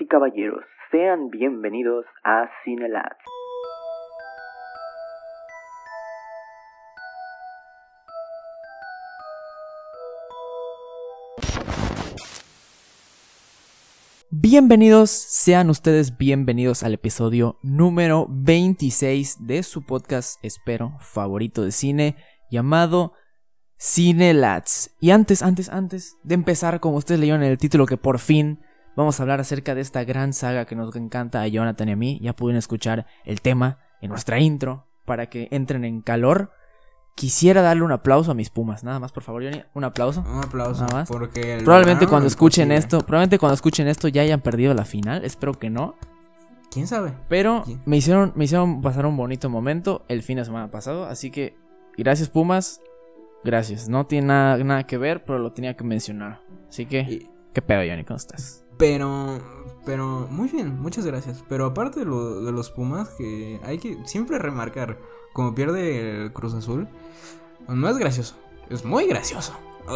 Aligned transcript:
Y 0.00 0.06
caballeros, 0.06 0.64
sean 0.90 1.30
bienvenidos 1.30 2.04
a 2.24 2.50
Cinelats. 2.64 3.16
Bienvenidos, 14.30 15.10
sean 15.10 15.70
ustedes 15.70 16.18
bienvenidos 16.18 16.82
al 16.82 16.94
episodio 16.94 17.56
número 17.62 18.26
26 18.28 19.46
de 19.46 19.62
su 19.62 19.86
podcast, 19.86 20.44
espero, 20.44 20.96
favorito 20.98 21.62
de 21.62 21.70
cine, 21.70 22.16
llamado 22.50 23.12
Cine 23.76 24.34
Lads. 24.34 24.96
Y 25.00 25.10
antes, 25.10 25.42
antes, 25.42 25.68
antes 25.68 26.16
de 26.24 26.34
empezar, 26.34 26.80
como 26.80 26.96
ustedes 26.96 27.20
leyeron 27.20 27.44
en 27.44 27.52
el 27.52 27.58
título, 27.58 27.86
que 27.86 27.96
por 27.96 28.18
fin 28.18 28.65
vamos 28.96 29.18
a 29.20 29.22
hablar 29.22 29.40
acerca 29.40 29.74
de 29.74 29.80
esta 29.82 30.02
gran 30.04 30.32
saga 30.32 30.64
que 30.64 30.74
nos 30.74 30.94
encanta 30.96 31.42
a 31.42 31.46
Jonathan 31.48 31.88
y 31.88 31.92
a 31.92 31.96
mí, 31.96 32.18
ya 32.22 32.34
pudieron 32.34 32.58
escuchar 32.58 33.06
el 33.24 33.40
tema 33.40 33.78
en 34.00 34.10
nuestra 34.10 34.40
intro 34.40 34.86
para 35.04 35.26
que 35.28 35.48
entren 35.52 35.84
en 35.84 36.00
calor. 36.02 36.50
Quisiera 37.14 37.62
darle 37.62 37.82
un 37.82 37.92
aplauso 37.92 38.32
a 38.32 38.34
mis 38.34 38.50
pumas. 38.50 38.84
Nada 38.84 38.98
más, 39.00 39.10
por 39.10 39.22
favor, 39.22 39.42
Johnny. 39.42 39.62
Un 39.72 39.84
aplauso. 39.84 40.20
Un 40.20 40.44
aplauso. 40.44 40.82
Nada 40.82 40.96
más. 40.98 41.08
Porque 41.08 41.60
Probablemente 41.64 42.06
cuando 42.06 42.26
es 42.26 42.32
escuchen 42.34 42.70
esto, 42.72 42.98
probablemente 43.00 43.38
cuando 43.38 43.54
escuchen 43.54 43.88
esto 43.88 44.08
ya 44.08 44.20
hayan 44.20 44.42
perdido 44.42 44.74
la 44.74 44.84
final. 44.84 45.24
Espero 45.24 45.54
que 45.54 45.70
no. 45.70 45.94
¿Quién 46.70 46.86
sabe? 46.86 47.14
Pero 47.30 47.62
¿Quién? 47.64 47.80
me 47.86 47.96
hicieron, 47.96 48.32
me 48.36 48.44
hicieron 48.44 48.82
pasar 48.82 49.06
un 49.06 49.16
bonito 49.16 49.48
momento 49.48 50.04
el 50.08 50.22
fin 50.22 50.36
de 50.36 50.44
semana 50.44 50.70
pasado. 50.70 51.06
Así 51.06 51.30
que, 51.30 51.56
gracias, 51.96 52.28
Pumas. 52.28 52.82
Gracias. 53.44 53.88
No 53.88 54.04
tiene 54.06 54.26
nada, 54.26 54.58
nada 54.58 54.84
que 54.86 54.98
ver, 54.98 55.24
pero 55.24 55.38
lo 55.38 55.52
tenía 55.52 55.74
que 55.74 55.84
mencionar. 55.84 56.42
Así 56.68 56.84
que, 56.84 57.00
Y- 57.00 57.30
¿qué 57.54 57.62
pedo, 57.62 57.80
Johnny? 57.88 58.04
¿Cómo 58.04 58.18
estás? 58.18 58.62
Pero, 58.76 59.38
pero, 59.84 60.26
muy 60.30 60.48
bien, 60.48 60.80
muchas 60.80 61.06
gracias. 61.06 61.42
Pero 61.48 61.66
aparte 61.66 62.00
de, 62.00 62.06
lo- 62.06 62.40
de 62.42 62.52
los 62.52 62.70
Pumas, 62.70 63.08
que 63.10 63.60
hay 63.64 63.78
que 63.78 63.98
siempre 64.06 64.38
remarcar, 64.38 64.98
como 65.32 65.54
pierde 65.54 66.24
el 66.24 66.32
Cruz 66.32 66.54
Azul, 66.54 66.88
no 67.68 67.88
es 67.88 67.98
gracioso, 67.98 68.34
es 68.70 68.84
muy 68.84 69.06
gracioso. 69.06 69.52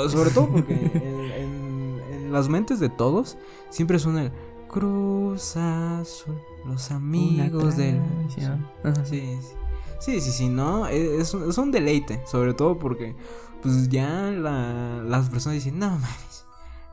Sobre 0.09 0.31
todo 0.31 0.49
porque 0.49 0.75
en, 0.95 1.31
en- 1.33 2.01
en 2.13 2.33
las 2.33 2.49
mentes 2.49 2.79
de 2.81 2.89
todos 2.89 3.37
siempre 3.71 3.99
suena 3.99 4.23
el 4.23 4.33
Cruz 4.69 5.57
Azul, 5.57 6.37
los 6.65 6.91
amigos 6.93 7.77
del... 7.77 8.01
Sí, 8.31 8.41
sí. 9.05 9.57
Sí, 9.99 10.21
sí, 10.23 10.31
sí, 10.33 10.49
no, 10.49 10.87
es, 10.87 11.35
es 11.35 11.59
un 11.59 11.71
deleite, 11.73 12.23
sobre 12.27 12.55
todo 12.55 12.79
porque 12.79 13.15
pues 13.63 13.89
ya 13.91 14.31
la- 14.31 15.03
las 15.03 15.29
personas 15.29 15.57
dicen, 15.57 15.79
no 15.79 15.91
mames, 15.91 16.47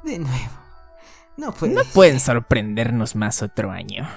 de 0.04 0.20
nuevo, 0.20 0.52
no 1.38 1.52
puede 1.52 1.74
No 1.74 1.84
ser". 1.84 1.94
pueden 1.94 2.20
sorprendernos 2.20 3.16
más 3.16 3.42
otro 3.42 3.72
año. 3.72 4.08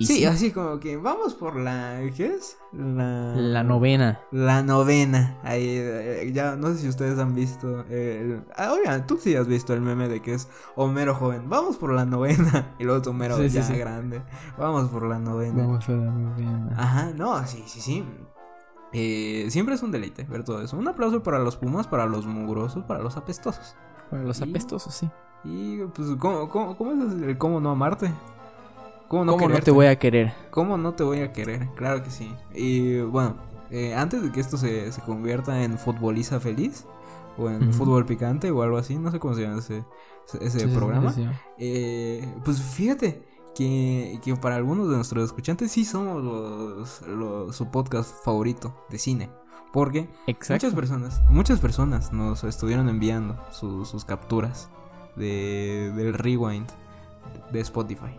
Sí, 0.00 0.06
sí, 0.06 0.24
así 0.26 0.52
como 0.52 0.78
que 0.78 0.96
vamos 0.96 1.34
por 1.34 1.56
la, 1.56 1.98
¿qué 2.16 2.26
es? 2.26 2.56
La, 2.72 3.34
la 3.34 3.64
novena. 3.64 4.20
La 4.30 4.62
novena, 4.62 5.36
ahí, 5.42 5.64
eh, 5.66 6.30
ya, 6.32 6.54
no 6.54 6.68
sé 6.72 6.78
si 6.78 6.88
ustedes 6.88 7.18
han 7.18 7.34
visto, 7.34 7.84
el, 7.88 8.44
ah, 8.56 8.72
oigan, 8.74 9.08
tú 9.08 9.18
sí 9.20 9.34
has 9.34 9.48
visto 9.48 9.74
el 9.74 9.80
meme 9.80 10.06
de 10.08 10.22
que 10.22 10.34
es 10.34 10.48
Homero 10.76 11.16
joven, 11.16 11.48
vamos 11.50 11.78
por 11.78 11.92
la 11.92 12.04
novena, 12.04 12.74
y 12.78 12.84
luego 12.84 13.00
es 13.02 13.08
Homero 13.08 13.38
Sí, 13.38 13.48
ya 13.48 13.64
sí. 13.64 13.76
grande, 13.76 14.22
vamos 14.56 14.88
por 14.88 15.02
la 15.04 15.18
novena. 15.18 15.64
a 15.64 15.90
la 15.90 15.96
novena. 16.12 16.68
Ajá, 16.76 17.10
no, 17.16 17.44
sí, 17.48 17.64
sí, 17.66 17.80
sí. 17.80 18.04
Eh, 18.92 19.46
siempre 19.50 19.74
es 19.74 19.82
un 19.82 19.90
deleite 19.90 20.22
ver 20.24 20.44
todo 20.44 20.62
eso. 20.62 20.76
Un 20.76 20.86
aplauso 20.86 21.24
para 21.24 21.40
los 21.40 21.56
pumas, 21.56 21.88
para 21.88 22.06
los 22.06 22.24
mugrosos, 22.24 22.84
para 22.84 23.00
los 23.00 23.16
apestosos. 23.16 23.74
Para 24.10 24.22
los 24.22 24.38
Y- 24.40 24.44
apestosos, 24.48 24.94
sí. 24.94 25.10
Y 25.44 25.78
pues, 25.94 26.08
¿cómo, 26.18 26.48
cómo, 26.48 26.76
cómo 26.76 26.92
es 26.92 27.22
el 27.22 27.38
cómo 27.38 27.60
no 27.60 27.70
amarte? 27.70 28.10
¿Cómo 29.08 29.24
no, 29.24 29.32
¿Cómo 29.36 29.48
no 29.48 29.60
te 29.60 29.70
voy 29.70 29.86
a 29.86 29.98
querer? 29.98 30.34
¿Cómo 30.50 30.76
no 30.76 30.92
te 30.94 31.02
voy 31.02 31.20
a 31.20 31.32
querer? 31.32 31.68
Claro 31.76 32.02
que 32.02 32.10
sí. 32.10 32.34
Y 32.54 33.00
bueno, 33.00 33.36
eh, 33.70 33.94
antes 33.94 34.22
de 34.22 34.30
que 34.32 34.40
esto 34.40 34.56
se, 34.58 34.92
se 34.92 35.00
convierta 35.00 35.62
en 35.62 35.78
futboliza 35.78 36.40
feliz, 36.40 36.86
o 37.38 37.48
en 37.48 37.72
fútbol 37.72 38.04
picante, 38.04 38.50
o 38.50 38.62
algo 38.62 38.76
así, 38.76 38.96
no 38.96 39.10
sé 39.10 39.18
cómo 39.20 39.34
se 39.34 39.42
llama 39.42 39.60
ese, 39.60 39.84
ese- 40.40 40.60
sí, 40.60 40.66
programa. 40.74 41.12
sí, 41.12 41.22
sí. 41.24 41.28
Eh, 41.58 42.34
pues 42.44 42.60
fíjate 42.60 43.22
que, 43.54 44.18
que 44.22 44.36
para 44.36 44.56
algunos 44.56 44.88
de 44.90 44.96
nuestros 44.96 45.24
escuchantes 45.24 45.70
sí 45.72 45.84
somos 45.84 46.22
los, 46.22 47.02
los- 47.08 47.56
su 47.56 47.70
podcast 47.70 48.12
favorito 48.24 48.74
de 48.90 48.98
cine. 48.98 49.30
Porque 49.72 50.08
Exacto. 50.26 50.66
muchas 50.66 50.74
personas, 50.74 51.22
muchas 51.30 51.60
personas 51.60 52.12
nos 52.12 52.42
estuvieron 52.44 52.88
enviando 52.88 53.38
su- 53.52 53.84
sus 53.84 54.04
capturas 54.04 54.68
de, 55.18 55.92
del 55.96 56.14
rewind 56.14 56.66
de 57.52 57.60
Spotify. 57.60 58.12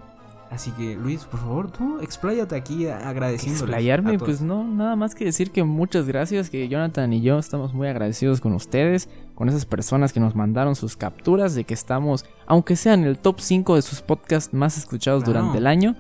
Así 0.52 0.72
que 0.72 0.96
Luis, 0.96 1.26
por 1.26 1.40
favor, 1.40 1.70
tú 1.72 2.00
expláyate 2.02 2.56
aquí 2.56 2.88
agradeciendo. 2.88 3.60
Explayarme, 3.60 4.18
pues 4.18 4.42
no, 4.42 4.64
nada 4.64 4.96
más 4.96 5.14
que 5.14 5.24
decir 5.26 5.52
que 5.52 5.64
muchas 5.64 6.08
gracias, 6.08 6.50
que 6.50 6.68
Jonathan 6.68 7.14
y 7.14 7.22
yo 7.22 7.38
estamos 7.38 7.72
muy 7.76 7.88
agradecidos 7.88 8.42
con 8.42 8.54
ustedes, 8.54 9.10
con 9.36 9.48
esas 9.48 9.68
personas 9.68 10.12
que 10.12 10.20
nos 10.20 10.34
mandaron 10.34 10.76
sus 10.76 10.96
capturas, 10.98 11.54
de 11.54 11.66
que 11.66 11.76
estamos, 11.76 12.26
aunque 12.48 12.76
sea 12.76 12.96
en 12.96 13.04
el 13.04 13.20
top 13.20 13.40
5 13.40 13.76
de 13.76 13.84
sus 13.84 14.02
podcasts 14.02 14.52
más 14.52 14.76
escuchados 14.76 15.24
Claro. 15.24 15.38
durante 15.40 15.60
el 15.60 15.68
año, 15.68 15.96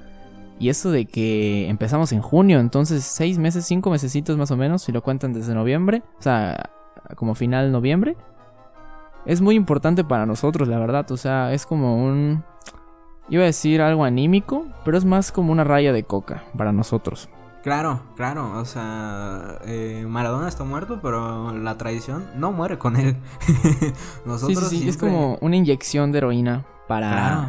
y 0.60 0.70
eso 0.70 0.90
de 0.90 1.06
que 1.06 1.70
empezamos 1.70 2.12
en 2.12 2.22
junio, 2.24 2.60
entonces 2.60 3.04
seis 3.04 3.38
meses, 3.38 3.66
cinco 3.66 3.92
mesecitos 3.92 4.36
más 4.36 4.50
o 4.50 4.58
menos, 4.58 4.82
si 4.82 4.92
lo 4.92 5.04
cuentan 5.04 5.32
desde 5.32 5.54
noviembre, 5.54 6.02
o 6.18 6.24
sea, 6.24 6.72
como 7.16 7.36
final 7.36 7.72
noviembre, 7.72 8.18
es 9.32 9.42
muy 9.42 9.56
importante 9.56 10.04
para 10.04 10.26
nosotros, 10.26 10.68
la 10.68 10.80
verdad, 10.80 11.10
o 11.12 11.18
sea, 11.18 11.54
es 11.54 11.66
como 11.66 12.04
un... 12.04 12.44
Iba 13.30 13.44
a 13.44 13.46
decir 13.46 13.82
algo 13.82 14.04
anímico, 14.06 14.66
pero 14.84 14.98
es 14.98 15.06
más 15.06 15.32
como 15.32 15.52
una 15.52 15.64
raya 15.64 15.94
de 15.94 16.04
coca 16.04 16.44
para 16.58 16.72
nosotros. 16.72 17.30
Claro, 17.62 18.02
claro, 18.16 18.58
o 18.58 18.66
sea, 18.66 19.60
eh, 19.66 20.06
Maradona 20.08 20.48
está 20.48 20.64
muerto, 20.64 21.00
pero 21.02 21.54
la 21.54 21.78
tradición 21.78 22.26
no 22.38 22.52
muere 22.54 22.78
con 22.80 22.96
él. 22.96 23.18
Nosotros 24.26 24.70
sí, 24.70 24.80
sí, 24.80 24.90
es 24.90 24.96
siempre- 24.96 25.10
como 25.10 25.38
una 25.42 25.56
inyección 25.58 26.12
de 26.12 26.20
heroína 26.20 26.66
para, 26.88 27.10
Claro. 27.12 27.48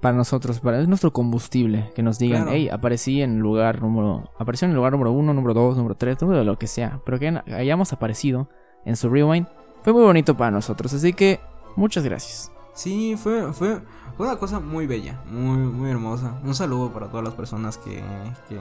para 0.00 0.16
nosotros, 0.16 0.58
para 0.60 0.80
es 0.80 0.88
nuestro 0.88 1.12
combustible, 1.12 1.90
que 1.94 2.02
nos 2.02 2.18
digan, 2.18 2.42
Claro. 2.44 2.56
hey, 2.56 2.68
aparecí 2.70 3.22
en 3.22 3.38
lugar 3.40 3.80
número, 3.82 4.30
apareció 4.38 4.64
en 4.66 4.70
el 4.70 4.76
lugar 4.76 4.92
número 4.92 5.12
uno, 5.12 5.32
número 5.34 5.54
dos, 5.54 5.76
número 5.76 5.94
tres, 5.96 6.20
número 6.20 6.40
de 6.40 6.44
lo 6.46 6.58
que 6.58 6.66
sea, 6.66 7.00
pero 7.04 7.18
que 7.18 7.28
hayamos 7.54 7.92
aparecido 7.92 8.48
en 8.84 8.96
su 8.96 9.08
rewind, 9.08 9.46
fue 9.82 9.92
muy 9.92 10.02
bonito 10.02 10.36
para 10.36 10.50
nosotros, 10.50 10.92
así 10.94 11.12
que 11.12 11.40
muchas 11.76 12.04
gracias. 12.04 12.50
Sí, 12.74 13.16
fue, 13.16 13.52
fue, 13.52 13.80
fue 14.16 14.26
una 14.26 14.36
cosa 14.36 14.60
muy 14.60 14.86
bella, 14.86 15.22
muy, 15.30 15.58
muy 15.58 15.90
hermosa. 15.90 16.40
Un 16.44 16.54
saludo 16.54 16.92
para 16.92 17.08
todas 17.08 17.24
las 17.24 17.34
personas 17.34 17.76
que, 17.78 18.02
que 18.48 18.58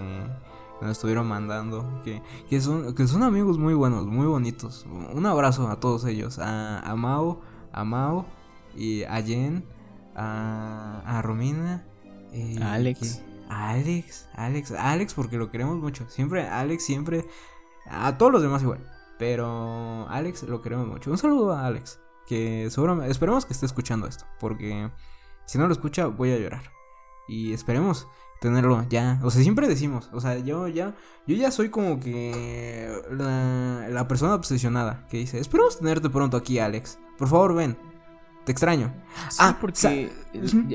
nos 0.82 0.92
estuvieron 0.92 1.28
mandando, 1.28 2.02
que, 2.04 2.22
que, 2.50 2.60
son, 2.60 2.94
que 2.96 3.08
son 3.08 3.24
amigos 3.24 3.58
muy 3.58 3.74
buenos, 3.74 4.06
muy 4.08 4.26
bonitos. 4.28 4.86
Un 5.14 5.26
abrazo 5.26 5.70
a 5.70 5.80
todos 5.80 6.04
ellos, 6.06 6.40
a, 6.40 6.80
a 6.80 6.96
Mao, 6.96 7.42
a 7.72 7.84
Mao, 7.84 8.26
y 8.76 9.04
a 9.04 9.22
Jen, 9.22 9.64
a, 10.16 11.02
a 11.06 11.22
Romina, 11.22 11.86
eh, 12.34 12.58
A 12.62 12.74
Alex. 12.74 13.00
que- 13.24 13.32
a 13.54 13.72
Alex, 13.72 14.30
Alex, 14.34 14.72
Alex 14.72 15.14
porque 15.14 15.38
lo 15.38 15.52
queremos 15.52 15.78
mucho. 15.78 16.06
Siempre, 16.10 16.48
Alex, 16.48 16.86
siempre, 16.86 17.26
a 17.90 18.18
todos 18.18 18.32
los 18.32 18.42
demás 18.42 18.62
igual. 18.64 18.80
Pero 19.22 20.08
Alex 20.10 20.42
lo 20.50 20.64
queremos 20.64 20.88
mucho. 20.88 21.12
Un 21.12 21.18
saludo 21.20 21.54
a 21.54 21.68
Alex. 21.68 22.00
Que 22.26 22.68
seguramente, 22.72 23.12
esperemos 23.12 23.46
que 23.46 23.54
esté 23.54 23.68
escuchando 23.68 24.08
esto. 24.08 24.26
Porque 24.40 24.90
si 25.46 25.60
no 25.60 25.68
lo 25.68 25.74
escucha, 25.74 26.08
voy 26.08 26.32
a 26.32 26.40
llorar. 26.40 26.64
Y 27.28 27.54
esperemos 27.54 28.08
tenerlo 28.40 28.84
ya. 28.90 29.20
O 29.22 29.30
sea, 29.30 29.44
siempre 29.44 29.68
decimos. 29.68 30.10
O 30.12 30.20
sea, 30.22 30.40
yo 30.40 30.68
ya. 30.68 30.96
Yo 31.28 31.36
ya 31.36 31.52
soy 31.52 31.70
como 31.70 32.00
que. 32.00 32.92
La, 33.12 33.90
la 33.92 34.08
persona 34.08 34.34
obsesionada. 34.34 35.06
Que 35.08 35.18
dice. 35.18 35.38
Esperemos 35.38 35.78
tenerte 35.78 36.10
pronto 36.10 36.36
aquí, 36.36 36.58
Alex. 36.58 36.98
Por 37.20 37.28
favor, 37.28 37.54
ven. 37.54 37.78
Te 38.44 38.52
extraño. 38.52 38.92
Sí, 39.30 39.38
Ah, 39.38 39.58
porque 39.62 40.10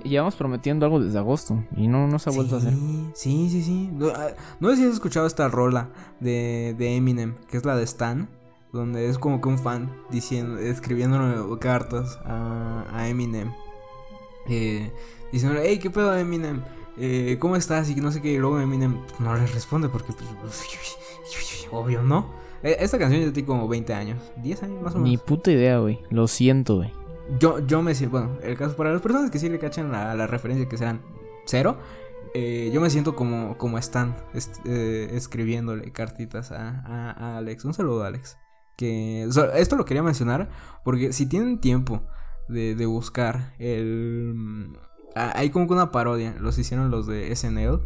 llevamos 0.05 0.37
prometiendo 0.37 0.87
algo 0.87 1.01
desde 1.01 1.19
agosto 1.19 1.65
y 1.77 1.89
no, 1.89 2.07
no 2.07 2.21
se 2.21 2.31
ha 2.31 2.33
vuelto 2.33 2.55
a 2.55 2.59
hacer. 2.59 2.75
Sí, 2.75 3.49
sí, 3.51 3.51
sí, 3.51 3.63
sí. 3.65 3.91
No, 3.93 4.07
ah, 4.15 4.29
no 4.61 4.71
sé 4.71 4.77
si 4.77 4.85
has 4.85 4.93
escuchado 4.93 5.27
esta 5.27 5.49
rola 5.49 5.91
de, 6.21 6.77
de 6.79 6.95
Eminem, 6.95 7.35
que 7.49 7.57
es 7.57 7.65
la 7.65 7.75
de 7.75 7.83
Stan, 7.83 8.29
donde 8.77 9.09
es 9.09 9.19
como 9.19 9.41
que 9.41 9.49
un 9.49 9.59
fan 9.59 9.91
diciendo, 10.11 10.59
escribiendo 10.59 11.59
cartas 11.59 12.19
a, 12.25 12.85
a 12.93 13.09
Eminem. 13.09 13.53
Eh, 14.49 14.93
diciendo, 15.33 15.59
hey, 15.63 15.79
¿qué 15.81 15.91
pedo 15.91 16.17
Eminem? 16.17 16.63
Eh, 16.99 17.37
¿Cómo 17.41 17.57
estás? 17.57 17.91
Y 17.91 17.95
que 17.95 18.01
no 18.01 18.13
sé 18.13 18.23
qué. 18.23 18.33
Y 18.33 18.39
luego 18.39 18.61
Eminem 18.61 18.99
no 19.19 19.35
le 19.35 19.47
responde 19.47 19.89
porque, 19.89 20.13
pues, 20.13 20.65
obvio, 21.71 22.03
¿no? 22.03 22.31
Eh, 22.63 22.77
Esta 22.81 22.99
canción 22.99 23.23
ya 23.23 23.33
tiene 23.33 23.47
como 23.47 23.69
20 23.69 23.93
años, 23.95 24.19
10 24.43 24.63
años 24.63 24.83
más 24.83 24.95
o 24.95 24.99
menos. 24.99 25.11
Ni 25.11 25.17
puta 25.19 25.51
idea, 25.51 25.79
güey. 25.79 26.01
Lo 26.11 26.27
siento, 26.29 26.77
güey. 26.77 26.93
Yo, 27.41 27.59
yo 27.67 27.83
me 27.83 27.95
siento, 27.95 28.19
bueno, 28.19 28.39
el 28.43 28.57
caso 28.57 28.77
para 28.77 28.93
las 28.93 29.03
personas 29.03 29.31
que 29.31 29.39
sí 29.39 29.49
le 29.49 29.59
cachan 29.59 29.91
la, 29.91 30.15
la 30.15 30.27
referencia 30.29 30.69
que 30.69 30.79
serán 30.79 31.03
cero, 31.45 31.77
eh, 32.35 32.71
yo 32.73 32.81
me 32.81 32.89
siento 32.89 33.17
como, 33.17 33.59
como 33.59 33.79
Stan 33.79 34.15
est- 34.33 34.59
eh, 34.65 35.09
escribiéndole 35.13 35.91
cartitas 35.91 36.53
a, 36.53 36.81
a- 36.87 37.11
a 37.11 37.37
Alex. 37.39 37.65
Un 37.65 37.75
saludo, 37.75 38.05
Alex. 38.05 38.39
Que 38.77 39.27
esto 39.55 39.77
lo 39.77 39.85
quería 39.85 40.03
mencionar 40.03 40.51
porque 40.85 41.13
si 41.13 41.27
tienen 41.27 41.61
tiempo 41.61 42.03
de, 42.49 42.75
de 42.75 42.87
buscar 42.87 43.55
el, 43.59 44.77
ah, 45.15 45.33
hay 45.35 45.51
como 45.51 45.67
que 45.67 45.73
una 45.73 45.91
parodia, 45.91 46.37
los 46.39 46.59
hicieron 46.59 46.91
los 46.91 47.07
de 47.07 47.35
SNL, 47.35 47.81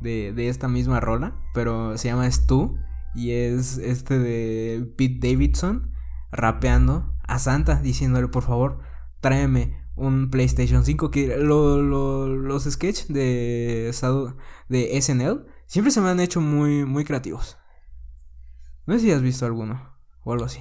de, 0.00 0.32
de 0.32 0.48
esta 0.48 0.68
misma 0.68 1.00
rola, 1.00 1.36
pero 1.54 1.98
se 1.98 2.08
llama 2.08 2.30
Stu, 2.30 2.78
y 3.14 3.32
es 3.32 3.78
este 3.78 4.18
de 4.18 4.90
Pete 4.96 5.28
Davidson 5.28 5.92
rapeando 6.30 7.14
a 7.26 7.38
Santa, 7.38 7.80
diciéndole, 7.82 8.28
por 8.28 8.44
favor, 8.44 8.80
tráeme 9.20 9.84
un 9.96 10.30
PlayStation 10.30 10.84
5, 10.84 11.10
que 11.10 11.36
lo, 11.36 11.82
los 11.82 12.64
sketches 12.64 13.08
de, 13.08 13.92
de 14.68 15.02
SNL 15.02 15.46
siempre 15.66 15.90
se 15.90 16.00
me 16.00 16.10
han 16.10 16.20
hecho 16.20 16.40
muy, 16.40 16.84
muy 16.84 17.04
creativos. 17.04 17.58
No 18.86 18.94
sé 18.94 19.00
si 19.00 19.12
has 19.12 19.20
visto 19.20 19.44
alguno 19.44 19.87
o 20.28 20.32
algo 20.32 20.44
así. 20.44 20.60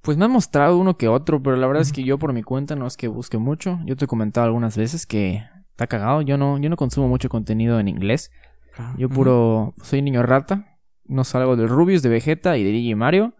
Pues 0.00 0.16
me 0.16 0.24
han 0.24 0.30
mostrado 0.32 0.78
uno 0.78 0.96
que 0.96 1.06
otro, 1.06 1.42
pero 1.42 1.56
la 1.56 1.66
verdad 1.66 1.82
es 1.82 1.92
que 1.92 2.02
yo 2.02 2.18
por 2.18 2.32
mi 2.32 2.42
cuenta 2.42 2.74
no 2.74 2.86
es 2.86 2.96
que 2.96 3.06
busque 3.06 3.38
mucho. 3.38 3.78
Yo 3.84 3.96
te 3.96 4.06
he 4.06 4.08
comentado 4.08 4.46
algunas 4.46 4.76
veces 4.76 5.06
que 5.06 5.44
está 5.70 5.86
cagado. 5.86 6.22
Yo 6.22 6.36
no, 6.36 6.58
yo 6.58 6.68
no 6.68 6.76
consumo 6.76 7.06
mucho 7.08 7.28
contenido 7.28 7.78
en 7.78 7.86
inglés. 7.86 8.32
Ah, 8.76 8.94
Yo 8.98 9.08
puro 9.08 9.74
soy 9.82 10.02
niño 10.02 10.22
rata. 10.22 10.78
No 11.04 11.22
salgo 11.24 11.56
del 11.56 11.68
Rubius, 11.68 12.02
de 12.02 12.08
Vegeta 12.08 12.56
y 12.56 12.64
de 12.64 12.72
DJ 12.72 12.96
Mario. 12.96 13.34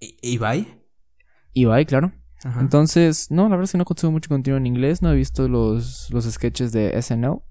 ¿Y 0.00 0.16
Ibai? 0.22 0.82
Y 1.52 1.64
bye, 1.66 1.84
claro. 1.84 2.12
Entonces, 2.60 3.30
no, 3.30 3.44
la 3.44 3.50
verdad 3.50 3.64
es 3.64 3.72
que 3.72 3.78
no 3.78 3.84
consumo 3.84 4.12
mucho 4.12 4.28
contenido 4.28 4.56
en 4.56 4.66
inglés. 4.66 5.02
No 5.02 5.12
he 5.12 5.16
visto 5.16 5.48
los, 5.48 6.08
los 6.10 6.24
sketches 6.24 6.70
de 6.72 7.00
SNL. 7.02 7.42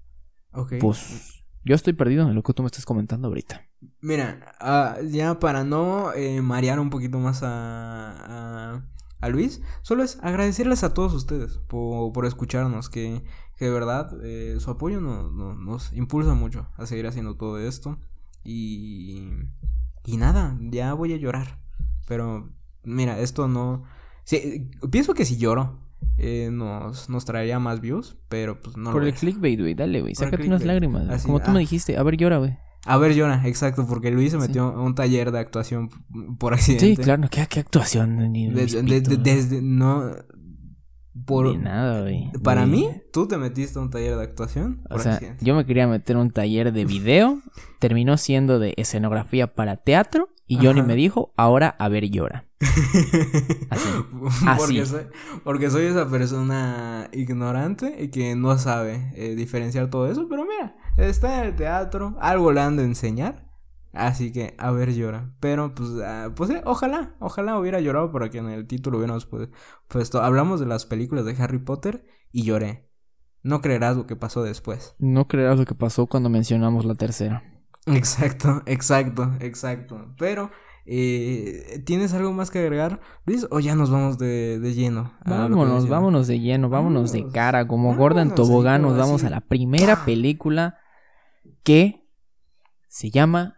Ok. 0.52 0.74
Pues 0.80 1.37
yo 1.68 1.74
estoy 1.74 1.92
perdido 1.92 2.28
en 2.28 2.34
lo 2.34 2.42
que 2.42 2.54
tú 2.54 2.62
me 2.62 2.66
estás 2.66 2.84
comentando 2.86 3.28
ahorita. 3.28 3.62
Mira, 4.00 4.54
ah, 4.58 4.96
ya 5.06 5.38
para 5.38 5.64
no 5.64 6.12
eh, 6.14 6.40
marear 6.40 6.80
un 6.80 6.88
poquito 6.90 7.18
más 7.18 7.40
a, 7.44 8.82
Luis, 9.28 9.60
solo 9.82 10.02
es 10.02 10.18
agradecerles 10.22 10.82
a 10.84 10.94
todos 10.94 11.12
ustedes 11.12 11.58
por, 11.68 12.12
por 12.12 12.24
escucharnos, 12.24 12.88
que, 12.88 13.22
que 13.56 13.66
de 13.66 13.70
verdad 13.70 14.10
eh, 14.22 14.56
su 14.60 14.70
apoyo 14.70 15.00
no- 15.00 15.30
no- 15.30 15.54
nos 15.54 15.92
impulsa 15.92 16.34
mucho 16.34 16.68
a 16.76 16.86
seguir 16.86 17.06
haciendo 17.06 17.36
todo 17.36 17.58
esto. 17.58 17.98
Y, 18.44 19.28
y 20.06 20.16
nada, 20.16 20.56
ya 20.60 20.94
voy 20.94 21.12
a 21.12 21.16
llorar. 21.18 21.58
Pero 22.06 22.50
mira, 22.84 23.18
esto 23.20 23.46
no... 23.48 23.82
pienso 24.90 25.12
que 25.12 25.24
si 25.26 25.36
lloro 25.36 25.78
eh, 26.16 26.48
nos, 26.52 27.08
nos 27.08 27.24
traería 27.24 27.58
más 27.58 27.80
views, 27.80 28.16
pero 28.28 28.60
pues 28.60 28.76
no 28.76 28.90
Por 28.92 29.02
lo 29.02 29.08
el 29.08 29.14
clickbait, 29.14 29.60
güey. 29.60 29.74
Dale, 29.74 30.00
güey. 30.00 30.14
Sácate 30.14 30.46
unas 30.46 30.64
lágrimas. 30.64 31.08
Así, 31.08 31.26
Como 31.26 31.40
tú 31.40 31.46
ah. 31.50 31.52
me 31.54 31.60
dijiste. 31.60 31.96
A 31.96 32.02
ver, 32.02 32.16
llora, 32.16 32.38
güey. 32.38 32.56
A 32.86 32.96
ver, 32.96 33.14
llora, 33.14 33.42
exacto, 33.46 33.86
porque 33.86 34.10
Luis 34.10 34.30
se 34.32 34.38
metió 34.38 34.64
a 34.68 34.80
un 34.82 34.94
taller 34.94 35.30
de 35.32 35.38
actuación 35.40 35.90
por 36.38 36.54
accidente. 36.54 36.86
Sí, 36.86 36.96
claro. 36.96 37.28
¿Qué, 37.30 37.44
qué 37.48 37.60
actuación? 37.60 38.32
Ni 38.32 38.48
De- 38.50 38.66
de- 38.66 39.00
de- 39.00 39.16
desde 39.16 39.60
no 39.60 40.12
por 41.26 41.48
Ni 41.48 41.58
nada, 41.58 42.02
güey. 42.02 42.30
para 42.44 42.64
mí 42.64 42.88
tú 43.12 43.26
te 43.26 43.36
metiste 43.36 43.78
a 43.78 43.82
un 43.82 43.90
taller 43.90 44.16
de 44.16 44.22
actuación 44.22 44.80
O 44.84 44.90
por 44.90 45.00
sea, 45.02 45.14
accidente. 45.14 45.44
yo 45.44 45.54
me 45.56 45.66
quería 45.66 45.86
meter 45.88 46.16
a 46.16 46.20
un 46.20 46.30
taller 46.30 46.72
de 46.72 46.84
video. 46.84 47.42
terminó 47.80 48.16
siendo 48.16 48.58
de 48.58 48.74
escenografía 48.76 49.54
para 49.54 49.76
teatro. 49.76 50.28
Y 50.46 50.56
Johnny 50.56 50.80
Ajá. 50.80 50.86
me 50.88 50.94
dijo, 50.94 51.34
ahora 51.36 51.68
a 51.78 51.88
ver, 51.88 52.08
llora. 52.08 52.47
Así. 53.70 53.88
porque 54.58 54.82
Así. 54.82 54.86
soy 54.86 55.06
porque 55.44 55.70
soy 55.70 55.86
esa 55.86 56.08
persona 56.08 57.08
ignorante 57.12 57.96
y 58.02 58.08
que 58.10 58.34
no 58.34 58.56
sabe 58.58 59.12
eh, 59.14 59.34
diferenciar 59.36 59.90
todo 59.90 60.10
eso, 60.10 60.26
pero 60.28 60.44
mira, 60.44 60.76
está 60.96 61.40
en 61.40 61.48
el 61.48 61.56
teatro, 61.56 62.16
algo 62.20 62.52
le 62.52 62.60
han 62.60 62.76
de 62.76 62.84
enseñar. 62.84 63.46
Así 63.94 64.32
que, 64.32 64.54
a 64.58 64.70
ver, 64.70 64.92
llora. 64.94 65.34
Pero, 65.40 65.74
pues, 65.74 65.88
ah, 66.04 66.30
pues 66.36 66.50
eh, 66.50 66.60
ojalá, 66.66 67.16
ojalá 67.20 67.58
hubiera 67.58 67.80
llorado 67.80 68.12
para 68.12 68.28
que 68.28 68.38
en 68.38 68.48
el 68.50 68.66
título 68.66 68.98
hubiéramos 68.98 69.28
pu- 69.28 69.50
puesto. 69.88 70.22
Hablamos 70.22 70.60
de 70.60 70.66
las 70.66 70.84
películas 70.84 71.24
de 71.24 71.34
Harry 71.42 71.58
Potter 71.58 72.04
y 72.30 72.44
lloré. 72.44 72.86
No 73.42 73.60
creerás 73.62 73.96
lo 73.96 74.06
que 74.06 74.14
pasó 74.14 74.42
después. 74.42 74.94
No 74.98 75.26
creerás 75.26 75.58
lo 75.58 75.64
que 75.64 75.74
pasó 75.74 76.06
cuando 76.06 76.28
mencionamos 76.28 76.84
la 76.84 76.94
tercera. 76.96 77.42
Exacto, 77.86 78.62
exacto, 78.66 79.32
exacto. 79.40 80.14
Pero, 80.18 80.50
eh, 80.90 81.82
¿tienes 81.84 82.14
algo 82.14 82.32
más 82.32 82.50
que 82.50 82.60
agregar, 82.60 83.00
Luis? 83.26 83.46
¿O 83.50 83.60
ya 83.60 83.74
nos 83.74 83.90
vamos 83.90 84.16
de, 84.16 84.58
de 84.58 84.72
lleno? 84.72 85.12
Vámonos, 85.26 85.86
vámonos 85.86 86.26
de 86.26 86.40
lleno, 86.40 86.70
vámonos 86.70 87.12
de 87.12 87.28
cara. 87.28 87.68
Como 87.68 87.92
ahí, 87.92 88.30
tobogán, 88.34 88.80
nos 88.80 88.96
vamos 88.96 89.22
así. 89.22 89.26
a 89.26 89.30
la 89.30 89.42
primera 89.42 90.06
película 90.06 90.78
que 91.62 92.08
se 92.88 93.10
llama 93.10 93.56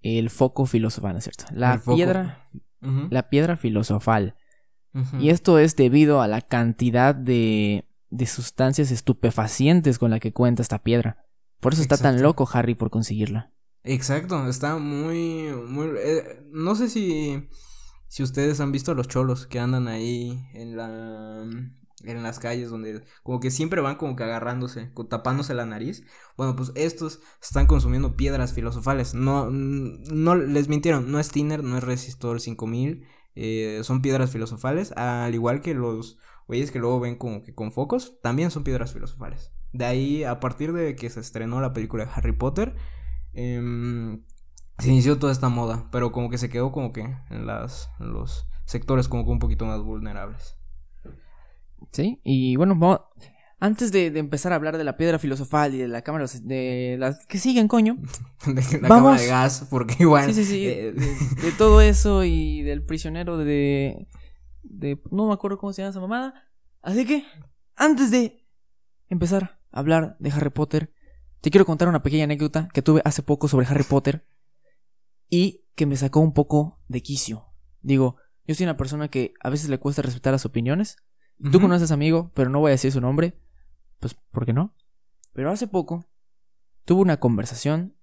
El 0.00 0.30
foco 0.30 0.66
filosofal, 0.66 1.14
¿no 1.14 1.18
es 1.18 1.24
cierto? 1.24 1.46
La 1.50 1.82
piedra, 1.84 2.46
la 3.10 3.28
piedra 3.28 3.56
filosofal. 3.56 4.36
Y 5.18 5.30
esto 5.30 5.58
es 5.58 5.74
debido 5.74 6.22
a 6.22 6.28
la 6.28 6.40
cantidad 6.40 7.16
de, 7.16 7.88
de 8.10 8.26
sustancias 8.26 8.92
estupefacientes 8.92 9.98
con 9.98 10.12
la 10.12 10.20
que 10.20 10.32
cuenta 10.32 10.62
esta 10.62 10.84
piedra. 10.84 11.26
Por 11.58 11.72
eso 11.72 11.82
está 11.82 11.96
tan 11.98 12.22
loco 12.22 12.48
Harry 12.52 12.76
por 12.76 12.90
conseguirla. 12.90 13.53
Exacto, 13.84 14.48
está 14.48 14.78
muy, 14.78 15.52
muy, 15.68 15.88
eh, 15.98 16.42
no 16.50 16.74
sé 16.74 16.88
si, 16.88 17.48
si 18.08 18.22
ustedes 18.22 18.60
han 18.60 18.72
visto 18.72 18.92
a 18.92 18.94
los 18.94 19.08
cholos 19.08 19.46
que 19.46 19.60
andan 19.60 19.88
ahí 19.88 20.48
en 20.54 20.74
la, 20.74 21.42
en 22.02 22.22
las 22.22 22.38
calles 22.38 22.70
donde 22.70 23.02
como 23.22 23.40
que 23.40 23.50
siempre 23.50 23.82
van 23.82 23.96
como 23.96 24.16
que 24.16 24.24
agarrándose, 24.24 24.90
tapándose 25.10 25.52
la 25.52 25.66
nariz. 25.66 26.02
Bueno, 26.38 26.56
pues 26.56 26.72
estos 26.76 27.20
están 27.42 27.66
consumiendo 27.66 28.16
piedras 28.16 28.54
filosofales. 28.54 29.12
No, 29.12 29.50
no 29.50 30.34
les 30.34 30.68
mintieron, 30.68 31.12
no 31.12 31.20
es 31.20 31.30
Tiner, 31.30 31.62
no 31.62 31.76
es 31.76 31.84
Resistor 31.84 32.40
5000, 32.40 33.06
eh, 33.34 33.80
son 33.82 34.00
piedras 34.00 34.30
filosofales, 34.30 34.92
al 34.92 35.34
igual 35.34 35.60
que 35.60 35.74
los 35.74 36.18
güeyes 36.48 36.70
que 36.70 36.78
luego 36.78 37.00
ven 37.00 37.16
como 37.16 37.42
que 37.42 37.54
con 37.54 37.70
focos, 37.70 38.18
también 38.22 38.50
son 38.50 38.64
piedras 38.64 38.94
filosofales. 38.94 39.52
De 39.72 39.84
ahí, 39.84 40.24
a 40.24 40.40
partir 40.40 40.72
de 40.72 40.96
que 40.96 41.10
se 41.10 41.20
estrenó 41.20 41.60
la 41.60 41.74
película 41.74 42.06
de 42.06 42.12
Harry 42.14 42.32
Potter, 42.32 42.76
em, 43.34 44.24
se 44.78 44.88
inició 44.90 45.18
toda 45.18 45.32
esta 45.32 45.48
moda, 45.48 45.88
pero 45.92 46.12
como 46.12 46.30
que 46.30 46.38
se 46.38 46.48
quedó 46.48 46.72
como 46.72 46.92
que 46.92 47.02
en, 47.30 47.46
las, 47.46 47.90
en 48.00 48.12
los 48.12 48.46
sectores 48.64 49.08
como 49.08 49.24
que 49.24 49.30
un 49.30 49.38
poquito 49.38 49.66
más 49.66 49.80
vulnerables. 49.82 50.56
¿Sí? 51.92 52.20
Y 52.24 52.56
bueno, 52.56 52.74
vamos- 52.76 53.00
antes 53.60 53.92
de, 53.92 54.10
de 54.10 54.18
empezar 54.18 54.52
a 54.52 54.56
hablar 54.56 54.76
de 54.76 54.84
la 54.84 54.96
piedra 54.96 55.18
filosofal 55.18 55.74
y 55.74 55.78
de 55.78 55.88
la 55.88 56.02
cámara 56.02 56.26
de 56.42 56.96
las 56.98 57.24
que 57.26 57.38
siguen, 57.38 57.68
coño. 57.68 57.96
De 58.46 58.80
la 58.80 58.88
Vamos. 58.88 59.12
cámara 59.12 59.20
de 59.22 59.26
gas, 59.28 59.66
porque 59.70 59.96
igual... 60.00 60.26
Sí, 60.26 60.34
sí, 60.34 60.44
sí. 60.44 60.66
eh, 60.66 60.92
De, 60.92 61.06
de 61.42 61.52
todo 61.56 61.80
eso 61.80 62.24
y 62.24 62.62
del 62.62 62.84
prisionero 62.84 63.38
de, 63.38 64.06
de. 64.64 65.00
No 65.10 65.28
me 65.28 65.32
acuerdo 65.34 65.56
cómo 65.58 65.72
se 65.72 65.80
llama 65.82 65.90
esa 65.90 66.00
mamada. 66.00 66.34
Así 66.82 67.06
que, 67.06 67.24
antes 67.76 68.10
de 68.10 68.44
empezar 69.08 69.58
a 69.72 69.78
hablar 69.80 70.16
de 70.18 70.30
Harry 70.32 70.50
Potter, 70.50 70.92
te 71.44 71.50
quiero 71.50 71.66
contar 71.66 71.88
una 71.88 72.02
pequeña 72.02 72.24
anécdota 72.24 72.70
que 72.72 72.80
tuve 72.80 73.02
hace 73.04 73.22
poco 73.22 73.48
sobre 73.48 73.66
Harry 73.66 73.84
Potter 73.84 74.26
y 75.28 75.66
que 75.74 75.84
me 75.84 75.94
sacó 75.94 76.20
un 76.20 76.32
poco 76.32 76.80
de 76.88 77.02
quicio. 77.02 77.44
Digo, 77.82 78.16
yo 78.46 78.54
soy 78.54 78.64
una 78.64 78.78
persona 78.78 79.08
que 79.08 79.34
a 79.42 79.50
veces 79.50 79.68
le 79.68 79.76
cuesta 79.76 80.00
respetar 80.00 80.32
las 80.32 80.46
opiniones. 80.46 80.96
Tú 81.42 81.50
ujú. 81.50 81.60
conoces 81.60 81.90
a 81.90 81.94
amigo, 81.94 82.32
pero 82.34 82.48
no 82.48 82.60
voy 82.60 82.70
a 82.70 82.72
decir 82.72 82.92
su 82.92 83.02
nombre. 83.02 83.38
Pues, 84.00 84.14
¿por 84.14 84.46
qué 84.46 84.54
no? 84.54 84.74
Pero 85.34 85.50
hace 85.50 85.66
poco 85.66 86.06
tuve 86.86 87.02
una 87.02 87.18
conversación. 87.18 87.94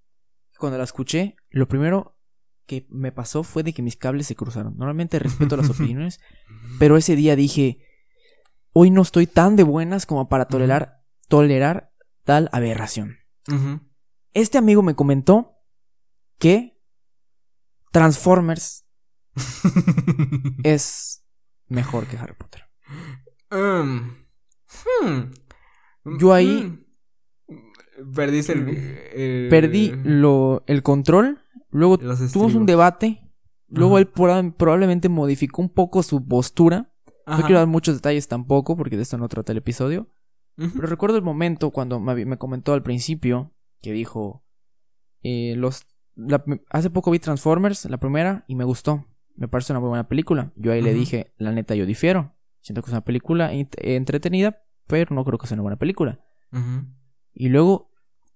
y 0.53 0.57
Cuando 0.57 0.77
la 0.77 0.83
escuché, 0.83 1.35
lo 1.49 1.67
primero 1.67 2.19
que 2.67 2.85
me 2.91 3.11
pasó 3.11 3.41
fue 3.41 3.63
de 3.63 3.73
que 3.73 3.81
mis 3.81 3.97
cables 3.97 4.27
se 4.27 4.35
cruzaron. 4.35 4.77
Normalmente 4.77 5.17
respeto 5.17 5.57
las 5.57 5.69
opiniones, 5.71 6.19
pero 6.77 6.95
ese 6.95 7.15
día 7.15 7.35
dije, 7.35 7.79
hoy 8.71 8.91
no 8.91 9.01
estoy 9.01 9.25
tan 9.25 9.55
de 9.55 9.63
buenas 9.63 10.05
como 10.05 10.29
para 10.29 10.45
tolerar, 10.45 11.01
tolerar 11.27 11.91
tal 12.23 12.47
aberración. 12.51 13.17
Este 14.33 14.57
amigo 14.57 14.81
me 14.81 14.95
comentó 14.95 15.57
que 16.37 16.79
Transformers 17.91 18.85
es 20.63 21.25
mejor 21.67 22.07
que 22.07 22.17
Harry 22.17 22.33
Potter. 22.33 22.63
Um, 23.51 24.15
hmm. 25.03 26.17
Yo 26.19 26.33
ahí- 26.33 26.63
Mm. 26.63 26.85
Perdiste 28.15 28.53
el... 28.53 28.67
el- 29.13 29.49
Perdí 29.49 29.91
lo, 30.03 30.63
el 30.65 30.81
control, 30.81 31.39
luego 31.69 31.97
tuvimos 31.99 32.55
un 32.55 32.65
debate, 32.65 33.31
luego 33.67 33.95
Ajá. 33.97 34.01
él 34.01 34.11
proba- 34.11 34.55
probablemente 34.57 35.07
modificó 35.07 35.61
un 35.61 35.69
poco 35.69 36.01
su 36.01 36.25
postura. 36.27 36.91
No 37.27 37.37
quiero 37.45 37.59
dar 37.59 37.67
muchos 37.67 37.95
detalles 37.95 38.27
tampoco, 38.27 38.75
porque 38.75 38.95
de 38.97 39.03
esto 39.03 39.17
no 39.19 39.27
trata 39.29 39.51
el 39.51 39.59
episodio. 39.59 40.07
Pero 40.75 40.87
recuerdo 40.87 41.17
el 41.17 41.23
momento 41.23 41.71
cuando 41.71 41.99
me, 41.99 42.25
me 42.25 42.37
comentó 42.37 42.73
al 42.73 42.83
principio 42.83 43.53
que 43.81 43.91
dijo: 43.93 44.43
eh, 45.23 45.55
los, 45.57 45.85
la- 46.15 46.43
Hace 46.69 46.89
poco 46.89 47.11
vi 47.11 47.19
Transformers, 47.19 47.85
la 47.85 47.97
primera, 47.97 48.43
y 48.47 48.55
me 48.55 48.63
gustó. 48.63 49.05
Me 49.35 49.47
parece 49.47 49.73
una 49.73 49.79
muy 49.79 49.89
buena 49.89 50.07
película. 50.07 50.51
Yo 50.55 50.71
ahí 50.71 50.81
le 50.81 50.93
dije: 50.93 51.33
La 51.37 51.51
neta, 51.51 51.73
yo 51.75 51.85
difiero. 51.85 52.35
Siento 52.61 52.81
que 52.83 52.87
es 52.89 52.93
una 52.93 53.03
película 53.03 53.51
ent- 53.53 53.75
entretenida, 53.79 54.61
pero 54.87 55.15
no 55.15 55.23
creo 55.25 55.39
que 55.39 55.47
sea 55.47 55.55
una 55.55 55.63
buena 55.63 55.77
película. 55.79 56.19
Y 57.33 57.49
luego. 57.49 57.91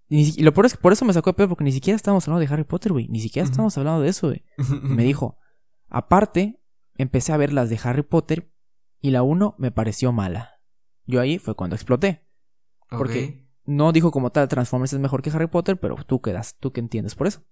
y 0.07 0.41
lo 0.43 0.53
peor 0.53 0.65
es 0.67 0.73
que 0.75 0.81
por 0.81 0.93
eso 0.93 1.03
me 1.05 1.13
sacó 1.13 1.29
de 1.31 1.33
pedo, 1.35 1.49
porque 1.49 1.63
ni 1.63 1.71
siquiera 1.71 1.95
estábamos 1.95 2.27
hablando 2.27 2.47
de 2.47 2.53
Harry 2.53 2.63
Potter, 2.63 2.91
güey. 2.91 3.07
Ni 3.09 3.19
siquiera 3.19 3.45
estábamos 3.51 3.77
hablando 3.77 4.01
de 4.01 4.09
eso, 4.09 4.27
güey. 4.27 4.43
Me 4.97 5.03
dijo. 5.03 5.37
Aparte, 5.89 6.61
empecé 6.97 7.33
a 7.33 7.37
ver 7.37 7.53
las 7.53 7.69
de 7.69 7.79
Harry 7.83 8.01
Potter 8.03 8.51
y 9.01 9.11
la 9.11 9.21
1 9.23 9.55
me 9.59 9.71
pareció 9.71 10.11
mala. 10.11 10.54
Yo 11.05 11.21
ahí 11.21 11.37
fue 11.37 11.55
cuando 11.55 11.75
exploté. 11.75 12.25
Porque 12.89 13.45
no 13.65 13.91
dijo 13.91 14.11
como 14.11 14.31
tal 14.31 14.47
Transformers 14.47 14.93
es 14.93 14.99
mejor 14.99 15.21
que 15.21 15.31
Harry 15.31 15.47
Potter, 15.47 15.79
pero 15.79 15.95
tú 16.05 16.21
quedas, 16.21 16.55
tú 16.59 16.71
que 16.71 16.79
entiendes 16.79 17.15
por 17.15 17.27
eso. 17.27 17.43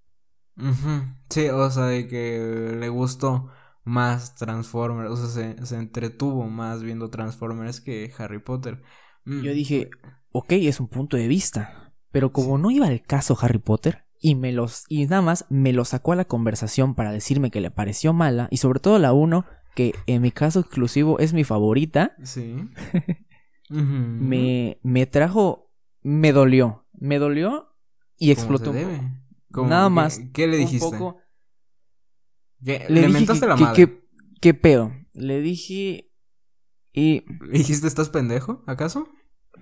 Sí, 1.30 1.50
o 1.50 1.72
sea, 1.72 1.86
de 1.86 2.08
que 2.08 2.76
le 2.80 2.90
gustó 2.90 3.50
más 3.84 4.36
Transformers, 4.36 5.10
o 5.10 5.18
sea, 5.18 5.66
se, 5.66 5.76
entretuvo 5.76 6.48
más 6.48 6.84
viendo 6.84 7.10
Transformers 7.10 7.82
que 7.82 8.12
Harry 8.18 8.40
Potter. 8.40 8.84
Mm, 9.26 9.42
Yo 9.42 9.54
dije, 9.54 9.90
ok, 10.32 10.52
es 10.52 10.80
un 10.80 10.88
punto 10.88 11.18
de 11.18 11.28
vista, 11.28 11.94
pero 12.12 12.32
como 12.32 12.58
no 12.58 12.70
iba 12.70 12.88
al 12.88 13.02
caso 13.02 13.38
Harry 13.42 13.60
Potter, 13.60 14.06
y 14.20 14.36
me 14.36 14.54
los, 14.54 14.86
y 14.88 15.06
nada 15.06 15.22
más 15.22 15.46
me 15.50 15.74
lo 15.74 15.84
sacó 15.84 16.14
a 16.14 16.16
la 16.16 16.26
conversación 16.26 16.96
para 16.96 17.12
decirme 17.12 17.52
que 17.52 17.60
le 17.60 17.72
pareció 17.72 18.14
mala, 18.14 18.48
y 18.52 18.58
sobre 18.58 18.80
todo 18.80 19.00
la 19.00 19.12
uno, 19.12 19.46
que 19.76 19.94
en 20.06 20.22
mi 20.22 20.32
caso 20.32 20.60
exclusivo 20.60 21.18
es 21.20 21.34
mi 21.34 21.44
favorita. 21.44 22.16
Sí. 22.24 22.56
me, 23.74 24.80
me 24.84 25.06
trajo, 25.06 25.72
me 26.02 26.32
dolió, 26.32 26.86
me 26.94 27.20
dolió 27.20 27.76
y 28.18 28.32
explotó. 28.32 28.74
Nada 29.50 29.90
más. 29.90 30.20
¿Qué 30.34 30.48
le 30.48 30.58
dijiste? 30.58 30.98
Le, 32.60 32.90
¿Le 32.90 33.10
mentaste 33.10 33.48
la 33.48 33.56
madre? 33.56 34.04
¿Qué 34.42 34.54
pedo? 34.54 34.92
Le 35.14 35.42
dije. 35.42 36.12
Y. 36.92 37.24
¿Le 37.46 37.58
dijiste 37.60 37.88
estás 37.88 38.10
pendejo, 38.10 38.64
acaso? 38.68 39.08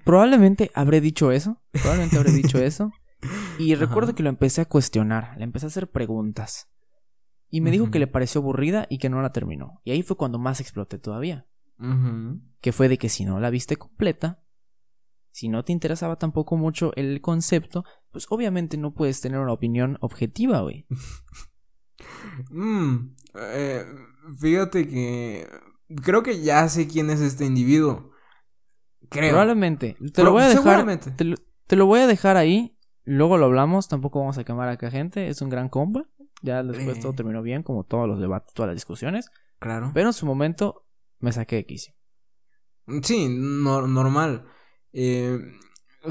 Probablemente 0.03 0.72
habré 0.74 1.01
dicho 1.01 1.32
eso. 1.32 1.62
Probablemente 1.72 2.18
habré 2.18 2.32
dicho 2.32 2.58
eso. 2.58 2.91
Y 3.60 3.75
recuerdo 3.75 4.15
que 4.15 4.24
lo 4.24 4.30
empecé 4.30 4.62
a 4.62 4.65
cuestionar. 4.65 5.36
Le 5.38 5.44
empecé 5.44 5.68
a 5.68 5.70
hacer 5.70 5.91
preguntas. 5.91 6.70
Y 7.50 7.62
me 7.62 7.70
dijo 7.70 7.91
que 7.91 8.00
le 8.00 8.08
pareció 8.08 8.39
aburrida 8.39 8.88
y 8.89 8.98
que 8.98 9.10
no 9.10 9.22
la 9.22 9.34
terminó. 9.34 9.82
Y 9.84 9.91
ahí 9.91 10.03
fue 10.03 10.15
cuando 10.15 10.39
más 10.39 10.62
exploté 10.62 10.98
todavía. 10.98 11.48
Que 12.62 12.72
fue 12.72 12.90
de 12.90 12.98
que 12.98 13.10
si 13.10 13.26
no 13.26 13.40
la 13.40 13.50
viste 13.50 13.76
completa, 13.76 14.44
si 15.32 15.50
no 15.50 15.64
te 15.64 15.72
interesaba 15.72 16.18
tampoco 16.18 16.58
mucho 16.58 16.94
el 16.96 17.22
concepto, 17.22 17.86
pues 18.12 18.28
obviamente 18.30 18.78
no 18.78 18.94
puedes 18.94 19.22
tener 19.22 19.40
una 19.40 19.54
opinión 19.54 19.98
objetiva, 20.02 20.62
güey. 20.62 20.86
mm, 22.52 23.16
eh, 23.36 23.86
fíjate 24.40 24.88
que 24.88 25.48
creo 26.04 26.24
que 26.24 26.42
ya 26.42 26.68
sé 26.70 26.88
quién 26.88 27.10
es 27.10 27.22
este 27.22 27.46
individuo. 27.46 28.12
Creo. 29.10 29.30
Probablemente. 29.30 29.98
Te 30.14 30.24
lo 30.24 30.32
voy 30.32 30.44
a 30.44 30.48
dejar. 30.50 31.00
Te 31.68 31.76
lo, 31.76 31.86
voy 31.86 32.00
a 32.00 32.08
dejar 32.08 32.38
ahí. 32.38 32.78
Luego 33.04 33.38
lo 33.38 33.46
hablamos. 33.46 33.88
Tampoco 33.88 34.20
vamos 34.20 34.38
a 34.38 34.44
quemar 34.44 34.70
acá 34.70 34.92
gente. 34.92 35.28
Es 35.28 35.42
un 35.42 35.50
gran 35.50 35.70
compa. 35.70 36.06
Ya 36.42 36.64
después 36.64 37.00
todo 37.00 37.12
eh. 37.12 37.16
terminó 37.16 37.42
bien, 37.42 37.62
como 37.62 37.84
todos 37.84 38.08
los 38.08 38.20
debates, 38.20 38.54
todas 38.54 38.70
las 38.70 38.76
discusiones. 38.76 39.30
Claro. 39.60 39.92
Pero 39.94 40.08
en 40.08 40.14
su 40.14 40.26
momento 40.26 40.86
me 41.22 41.32
saqué 41.32 41.58
de 41.58 41.66
quicio. 41.66 41.94
Sí, 43.04 43.28
normal. 43.30 44.46
Eh, 44.92 45.40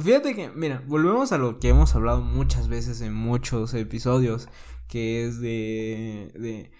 fíjate 0.00 0.35
que, 0.35 0.50
mira, 0.50 0.83
volvemos 0.87 1.33
a 1.33 1.38
lo 1.38 1.59
que 1.59 1.69
hemos 1.69 1.95
hablado 1.95 2.23
muchas 2.23 2.69
veces 2.69 3.00
en 3.00 3.12
muchos 3.12 3.75
episodios, 3.75 4.49
que 4.88 5.26
es 5.26 5.40
de, 5.40 6.33
de 6.35 6.73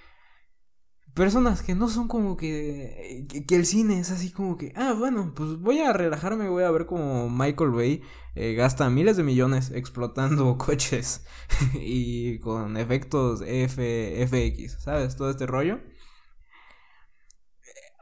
personas 1.15 1.63
que 1.63 1.75
no 1.75 1.89
son 1.89 2.09
como 2.09 2.37
que, 2.37 3.27
que, 3.47 3.57
el 3.57 3.67
cine 3.67 4.01
es 4.01 4.11
así 4.11 4.31
como 4.31 4.57
que, 4.57 4.73
ah, 4.77 4.95
bueno, 4.97 5.33
pues 5.35 5.59
voy 5.59 5.81
a 5.81 5.93
relajarme, 5.93 6.49
voy 6.49 6.63
a 6.63 6.71
ver 6.71 6.87
como 6.87 7.29
Michael 7.29 7.71
Bay 7.71 8.03
eh, 8.37 8.55
gasta 8.55 8.89
miles 8.91 9.17
de 9.17 9.25
millones 9.25 9.71
explotando 9.75 10.57
coches 10.59 11.27
y 11.75 12.39
con 12.39 12.77
efectos 12.77 13.43
F, 13.45 14.27
FX, 14.27 14.83
¿sabes? 14.83 15.17
Todo 15.17 15.31
este 15.31 15.47
rollo 15.47 15.81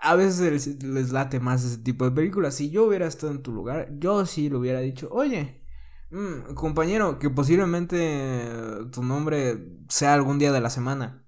a 0.00 0.14
veces 0.14 0.82
les, 0.82 1.12
late 1.12 1.40
más 1.40 1.64
ese 1.64 1.78
tipo 1.78 2.04
de 2.04 2.10
películas. 2.10 2.54
Si 2.54 2.70
yo 2.70 2.84
hubiera 2.84 3.06
estado 3.06 3.32
en 3.32 3.42
tu 3.42 3.52
lugar, 3.52 3.88
yo 3.98 4.26
sí 4.26 4.48
le 4.48 4.56
hubiera 4.56 4.80
dicho, 4.80 5.08
oye, 5.10 5.62
mm, 6.10 6.54
compañero, 6.54 7.18
que 7.18 7.30
posiblemente 7.30 8.48
tu 8.92 9.02
nombre 9.02 9.76
sea 9.88 10.14
algún 10.14 10.38
día 10.38 10.52
de 10.52 10.60
la 10.60 10.70
semana. 10.70 11.24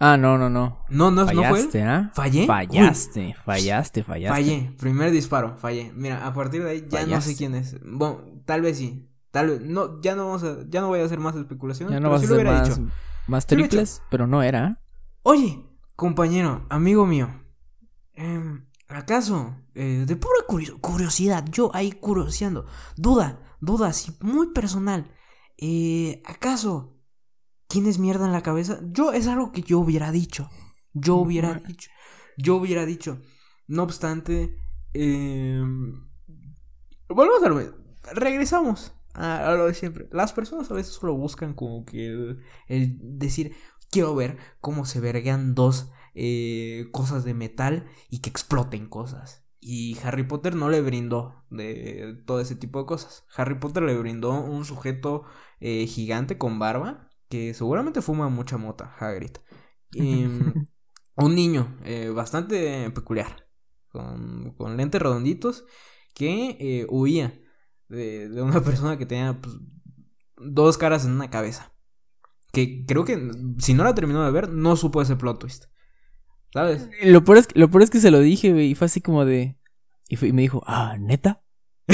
Ah, 0.00 0.16
no, 0.16 0.38
no, 0.38 0.48
no. 0.48 0.84
No, 0.90 1.10
no, 1.10 1.26
fallaste, 1.26 1.82
no 1.82 1.90
¿ah? 1.90 2.10
¿Fallé? 2.14 2.46
Fallaste, 2.46 3.34
fallaste, 3.44 4.04
fallaste. 4.04 4.28
Fallé, 4.28 4.74
primer 4.78 5.10
disparo, 5.10 5.56
fallé. 5.58 5.92
Mira, 5.92 6.24
a 6.24 6.32
partir 6.32 6.62
de 6.62 6.70
ahí 6.70 6.86
ya 6.88 7.04
no 7.04 7.20
sé 7.20 7.36
quién 7.36 7.56
es. 7.56 7.76
Bueno, 7.82 8.22
tal 8.44 8.62
vez 8.62 8.78
sí. 8.78 9.10
Tal 9.32 9.48
vez, 9.48 9.60
no, 9.60 10.00
ya 10.00 10.14
no 10.14 10.26
vamos 10.26 10.44
a, 10.44 10.58
ya 10.68 10.80
no 10.80 10.88
voy 10.88 11.00
a 11.00 11.04
hacer 11.04 11.18
más 11.18 11.34
especulaciones. 11.34 11.92
Ya 11.92 12.00
no 12.00 12.10
vas 12.10 12.22
a 12.22 12.24
hacer 12.24 12.44
más, 12.44 12.80
más 13.26 13.46
triples, 13.46 14.02
pero 14.08 14.26
no 14.26 14.42
era. 14.42 14.80
Oye, 15.22 15.66
compañero, 15.96 16.64
amigo 16.70 17.04
mío, 17.04 17.28
Em, 18.18 18.66
¿Acaso? 18.88 19.54
Eh, 19.74 20.04
de 20.06 20.16
pura 20.16 20.40
curiosidad, 20.80 21.44
yo 21.52 21.70
ahí 21.74 21.92
curioseando. 21.92 22.66
Duda, 22.96 23.56
duda, 23.60 23.92
sí, 23.92 24.16
muy 24.20 24.48
personal. 24.52 25.14
Eh, 25.56 26.20
¿Acaso 26.24 26.96
tienes 27.68 27.98
mierda 27.98 28.26
en 28.26 28.32
la 28.32 28.42
cabeza? 28.42 28.80
Yo, 28.90 29.12
es 29.12 29.28
algo 29.28 29.52
que 29.52 29.62
yo 29.62 29.78
hubiera 29.78 30.10
dicho. 30.10 30.50
Yo 30.94 31.16
hubiera 31.16 31.54
dicho. 31.54 31.90
Yo 32.36 32.56
hubiera 32.56 32.86
dicho. 32.86 33.20
No 33.68 33.84
obstante, 33.84 34.56
eh, 34.94 35.62
volvemos 37.08 37.42
a 37.44 37.48
lo 37.50 37.88
Regresamos 38.14 38.94
a, 39.14 39.52
lo 39.54 39.66
de 39.66 39.74
siempre. 39.74 40.08
Las 40.10 40.32
personas 40.32 40.70
a 40.70 40.74
veces 40.74 40.94
solo 40.94 41.14
buscan 41.14 41.54
como 41.54 41.84
que 41.84 42.06
el, 42.06 42.42
el 42.66 42.98
decir, 43.00 43.54
quiero 43.90 44.14
ver 44.16 44.38
cómo 44.60 44.86
se 44.86 44.98
vergan 44.98 45.54
dos 45.54 45.92
eh, 46.20 46.88
cosas 46.90 47.24
de 47.24 47.32
metal 47.32 47.86
y 48.10 48.18
que 48.18 48.28
exploten 48.28 48.88
cosas. 48.88 49.46
Y 49.60 49.96
Harry 50.02 50.24
Potter 50.24 50.56
no 50.56 50.68
le 50.68 50.80
brindó 50.80 51.44
de 51.48 52.20
todo 52.26 52.40
ese 52.40 52.56
tipo 52.56 52.80
de 52.80 52.86
cosas. 52.86 53.24
Harry 53.36 53.54
Potter 53.60 53.84
le 53.84 53.96
brindó 53.96 54.32
un 54.32 54.64
sujeto 54.64 55.22
eh, 55.60 55.86
gigante 55.86 56.36
con 56.36 56.58
barba 56.58 57.08
que 57.28 57.54
seguramente 57.54 58.02
fuma 58.02 58.28
mucha 58.30 58.58
mota, 58.58 58.96
Hagrid. 58.98 59.36
Y, 59.92 60.24
un 61.16 61.34
niño 61.36 61.76
eh, 61.84 62.10
bastante 62.10 62.90
peculiar, 62.90 63.48
con, 63.90 64.54
con, 64.56 64.76
lentes 64.76 65.00
redonditos, 65.00 65.66
que 66.14 66.84
huía 66.90 67.40
de, 67.88 68.28
de, 68.28 68.42
una 68.42 68.60
persona 68.64 68.98
que 68.98 69.06
tenía 69.06 69.40
pues, 69.40 69.54
dos 70.36 70.78
caras 70.78 71.04
en 71.04 71.12
una 71.12 71.30
cabeza. 71.30 71.72
Que 72.52 72.84
creo 72.86 73.04
que 73.04 73.30
si 73.58 73.74
no 73.74 73.84
la 73.84 73.94
terminó 73.94 74.24
de 74.24 74.32
ver, 74.32 74.48
no 74.48 74.74
supo 74.74 75.00
ese 75.00 75.14
plot 75.14 75.38
twist. 75.38 75.66
¿Sabes? 76.52 76.88
Lo 77.02 77.24
peor, 77.24 77.38
es, 77.38 77.48
lo 77.54 77.70
peor 77.70 77.82
es 77.82 77.90
que 77.90 78.00
se 78.00 78.10
lo 78.10 78.20
dije, 78.20 78.52
güey, 78.52 78.70
y 78.70 78.74
fue 78.74 78.86
así 78.86 79.00
como 79.00 79.24
de... 79.24 79.56
Y, 80.08 80.16
me 80.32 80.42
dijo, 80.42 80.62
ah, 80.66 80.96
¿neta? 80.98 81.42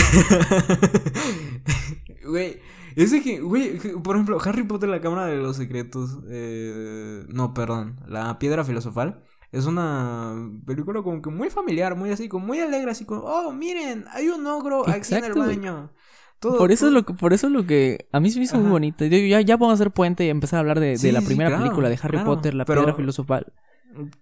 Güey, 2.26 2.58
ese 2.96 3.22
que, 3.22 3.40
güey, 3.40 3.78
por 4.02 4.16
ejemplo, 4.16 4.38
Harry 4.42 4.62
Potter, 4.62 4.88
la 4.88 5.00
Cámara 5.00 5.26
de 5.26 5.36
los 5.36 5.56
Secretos, 5.56 6.20
eh, 6.30 7.24
no, 7.28 7.52
perdón, 7.52 8.00
La 8.06 8.38
Piedra 8.38 8.64
Filosofal, 8.64 9.22
es 9.52 9.66
una 9.66 10.50
película 10.66 11.02
como 11.02 11.20
que 11.20 11.30
muy 11.30 11.50
familiar, 11.50 11.96
muy 11.96 12.10
así, 12.10 12.28
como 12.28 12.46
muy 12.46 12.60
alegre, 12.60 12.90
así 12.90 13.04
como, 13.04 13.22
oh, 13.22 13.52
miren, 13.52 14.04
hay 14.12 14.28
un 14.28 14.46
ogro 14.46 14.88
aquí 14.88 15.14
en 15.14 15.24
el 15.24 15.34
baño. 15.34 15.92
por 16.40 16.72
eso 16.72 16.86
es 16.86 16.92
lo 16.92 17.04
que, 17.04 17.14
por 17.14 17.32
eso 17.32 17.48
lo 17.48 17.66
que 17.66 18.08
a 18.12 18.20
mí 18.20 18.30
se 18.30 18.38
me 18.38 18.44
hizo 18.44 18.58
muy 18.58 18.70
bonito. 18.70 19.04
ya, 19.04 19.40
ya 19.40 19.58
podemos 19.58 19.80
hacer 19.80 19.92
puente 19.92 20.24
y 20.24 20.28
empezar 20.28 20.58
a 20.58 20.60
hablar 20.60 20.80
de, 20.80 20.96
de 20.96 21.12
la 21.12 21.20
primera 21.20 21.58
película 21.58 21.88
de 21.88 21.98
Harry 22.00 22.18
Potter, 22.24 22.54
La 22.54 22.64
Piedra 22.64 22.94
Filosofal. 22.94 23.52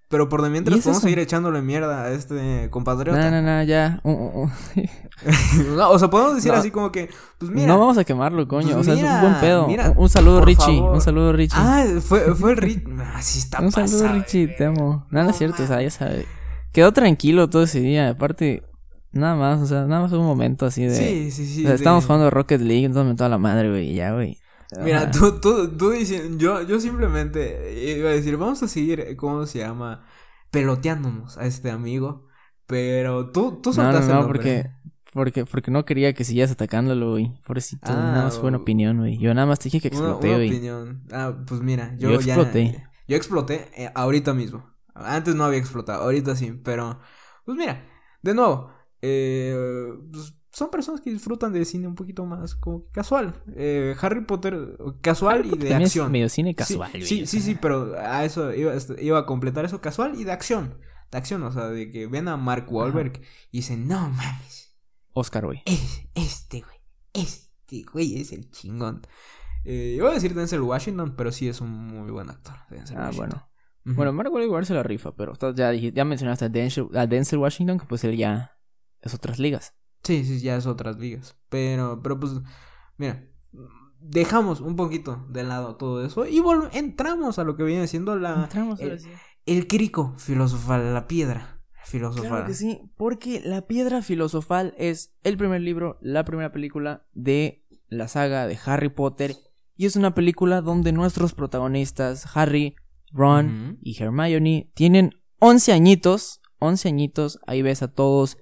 Pero 0.08 0.28
por 0.28 0.42
de 0.42 0.50
mientras 0.50 0.78
podemos 0.80 1.02
seguir 1.02 1.18
echándole 1.18 1.62
mierda 1.62 2.04
a 2.04 2.10
este 2.10 2.68
compatriota. 2.70 3.18
No, 3.18 3.30
no, 3.30 3.42
no, 3.42 3.62
ya. 3.62 4.00
Uh, 4.02 4.10
uh, 4.10 4.44
uh. 4.44 4.50
o 5.90 5.98
sea, 5.98 6.10
podemos 6.10 6.34
decir 6.34 6.52
así 6.52 6.70
como 6.70 6.92
que, 6.92 7.08
pues 7.38 7.50
mira. 7.50 7.66
No 7.66 7.78
vamos 7.78 7.96
a 7.96 8.04
quemarlo, 8.04 8.46
coño. 8.46 8.74
Pues 8.74 8.76
o 8.76 8.84
sea, 8.84 8.94
es 8.94 9.02
un 9.02 9.20
buen 9.20 9.40
pedo. 9.40 9.94
un, 9.96 10.08
saludo, 10.08 10.44
Richie. 10.44 10.80
Un 10.80 11.00
saludo, 11.00 11.32
Richie. 11.32 11.56
Ah, 11.58 11.84
fue, 12.00 12.34
fue 12.34 12.52
el 12.52 12.56
Richie. 12.58 12.84
Así 13.14 13.38
está 13.38 13.60
Un 13.60 13.72
saludo, 13.72 14.12
Richie, 14.12 14.48
te 14.48 14.66
amo. 14.66 15.06
Nada, 15.10 15.30
es 15.30 15.38
cierto, 15.38 15.62
o 15.62 15.66
sea, 15.66 15.80
ya 15.80 15.90
sabes. 15.90 16.26
Quedó 16.72 16.92
tranquilo 16.92 17.48
todo 17.48 17.62
ese 17.62 17.80
día. 17.80 18.10
Aparte, 18.10 18.62
nada 19.12 19.34
más, 19.34 19.60
o 19.60 19.66
sea, 19.66 19.84
nada 19.84 20.02
más 20.02 20.12
un 20.12 20.26
momento 20.26 20.66
así 20.66 20.84
de. 20.84 20.94
Sí, 20.94 21.30
sí, 21.30 21.46
sí. 21.46 21.64
O 21.64 21.68
sea, 21.68 21.74
estábamos 21.74 22.04
jugando 22.04 22.28
Rocket 22.30 22.60
League, 22.60 22.84
entonces 22.84 23.08
me 23.08 23.16
toda 23.16 23.30
la 23.30 23.38
madre, 23.38 23.70
güey, 23.70 23.94
ya, 23.94 24.12
güey. 24.12 24.41
Mira, 24.80 25.10
tú, 25.10 25.38
tú, 25.40 25.76
tú 25.76 25.90
dices, 25.90 26.30
yo, 26.38 26.62
yo 26.62 26.80
simplemente 26.80 27.96
iba 27.98 28.10
a 28.10 28.12
decir, 28.12 28.36
vamos 28.36 28.62
a 28.62 28.68
seguir, 28.68 29.16
¿cómo 29.16 29.46
se 29.46 29.58
llama? 29.58 30.04
Peloteándonos 30.50 31.36
a 31.38 31.46
este 31.46 31.70
amigo. 31.70 32.26
Pero 32.66 33.30
tú, 33.30 33.60
tú 33.62 33.72
soltaste 33.72 34.08
no, 34.08 34.14
no, 34.14 34.20
no, 34.22 34.26
porque, 34.28 34.70
porque, 35.12 35.44
porque 35.44 35.70
no 35.70 35.84
quería 35.84 36.14
que 36.14 36.24
siguieras 36.24 36.52
atacándolo, 36.52 37.10
güey. 37.10 37.38
Pobrecito, 37.46 37.92
ah, 37.92 37.96
nada 37.96 38.24
más 38.24 38.38
fue 38.38 38.48
una 38.48 38.58
opinión, 38.58 38.98
güey. 38.98 39.18
Yo 39.18 39.34
nada 39.34 39.46
más 39.46 39.58
te 39.58 39.64
dije 39.64 39.80
que 39.80 39.88
exploté, 39.88 40.34
güey. 40.34 40.48
opinión. 40.48 41.04
Ah, 41.12 41.36
pues 41.46 41.60
mira, 41.60 41.94
yo, 41.98 42.10
yo 42.10 42.16
exploté. 42.16 42.86
yo 43.06 43.16
exploté 43.16 43.68
eh, 43.76 43.90
ahorita 43.94 44.32
mismo. 44.32 44.70
Antes 44.94 45.34
no 45.34 45.44
había 45.44 45.58
explotado, 45.58 46.02
ahorita 46.02 46.36
sí, 46.36 46.52
pero... 46.64 46.98
Pues 47.44 47.58
mira, 47.58 47.84
de 48.22 48.34
nuevo, 48.34 48.70
eh, 49.02 49.54
pues, 50.12 50.34
son 50.52 50.70
personas 50.70 51.00
que 51.00 51.10
disfrutan 51.10 51.52
de 51.52 51.64
cine 51.64 51.86
un 51.86 51.94
poquito 51.94 52.26
más 52.26 52.54
como 52.54 52.84
casual. 52.90 53.34
Eh, 53.56 53.94
Harry 54.00 54.24
Potter 54.24 54.76
casual 55.00 55.46
y 55.46 55.56
de 55.56 55.74
acción. 55.74 56.12
medio 56.12 56.28
cine 56.28 56.54
casual. 56.54 56.90
Sí, 57.02 57.26
sí, 57.26 57.40
sí, 57.40 57.56
pero 57.60 57.94
a 57.98 58.24
eso 58.24 58.52
iba, 58.54 58.74
este, 58.74 59.02
iba, 59.02 59.18
a 59.18 59.26
completar 59.26 59.64
eso 59.64 59.80
casual 59.80 60.14
y 60.20 60.24
de 60.24 60.32
acción. 60.32 60.78
De 61.10 61.18
acción, 61.18 61.42
o 61.42 61.52
sea, 61.52 61.66
de 61.68 61.90
que 61.90 62.06
ven 62.06 62.28
a 62.28 62.36
Mark 62.36 62.66
Wahlberg 62.70 63.20
y 63.50 63.58
dicen, 63.58 63.86
no 63.88 64.08
mames, 64.10 64.74
Oscar, 65.12 65.44
güey. 65.46 65.62
Es- 65.66 66.02
Este, 66.14 66.60
güey. 66.60 66.76
Este, 67.12 67.84
güey, 67.92 68.20
es 68.20 68.32
el 68.32 68.50
chingón. 68.50 69.02
Eh, 69.64 69.94
iba 69.96 70.10
a 70.10 70.14
decir 70.14 70.34
Denzel 70.34 70.60
Washington, 70.62 71.14
pero 71.16 71.30
sí 71.32 71.48
es 71.48 71.60
un 71.60 71.70
muy 71.70 72.10
buen 72.10 72.28
actor. 72.30 72.56
Denzel 72.70 72.96
Ah, 72.98 73.06
Washington. 73.06 73.28
bueno. 73.30 73.96
Bueno, 73.96 74.12
Mark 74.12 74.32
Wahlberg 74.32 74.64
se 74.66 74.74
la 74.74 74.82
rifa, 74.82 75.14
pero 75.14 75.32
ya, 75.54 75.72
ya 75.72 76.04
mencionaste 76.04 76.44
a 76.44 76.48
Denzel, 76.48 76.88
a 76.94 77.06
Denzel 77.06 77.38
Washington, 77.40 77.78
que 77.78 77.86
pues 77.86 78.04
él 78.04 78.16
ya 78.16 78.58
es 79.00 79.12
otras 79.14 79.38
ligas. 79.38 79.74
Sí, 80.02 80.24
sí, 80.24 80.40
ya 80.40 80.56
es 80.56 80.66
otras 80.66 80.98
ligas. 80.98 81.36
Pero, 81.48 82.00
pero 82.02 82.18
pues, 82.18 82.32
mira, 82.96 83.24
dejamos 84.00 84.60
un 84.60 84.76
poquito 84.76 85.26
de 85.28 85.44
lado 85.44 85.76
todo 85.76 86.04
eso 86.04 86.26
y 86.26 86.42
entramos 86.72 87.38
a 87.38 87.44
lo 87.44 87.56
que 87.56 87.62
viene 87.62 87.86
siendo 87.86 88.16
la, 88.16 88.44
Entramos 88.44 88.80
el, 88.80 88.98
sí. 88.98 89.10
el 89.46 89.66
crico 89.66 90.14
filosofal, 90.18 90.92
la 90.92 91.06
piedra 91.06 91.62
filosofal. 91.84 92.28
Claro 92.28 92.46
que 92.46 92.54
sí, 92.54 92.80
porque 92.96 93.40
La 93.44 93.66
Piedra 93.66 94.02
Filosofal 94.02 94.74
es 94.78 95.14
el 95.22 95.36
primer 95.36 95.60
libro, 95.60 95.98
la 96.00 96.24
primera 96.24 96.52
película 96.52 97.06
de 97.12 97.64
la 97.88 98.08
saga 98.08 98.46
de 98.46 98.58
Harry 98.64 98.88
Potter. 98.88 99.34
Y 99.76 99.86
es 99.86 99.96
una 99.96 100.14
película 100.14 100.60
donde 100.60 100.92
nuestros 100.92 101.34
protagonistas, 101.34 102.36
Harry, 102.36 102.76
Ron 103.10 103.78
y 103.82 104.00
Hermione, 104.00 104.70
tienen 104.74 105.14
11 105.38 105.72
añitos. 105.72 106.40
11 106.58 106.88
añitos, 106.88 107.40
ahí 107.46 107.60
ves 107.60 107.82
a 107.82 107.92
todos 107.92 108.38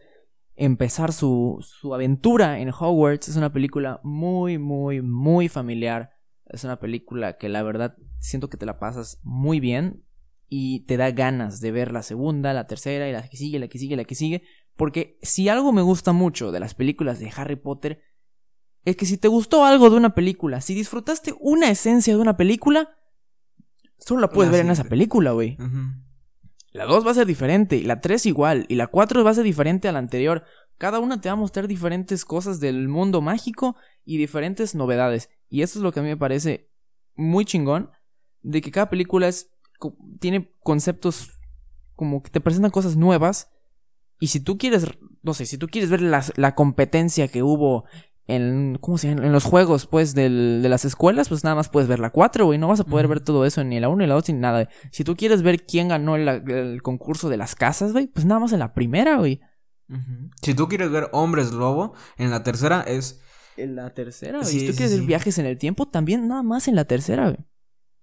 empezar 0.61 1.15
su, 1.15 1.59
su 1.63 1.95
aventura 1.95 2.61
en 2.61 2.69
Hogwarts. 2.69 3.29
Es 3.29 3.37
una 3.37 3.53
película 3.53 3.99
muy, 4.05 4.59
muy, 4.59 5.01
muy 5.01 5.49
familiar. 5.49 6.11
Es 6.47 6.65
una 6.65 6.79
película 6.79 7.39
que 7.39 7.49
la 7.49 7.63
verdad 7.63 7.97
siento 8.19 8.51
que 8.51 8.59
te 8.59 8.67
la 8.67 8.79
pasas 8.79 9.21
muy 9.23 9.59
bien 9.59 10.05
y 10.49 10.81
te 10.81 10.99
da 10.99 11.13
ganas 11.13 11.61
de 11.61 11.71
ver 11.73 11.93
la 11.93 12.03
segunda, 12.03 12.53
la 12.53 12.67
tercera 12.67 13.09
y 13.09 13.13
la 13.13 13.27
que 13.27 13.39
sigue, 13.39 13.59
la 13.59 13.69
que 13.69 13.79
sigue, 13.79 13.97
la 13.97 14.05
que 14.05 14.15
sigue. 14.15 14.43
Porque 14.77 15.19
si 15.23 15.49
algo 15.49 15.73
me 15.73 15.81
gusta 15.81 16.13
mucho 16.13 16.53
de 16.53 16.61
las 16.61 16.75
películas 16.75 17.19
de 17.19 17.33
Harry 17.35 17.57
Potter 17.57 18.03
es 18.85 18.97
que 18.97 19.07
si 19.07 19.17
te 19.17 19.29
gustó 19.29 19.65
algo 19.65 19.89
de 19.89 19.97
una 19.97 20.15
película, 20.15 20.61
si 20.61 20.75
disfrutaste 20.75 21.35
una 21.41 21.71
esencia 21.71 22.15
de 22.15 22.21
una 22.21 22.37
película, 22.37 22.99
solo 23.99 24.21
la 24.21 24.29
puedes 24.29 24.51
La 24.51 24.59
ver 24.59 24.67
en 24.67 24.73
esa 24.73 24.85
película, 24.85 25.33
güey. 25.33 25.57
La 26.73 26.85
2 26.85 27.07
va 27.07 27.11
a 27.11 27.15
ser 27.15 27.27
diferente, 27.27 27.77
y 27.77 27.83
la 27.83 28.01
3 28.01 28.27
igual, 28.27 28.67
y 28.69 28.77
la 28.77 28.87
4 28.87 29.25
va 29.25 29.31
a 29.31 29.35
ser 29.35 29.45
diferente 29.45 29.89
a 29.89 29.93
la 29.93 29.99
anterior. 29.99 30.45
Cada 30.79 31.01
una 31.01 31.21
te 31.21 31.29
va 31.29 31.33
a 31.33 31.37
mostrar 31.37 31.67
diferentes 31.67 32.25
cosas 32.25 32.61
del 32.61 32.89
mundo 32.89 33.21
mágico 33.21 33.77
y 34.05 34.19
diferentes 34.19 34.75
novedades. 34.75 35.31
Y 35.49 35.63
eso 35.63 35.79
es 35.79 35.83
lo 35.83 35.93
que 35.93 36.01
a 36.01 36.03
mí 36.03 36.09
me 36.09 36.17
parece 36.17 36.71
muy 37.17 37.45
chingón, 37.45 37.91
de 38.43 38.61
que 38.61 38.71
cada 38.71 38.89
película 38.89 39.29
es, 39.29 39.51
tiene 40.21 40.55
conceptos 40.63 41.41
como 41.97 42.23
que 42.23 42.31
te 42.31 42.41
presentan 42.41 42.71
cosas 42.71 42.97
nuevas. 42.97 43.51
Y 44.21 44.29
si 44.29 44.41
tú 44.41 44.57
quieres, 44.57 44.87
no 45.23 45.35
sé, 45.35 45.47
si 45.47 45.59
tú 45.59 45.67
quieres 45.67 45.91
ver 45.91 46.01
la 46.01 46.55
competencia 46.55 47.29
que 47.29 47.43
hubo 47.43 47.85
en, 48.27 48.79
¿cómo 48.81 48.97
se 48.99 49.09
llama? 49.09 49.27
En 49.27 49.33
los 49.33 49.45
juegos, 49.45 49.87
pues, 49.87 50.15
del- 50.15 50.61
de 50.63 50.69
las 50.69 50.85
escuelas, 50.85 51.29
pues 51.29 51.43
nada 51.45 51.57
más 51.57 51.69
puedes 51.69 51.89
ver 51.89 51.99
la 51.99 52.11
4, 52.11 52.47
güey. 52.47 52.59
No 52.59 52.69
vas 52.69 52.81
a 52.81 52.85
poder 52.85 53.09
ver 53.09 53.21
todo 53.21 53.45
eso 53.45 53.65
ni 53.65 53.81
la 53.81 53.89
1 53.89 53.99
ni 53.99 54.07
la 54.07 54.15
2 54.15 54.29
ni 54.29 54.35
nada. 54.39 54.69
Si 54.93 55.03
tú 55.05 55.17
quieres 55.17 55.43
ver 55.43 55.67
quién 55.67 55.89
ganó 55.89 56.17
el, 56.17 56.29
el 56.29 56.83
concurso 56.83 57.29
de 57.29 57.37
las 57.37 57.55
casas, 57.55 57.93
güey, 57.93 58.07
pues 58.07 58.25
nada 58.27 58.41
más 58.41 58.53
en 58.53 58.61
la 58.61 58.73
primera, 58.75 59.17
güey. 59.19 59.41
Si 60.43 60.55
tú 60.55 60.69
quieres 60.69 60.91
ver 60.93 61.09
hombres 61.13 61.51
lobo, 61.53 61.95
en 62.17 62.31
la 62.31 62.45
tercera 62.45 62.83
es 62.83 63.21
En 63.57 63.75
la 63.75 63.93
tercera, 63.93 64.39
güey. 64.39 64.49
Sí, 64.51 64.61
si 64.61 64.67
tú 64.67 64.73
sí, 64.73 64.79
quieres 64.79 64.97
ver 64.99 65.07
viajes 65.07 65.39
en 65.39 65.47
el 65.47 65.59
tiempo, 65.59 65.89
también 65.89 66.29
nada 66.29 66.45
más 66.45 66.69
en 66.69 66.77
la 66.77 66.85
tercera, 66.85 67.31
güey. 67.31 67.39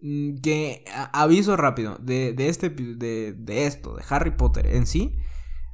mm, 0.01 0.41
que 0.41 0.83
aviso 1.13 1.55
rápido 1.55 1.97
de, 2.01 2.33
de 2.33 2.50
este 2.50 2.69
de, 2.69 3.33
de 3.38 3.65
esto, 3.67 3.95
de 3.95 4.03
Harry 4.09 4.31
Potter 4.31 4.67
en 4.67 4.86
sí, 4.86 5.15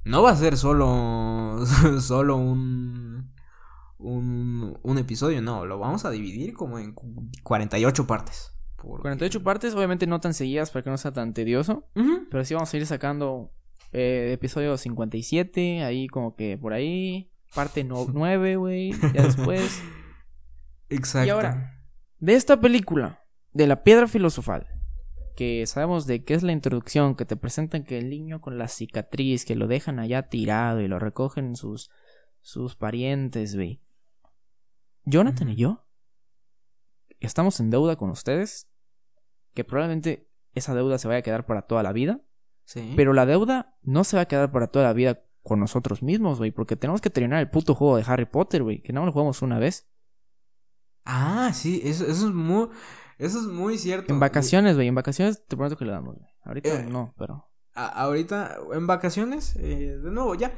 no 0.06 0.22
va 0.22 0.30
a 0.32 0.36
ser 0.36 0.56
solo 0.58 1.66
solo 2.02 2.38
un 2.38 3.33
un, 4.04 4.78
un 4.84 4.98
episodio, 4.98 5.42
no, 5.42 5.66
lo 5.66 5.80
vamos 5.80 6.06
a 6.06 6.12
dividir 6.12 6.54
como 6.54 6.78
en 6.80 6.94
cu- 6.94 7.30
48 7.44 8.06
partes. 8.08 8.52
porque- 8.78 9.02
48 9.02 9.44
partes, 9.44 9.74
obviamente 9.74 10.08
no 10.08 10.20
tan 10.20 10.34
seguidas 10.34 10.72
para 10.72 10.84
que 10.84 10.90
no 10.90 10.98
sea 10.98 11.12
tan 11.14 11.34
tedioso. 11.34 11.88
Pero 12.30 12.44
sí 12.46 12.54
vamos 12.54 12.74
a 12.74 12.78
ir 12.78 12.86
sacando 12.86 13.52
eh, 13.92 14.32
episodio 14.34 14.76
57, 14.78 15.84
ahí 15.84 16.08
como 16.08 16.36
que 16.36 16.58
por 16.58 16.74
ahí. 16.74 17.32
Parte 17.56 17.84
9, 17.84 18.56
güey. 18.58 18.92
Ya 19.14 19.24
después. 19.24 19.82
Exacto. 20.90 21.28
Y 21.28 21.30
ahora, 21.30 21.80
de 22.20 22.34
esta 22.36 22.60
película, 22.60 23.24
de 23.54 23.68
la 23.68 23.84
piedra 23.84 24.08
filosofal, 24.08 24.68
que 25.36 25.66
sabemos 25.66 26.06
de 26.06 26.24
qué 26.24 26.34
es 26.34 26.44
la 26.44 26.52
introducción, 26.52 27.16
que 27.16 27.26
te 27.26 27.36
presentan 27.36 27.84
que 27.84 27.98
el 27.98 28.10
niño 28.10 28.42
con 28.42 28.58
la 28.58 28.68
cicatriz, 28.68 29.46
que 29.46 29.56
lo 29.56 29.68
dejan 29.68 30.00
allá 30.00 30.24
tirado 30.30 30.82
y 30.82 30.88
lo 30.88 31.00
recogen 31.00 31.56
sus, 31.56 31.90
sus 32.42 32.76
parientes, 32.76 33.56
güey. 33.56 33.82
Jonathan 35.06 35.50
y 35.50 35.56
yo 35.56 35.86
estamos 37.20 37.60
en 37.60 37.70
deuda 37.70 37.96
con 37.96 38.10
ustedes, 38.10 38.68
que 39.54 39.64
probablemente 39.64 40.30
esa 40.54 40.74
deuda 40.76 40.98
se 40.98 41.08
vaya 41.08 41.20
a 41.20 41.24
quedar 41.24 41.46
para 41.46 41.64
toda 41.64 41.84
la 41.84 41.94
vida, 41.94 42.22
Sí. 42.66 42.94
pero 42.96 43.14
la 43.14 43.26
deuda 43.26 43.78
no 43.82 44.04
se 44.04 44.16
va 44.18 44.24
a 44.24 44.28
quedar 44.28 44.52
para 44.52 44.68
toda 44.68 44.86
la 44.86 44.94
vida 44.94 45.24
con 45.42 45.60
nosotros 45.60 46.02
mismos, 46.04 46.38
güey, 46.38 46.52
porque 46.52 46.76
tenemos 46.76 47.02
que 47.02 47.10
terminar 47.10 47.40
el 47.40 47.50
puto 47.50 47.76
juego 47.76 47.98
de 47.98 48.04
Harry 48.08 48.26
Potter, 48.26 48.64
güey, 48.64 48.82
que 48.82 48.94
no 48.94 49.06
lo 49.06 49.12
jugamos 49.12 49.42
una 49.42 49.60
vez. 49.60 49.90
Ah, 51.06 51.52
sí, 51.54 51.82
eso, 51.84 52.06
eso 52.06 52.28
es 52.28 52.34
muy 52.34 52.70
eso 53.18 53.40
es 53.40 53.46
muy 53.46 53.78
cierto. 53.78 54.12
En 54.14 54.20
vacaciones, 54.20 54.76
güey. 54.76 54.88
En 54.88 54.96
vacaciones 54.96 55.46
te 55.46 55.56
prometo 55.56 55.78
que 55.78 55.86
le 55.86 55.92
damos, 55.92 56.16
güey. 56.18 56.30
Ahorita 56.44 56.70
Eh, 56.82 56.86
no, 56.90 57.14
pero. 57.18 57.50
A- 57.76 57.88
ahorita 58.04 58.58
en 58.74 58.88
vacaciones, 58.88 59.56
eh, 59.58 59.98
de 59.98 60.12
nuevo, 60.12 60.36
ya, 60.36 60.52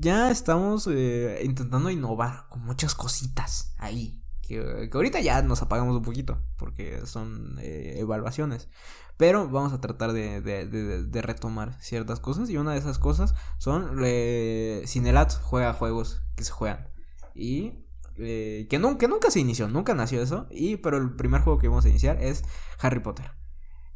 ya 0.00 0.30
estamos 0.30 0.86
eh, 0.90 1.40
intentando 1.44 1.90
innovar 1.90 2.46
con 2.48 2.64
muchas 2.64 2.94
cositas 2.94 3.74
ahí. 3.78 4.22
Que, 4.42 4.88
que 4.90 4.96
ahorita 4.96 5.20
ya 5.20 5.42
nos 5.42 5.60
apagamos 5.60 5.94
un 5.96 6.02
poquito, 6.02 6.42
porque 6.56 7.04
son 7.06 7.56
eh, 7.60 7.96
evaluaciones. 7.98 8.68
Pero 9.18 9.48
vamos 9.48 9.72
a 9.72 9.80
tratar 9.80 10.12
de, 10.12 10.40
de- 10.40 11.22
retomar 11.22 11.76
ciertas 11.82 12.20
cosas. 12.20 12.48
Y 12.48 12.56
una 12.56 12.72
de 12.72 12.78
esas 12.78 12.98
cosas 12.98 13.34
son 13.58 13.98
eh, 14.04 14.84
Cinelat 14.86 15.34
juega 15.42 15.74
juegos 15.74 16.22
que 16.36 16.44
se 16.44 16.52
juegan. 16.52 16.88
Y 17.34 17.84
eh, 18.16 18.66
que, 18.70 18.78
nun- 18.78 18.96
que 18.96 19.08
nunca 19.08 19.30
se 19.30 19.40
inició, 19.40 19.68
nunca 19.68 19.94
nació 19.94 20.22
eso. 20.22 20.46
Y, 20.50 20.76
pero 20.76 20.96
el 20.96 21.14
primer 21.16 21.42
juego 21.42 21.58
que 21.58 21.68
vamos 21.68 21.84
a 21.84 21.88
iniciar 21.90 22.22
es 22.22 22.44
Harry 22.80 23.00
Potter. 23.00 23.32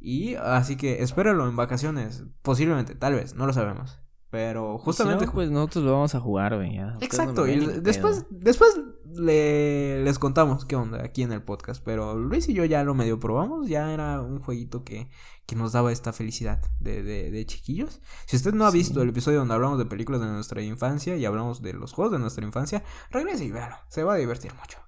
Y 0.00 0.34
así 0.34 0.76
que 0.76 1.02
espéralo 1.02 1.48
en 1.48 1.54
vacaciones. 1.56 2.24
Posiblemente, 2.42 2.94
tal 2.96 3.14
vez, 3.14 3.34
no 3.36 3.46
lo 3.46 3.52
sabemos. 3.52 4.00
Pero 4.32 4.78
justamente. 4.78 5.20
Si 5.20 5.26
no, 5.26 5.32
pues 5.34 5.50
nosotros 5.50 5.84
lo 5.84 5.92
vamos 5.92 6.14
a 6.14 6.20
jugar, 6.20 6.56
güey. 6.56 6.78
Exacto. 7.02 7.46
no 7.46 7.52
y 7.52 7.80
después, 7.82 8.24
después 8.30 8.80
le, 9.14 10.02
les 10.02 10.18
contamos 10.18 10.64
qué 10.64 10.74
onda 10.74 11.04
aquí 11.04 11.22
en 11.22 11.32
el 11.32 11.42
podcast. 11.42 11.84
Pero 11.84 12.16
Luis 12.16 12.48
y 12.48 12.54
yo 12.54 12.64
ya 12.64 12.82
lo 12.82 12.94
medio 12.94 13.20
probamos. 13.20 13.68
Ya 13.68 13.92
era 13.92 14.22
un 14.22 14.40
jueguito 14.40 14.84
que, 14.84 15.10
que 15.44 15.54
nos 15.54 15.72
daba 15.72 15.92
esta 15.92 16.14
felicidad 16.14 16.62
de, 16.80 17.02
de, 17.02 17.30
de 17.30 17.44
chiquillos. 17.46 18.00
Si 18.24 18.36
usted 18.36 18.54
no 18.54 18.64
ha 18.64 18.70
Sí. 18.70 18.78
visto 18.78 19.02
el 19.02 19.10
episodio 19.10 19.40
donde 19.40 19.52
hablamos 19.52 19.76
de 19.78 19.84
películas 19.84 20.22
de 20.22 20.28
nuestra 20.28 20.62
infancia 20.62 21.14
y 21.14 21.26
hablamos 21.26 21.60
de 21.60 21.74
los 21.74 21.92
juegos 21.92 22.12
de 22.12 22.18
nuestra 22.18 22.42
infancia, 22.46 22.82
regrese 23.10 23.44
y 23.44 23.50
véalo. 23.50 23.76
Se 23.88 24.02
va 24.02 24.14
a 24.14 24.16
divertir 24.16 24.54
mucho. 24.54 24.78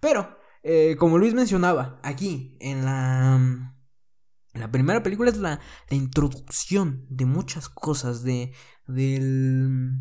Pero, 0.00 0.38
eh, 0.62 0.96
como 0.98 1.18
Luis 1.18 1.34
mencionaba, 1.34 2.00
aquí 2.02 2.56
en 2.58 2.86
la. 2.86 3.70
La 4.54 4.70
primera 4.70 5.02
película 5.02 5.30
es 5.30 5.36
la, 5.38 5.58
la 5.90 5.96
introducción 5.96 7.04
de 7.10 7.26
muchas 7.26 7.68
cosas 7.68 8.22
de, 8.22 8.52
del, 8.86 10.00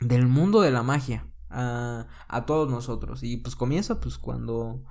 del 0.00 0.26
mundo 0.26 0.60
de 0.60 0.70
la 0.70 0.82
magia 0.82 1.26
a, 1.50 2.06
a 2.28 2.46
todos 2.46 2.70
nosotros. 2.70 3.22
Y 3.22 3.38
pues 3.38 3.56
comienza 3.56 4.00
pues 4.00 4.18
cuando 4.18 4.84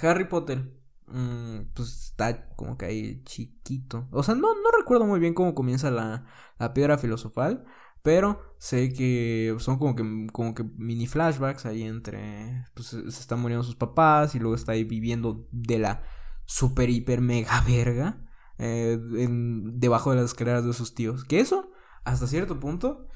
Harry 0.00 0.26
Potter 0.28 0.72
mm, 1.06 1.72
pues 1.74 2.06
está 2.06 2.48
como 2.56 2.76
que 2.76 2.86
ahí 2.86 3.22
chiquito. 3.24 4.08
O 4.10 4.22
sea, 4.22 4.34
no, 4.34 4.54
no 4.54 4.70
recuerdo 4.78 5.06
muy 5.06 5.20
bien 5.20 5.34
cómo 5.34 5.54
comienza 5.54 5.90
la, 5.90 6.26
la 6.58 6.74
piedra 6.74 6.98
filosofal. 6.98 7.64
Pero 8.02 8.40
sé 8.58 8.92
que 8.92 9.54
son 9.60 9.78
como 9.78 9.94
que, 9.94 10.26
como 10.32 10.54
que 10.54 10.64
mini 10.64 11.06
flashbacks 11.06 11.66
ahí 11.66 11.84
entre... 11.84 12.64
Pues 12.74 12.88
se 12.88 13.06
están 13.06 13.40
muriendo 13.40 13.62
sus 13.62 13.76
papás 13.76 14.34
y 14.34 14.40
luego 14.40 14.56
está 14.56 14.72
ahí 14.72 14.82
viviendo 14.82 15.46
de 15.52 15.78
la 15.78 16.02
super 16.44 16.90
hiper 16.90 17.20
mega 17.20 17.60
verga 17.66 18.18
eh, 18.58 18.98
en- 19.18 19.78
debajo 19.80 20.10
de 20.10 20.16
las 20.16 20.26
escaleras 20.26 20.64
de 20.64 20.72
sus 20.72 20.94
tíos. 20.94 21.24
Que 21.24 21.40
eso, 21.40 21.70
hasta 22.04 22.26
cierto 22.26 22.60
punto, 22.60 23.06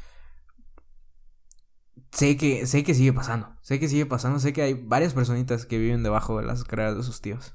sé 2.13 2.37
que, 2.37 2.67
sé 2.67 2.85
que 2.85 2.95
sigue 2.95 3.13
pasando. 3.13 3.49
Sé 3.63 3.79
que 3.81 3.89
sigue 3.89 4.07
pasando. 4.07 4.39
Sé 4.39 4.53
que 4.53 4.63
hay 4.63 4.75
varias 4.75 5.15
personitas 5.15 5.67
que 5.67 5.79
viven 5.79 6.03
debajo 6.03 6.39
de 6.39 6.47
las 6.47 6.61
escaleras 6.61 6.97
de 6.97 7.03
sus 7.03 7.21
tíos. 7.21 7.55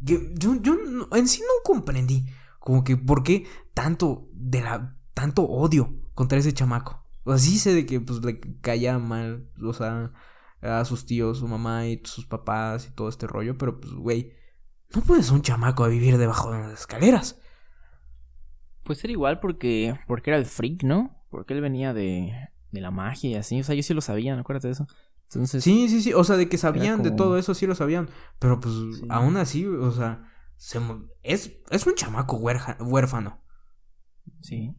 Yo, 0.00 0.18
yo 0.34 0.54
en 1.12 1.28
sí 1.28 1.40
no 1.40 1.62
comprendí. 1.64 2.26
Como 2.58 2.84
que 2.84 2.96
por 2.96 3.22
qué 3.22 3.46
tanto 3.74 4.28
de 4.32 4.60
la 4.62 4.98
tanto 5.14 5.42
odio 5.44 5.94
contra 6.14 6.38
ese 6.38 6.52
chamaco. 6.52 7.04
O 7.24 7.36
sé 7.38 7.74
de 7.74 7.86
que 7.86 8.00
pues 8.00 8.24
le 8.24 8.40
caía 8.60 8.98
mal, 8.98 9.48
o 9.62 9.72
sea, 9.72 10.12
a 10.60 10.84
sus 10.84 11.06
tíos, 11.06 11.38
su 11.38 11.48
mamá 11.48 11.86
y 11.86 12.00
sus 12.04 12.26
papás 12.26 12.88
y 12.88 12.94
todo 12.94 13.08
este 13.08 13.26
rollo, 13.26 13.56
pero 13.56 13.80
pues 13.80 13.92
güey, 13.94 14.32
no 14.94 15.02
puedes 15.02 15.30
un 15.30 15.42
chamaco 15.42 15.84
a 15.84 15.88
vivir 15.88 16.18
debajo 16.18 16.50
de 16.52 16.60
las 16.60 16.72
escaleras. 16.80 17.38
Pues 18.84 19.02
era 19.04 19.12
igual 19.12 19.40
porque. 19.40 19.94
Porque 20.06 20.30
era 20.30 20.38
el 20.38 20.46
freak, 20.46 20.82
¿no? 20.82 21.24
Porque 21.30 21.54
él 21.54 21.60
venía 21.60 21.92
de. 21.94 22.32
de 22.70 22.80
la 22.80 22.90
magia 22.90 23.30
y 23.30 23.34
así. 23.34 23.60
O 23.60 23.64
sea, 23.64 23.74
yo 23.74 23.82
sí 23.82 23.94
lo 23.94 24.00
sabía, 24.00 24.38
acuérdate 24.38 24.68
de 24.68 24.72
eso. 24.72 24.86
Entonces, 25.24 25.64
Sí, 25.64 25.88
sí, 25.88 26.02
sí, 26.02 26.12
o 26.12 26.24
sea, 26.24 26.36
de 26.36 26.48
que 26.48 26.58
sabían 26.58 27.02
de 27.02 27.10
todo 27.10 27.38
eso, 27.38 27.54
sí 27.54 27.66
lo 27.66 27.74
sabían, 27.74 28.10
pero 28.38 28.60
pues 28.60 28.74
Sí. 28.74 29.06
aún 29.08 29.38
así, 29.38 29.64
o 29.64 29.90
sea, 29.90 30.24
se 30.56 30.78
es, 31.22 31.52
es 31.70 31.86
un 31.86 31.94
chamaco 31.94 32.36
huerja- 32.36 32.76
huérfano. 32.80 33.42
sí. 34.40 34.74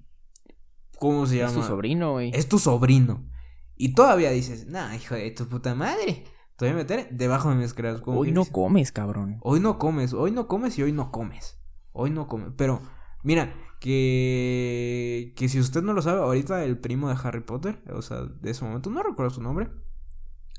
¿Cómo 0.99 1.25
se 1.25 1.37
llama? 1.37 1.49
Es 1.49 1.55
tu 1.55 1.63
sobrino, 1.63 2.11
güey. 2.13 2.31
Es 2.33 2.47
tu 2.47 2.59
sobrino. 2.59 3.27
Y 3.75 3.93
todavía 3.93 4.29
dices, 4.29 4.67
nah, 4.67 4.95
hijo 4.95 5.15
de 5.15 5.31
tu 5.31 5.49
puta 5.49 5.75
madre. 5.75 6.23
Te 6.63 6.69
voy 6.69 6.79
a 6.79 6.83
meter 6.83 7.09
debajo 7.11 7.49
de 7.49 7.55
mis 7.55 7.73
creas. 7.73 8.01
Hoy 8.05 8.31
no 8.31 8.45
comes, 8.45 8.93
cabrón. 8.93 9.37
Hoy 9.41 9.59
no 9.59 9.77
comes, 9.77 10.13
hoy 10.13 10.31
no 10.31 10.47
comes 10.47 10.79
y 10.79 10.83
hoy 10.83 10.93
no 10.93 11.11
comes. 11.11 11.59
Hoy 11.91 12.09
no 12.09 12.25
comes. 12.25 12.53
Pero, 12.55 12.81
mira, 13.21 13.53
que, 13.81 15.33
que 15.35 15.49
si 15.49 15.59
usted 15.59 15.81
no 15.81 15.91
lo 15.91 16.01
sabe, 16.01 16.21
ahorita 16.21 16.63
el 16.63 16.77
primo 16.77 17.09
de 17.09 17.17
Harry 17.21 17.41
Potter, 17.41 17.83
o 17.93 18.01
sea, 18.01 18.21
de 18.21 18.51
ese 18.51 18.63
momento, 18.63 18.89
no 18.89 19.03
recuerdo 19.03 19.31
su 19.31 19.41
nombre. 19.41 19.71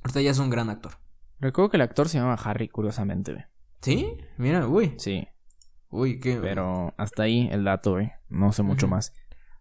Ahorita 0.02 0.20
ya 0.20 0.30
es 0.32 0.38
un 0.38 0.50
gran 0.50 0.68
actor. 0.68 0.92
Recuerdo 1.40 1.70
que 1.70 1.78
el 1.78 1.82
actor 1.82 2.06
se 2.10 2.18
llama 2.18 2.34
Harry, 2.34 2.68
curiosamente, 2.68 3.32
güey. 3.32 3.44
¿Sí? 3.80 4.18
Mira, 4.36 4.68
uy. 4.68 4.96
Sí, 4.98 5.26
Uy, 5.88 6.20
qué. 6.20 6.38
pero 6.38 6.92
hasta 6.98 7.22
ahí 7.22 7.48
el 7.50 7.64
dato, 7.64 7.92
güey. 7.92 8.12
No 8.28 8.52
sé 8.52 8.62
mucho 8.62 8.88
más. 8.88 9.14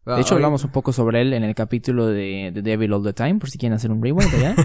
Ah, 0.05 0.15
De 0.15 0.21
hecho, 0.21 0.35
hablamos 0.35 0.63
un 0.63 0.71
poco 0.71 0.91
sobre 0.91 1.21
él 1.21 1.33
en 1.33 1.43
el 1.43 1.55
capítulo 1.55 2.07
de 2.07 2.51
The 2.53 2.61
Devil 2.61 2.91
All 2.93 3.03
the 3.03 3.13
Time, 3.13 3.35
por 3.35 3.49
si 3.49 3.57
quieren 3.57 3.75
hacer 3.75 3.91
un 3.91 4.01
rewind 4.03 4.33
allá. 4.33 4.55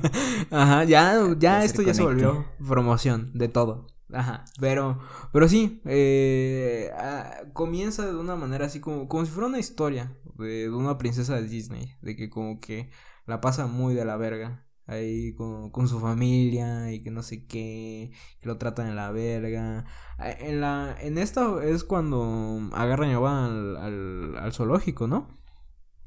Ajá, 0.50 0.84
ya, 0.84 1.18
ya 1.38 1.64
esto 1.64 1.82
ya 1.82 1.94
se 1.94 2.02
volvió 2.02 2.46
promoción 2.68 3.30
de 3.32 3.48
todo. 3.48 3.86
Ajá, 4.12 4.44
pero, 4.60 4.98
pero 5.32 5.48
sí, 5.48 5.80
eh, 5.86 6.90
ah, 6.98 7.44
comienza 7.54 8.04
de 8.06 8.14
una 8.14 8.36
manera 8.36 8.66
así 8.66 8.80
como, 8.80 9.08
como 9.08 9.24
si 9.24 9.30
fuera 9.30 9.46
una 9.48 9.58
historia 9.58 10.14
de, 10.38 10.64
de 10.64 10.70
una 10.70 10.98
princesa 10.98 11.36
de 11.36 11.48
Disney, 11.48 11.94
de 12.02 12.14
que 12.14 12.28
como 12.28 12.60
que 12.60 12.90
la 13.26 13.40
pasa 13.40 13.66
muy 13.66 13.94
de 13.94 14.04
la 14.04 14.18
verga 14.18 14.66
ahí 14.86 15.34
con, 15.34 15.70
con 15.70 15.88
su 15.88 16.00
familia 16.00 16.92
y 16.92 17.02
que 17.02 17.10
no 17.10 17.22
sé 17.22 17.46
qué, 17.46 18.12
que 18.40 18.46
lo 18.48 18.58
tratan 18.58 18.88
de 18.88 18.94
la 18.94 19.10
verga. 19.10 19.84
Ah, 20.18 20.30
En 20.30 20.60
la, 20.60 20.96
en 21.00 21.18
esta 21.18 21.64
es 21.64 21.84
cuando 21.84 22.68
agarran 22.72 23.10
y 23.10 23.14
van 23.14 23.44
al, 23.44 23.76
al, 23.76 24.36
al 24.38 24.52
zoológico, 24.52 25.06
¿no? 25.06 25.38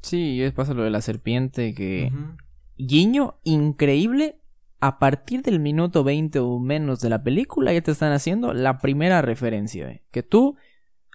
Sí, 0.01 0.35
y 0.35 0.39
después 0.39 0.67
pasa 0.67 0.75
lo 0.75 0.83
de 0.83 0.91
la 0.91 1.01
serpiente 1.01 1.73
que... 1.73 2.11
Guiño 2.77 3.39
increíble. 3.43 4.41
A 4.81 4.99
partir 4.99 5.41
del 5.41 5.59
minuto 5.59 6.03
20 6.03 6.37
o 6.39 6.59
menos 6.59 6.99
de 6.99 7.09
la 7.09 7.23
película 7.23 7.73
ya 7.73 7.81
te 7.81 7.91
están 7.91 8.11
haciendo 8.11 8.53
la 8.53 8.77
primera 8.79 9.21
referencia. 9.23 9.85
güey. 9.85 10.03
Que 10.11 10.21
tú, 10.21 10.57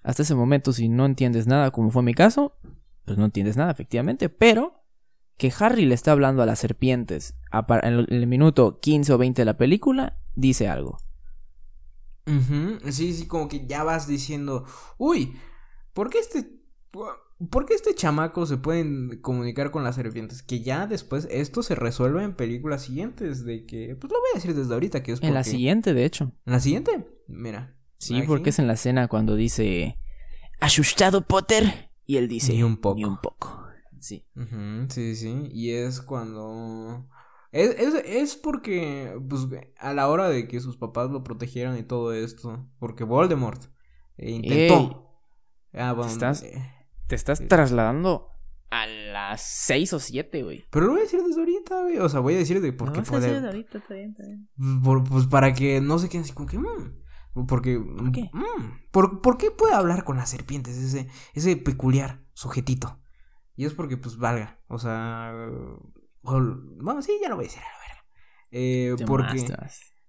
hasta 0.02 0.22
ese 0.22 0.34
momento, 0.34 0.72
si 0.72 0.88
no 0.88 1.06
entiendes 1.06 1.46
nada, 1.46 1.70
como 1.70 1.90
fue 1.90 2.02
mi 2.02 2.14
caso, 2.14 2.56
pues 3.04 3.16
no 3.18 3.26
entiendes 3.26 3.56
nada, 3.56 3.70
efectivamente. 3.70 4.28
Pero 4.28 4.79
que 5.40 5.50
Harry 5.59 5.87
le 5.87 5.94
está 5.94 6.12
hablando 6.12 6.42
a 6.42 6.46
las 6.46 6.59
serpientes 6.59 7.35
en 7.83 7.94
el- 8.11 8.26
minuto 8.26 8.79
15 8.79 9.14
o 9.14 9.18
20 9.18 9.40
de 9.40 9.46
la 9.46 9.57
película, 9.57 10.18
dice 10.35 10.68
algo. 10.68 10.98
Sí, 12.90 13.12
sí, 13.14 13.26
como 13.26 13.48
que 13.48 13.66
ya 13.66 13.83
vas 13.83 14.07
diciendo, 14.07 14.66
uy, 14.98 15.35
¿por 15.94 16.11
qué 16.11 16.18
este, 16.18 16.46
por 16.90 17.64
qué 17.66 17.74
este 17.74 17.94
chamaco 17.94 18.44
se 18.46 18.59
pueden 18.59 19.18
comunicar 19.22 19.70
con 19.70 19.83
las 19.83 19.96
serpientes? 19.96 20.42
Que 20.42 20.61
ya 20.61 20.87
después 20.87 21.26
esto 21.31 21.62
se 21.62 21.74
resuelve 21.74 22.22
en 22.22 22.35
películas 22.37 22.83
siguientes, 22.83 23.44
de 23.44 23.64
que, 23.66 23.96
pues 23.98 24.12
lo 24.12 24.18
voy 24.20 24.29
a 24.35 24.37
decir 24.37 24.55
desde 24.55 24.74
ahorita, 24.74 25.03
que 25.03 25.12
es 25.12 25.22
En 25.22 25.33
la 25.35 25.40
porque- 25.40 25.50
siguiente, 25.50 25.94
de 25.94 26.05
hecho. 26.05 26.33
¿En 26.46 26.53
la 26.53 26.61
siguiente? 26.61 27.09
Mira. 27.26 27.76
Sí, 27.98 28.16
aquí, 28.18 28.26
porque 28.26 28.50
es 28.50 28.59
en 28.59 28.66
la 28.66 28.74
escena 28.74 29.09
cuando 29.09 29.35
dice... 29.37 29.98
¿Asustado, 30.61 31.22
Potter? 31.26 31.90
Y 32.07 32.18
él 32.18 32.29
dice... 32.29 32.53
Ni 32.53 32.62
un 32.62 32.76
poco. 32.76 32.96
Ni 32.96 33.05
un 33.05 33.18
poco. 33.20 33.64
Sí. 34.00 34.26
Sí, 34.88 35.14
sí, 35.16 35.48
y 35.52 35.70
es 35.72 36.00
cuando... 36.00 37.08
Es, 37.52 37.70
es, 37.78 37.94
es 38.06 38.36
porque, 38.36 39.18
pues, 39.28 39.46
a 39.78 39.92
la 39.92 40.08
hora 40.08 40.28
de 40.28 40.46
que 40.46 40.60
sus 40.60 40.76
papás 40.76 41.10
lo 41.10 41.24
protegieran 41.24 41.76
y 41.78 41.82
todo 41.82 42.12
esto, 42.12 42.68
porque 42.78 43.04
Voldemort 43.04 43.62
eh, 44.16 44.30
intentó... 44.30 45.18
Ah, 45.72 45.92
bueno, 45.92 46.10
estás- 46.10 46.42
eh, 46.44 46.62
Te 47.08 47.14
estás 47.16 47.38
Sí. 47.38 47.46
trasladando 47.46 48.28
a 48.70 48.86
las 48.86 49.42
6 49.42 49.92
o 49.94 49.98
7, 49.98 50.42
güey. 50.44 50.64
Pero 50.70 50.86
lo 50.86 50.92
voy 50.92 51.00
a 51.00 51.04
decir 51.04 51.20
desde 51.24 51.40
ahorita, 51.40 51.82
güey. 51.82 51.98
O 51.98 52.08
sea, 52.08 52.20
voy 52.20 52.34
a 52.34 52.38
decir 52.38 52.60
de 52.60 52.72
por 52.72 52.92
qué 52.92 53.02
puede. 53.02 53.36
ahorita, 53.44 53.78
está 53.78 53.94
bien, 53.94 54.10
está 54.10 54.22
bien. 54.24 54.48
por- 54.82 55.02
pues 55.02 55.26
para 55.26 55.52
que 55.52 55.80
no 55.80 55.98
se 55.98 56.08
queden 56.08 56.22
así 56.22 56.32
como 56.32 56.48
que. 56.48 56.58
mm, 56.58 57.46
porque. 57.48 57.80
¿Por 57.80 58.12
qué? 58.12 58.30
por, 58.92 59.20
por 59.22 59.38
qué 59.38 59.50
puede 59.50 59.74
hablar 59.74 60.04
con 60.04 60.16
las 60.18 60.30
serpientes? 60.30 60.76
Ese, 60.76 61.08
ese 61.34 61.56
peculiar 61.56 62.22
sujetito. 62.32 62.99
Y 63.60 63.66
es 63.66 63.74
porque, 63.74 63.98
pues, 63.98 64.16
valga. 64.16 64.58
O 64.68 64.78
sea. 64.78 65.34
bueno, 66.22 67.02
sí, 67.02 67.12
ya 67.20 67.28
lo 67.28 67.36
voy 67.36 67.44
a 67.44 67.48
decir 67.48 67.60
a 67.60 67.66
la 67.66 67.78
verga. 67.78 68.04
Eh, 68.52 68.96
porque. 69.06 69.46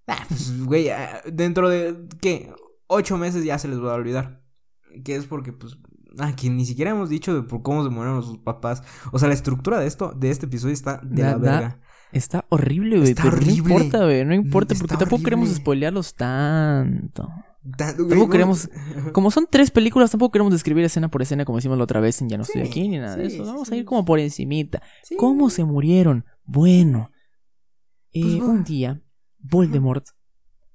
Ah, 0.07 0.25
pues, 0.29 0.63
güey, 0.65 0.89
ah, 0.89 1.21
dentro 1.29 1.67
de. 1.67 2.07
¿Qué? 2.21 2.49
Ocho 2.87 3.17
meses 3.17 3.43
ya 3.43 3.59
se 3.59 3.67
les 3.67 3.83
va 3.83 3.91
a 3.91 3.95
olvidar. 3.95 4.41
Que 5.03 5.17
es 5.17 5.25
porque, 5.25 5.51
pues. 5.51 5.77
Ah, 6.17 6.33
que 6.33 6.49
ni 6.49 6.65
siquiera 6.65 6.91
hemos 6.91 7.09
dicho 7.09 7.33
de 7.35 7.43
por 7.43 7.61
cómo 7.61 7.83
se 7.83 7.89
murieron 7.89 8.23
sus 8.23 8.37
papás. 8.37 8.83
O 9.11 9.19
sea, 9.19 9.27
la 9.27 9.33
estructura 9.33 9.81
de 9.81 9.87
esto, 9.87 10.13
de 10.15 10.31
este 10.31 10.45
episodio 10.45 10.73
está 10.73 11.01
de 11.03 11.21
Da- 11.21 11.31
la 11.31 11.37
da- 11.37 11.51
verga. 11.59 11.79
Está 12.13 12.45
horrible, 12.47 12.99
güey. 12.99 13.09
Está 13.09 13.27
horrible. 13.27 13.47
No 13.63 13.73
importa, 13.79 14.03
güey. 14.05 14.23
No 14.23 14.33
importa, 14.33 14.75
porque 14.75 14.95
tampoco 14.95 15.23
queremos 15.23 15.49
spoilearlos 15.49 16.15
tanto. 16.15 17.27
Tampoco 17.77 18.29
queremos- 18.29 18.69
Como 19.13 19.29
son 19.31 19.47
tres 19.49 19.69
películas, 19.71 20.11
tampoco 20.11 20.31
queremos 20.31 20.51
describir 20.51 20.83
escena 20.85 21.09
por 21.09 21.21
escena 21.21 21.45
como 21.45 21.59
hicimos 21.59 21.77
la 21.77 21.83
otra 21.83 21.99
vez 21.99 22.21
en 22.21 22.29
Ya 22.29 22.37
no 22.37 22.43
estoy 22.43 22.63
Sí, 22.63 22.67
aquí 22.67 22.87
ni 22.89 22.97
nada 22.97 23.15
de 23.15 23.27
eso. 23.27 23.45
Vamos 23.45 23.67
sí. 23.67 23.75
a 23.75 23.77
ir 23.77 23.85
como 23.85 24.03
por 24.05 24.19
encimita. 24.19 24.81
¿Cómo 25.17 25.49
se 25.49 25.63
murieron? 25.63 26.25
Bueno. 26.43 27.11
eh, 28.13 28.21
Pues, 28.21 28.33
un 28.35 28.39
bueno. 28.47 28.63
día, 28.63 29.01
Voldemort 29.39 30.05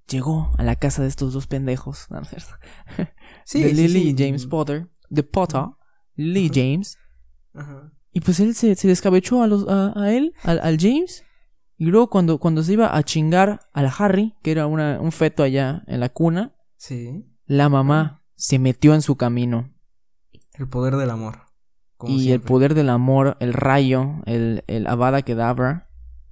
llegó 0.09 0.53
a 0.59 0.63
la 0.63 0.77
casa 0.77 1.03
de 1.03 1.09
estos 1.09 1.33
dos 1.33 1.47
pendejos. 1.47 2.07
No, 2.11 2.21
no 2.21 2.27
de 3.67 3.73
Lily 3.73 4.11
y 4.11 4.15
James 4.17 4.47
Potter. 4.47 4.89
De 5.11 5.23
Potter. 5.23 5.63
Lily 6.15 6.47
Ajá. 6.47 6.55
James. 6.55 6.99
Ajá. 7.55 7.93
Y 8.13 8.21
pues 8.21 8.41
él 8.41 8.55
se, 8.55 8.75
se 8.75 8.89
descabechó 8.89 9.43
a, 9.43 9.47
los, 9.47 9.69
a, 9.69 9.93
a 10.01 10.13
él, 10.13 10.33
al, 10.43 10.59
al 10.61 10.79
James. 10.79 11.25
Y 11.77 11.85
luego 11.87 12.09
cuando, 12.09 12.39
cuando 12.39 12.63
se 12.63 12.73
iba 12.73 12.97
a 12.97 13.03
chingar 13.03 13.61
al 13.75 13.91
Harry, 13.99 14.35
que 14.43 14.51
era 14.53 14.67
una, 14.67 14.99
un 15.01 15.13
feto 15.13 15.43
allá 15.43 15.83
en 15.87 16.01
la 16.01 16.09
cuna, 16.09 16.56
Sí. 16.77 17.27
la 17.47 17.69
mamá 17.69 18.23
se 18.35 18.59
metió 18.59 18.95
en 18.95 19.03
su 19.03 19.17
camino. 19.17 19.73
El 20.55 20.69
poder 20.69 20.97
del 20.97 21.11
amor. 21.11 21.41
Como 21.97 22.13
y 22.13 22.31
el 22.33 22.41
poder 22.41 22.75
del 22.75 22.91
amor, 22.91 23.37
el 23.41 23.55
rayo, 23.55 24.17
el, 24.27 24.63
el 24.67 24.87
Avada 24.87 25.23
Kedavra, 25.23 25.89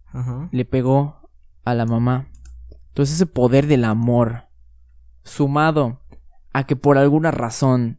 Ajá. 0.07 0.49
le 0.53 0.65
pegó 0.65 1.31
a 1.65 1.75
la 1.75 1.87
mamá. 1.87 2.29
Entonces 2.89 3.15
ese 3.17 3.27
poder 3.27 3.67
del 3.67 3.85
amor, 3.85 4.45
sumado 5.23 6.01
a 6.53 6.65
que 6.65 6.77
por 6.77 6.99
alguna 6.99 7.31
razón. 7.31 7.99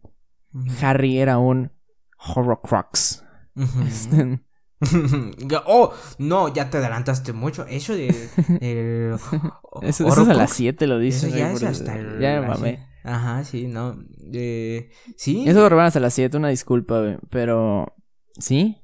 Harry 0.81 1.17
era 1.17 1.38
un 1.38 1.71
Horrocrux. 2.17 3.23
Este, 3.86 4.41
oh, 5.66 5.94
no, 6.20 6.54
ya 6.54 6.70
te 6.70 6.78
adelantaste 6.78 7.34
mucho. 7.34 7.66
Eso 7.68 7.94
de. 7.94 8.08
El, 8.62 9.14
Eso, 9.82 10.08
eso 10.08 10.22
es 10.22 10.30
a 10.30 10.34
las 10.34 10.52
7 10.54 10.88
lo 10.88 11.00
dice. 11.00 11.28
Eso 11.28 11.38
ya 11.38 11.52
es 11.52 11.64
hasta 11.64 11.98
el. 11.98 12.20
Ya 12.20 12.40
así. 12.40 12.48
mamé. 12.48 12.88
Ajá, 13.04 13.44
sí, 13.44 13.68
no. 13.68 13.98
Eh, 14.34 14.90
sí. 15.18 15.44
Eso 15.48 15.60
lo 15.60 15.66
grabaron 15.66 15.88
hasta 15.88 16.00
las 16.00 16.14
7, 16.14 16.38
una 16.38 16.50
disculpa, 16.50 17.00
güey, 17.02 17.18
pero 17.30 17.94
sí. 18.40 18.78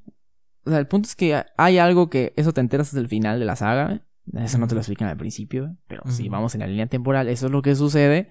O 0.66 0.70
sea, 0.70 0.80
el 0.80 0.88
punto 0.88 1.08
es 1.08 1.16
que 1.16 1.44
hay 1.58 1.78
algo 1.80 2.10
que 2.10 2.34
eso 2.36 2.54
te 2.54 2.62
enteras 2.62 2.88
hasta 2.90 3.00
el 3.00 3.08
final 3.08 3.40
de 3.40 3.46
la 3.46 3.56
saga, 3.56 3.86
güey. 3.88 4.02
Eso 4.46 4.60
no 4.60 4.68
te 4.68 4.76
lo 4.76 4.82
explican 4.82 5.08
al 5.08 5.18
principio, 5.18 5.64
güey, 5.64 5.76
pero 5.88 6.04
si 6.08 6.24
Ujú. 6.24 6.32
vamos 6.32 6.54
en 6.56 6.62
la 6.62 6.68
línea 6.68 6.88
temporal, 6.88 7.28
eso 7.30 7.48
es 7.48 7.52
lo 7.52 7.62
que 7.62 7.76
sucede. 7.76 8.30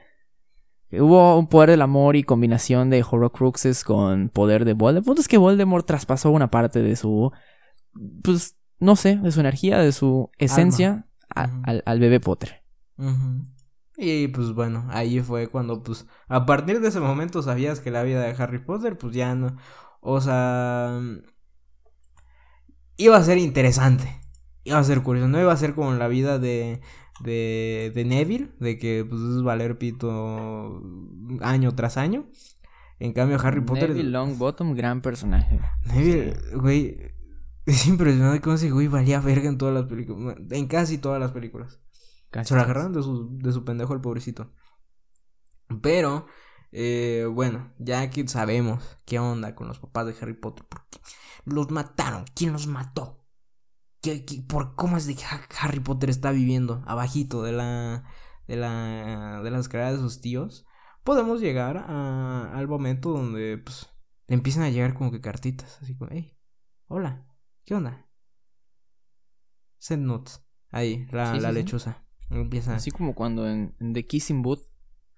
Hubo 0.92 1.38
un 1.38 1.49
poder 1.49 1.70
del 1.70 1.83
amor 1.83 2.16
y 2.16 2.25
combinación 2.25 2.90
de 2.90 3.05
Horrocruxes 3.09 3.85
con 3.85 4.29
poder 4.29 4.64
de 4.64 4.73
Voldemort. 4.73 4.99
El 4.99 5.05
punto 5.05 5.20
es 5.20 5.29
que 5.29 5.38
Voldemort 5.38 5.87
traspasó 5.87 6.31
una 6.31 6.51
parte 6.51 6.83
de 6.83 6.96
su, 6.96 7.31
pues, 8.22 8.57
no 8.79 8.96
sé, 8.96 9.16
de 9.16 9.31
su 9.31 9.40
energía, 9.40 9.79
de 9.79 9.92
su 9.92 10.31
esencia 10.38 11.07
a- 11.35 11.50
al, 11.64 11.83
al 11.87 12.00
bebé 12.00 12.20
Potter. 12.20 12.62
Y 13.96 14.29
pues 14.29 14.53
bueno, 14.53 14.87
ahí 14.90 15.20
fue 15.20 15.48
cuando 15.48 15.83
pues 15.83 16.07
a 16.29 16.46
partir 16.46 16.81
de 16.81 16.88
ese 16.88 17.00
momento 17.00 17.42
sabías 17.42 17.81
que 17.81 17.90
la 17.90 18.03
vida 18.03 18.22
de 18.22 18.35
Harry 18.42 18.59
Potter 18.59 18.96
pues 18.96 19.14
ya 19.14 19.35
no, 19.35 19.57
o 20.00 20.20
sea, 20.20 21.00
iba 22.96 23.16
a 23.16 23.22
ser 23.22 23.38
interesante, 23.38 24.20
iba 24.64 24.79
a 24.79 24.85
ser 24.85 25.03
curioso, 25.03 25.29
no 25.29 25.40
iba 25.40 25.53
a 25.53 25.57
ser 25.57 25.74
como 25.74 25.92
la 25.92 26.09
vida 26.09 26.38
de, 26.38 26.81
de, 27.22 27.92
de 27.94 28.05
Neville, 28.05 28.53
de 28.59 28.79
que 28.79 29.05
pues 29.09 29.20
es 29.20 29.42
valer 29.42 29.79
pito 29.79 30.83
año 31.40 31.74
tras 31.74 31.96
año. 31.96 32.26
En 32.98 33.14
cambio 33.14 33.38
Harry 33.42 33.62
Potter... 33.62 33.90
Neville 33.90 34.11
Longbottom, 34.11 34.74
gran 34.74 35.00
personaje. 35.00 35.59
Neville, 35.87 36.35
güey, 36.55 36.98
es 37.66 37.87
impresionante 37.87 38.40
cómo 38.40 38.57
ese 38.57 38.70
güey 38.70 38.88
valía 38.88 39.20
verga 39.20 39.49
en 39.49 39.59
todas 39.59 39.75
las 39.75 39.85
películas, 39.87 40.37
en 40.51 40.66
casi 40.66 40.99
todas 40.99 41.20
las 41.20 41.33
películas. 41.33 41.81
Casi 42.31 42.49
Se 42.51 42.55
lo 42.55 42.61
agarraron 42.62 42.92
de 42.92 43.03
su, 43.03 43.38
de 43.38 43.53
su 43.53 43.64
pendejo 43.64 43.92
el 43.94 44.01
pobrecito. 44.01 44.53
Pero, 45.83 46.27
eh, 46.73 47.27
bueno, 47.33 47.73
ya 47.79 48.11
que 48.11 48.27
sabemos 48.29 48.99
qué 49.05 49.18
onda 49.18 49.55
con 49.55 49.68
los 49.68 49.79
papás 49.79 50.07
de 50.07 50.14
Harry 50.20 50.35
Potter. 50.35 50.66
Porque 50.68 51.01
los 51.44 51.70
mataron. 51.70 52.25
¿Quién 52.35 52.53
los 52.53 52.66
mató? 52.66 53.25
¿Qué, 54.03 54.25
qué- 54.25 54.42
por 54.49 54.75
cómo 54.77 54.96
es 54.96 55.07
de 55.07 55.16
que 55.16 55.25
Ha- 55.25 55.49
Harry 55.61 55.81
Potter 55.81 56.11
está 56.11 56.33
viviendo 56.33 56.83
abajito 56.87 57.42
de 57.42 57.53
la 57.53 58.05
de 58.49 58.57
la 58.57 59.40
de 59.44 59.51
las 59.51 59.62
escaleras 59.62 59.94
de 59.94 60.01
sus 60.01 60.20
tíos? 60.20 60.66
Podemos 61.05 61.40
llegar 61.40 61.79
a- 61.79 62.53
al 62.57 62.68
momento 62.68 63.11
donde 63.12 63.59
pues 63.59 63.88
le 64.29 64.35
empiezan 64.37 64.64
a 64.64 64.70
llegar 64.70 64.94
como 64.94 65.11
que 65.12 65.20
cartitas, 65.20 65.79
así 65.83 65.96
como, 65.96 66.11
hey, 66.14 66.37
hola, 66.88 67.27
¿qué 67.70 67.76
onda? 67.76 68.04
Send 69.78 70.04
notes. 70.04 70.44
Ahí, 70.70 71.06
la, 71.12 71.33
Sí, 71.35 71.40
la 71.40 71.48
sí, 71.50 71.54
sí. 71.54 71.61
lechuza. 71.62 72.04
Empieza. 72.28 72.74
Así 72.74 72.90
como 72.90 73.14
cuando 73.14 73.48
en, 73.48 73.76
en 73.78 73.92
The 73.92 74.09
Kissing 74.09 74.42
Booth 74.42 74.64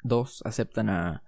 2 0.03 0.43
aceptan 0.45 0.91
a. 0.91 1.23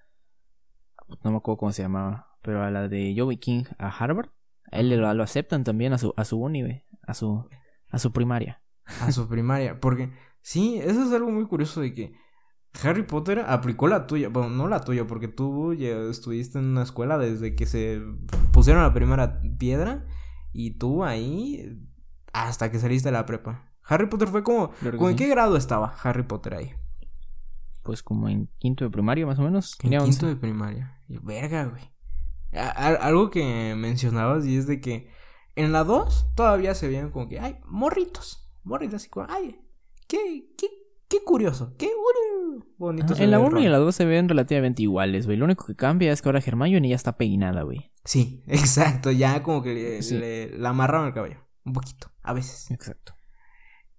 No 1.22 1.30
me 1.30 1.38
acuerdo 1.38 1.56
cómo 1.56 1.72
se 1.72 1.80
llamaba. 1.80 2.28
Pero 2.42 2.62
a 2.62 2.70
la 2.70 2.88
de 2.88 3.14
Joey 3.16 3.38
King 3.38 3.64
a 3.78 3.88
Harvard. 3.88 4.28
A 4.70 4.80
él 4.80 4.90
lo, 4.90 5.14
lo 5.14 5.22
aceptan 5.22 5.64
también 5.64 5.94
a 5.94 5.98
su, 5.98 6.12
a 6.18 6.26
su 6.26 6.38
uni, 6.38 6.60
güey, 6.60 6.84
A 7.06 7.14
su, 7.14 7.48
a 7.88 7.98
su 7.98 8.12
primaria. 8.12 8.62
a 9.00 9.10
su 9.10 9.26
primaria. 9.26 9.80
Porque, 9.80 10.12
sí, 10.42 10.78
eso 10.82 11.04
es 11.06 11.12
algo 11.12 11.30
muy 11.30 11.46
curioso 11.46 11.80
de 11.80 11.94
que 11.94 12.12
Harry 12.82 13.04
Potter 13.04 13.38
aplicó 13.46 13.88
la 13.88 14.06
tuya. 14.06 14.28
Bueno, 14.28 14.50
no 14.50 14.68
la 14.68 14.80
tuya, 14.84 15.06
porque 15.06 15.28
tú 15.28 15.72
ya 15.72 15.96
estuviste 16.10 16.58
en 16.58 16.66
una 16.66 16.82
escuela 16.82 17.16
desde 17.16 17.54
que 17.54 17.64
se 17.64 18.02
pusieron 18.52 18.82
la 18.82 18.92
primera 18.92 19.40
piedra. 19.58 20.06
Y 20.54 20.78
tú 20.78 21.04
ahí 21.04 21.78
hasta 22.32 22.70
que 22.70 22.78
saliste 22.78 23.08
de 23.08 23.12
la 23.12 23.26
prepa. 23.26 23.70
Harry 23.82 24.06
Potter 24.06 24.28
fue 24.28 24.42
como. 24.42 24.70
¿En 24.82 25.08
sí. 25.10 25.16
qué 25.16 25.28
grado 25.28 25.56
estaba 25.58 25.94
Harry 26.02 26.22
Potter 26.22 26.54
ahí? 26.54 26.72
Pues 27.82 28.02
como 28.02 28.30
en 28.30 28.48
quinto 28.58 28.84
de 28.84 28.90
primaria, 28.90 29.26
más 29.26 29.38
o 29.38 29.42
menos. 29.42 29.74
En 29.82 29.90
quinto 29.90 30.04
11. 30.04 30.26
de 30.26 30.36
primaria. 30.36 31.02
Y 31.06 31.18
verga, 31.18 31.64
güey. 31.66 31.92
A- 32.54 32.70
algo 33.06 33.28
que 33.30 33.74
mencionabas 33.76 34.46
y 34.46 34.56
es 34.56 34.66
de 34.66 34.80
que 34.80 35.10
en 35.56 35.72
la 35.72 35.84
2 35.84 36.28
todavía 36.34 36.74
se 36.74 36.86
veían 36.88 37.10
como 37.10 37.28
que, 37.28 37.40
ay, 37.40 37.58
morritos. 37.66 38.50
Morritos 38.62 38.94
así 38.94 39.10
como, 39.10 39.26
ay, 39.28 39.60
qué, 40.08 40.54
qué, 40.56 40.68
qué 41.08 41.22
curioso, 41.24 41.74
qué 41.76 41.90
bonito. 42.78 43.14
Se 43.14 43.24
en 43.24 43.30
la 43.30 43.38
ve 43.38 43.44
1 43.44 43.60
y 43.60 43.62
en 43.64 43.70
Ron". 43.70 43.72
la 43.72 43.78
2 43.78 43.94
se 43.94 44.04
ven 44.04 44.28
relativamente 44.28 44.82
iguales, 44.82 45.26
güey. 45.26 45.36
Lo 45.38 45.44
único 45.44 45.64
que 45.66 45.74
cambia 45.76 46.12
es 46.12 46.22
que 46.22 46.28
ahora 46.28 46.40
Hermione 46.44 46.88
ya 46.88 46.96
está 46.96 47.16
peinada, 47.16 47.62
güey. 47.62 47.92
Sí, 48.04 48.42
exacto, 48.48 49.10
ya 49.10 49.42
como 49.42 49.62
que 49.62 49.74
le, 49.74 50.02
Sí. 50.02 50.16
le- 50.18 50.56
le 50.58 50.68
amarraron 50.68 51.06
el 51.08 51.14
cabello. 51.14 51.38
Un 51.64 51.72
poquito, 51.72 52.10
a 52.22 52.32
veces. 52.32 52.70
Exacto. 52.70 53.14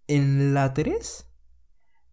En 0.07 0.53
la 0.53 0.73
3, 0.73 1.27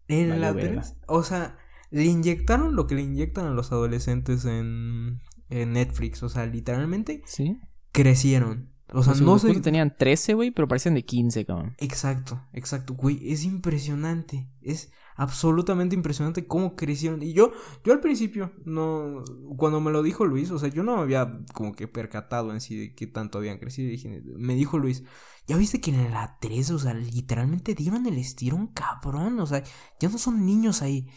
en 0.07 0.41
la 0.41 0.51
verga. 0.51 0.81
3, 0.81 0.95
o 1.07 1.23
sea, 1.23 1.57
le 1.91 2.05
inyectaron 2.05 2.75
lo 2.75 2.87
que 2.87 2.95
le 2.95 3.01
inyectan 3.03 3.45
a 3.45 3.51
los 3.51 3.71
adolescentes 3.71 4.45
en, 4.45 5.21
en 5.49 5.73
Netflix. 5.73 6.23
O 6.23 6.29
sea, 6.29 6.45
literalmente 6.47 7.21
Sí. 7.27 7.59
crecieron. 7.91 8.71
O 8.91 9.01
sea, 9.03 9.13
Los 9.13 9.21
no 9.21 9.39
sé. 9.39 9.59
tenían 9.61 9.95
13, 9.95 10.33
güey, 10.33 10.51
pero 10.51 10.67
parecían 10.67 10.95
de 10.95 11.05
15, 11.05 11.45
cabrón. 11.45 11.75
Exacto, 11.77 12.41
exacto, 12.53 12.93
güey, 12.95 13.31
es 13.31 13.43
impresionante, 13.43 14.49
es 14.61 14.91
absolutamente 15.15 15.95
impresionante 15.95 16.47
cómo 16.47 16.75
crecieron. 16.75 17.21
Y 17.21 17.33
yo, 17.33 17.51
yo 17.83 17.93
al 17.93 17.99
principio, 17.99 18.53
no, 18.65 19.23
cuando 19.57 19.81
me 19.81 19.91
lo 19.91 20.03
dijo 20.03 20.25
Luis, 20.25 20.51
o 20.51 20.59
sea, 20.59 20.69
yo 20.69 20.83
no 20.83 20.95
me 20.97 21.01
había 21.01 21.31
como 21.53 21.73
que 21.73 21.87
percatado 21.87 22.53
en 22.53 22.61
sí 22.61 22.75
de 22.75 22.95
qué 22.95 23.07
tanto 23.07 23.37
habían 23.37 23.59
crecido. 23.59 23.89
dije, 23.89 24.21
me 24.37 24.55
dijo 24.55 24.77
Luis, 24.77 25.03
ya 25.47 25.57
viste 25.57 25.81
que 25.81 25.91
en 25.91 26.11
la 26.11 26.37
3, 26.39 26.71
o 26.71 26.79
sea, 26.79 26.93
literalmente 26.93 27.75
dieron 27.75 28.05
el 28.05 28.17
estirón 28.17 28.67
cabrón, 28.67 29.39
o 29.39 29.45
sea, 29.45 29.63
ya 29.99 30.09
no 30.09 30.17
son 30.17 30.45
niños 30.45 30.81
ahí. 30.81 31.07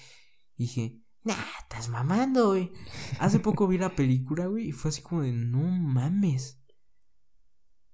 Dije, 0.56 1.02
nah, 1.22 1.34
estás 1.62 1.88
mamando, 1.88 2.48
güey. 2.48 2.72
Hace 3.20 3.38
poco 3.38 3.66
vi 3.66 3.78
la 3.78 3.94
película, 3.94 4.46
güey, 4.46 4.68
y 4.68 4.72
fue 4.72 4.88
así 4.88 5.02
como 5.02 5.22
de, 5.22 5.32
no 5.32 5.60
mames. 5.60 6.62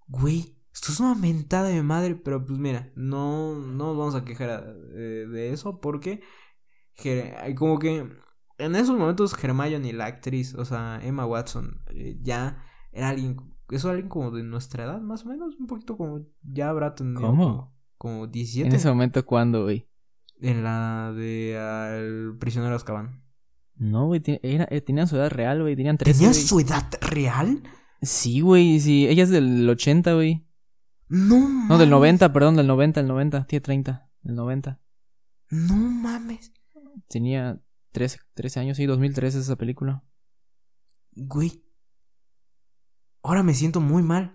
Güey, 0.06 0.61
esto 0.72 0.92
es 0.92 1.00
una 1.00 1.14
mentada 1.14 1.68
de 1.68 1.82
madre, 1.82 2.14
pero 2.14 2.44
pues 2.44 2.58
mira, 2.58 2.92
no, 2.94 3.54
no 3.54 3.88
nos 3.88 3.96
vamos 3.96 4.14
a 4.14 4.24
quejar 4.24 4.76
eh, 4.94 5.26
de 5.30 5.52
eso 5.52 5.80
porque 5.80 6.22
como 7.56 7.78
que 7.78 8.08
en 8.58 8.76
esos 8.76 8.96
momentos 8.96 9.34
Hermione, 9.42 9.92
la 9.92 10.06
actriz, 10.06 10.54
o 10.54 10.64
sea, 10.64 11.00
Emma 11.02 11.26
Watson, 11.26 11.82
eh, 11.90 12.18
ya 12.22 12.62
era 12.92 13.08
alguien, 13.08 13.36
es 13.70 13.84
alguien 13.84 14.08
como 14.08 14.30
de 14.30 14.42
nuestra 14.42 14.84
edad, 14.84 15.00
más 15.00 15.24
o 15.24 15.28
menos, 15.28 15.56
un 15.58 15.66
poquito 15.66 15.96
como 15.96 16.26
ya 16.42 16.68
habrá 16.68 16.94
tenido 16.94 17.20
¿Cómo? 17.22 17.44
como, 17.44 17.74
como 17.98 18.26
17 18.26 18.68
En 18.68 18.74
ese 18.74 18.88
momento, 18.88 19.24
¿cuándo, 19.26 19.64
güey? 19.64 19.88
en 20.42 20.64
la 20.64 21.12
de 21.12 21.56
Al 21.56 22.36
prisionero 22.38 22.74
Azkaban. 22.74 23.22
No, 23.76 24.06
güey, 24.06 24.20
eh, 24.24 24.80
tenían 24.82 25.08
su 25.08 25.16
edad 25.16 25.30
real, 25.30 25.62
güey. 25.62 25.76
Tenían 25.76 25.96
13. 25.96 26.18
¿Tenía 26.18 26.32
güey. 26.32 26.42
su 26.42 26.60
edad 26.60 26.88
real? 27.00 27.62
Sí, 28.02 28.40
güey, 28.40 28.80
sí. 28.80 29.06
Ella 29.08 29.22
es 29.22 29.30
del 29.30 29.68
80, 29.68 30.14
güey. 30.14 30.46
No 31.14 31.38
No, 31.68 31.76
del 31.76 31.90
mames. 31.90 32.18
90, 32.20 32.32
perdón, 32.32 32.56
del 32.56 32.66
90, 32.66 33.00
el 33.00 33.06
90. 33.06 33.46
Tiene 33.46 33.60
30, 33.60 34.08
del 34.22 34.34
90. 34.34 34.80
No 35.50 35.76
mames. 35.76 36.52
Tenía 37.06 37.60
13, 37.92 38.20
13 38.32 38.60
años, 38.60 38.78
sí, 38.78 38.86
2013 38.86 39.40
esa 39.40 39.56
película. 39.56 40.02
Güey. 41.14 41.62
Ahora 43.22 43.42
me 43.42 43.52
siento 43.52 43.82
muy 43.82 44.02
mal. 44.02 44.32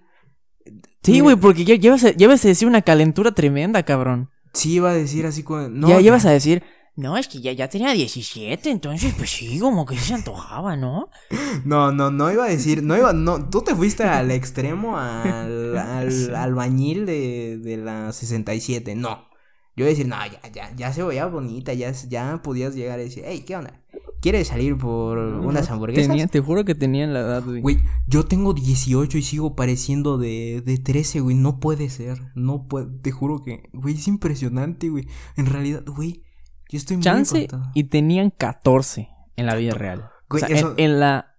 Sí, 1.01 1.19
güey, 1.21 1.35
porque 1.35 1.65
ya 1.65 1.73
llevas 1.73 2.03
a, 2.03 2.11
llevas 2.11 2.45
a 2.45 2.47
decir 2.47 2.67
una 2.67 2.83
calentura 2.83 3.31
tremenda, 3.31 3.81
cabrón. 3.81 4.29
Sí, 4.53 4.73
iba 4.73 4.91
a 4.91 4.93
decir 4.93 5.25
así 5.25 5.41
como. 5.41 5.69
No, 5.69 5.89
ya 5.89 5.99
llevas 5.99 6.25
a 6.25 6.31
decir, 6.31 6.61
no, 6.97 7.15
es 7.15 7.27
que 7.27 7.41
ya, 7.41 7.51
ya 7.51 7.69
tenía 7.69 7.93
17, 7.93 8.71
entonces 8.71 9.13
pues 9.15 9.29
sí, 9.29 9.59
como 9.59 9.85
que 9.85 9.95
se 9.99 10.15
antojaba, 10.15 10.75
¿no? 10.75 11.09
No, 11.63 11.91
no, 11.91 12.09
no 12.09 12.31
iba 12.31 12.45
a 12.45 12.49
decir. 12.49 12.81
No 12.81 12.97
iba. 12.97 13.13
No, 13.13 13.49
tú 13.49 13.61
te 13.61 13.75
fuiste 13.75 14.03
al 14.03 14.31
extremo 14.31 14.97
al, 14.97 15.77
al 15.77 16.35
albañil 16.35 17.05
de, 17.05 17.59
de 17.59 17.77
la 17.77 18.11
67. 18.11 18.95
No. 18.95 19.27
Yo 19.75 19.83
iba 19.83 19.87
a 19.87 19.89
decir, 19.89 20.07
no, 20.07 20.15
ya, 20.25 20.51
ya, 20.51 20.75
ya 20.75 20.91
se 20.91 21.03
veía 21.03 21.27
bonita. 21.27 21.71
Ya, 21.73 21.91
ya 21.91 22.41
podías 22.43 22.73
llegar 22.73 22.99
a 22.99 23.03
decir, 23.03 23.23
hey, 23.27 23.43
¿qué 23.45 23.55
onda? 23.55 23.79
¿Quieres 24.19 24.47
salir 24.47 24.75
por 24.77 25.19
unas 25.19 25.69
hamburguesas? 25.69 26.07
Tenía, 26.07 26.25
te 26.25 26.39
juro 26.39 26.65
que 26.65 26.73
tenían 26.73 27.13
la 27.13 27.19
edad, 27.19 27.43
güey. 27.43 27.61
Güey, 27.61 27.77
yo 28.07 28.25
tengo 28.25 28.53
18 28.53 29.19
y 29.19 29.21
sigo 29.21 29.55
pareciendo 29.55 30.17
de, 30.17 30.63
de 30.65 30.79
13, 30.79 31.19
güey. 31.19 31.35
No 31.35 31.59
puede 31.59 31.89
ser. 31.89 32.31
No 32.33 32.67
puede. 32.67 32.87
Te 33.01 33.11
juro 33.11 33.43
que, 33.43 33.69
güey, 33.73 33.93
es 33.93 34.07
impresionante, 34.07 34.89
güey. 34.89 35.07
En 35.35 35.45
realidad, 35.45 35.83
güey, 35.85 36.23
yo 36.69 36.77
estoy 36.77 36.97
muy 36.97 37.03
Chance 37.03 37.47
y 37.73 37.83
tenían 37.85 38.29
14 38.31 39.09
en 39.35 39.45
la 39.45 39.55
vida 39.55 39.73
real. 39.73 40.09
Güey, 40.29 40.43
o 40.43 40.47
sea, 40.47 40.55
eso- 40.55 40.73
en, 40.77 40.91
en 40.91 40.99
la... 40.99 41.33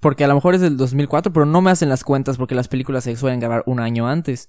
Porque 0.00 0.22
a 0.24 0.28
lo 0.28 0.34
mejor 0.36 0.54
es 0.54 0.60
del 0.60 0.76
2004, 0.76 1.32
pero 1.32 1.44
no 1.44 1.60
me 1.60 1.70
hacen 1.72 1.88
las 1.88 2.04
cuentas 2.04 2.36
porque 2.36 2.54
las 2.54 2.68
películas 2.68 3.02
se 3.04 3.16
suelen 3.16 3.40
grabar 3.40 3.64
un 3.66 3.80
año 3.80 4.06
antes. 4.06 4.48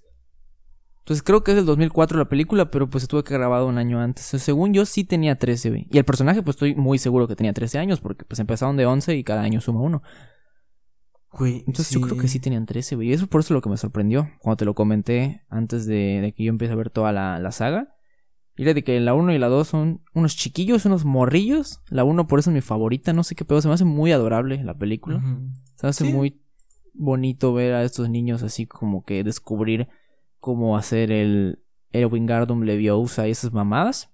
Entonces 1.00 1.24
creo 1.24 1.44
que 1.44 1.52
es 1.52 1.58
del 1.58 1.66
2004 1.66 2.20
la 2.20 2.30
película, 2.30 2.70
pero 2.70 2.88
pues 2.88 3.02
se 3.02 3.08
tuvo 3.08 3.24
que 3.24 3.34
grabado 3.34 3.66
un 3.66 3.80
año 3.80 4.00
antes. 4.00 4.26
O 4.28 4.30
sea, 4.30 4.40
según 4.40 4.74
yo 4.76 4.86
sí 4.86 5.04
tenía 5.06 5.40
13, 5.40 5.70
güey. 5.70 5.88
Y 5.90 5.98
el 5.98 6.06
personaje 6.06 6.44
pues 6.44 6.56
estoy 6.56 6.76
muy 6.76 7.00
seguro 7.00 7.28
que 7.28 7.36
tenía 7.36 7.52
13 7.54 7.80
años 7.80 8.00
porque 8.00 8.26
pues 8.26 8.40
empezaron 8.40 8.78
de 8.78 8.86
11 8.86 9.16
y 9.16 9.24
cada 9.24 9.42
año 9.42 9.60
suma 9.60 9.82
uno. 9.82 10.04
Güey, 11.32 11.64
Entonces 11.68 11.90
yo 11.92 12.02
creo 12.02 12.18
que 12.18 12.28
sí 12.28 12.40
tenían 12.40 12.68
13, 12.68 12.96
güey. 12.96 13.10
Y 13.10 13.14
eso 13.14 13.26
por 13.26 13.42
eso 13.42 13.56
lo 13.56 13.62
que 13.62 13.70
me 13.70 13.78
sorprendió. 13.78 14.30
Cuando 14.40 14.58
te 14.58 14.66
lo 14.66 14.76
comenté 14.76 15.44
antes 15.50 15.88
de, 15.88 16.20
de 16.22 16.34
que 16.34 16.44
yo 16.44 16.50
empiece 16.52 16.74
a 16.74 16.78
ver 16.78 16.92
toda 16.92 17.12
la, 17.12 17.40
la 17.40 17.52
saga. 17.52 17.96
Y 18.60 18.66
de 18.66 18.84
que 18.84 19.00
la 19.00 19.14
1 19.14 19.32
y 19.34 19.38
la 19.38 19.48
2 19.48 19.66
son 19.70 20.02
unos 20.14 20.36
chiquillos, 20.36 20.86
unos 20.86 21.06
morrillos. 21.06 21.80
La 21.88 22.04
1 22.04 22.28
por 22.28 22.40
eso 22.40 22.50
es 22.50 22.54
mi 22.56 22.60
favorita. 22.60 23.14
No 23.14 23.24
sé 23.24 23.34
qué 23.34 23.46
pedo. 23.46 23.62
Se 23.62 23.70
me 23.70 23.74
hace 23.74 23.86
muy 23.86 24.12
adorable 24.12 24.62
la 24.66 24.78
película. 24.78 25.22
Se 25.76 25.86
me 25.86 25.90
hace 25.92 26.06
Sí. 26.06 26.12
muy 26.12 26.42
bonito 26.94 27.54
ver 27.54 27.74
a 27.74 27.84
estos 27.86 28.10
niños 28.10 28.44
así 28.44 28.66
como 28.68 29.06
que 29.06 29.24
descubrir 29.24 29.88
cómo 30.42 30.76
hacer 30.76 31.10
el, 31.10 31.64
el 31.94 32.08
Wingardium 32.08 32.64
Leviosa 32.64 33.30
y 33.30 33.32
esas 33.32 33.54
mamadas. 33.54 34.10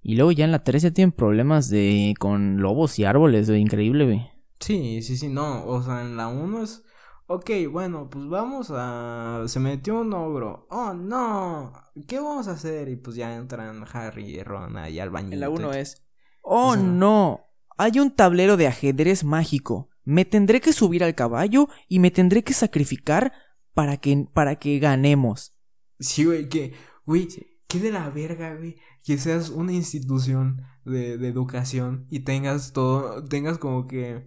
Y 0.00 0.14
luego 0.14 0.30
ya 0.30 0.44
en 0.44 0.52
la 0.52 0.62
3 0.62 0.82
ya 0.84 0.90
tienen 0.92 1.10
problemas 1.10 1.68
de 1.70 2.14
con 2.20 2.58
lobos 2.58 2.96
y 3.00 3.04
árboles. 3.04 3.48
Increíble, 3.48 4.04
güey. 4.04 4.26
Sí, 4.60 5.02
sí, 5.02 5.16
sí, 5.16 5.28
no. 5.28 5.64
O 5.66 5.82
sea, 5.82 6.02
en 6.02 6.16
la 6.16 6.28
1 6.28 6.62
es. 6.62 6.84
Ok, 7.30 7.50
bueno, 7.70 8.08
pues 8.08 8.26
vamos 8.26 8.72
a. 8.74 9.44
Se 9.48 9.60
metió 9.60 10.00
un 10.00 10.14
ogro. 10.14 10.66
Oh, 10.70 10.94
no. 10.94 11.74
¿Qué 12.06 12.18
vamos 12.18 12.48
a 12.48 12.52
hacer? 12.52 12.88
Y 12.88 12.96
pues 12.96 13.16
ya 13.16 13.36
entran 13.36 13.84
Harry 13.92 14.24
y 14.24 14.42
Ron 14.42 14.78
ahí 14.78 14.98
al 14.98 15.10
bañito. 15.10 15.34
En 15.34 15.40
la 15.40 15.50
1 15.50 15.74
y- 15.74 15.76
es. 15.78 16.02
Oh 16.40 16.74
no. 16.74 17.44
Hay 17.76 18.00
un 18.00 18.10
tablero 18.16 18.56
de 18.56 18.66
ajedrez 18.66 19.24
mágico. 19.24 19.90
Me 20.04 20.24
tendré 20.24 20.62
que 20.62 20.72
subir 20.72 21.04
al 21.04 21.14
caballo 21.14 21.68
y 21.86 21.98
me 21.98 22.10
tendré 22.10 22.42
que 22.42 22.54
sacrificar 22.54 23.34
para 23.74 23.98
que, 23.98 24.26
para 24.32 24.56
que 24.56 24.78
ganemos. 24.78 25.52
Sí, 26.00 26.24
güey, 26.24 26.48
que. 26.48 26.72
Güey, 27.04 27.28
qué 27.68 27.78
de 27.78 27.92
la 27.92 28.08
verga, 28.08 28.54
güey. 28.56 28.76
Que 29.04 29.18
seas 29.18 29.50
una 29.50 29.74
institución 29.74 30.62
de, 30.86 31.18
de 31.18 31.28
educación 31.28 32.06
y 32.08 32.20
tengas 32.20 32.72
todo. 32.72 33.22
Tengas 33.24 33.58
como 33.58 33.86
que. 33.86 34.26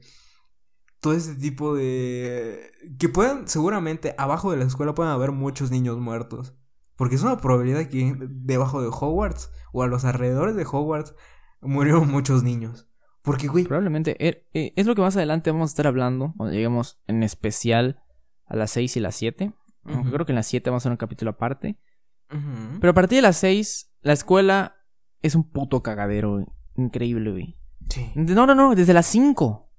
Todo 1.02 1.14
ese 1.14 1.36
tipo 1.36 1.76
de. 1.76 2.72
Que 3.00 3.10
puedan, 3.10 3.48
seguramente, 3.48 4.16
abajo 4.18 4.52
de 4.52 4.58
la 4.58 4.66
escuela 4.66 4.94
puedan 4.96 5.12
haber 5.12 5.32
muchos 5.32 5.72
niños 5.72 5.98
muertos. 5.98 6.54
Porque 6.96 7.16
es 7.16 7.24
una 7.24 7.38
probabilidad 7.38 7.88
que 7.88 8.16
debajo 8.30 8.82
de 8.82 8.88
Hogwarts 8.90 9.52
o 9.74 9.82
a 9.84 9.88
los 9.88 10.06
alrededores 10.06 10.56
de 10.56 10.64
Hogwarts 10.66 11.16
murieron 11.62 12.10
muchos 12.12 12.44
niños. 12.44 12.88
Porque, 13.24 13.48
güey. 13.48 13.66
Probablemente. 13.66 14.16
eh, 14.26 14.48
eh, 14.54 14.74
es 14.76 14.86
lo 14.86 14.94
que 14.96 15.02
más 15.02 15.16
adelante 15.18 15.52
vamos 15.52 15.70
a 15.70 15.74
estar 15.74 15.88
hablando. 15.88 16.34
Cuando 16.38 16.54
lleguemos 16.54 17.02
en 17.08 17.24
especial 17.24 18.04
a 18.46 18.56
las 18.56 18.72
6 18.72 18.98
y 18.98 19.00
las 19.00 19.16
7. 19.16 19.54
Aunque 19.86 20.02
Ujú. 20.02 20.12
creo 20.12 20.26
que 20.28 20.32
en 20.34 20.36
las 20.36 20.48
7 20.48 20.70
vamos 20.70 20.82
a 20.82 20.84
hacer 20.84 20.92
un 20.92 20.98
capítulo 20.98 21.32
aparte. 21.32 21.80
Pero 22.80 22.92
a 22.92 22.94
partir 22.94 23.18
de 23.18 23.22
las 23.24 23.38
6, 23.38 23.92
la 24.02 24.14
escuela 24.14 24.76
es 25.22 25.34
un 25.36 25.50
puto 25.50 25.82
cagadero, 25.84 26.34
güey. 26.36 26.46
Increíble, 26.78 27.32
güey. 27.32 27.58
Sí. 27.90 28.12
No, 28.16 28.46
no, 28.46 28.54
no, 28.56 28.74
desde 28.76 28.94
las 28.94 29.06
5. 29.08 29.71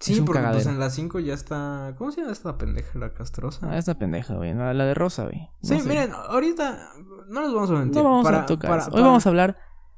Sí, 0.00 0.12
es 0.14 0.20
un 0.20 0.26
porque 0.26 0.42
pues 0.52 0.66
en 0.66 0.78
las 0.78 0.94
5 0.94 1.18
ya 1.20 1.34
está. 1.34 1.94
¿Cómo 1.98 2.10
se 2.12 2.20
llama 2.20 2.32
esta 2.32 2.56
pendeja, 2.56 2.98
la 2.98 3.12
castrosa? 3.14 3.68
Ah, 3.70 3.78
esta 3.78 3.98
pendeja, 3.98 4.34
güey. 4.34 4.54
La, 4.54 4.72
la 4.72 4.84
de 4.84 4.94
Rosa, 4.94 5.24
güey. 5.24 5.38
No 5.62 5.68
sí, 5.68 5.80
sé. 5.80 5.88
miren, 5.88 6.12
ahorita 6.12 6.90
no 7.28 7.42
les 7.42 7.52
vamos 7.52 7.70
a 7.70 7.74
mentir. 7.74 8.02
No 8.02 8.04
vamos 8.08 8.24
para- 8.24 8.42
a 8.42 8.46
tocar 8.46 8.70
para-. 8.70 8.86
Hoy 8.94 9.02
vamos 9.02 9.26
a 9.26 9.28
hablar 9.28 9.56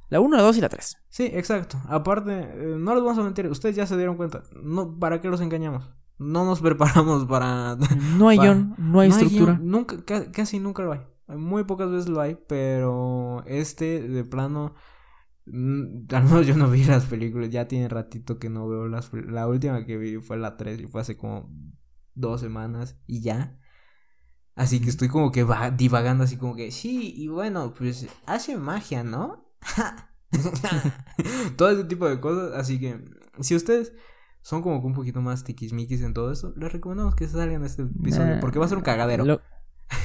la 0.08 0.20
1, 0.20 0.36
la 0.36 0.42
2 0.42 0.56
y 0.56 0.60
la 0.62 0.68
3. 0.70 0.96
Sí, 1.10 1.30
exacto. 1.32 1.78
Aparte, 1.88 2.32
eh, 2.40 2.76
no 2.78 2.94
les 2.94 3.04
vamos 3.04 3.18
a 3.18 3.22
mentir. 3.22 3.46
Ustedes 3.48 3.76
ya 3.76 3.86
se 3.86 3.96
dieron 3.96 4.16
cuenta. 4.16 4.42
No, 4.62 4.98
¿Para 4.98 5.20
qué 5.20 5.28
los 5.28 5.40
engañamos? 5.42 5.90
No 6.18 6.44
nos 6.44 6.60
preparamos 6.62 7.26
para. 7.26 7.76
No 8.16 8.28
hay 8.28 8.38
guion, 8.38 8.74
no 8.78 9.00
hay 9.00 9.10
estructura. 9.10 9.52
guion, 9.54 9.70
nunca, 9.70 9.96
ca- 10.04 10.32
casi 10.32 10.58
nunca 10.60 10.82
lo 10.82 10.92
hay. 10.92 11.00
Muy 11.28 11.64
pocas 11.64 11.90
veces 11.90 12.08
lo 12.08 12.20
hay, 12.20 12.36
pero 12.48 13.42
este 13.46 14.00
de 14.02 14.24
plano. 14.24 14.74
Mm, 15.52 16.06
Al 16.14 16.24
menos 16.24 16.46
yo 16.46 16.56
no 16.56 16.70
vi 16.70 16.84
las 16.84 17.06
películas. 17.06 17.50
Ya 17.50 17.68
tiene 17.68 17.88
ratito 17.88 18.38
que 18.38 18.48
no 18.50 18.68
veo 18.68 18.88
las. 18.88 19.12
La 19.12 19.46
última 19.46 19.84
que 19.84 19.96
vi 19.96 20.16
fue 20.16 20.38
la 20.38 20.56
3 20.56 20.80
y 20.80 20.86
fue 20.86 21.00
hace 21.00 21.16
como 21.16 21.50
dos 22.14 22.40
semanas 22.40 22.96
y 23.06 23.20
ya. 23.20 23.56
Así 24.54 24.80
que 24.80 24.90
estoy 24.90 25.08
como 25.08 25.32
que 25.32 25.42
va 25.44 25.70
divagando 25.70 26.24
así 26.24 26.36
como 26.36 26.54
que 26.54 26.70
sí, 26.70 27.14
y 27.16 27.28
bueno, 27.28 27.72
pues 27.72 28.06
hace 28.26 28.58
magia, 28.58 29.02
¿no? 29.02 29.48
todo 31.56 31.70
ese 31.70 31.84
tipo 31.84 32.08
de 32.08 32.20
cosas. 32.20 32.52
Así 32.58 32.78
que 32.78 33.02
si 33.40 33.54
ustedes 33.54 33.92
son 34.42 34.62
como 34.62 34.80
que 34.80 34.86
un 34.86 34.94
poquito 34.94 35.22
más 35.22 35.44
tiquismiquis 35.44 36.02
en 36.02 36.14
todo 36.14 36.30
eso, 36.30 36.52
les 36.56 36.72
recomendamos 36.72 37.14
que 37.14 37.28
salgan 37.28 37.64
este 37.64 37.82
episodio 37.82 38.34
Nah. 38.34 38.40
porque 38.40 38.58
va 38.58 38.66
a 38.66 38.68
ser 38.68 38.78
un 38.78 38.84
cagadero. 38.84 39.24
Lo, 39.24 39.40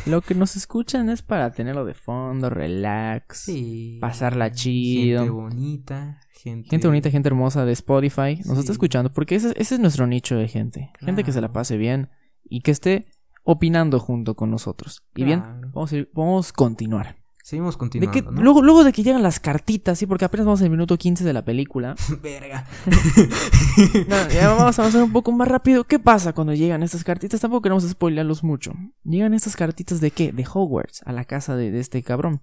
lo 0.05 0.21
que 0.21 0.35
nos 0.35 0.55
escuchan 0.55 1.09
es 1.09 1.21
para 1.21 1.51
tenerlo 1.51 1.85
de 1.85 1.93
fondo, 1.93 2.49
relax. 2.49 3.39
Sí. 3.39 3.97
pasarla 4.01 4.51
chido. 4.51 5.19
Gente 5.21 5.31
bonita, 5.31 6.19
gente. 6.41 6.69
Gente 6.69 6.87
bonita, 6.87 7.09
gente 7.09 7.29
hermosa 7.29 7.65
de 7.65 7.71
Spotify. 7.73 8.35
Nos 8.45 8.55
Sí. 8.55 8.59
está 8.59 8.71
escuchando 8.71 9.11
porque 9.11 9.35
ese, 9.35 9.53
ese 9.57 9.75
es 9.75 9.79
nuestro 9.81 10.07
nicho 10.07 10.35
de 10.35 10.47
gente. 10.47 10.91
Gente 10.99 11.23
que 11.23 11.31
se 11.31 11.41
la 11.41 11.51
pase 11.51 11.77
bien 11.77 12.09
y 12.43 12.61
que 12.61 12.71
esté 12.71 13.05
opinando 13.43 13.99
junto 13.99 14.35
con 14.35 14.49
nosotros. 14.51 15.03
Y 15.15 15.23
bien, 15.23 15.41
vamos 15.73 15.91
a, 15.93 15.95
ir- 15.97 16.09
vamos 16.13 16.49
a 16.49 16.53
continuar. 16.53 17.17
Seguimos 17.47 17.75
De 17.75 17.77
continuando. 17.77 18.11
que, 18.11 18.21
¿no? 18.23 18.41
luego, 18.41 18.63
luego 18.63 18.83
de 18.83 18.91
que 18.91 19.03
llegan 19.03 19.21
las 19.21 19.39
cartitas, 19.39 19.99
sí, 19.99 20.07
porque 20.07 20.25
apenas 20.25 20.47
vamos 20.47 20.61
en 20.61 20.65
el 20.65 20.71
minuto 20.71 20.97
15 20.97 21.23
de 21.23 21.31
la 21.31 21.45
película. 21.45 21.93
Verga. 22.23 22.65
No, 24.07 24.29
ya 24.29 24.47
vamos 24.53 24.79
a 24.79 24.81
avanzar 24.81 25.03
un 25.03 25.11
poco 25.11 25.31
más 25.31 25.47
rápido. 25.47 25.83
¿Qué 25.83 25.99
pasa 25.99 26.33
cuando 26.33 26.53
llegan 26.53 26.81
estas 26.81 27.03
cartitas? 27.03 27.41
Tampoco 27.41 27.61
queremos 27.61 27.83
spoilearlos 27.87 28.43
mucho. 28.43 28.73
Llegan 29.03 29.33
estas 29.35 29.55
cartitas 29.55 30.01
de 30.01 30.09
qué? 30.09 30.31
De 30.31 30.43
Hogwarts, 30.51 31.03
a 31.05 31.11
la 31.11 31.25
casa 31.25 31.55
de, 31.55 31.69
de 31.69 31.79
este 31.81 32.01
cabrón. 32.01 32.41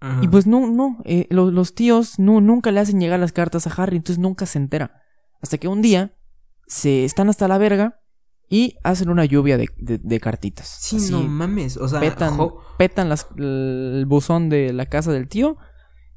Ajá. 0.00 0.20
Y 0.24 0.26
pues 0.26 0.46
no, 0.48 0.66
no, 0.66 0.98
eh, 1.04 1.26
lo- 1.30 1.52
los, 1.52 1.74
tíos 1.76 2.18
no, 2.18 2.40
nunca 2.40 2.72
le 2.72 2.80
hacen 2.80 2.98
llegar 3.00 3.20
las 3.20 3.30
cartas 3.32 3.66
a 3.68 3.70
Harry, 3.82 3.98
entonces 3.98 4.18
nunca 4.20 4.46
se 4.46 4.58
entera. 4.58 5.00
Hasta 5.42 5.58
que 5.58 5.68
un 5.68 5.80
día 5.80 6.16
se 6.66 7.04
están 7.04 7.28
hasta 7.28 7.46
la 7.46 7.58
verga 7.58 8.00
y 8.48 8.76
hacen 8.84 9.08
una 9.08 9.24
lluvia 9.24 9.56
de, 9.56 9.68
de- 9.78 9.98
de 9.98 10.20
cartitas. 10.20 10.68
Sí, 10.68 10.96
Así, 10.96 11.10
no 11.12 11.22
mames. 11.22 11.76
O 11.76 11.88
sea, 11.88 12.00
petan, 12.00 12.38
petan 12.78 13.08
las- 13.08 13.26
el 13.36 14.04
buzón 14.06 14.48
de 14.48 14.72
la 14.72 14.86
casa 14.86 15.12
del 15.12 15.28
tío 15.28 15.56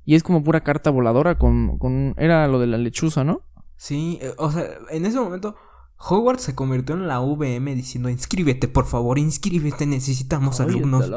y 0.06 0.16
es 0.16 0.24
como 0.24 0.44
pura 0.44 0.62
carta 0.62 0.90
voladora 0.90 1.38
con, 1.38 1.78
con... 1.78 2.13
Era 2.18 2.48
lo 2.48 2.60
de 2.60 2.68
la 2.68 2.78
lechuza, 2.78 3.24
¿no? 3.24 3.42
Sí, 3.76 4.20
eh, 4.22 4.34
o 4.38 4.52
sea, 4.52 4.66
en 4.90 5.06
ese 5.06 5.20
momento 5.20 5.56
Hogwarts 6.00 6.44
se 6.44 6.54
convirtió 6.56 6.96
en 6.96 7.08
la 7.08 7.20
VM 7.22 7.74
diciendo, 7.76 8.10
inscríbete, 8.10 8.68
por 8.68 8.86
favor, 8.86 9.18
inscríbete, 9.18 9.86
necesitamos 9.88 10.60
alumnos. 10.60 11.10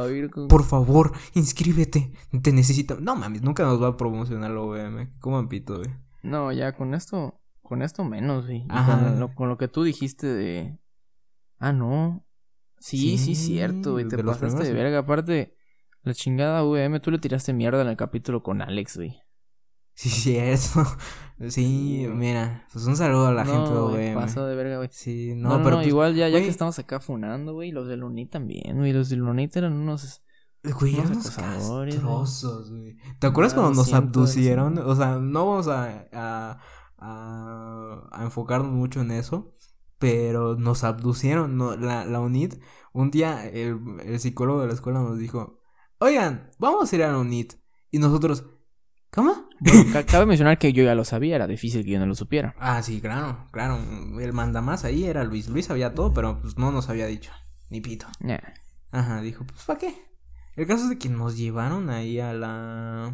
Por 0.49 0.64
favor, 0.64 1.12
inscríbete, 1.35 2.12
te 2.42 2.53
necesitamos. 2.53 3.03
No 3.03 3.14
mames, 3.16 3.42
nunca 3.42 3.62
nos 3.64 3.83
va 3.83 3.88
a 3.88 3.96
promocionar 3.96 4.51
la 4.51 4.61
VM. 4.61 5.11
Como 5.20 5.46
pito, 5.49 5.77
güey. 5.79 5.90
No, 6.23 6.51
ya 6.53 6.73
con 6.77 6.94
esto, 6.94 7.35
con 7.62 7.83
esto 7.83 8.05
menos, 8.05 8.46
güey. 8.46 8.66
Con 8.66 9.20
lo, 9.20 9.35
con 9.35 9.49
lo 9.49 9.59
que 9.59 9.68
tú 9.68 9.83
dijiste 9.83 10.27
de... 10.27 10.79
Ah, 11.61 11.73
no. 11.73 12.27
Sí, 12.79 13.18
sí, 13.18 13.35
Sí, 13.37 13.37
cierto, 13.37 13.92
güey. 13.92 14.09
Te 14.09 14.16
de 14.16 14.25
pasaste 14.25 14.64
de 14.64 14.73
verga. 14.73 14.99
Aparte, 15.01 15.55
la 16.03 16.14
chingada 16.14 16.64
VM, 16.64 16.99
tú 17.01 17.11
le 17.11 17.18
tiraste 17.18 17.53
mierda 17.53 17.83
en 17.83 17.88
el 17.88 17.96
capítulo 17.96 18.42
con 18.42 18.62
Alex, 18.62 18.96
güey. 18.96 19.20
Sí. 19.94 20.38
Sí, 21.40 21.51
Sí, 21.51 22.05
güey. 22.07 22.16
mira, 22.16 22.66
pues 22.73 22.87
un 22.87 22.96
saludo 22.96 23.27
a 23.29 23.33
la 23.33 23.44
no, 23.44 23.53
gente 23.53 23.70
de 23.73 23.81
güey, 23.81 23.94
VM. 24.11 24.14
pasó 24.14 24.46
de 24.46 24.57
verga, 24.57 24.77
güey. 24.79 24.88
Sí, 24.92 25.35
No, 25.37 25.59
pero 25.62 25.70
no, 25.70 25.77
pues, 25.77 25.88
igual 25.88 26.14
ya, 26.14 26.29
ya 26.29 26.38
que 26.40 26.49
estamos 26.49 26.79
acá 26.79 27.01
funando, 27.01 27.55
güey. 27.55 27.70
Los 27.73 27.88
de 27.88 27.96
Luni 27.96 28.27
también, 28.27 28.79
güey. 28.79 28.92
Los 28.92 29.09
de 29.11 29.16
Lunita 29.16 29.59
eran 29.59 29.75
unos... 29.75 30.23
Güey, 30.62 30.94
eran 30.96 31.12
unos 31.12 31.31
castrosos, 31.31 32.70
güey. 32.70 32.96
¿Te 33.18 33.27
acuerdas 33.27 33.53
Ah, 33.55 33.57
cuando 33.57 33.75
nos 33.77 33.92
abducieron? 33.94 34.77
sí. 34.77 34.83
O 34.85 34.94
sea, 34.96 35.16
no 35.16 35.46
vamos 35.46 35.68
a, 35.68 36.07
a, 36.12 36.59
a, 36.99 38.09
a 38.12 38.25
enfocarnos 38.25 38.70
mucho 38.73 39.01
en 39.01 39.11
eso, 39.12 39.55
pero 40.00 40.56
nos 40.56 40.82
abducieron. 40.82 41.56
No, 41.56 41.76
la, 41.76 42.04
la 42.04 42.18
UNIT, 42.18 42.60
un 42.92 43.12
día 43.12 43.46
el, 43.46 43.78
el 44.02 44.18
psicólogo 44.18 44.62
de 44.62 44.66
la 44.66 44.74
escuela 44.74 45.00
nos 45.00 45.18
dijo, 45.18 45.60
oigan, 45.98 46.50
vamos 46.58 46.90
a 46.90 46.96
ir 46.96 47.04
a 47.04 47.12
la 47.12 47.18
UNIT. 47.18 47.52
Y 47.92 47.98
nosotros, 47.98 48.46
¿cómo? 49.10 49.48
Bueno, 49.60 49.84
cabe 50.06 50.24
mencionar 50.24 50.58
que 50.58 50.72
yo 50.72 50.82
ya 50.82 50.94
lo 50.94 51.04
sabía. 51.04 51.36
Era 51.36 51.46
difícil 51.46 51.84
que 51.84 51.90
yo 51.90 51.98
no 51.98 52.06
lo 52.06 52.14
supiera. 52.14 52.54
Ah, 52.58 52.82
sí, 52.82 53.00
claro, 53.00 53.46
claro. 53.52 53.78
El 54.18 54.32
mandamás 54.32 54.84
ahí 54.84 55.04
era 55.04 55.22
Luis. 55.22 55.48
Luis 55.48 55.66
sabía 55.66 55.94
todo, 55.94 56.14
pero 56.14 56.40
pues 56.40 56.56
no 56.56 56.72
nos 56.72 56.88
había 56.88 57.06
dicho. 57.06 57.30
Ni 57.68 57.80
pito. 57.80 58.06
Nah. 58.20 58.38
Ajá, 58.90 59.20
dijo, 59.20 59.44
pues 59.44 59.62
¿para 59.64 59.78
qué? 59.78 59.94
El 60.56 60.66
caso 60.66 60.84
es 60.84 60.90
de 60.90 60.98
que 60.98 61.10
nos 61.10 61.36
llevaron 61.36 61.90
ahí 61.90 62.18
a 62.20 62.32
la... 62.32 63.12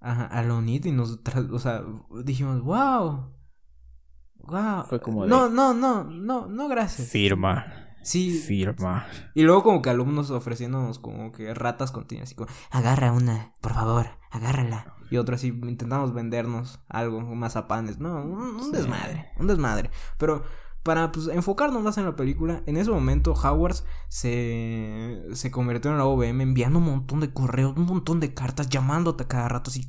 Ajá, 0.00 0.24
a 0.24 0.42
la 0.42 0.54
UNIT 0.54 0.86
y 0.86 0.92
nos... 0.92 1.20
O 1.52 1.58
sea, 1.58 1.84
dijimos, 2.24 2.62
wow. 2.62 3.34
Wow. 4.44 4.84
Fue 4.88 5.00
como 5.00 5.24
de- 5.24 5.28
No, 5.30 5.48
no, 5.48 5.74
no, 5.74 6.04
no, 6.04 6.46
no, 6.46 6.68
gracias. 6.68 7.08
Firma. 7.08 7.64
Sí. 8.02 8.30
Firma. 8.32 9.06
Y 9.34 9.42
luego 9.42 9.62
como 9.62 9.82
que 9.82 9.90
alumnos 9.90 10.30
ofreciéndonos 10.30 10.98
como 10.98 11.32
que 11.32 11.52
ratas 11.54 11.92
continuas, 11.92 12.28
así 12.28 12.34
como, 12.34 12.48
agarra 12.70 13.12
una, 13.12 13.52
por 13.60 13.74
favor, 13.74 14.06
agárrala. 14.30 14.94
Y 15.10 15.16
otro 15.18 15.34
así, 15.34 15.48
intentamos 15.48 16.14
vendernos 16.14 16.80
algo, 16.88 17.20
mazapanes, 17.20 17.98
no, 17.98 18.22
un, 18.22 18.32
un 18.56 18.64
Sí. 18.64 18.70
desmadre, 18.72 19.26
un 19.38 19.46
desmadre. 19.48 19.90
Pero 20.18 20.44
para 20.82 21.12
pues 21.12 21.28
enfocarnos 21.28 21.82
más 21.82 21.98
en 21.98 22.04
la 22.04 22.16
película, 22.16 22.62
en 22.66 22.76
ese 22.76 22.90
momento 22.90 23.32
Howard 23.32 23.76
se, 24.08 25.22
se 25.32 25.50
convirtió 25.50 25.90
en 25.90 25.98
la 25.98 26.06
OVM 26.06 26.40
enviando 26.40 26.78
un 26.78 26.86
montón 26.86 27.20
de 27.20 27.32
correos, 27.32 27.76
un 27.76 27.84
montón 27.84 28.20
de 28.20 28.32
cartas, 28.32 28.68
llamándote 28.68 29.24
a 29.24 29.28
cada 29.28 29.48
rato 29.48 29.70
así, 29.70 29.86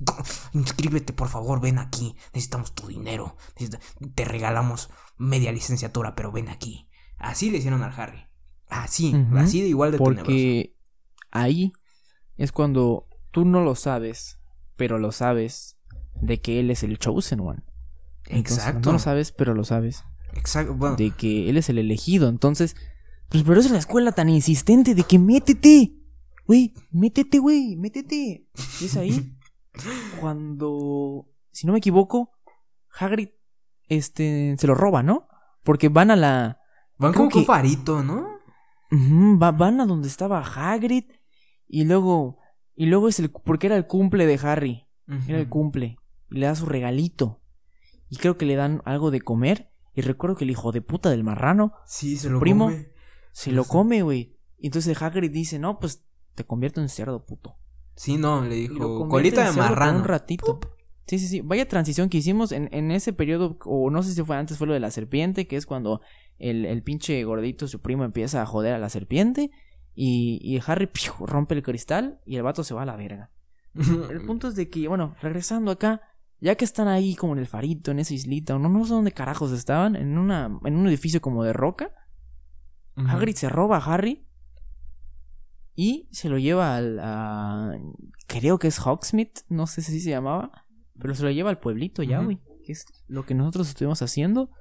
inscríbete 0.53 1.13
por 1.13 1.29
favor, 1.29 1.61
ven 1.61 1.79
aquí, 1.79 2.15
necesitamos 2.33 2.75
tu 2.75 2.87
dinero, 2.87 3.37
te 4.15 4.25
regalamos 4.25 4.89
media 5.17 5.51
licenciatura, 5.51 6.15
pero 6.15 6.31
ven 6.31 6.49
aquí. 6.49 6.89
Así 7.17 7.51
le 7.51 7.59
hicieron 7.59 7.83
al 7.83 7.93
Harry. 7.99 8.27
Así, 8.67 9.13
así 9.35 9.61
de 9.61 9.67
igual 9.67 9.91
de 9.91 9.97
tenebroso. 9.97 10.25
Porque 10.25 10.75
ahí 11.29 11.73
es 12.37 12.51
cuando 12.51 13.07
tú 13.31 13.45
no 13.45 13.61
lo 13.61 13.75
sabes, 13.75 14.39
pero 14.75 14.97
lo 14.97 15.11
sabes 15.11 15.77
de 16.15 16.41
que 16.41 16.59
él 16.59 16.71
es 16.71 16.83
el 16.83 16.97
chosen 16.97 17.41
one. 17.41 17.63
Entonces, 18.25 18.59
Exacto. 18.59 18.89
No 18.89 18.93
lo 18.93 18.99
sabes, 18.99 19.31
pero 19.31 19.53
lo 19.53 19.63
sabes. 19.63 20.05
Exacto. 20.35 20.73
Bueno, 20.73 20.95
De 20.95 21.11
que 21.11 21.49
él 21.49 21.57
es 21.57 21.69
el 21.69 21.77
elegido. 21.77 22.29
Entonces, 22.29 22.75
pues 23.29 23.43
por 23.43 23.57
eso 23.57 23.67
es 23.67 23.71
la 23.73 23.79
escuela 23.79 24.11
tan 24.11 24.29
insistente 24.29 24.95
de 24.95 25.03
que 25.03 25.19
métete. 25.19 25.93
Güey, 26.47 26.73
métete, 26.91 27.39
güey, 27.39 27.75
métete. 27.77 28.47
Y 28.81 28.85
es 28.85 28.97
ahí 28.97 29.35
cuando, 30.19 31.27
si 31.51 31.65
no 31.67 31.73
me 31.73 31.79
equivoco, 31.79 32.31
Hagrid 32.99 33.29
este, 33.87 34.55
se 34.57 34.67
lo 34.67 34.75
roba, 34.75 35.03
¿no? 35.03 35.27
Porque 35.63 35.89
van 35.89 36.11
a 36.11 36.15
la... 36.15 36.59
van 36.97 37.13
como 37.13 37.29
que 37.29 37.39
que- 37.39 37.45
farito, 37.45 38.03
¿no? 38.03 38.27
Va- 38.93 39.51
van 39.51 39.79
a 39.79 39.85
donde 39.85 40.07
estaba 40.09 40.39
Hagrid 40.43 41.05
y 41.67 41.85
luego 41.85 42.39
y 42.75 42.87
luego 42.87 43.07
es 43.07 43.19
el 43.19 43.31
porque 43.31 43.67
era 43.67 43.77
el 43.77 43.87
cumple 43.87 44.25
de 44.25 44.37
Harry, 44.43 44.85
era 45.27 45.39
el 45.39 45.47
cumple 45.47 45.95
y 46.29 46.39
le 46.39 46.45
da 46.47 46.55
su 46.55 46.65
regalito 46.65 47.41
y 48.09 48.17
creo 48.17 48.37
que 48.37 48.45
le 48.45 48.55
dan 48.55 48.81
algo 48.83 49.09
de 49.09 49.21
comer 49.21 49.70
y 49.93 50.01
recuerdo 50.01 50.35
que 50.35 50.43
el 50.45 50.51
hijo 50.51 50.71
de 50.71 50.81
puta 50.81 51.09
del 51.09 51.23
marrano 51.23 51.73
Sí, 51.85 52.15
se 52.17 52.27
su 52.27 52.33
lo 52.33 52.39
primo 52.39 52.65
come. 52.65 52.89
se 53.31 53.51
lo 53.51 53.63
come, 53.65 54.01
güey. 54.01 54.37
Y 54.57 54.67
entonces 54.67 55.01
Hagrid 55.01 55.31
dice, 55.31 55.59
"No, 55.59 55.79
pues 55.79 56.05
te 56.35 56.43
convierto 56.45 56.81
en 56.81 56.89
cerdo, 56.89 57.25
puto." 57.25 57.57
Sí, 57.95 58.17
no, 58.17 58.41
le 58.43 58.55
dijo 58.55 59.07
colita 59.09 59.49
de 59.49 59.55
marrano. 59.57 59.99
un 59.99 60.03
ratito. 60.05 60.59
Sí, 61.07 61.19
sí, 61.19 61.27
sí. 61.27 61.41
Vaya 61.41 61.67
transición 61.67 62.07
que 62.09 62.17
hicimos 62.19 62.51
en, 62.51 62.69
en 62.71 62.89
ese 62.91 63.11
periodo, 63.11 63.57
o 63.65 63.89
no 63.89 64.01
sé 64.01 64.13
si 64.13 64.23
fue 64.23 64.37
antes, 64.37 64.57
fue 64.57 64.67
lo 64.67 64.73
de 64.73 64.79
la 64.79 64.91
serpiente, 64.91 65.45
que 65.45 65.57
es 65.57 65.65
cuando 65.65 66.01
el, 66.39 66.65
el 66.65 66.83
pinche 66.83 67.21
gordito, 67.25 67.67
su 67.67 67.81
primo, 67.81 68.03
empieza 68.05 68.41
a 68.41 68.45
joder 68.45 68.73
a 68.73 68.79
la 68.79 68.89
serpiente. 68.89 69.51
Y, 69.93 70.39
y 70.41 70.61
Harry 70.65 70.87
¡piu! 70.87 71.11
rompe 71.25 71.53
el 71.53 71.63
cristal 71.63 72.21
y 72.25 72.37
el 72.37 72.43
vato 72.43 72.63
se 72.63 72.73
va 72.73 72.83
a 72.83 72.85
la 72.85 72.95
verga. 72.95 73.29
El 74.09 74.25
punto 74.25 74.47
es 74.47 74.55
de 74.55 74.69
que, 74.69 74.87
bueno, 74.87 75.15
regresando 75.21 75.71
acá, 75.71 76.01
ya 76.41 76.55
que 76.55 76.65
están 76.65 76.87
ahí 76.89 77.15
como 77.15 77.33
en 77.33 77.39
el 77.39 77.47
farito, 77.47 77.91
en 77.91 77.99
esa 77.99 78.13
islita, 78.13 78.55
o 78.55 78.59
no, 78.59 78.67
no 78.67 78.83
sé 78.83 78.93
dónde 78.93 79.11
carajos 79.13 79.51
estaban, 79.53 79.95
en, 79.95 80.17
una, 80.17 80.59
en 80.65 80.75
un 80.75 80.87
edificio 80.87 81.21
como 81.21 81.43
de 81.43 81.53
roca. 81.53 81.91
Ujú. 82.97 83.07
Hagrid 83.07 83.35
se 83.35 83.47
roba 83.47 83.77
a 83.77 83.85
Harry 83.93 84.25
y 85.75 86.07
se 86.11 86.29
lo 86.29 86.37
lleva 86.37 86.75
al. 86.75 86.99
a- 87.01 87.71
creo 88.27 88.59
que 88.59 88.67
es 88.67 88.79
Hogsmeade, 88.79 89.31
no 89.49 89.67
sé 89.67 89.81
si 89.81 89.99
se 90.01 90.09
llamaba, 90.09 90.65
pero 90.99 91.15
se 91.15 91.23
lo 91.23 91.31
lleva 91.31 91.49
al 91.49 91.59
pueblito 91.59 92.03
ya, 92.03 92.21
güey. 92.21 92.39
Que 92.65 92.73
es 92.73 92.85
lo 93.07 93.25
que 93.25 93.33
nosotros 93.33 93.69
estuvimos 93.69 94.01
haciendo 94.01 94.51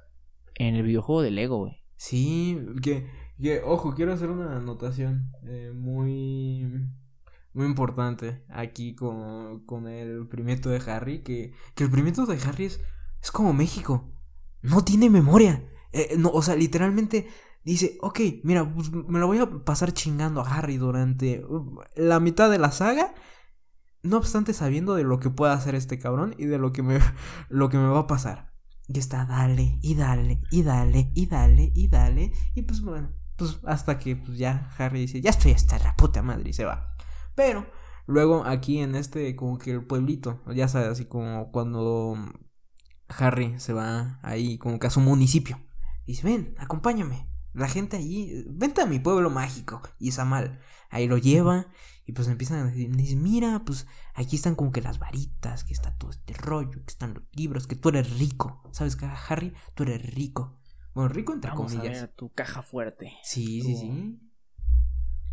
en 0.55 0.75
el 0.75 0.83
videojuego 0.83 1.21
de 1.21 1.31
Lego, 1.31 1.57
güey. 1.59 1.83
Sí, 1.97 2.57
que, 2.81 3.07
que, 3.39 3.61
ojo, 3.63 3.93
quiero 3.93 4.13
hacer 4.13 4.29
una 4.29 4.57
anotación 4.57 5.31
eh, 5.43 5.71
muy, 5.75 6.65
muy 7.53 7.65
importante 7.65 8.43
aquí 8.49 8.95
con, 8.95 9.65
con 9.65 9.87
el 9.87 10.27
primito 10.27 10.69
de 10.69 10.81
Harry, 10.89 11.21
que, 11.23 11.53
que 11.75 11.83
el 11.83 11.91
primito 11.91 12.25
de 12.25 12.39
Harry 12.43 12.65
es, 12.65 12.79
es 13.21 13.31
como 13.31 13.53
México, 13.53 14.13
no 14.61 14.83
tiene 14.83 15.09
memoria, 15.09 15.67
Eh, 15.93 16.15
no, 16.17 16.29
o 16.29 16.41
sea, 16.41 16.55
literalmente 16.55 17.27
dice, 17.65 17.97
ok, 18.01 18.19
mira, 18.43 18.73
pues 18.73 18.91
me 18.91 19.19
lo 19.19 19.27
voy 19.27 19.39
a 19.39 19.49
pasar 19.65 19.91
chingando 19.93 20.41
a 20.41 20.47
Harry 20.49 20.77
durante 20.77 21.43
uh, 21.45 21.81
la 21.95 22.19
mitad 22.21 22.49
de 22.49 22.59
la 22.59 22.71
saga, 22.71 23.13
no 24.03 24.17
obstante 24.17 24.53
sabiendo 24.53 24.95
de 24.95 25.03
lo 25.03 25.19
que 25.19 25.29
puede 25.29 25.53
hacer 25.53 25.75
este 25.75 25.99
cabrón 25.99 26.33
y 26.37 26.45
de 26.45 26.57
lo 26.57 26.71
que 26.71 26.81
me, 26.83 26.99
lo 27.49 27.69
que 27.69 27.77
me 27.77 27.87
va 27.87 27.99
a 27.99 28.07
pasar. 28.07 28.51
Y 28.87 28.99
está 28.99 29.25
dale, 29.25 29.79
y 29.81 29.95
dale, 29.95 30.41
y 30.49 30.63
dale, 30.63 31.11
y 31.13 31.25
dale, 31.27 31.71
y 31.75 31.87
dale. 31.87 32.31
Y 32.55 32.61
pues 32.63 32.81
bueno, 32.81 33.11
pues 33.37 33.59
hasta 33.65 33.97
que 33.99 34.15
pues 34.15 34.37
ya 34.37 34.69
Harry 34.77 35.01
dice, 35.01 35.21
ya 35.21 35.29
estoy 35.31 35.51
hasta 35.53 35.77
la 35.79 35.95
puta 35.95 36.21
madre 36.21 36.49
y 36.49 36.53
se 36.53 36.65
va. 36.65 36.95
Pero 37.43 37.65
luego 38.07 38.45
aquí 38.45 38.79
en 38.79 38.95
este, 38.95 39.35
como 39.35 39.57
que 39.57 39.71
el 39.71 39.85
pueblito, 39.85 40.41
ya 40.53 40.67
sabes, 40.67 40.89
así 40.89 41.05
como 41.05 41.51
cuando 41.51 42.15
Harry 43.07 43.59
se 43.59 43.73
va 43.73 44.19
ahí 44.21 44.57
como 44.57 44.79
que 44.79 44.87
a 44.87 44.91
su 44.91 44.99
municipio. 44.99 45.59
Dice, 46.05 46.27
ven, 46.27 46.55
acompáñame. 46.57 47.27
La 47.53 47.67
gente 47.67 47.97
allí, 47.97 48.45
vente 48.49 48.81
a 48.81 48.85
mi 48.85 48.99
pueblo 48.99 49.29
mágico. 49.29 49.81
Y 49.99 50.11
Samal, 50.11 50.59
ahí 50.89 51.07
lo 51.07 51.17
lleva. 51.17 51.67
Y 52.05 52.13
pues 52.13 52.27
empiezan 52.27 52.59
a 52.59 52.65
decir, 52.65 52.95
dice, 52.95 53.15
mira, 53.15 53.63
pues 53.65 53.87
aquí 54.13 54.35
están 54.35 54.55
como 54.55 54.71
que 54.71 54.81
las 54.81 54.99
varitas, 54.99 55.63
que 55.63 55.73
está 55.73 55.95
todo 55.97 56.11
este 56.11 56.33
rollo, 56.33 56.71
que 56.83 56.91
están 56.91 57.13
los 57.13 57.23
libros, 57.33 57.67
que 57.67 57.75
tú 57.75 57.89
eres 57.89 58.17
rico. 58.19 58.63
¿Sabes 58.71 58.95
qué, 58.95 59.05
Harry? 59.29 59.53
Tú 59.75 59.83
eres 59.83 60.13
rico. 60.13 60.59
Bueno, 60.93 61.09
rico 61.09 61.33
entre 61.33 61.51
Vamos 61.51 61.73
a 61.73 61.75
comillas. 61.77 62.01
ver 62.01 62.11
tu 62.13 62.29
caja 62.33 62.61
fuerte, 62.61 63.13
Sí, 63.23 63.61
sí, 63.61 63.75
sí. 63.77 64.19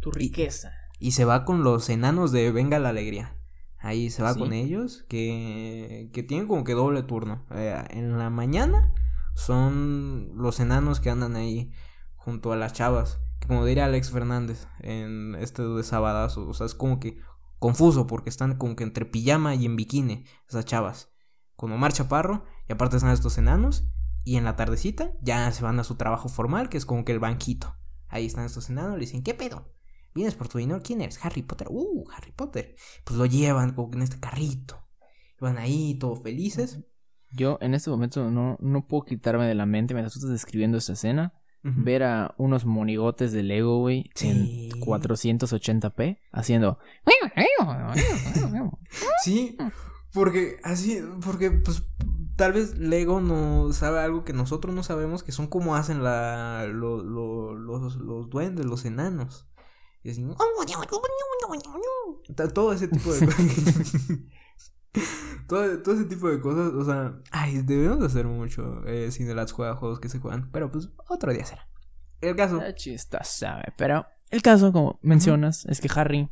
tu 0.01 0.11
riqueza. 0.11 0.73
Y 0.88 0.88
se 1.13 1.25
va 1.25 1.45
con 1.45 1.63
los 1.63 1.89
enanos 1.89 2.33
de 2.33 2.51
Venga 2.53 2.79
la 2.79 2.89
Alegría. 2.91 3.35
Ahí 3.81 4.11
se 4.11 4.23
va 4.23 4.35
Sí. 4.35 4.41
con 4.41 4.53
ellos, 4.53 5.05
que, 5.09 6.11
que 6.13 6.23
tienen 6.25 6.49
como 6.49 6.65
que 6.65 6.75
doble 6.75 7.03
turno. 7.05 7.47
Eh, 7.53 7.81
en 7.91 8.19
la 8.19 8.29
mañana 8.31 8.93
son 9.35 10.33
los 10.35 10.59
enanos 10.61 11.01
que 11.01 11.11
andan 11.11 11.37
ahí 11.37 11.71
junto 12.17 12.53
a 12.53 12.57
las 12.57 12.73
chavas. 12.73 13.21
Que 13.41 13.47
como 13.47 13.65
diría 13.65 13.85
Alex 13.85 14.11
Fernández 14.11 14.67
en 14.81 15.37
este 15.37 15.63
de 15.63 15.83
Sabadazo. 15.85 16.49
O 16.49 16.55
sea, 16.55 16.67
es 16.67 16.75
como 16.75 16.99
que 16.99 17.19
confuso 17.61 18.07
porque 18.09 18.31
están 18.31 18.57
como 18.57 18.75
que 18.75 18.83
entre 18.85 19.05
pijama 19.07 19.55
y 19.55 19.65
en 19.65 19.77
bikini 19.77 20.25
esas 20.49 20.65
chavas. 20.65 21.11
Con 21.55 21.71
Omar 21.73 21.93
Chaparro 21.93 22.45
y 22.69 22.73
aparte 22.73 22.97
están 22.97 23.13
estos 23.13 23.39
enanos. 23.39 23.85
Y 24.25 24.37
en 24.37 24.45
la 24.45 24.57
tardecita 24.57 25.13
ya 25.23 25.51
se 25.53 25.63
van 25.63 25.79
a 25.79 25.85
su 25.85 25.95
trabajo 25.95 26.29
formal, 26.29 26.69
que 26.69 26.77
es 26.77 26.85
como 26.85 27.05
que 27.05 27.13
el 27.13 27.21
banquito. 27.21 27.77
Ahí 28.09 28.27
están 28.27 28.45
estos 28.45 28.69
enanos, 28.69 28.95
le 28.95 29.01
dicen, 29.01 29.23
¿qué 29.23 29.33
pedo? 29.35 29.73
¿Vienes 30.19 30.35
por 30.35 30.49
tu 30.49 30.59
dinero? 30.59 30.81
¿Quién 30.83 31.01
eres? 31.01 31.25
Harry 31.25 31.43
Potter. 31.43 31.69
Uh, 31.71 32.05
Harry 32.17 32.33
Potter. 32.33 32.75
Pues 33.05 33.17
lo 33.17 33.25
llevan 33.25 33.73
como 33.75 33.93
en 33.95 34.03
este 34.03 34.19
carrito. 34.19 34.77
Van 35.41 35.59
ahí 35.59 35.97
todos 35.99 36.23
felices. 36.23 36.81
Yo 37.33 37.57
en 37.61 37.73
este 37.75 37.89
momento 37.91 38.29
no, 38.31 38.57
no 38.61 38.87
puedo 38.89 39.05
quitarme 39.05 39.47
de 39.47 39.55
la 39.55 39.65
mente, 39.67 39.95
mientras 39.95 40.15
tú 40.15 40.19
estás 40.19 40.33
describiendo 40.33 40.77
esta 40.79 40.95
escena, 40.95 41.35
ver 41.63 42.03
a 42.03 42.35
unos 42.39 42.65
monigotes 42.65 43.31
de 43.33 43.43
Lego, 43.45 43.79
güey, 43.79 44.11
Sí. 44.17 44.71
en 44.75 44.81
480p, 44.81 46.19
haciendo... 46.33 46.79
Sí, 49.23 49.57
porque 50.13 50.57
así, 50.65 51.01
porque 51.25 51.51
pues 51.51 51.85
tal 52.37 52.53
vez 52.55 52.79
Lego 52.79 53.21
no 53.21 53.73
sabe 53.73 54.01
algo 54.01 54.25
que 54.25 54.33
nosotros 54.33 54.75
no 54.75 54.83
sabemos, 54.83 55.23
que 55.23 55.33
son 55.33 55.47
como 55.49 55.77
hacen 55.77 56.03
la, 56.03 56.67
lo- 56.67 57.03
lo- 57.03 57.55
los, 57.55 57.97
los 57.97 58.31
duendes, 58.31 58.65
los 58.67 58.85
enanos. 58.85 59.47
Y 60.09 60.13
así, 60.13 60.23
Ta- 62.35 62.49
todo 62.49 62.73
ese 62.73 62.89
tipo 62.89 63.13
de 63.13 63.27
cosas. 63.27 63.93
todo, 65.49 65.83
todo 65.83 65.95
ese 65.95 66.05
tipo 66.07 66.29
de 66.29 66.41
cosas, 66.41 66.73
o 66.73 66.85
sea, 66.85 67.19
ay, 67.31 67.63
debemos 67.63 68.01
de 68.01 68.07
hacer 68.07 68.27
mucho 68.27 68.85
eh, 68.87 69.11
Cinelats 69.11 69.53
juega 69.53 69.77
juegos 69.77 70.01
que 70.01 70.09
se 70.09 70.19
juegan, 70.19 70.51
pero 70.51 70.71
pues 70.71 70.89
otro 71.09 71.33
día 71.33 71.45
será. 71.45 71.69
El 72.21 72.35
caso, 72.37 72.61
Ah, 72.61 72.75
chistas, 72.75 73.29
sabe. 73.29 73.73
Pero 73.77 74.07
el 74.31 74.43
caso, 74.43 74.73
como 74.73 74.99
mencionas, 75.03 75.67
es 75.67 75.81
que 75.81 75.89
Harry 75.95 76.31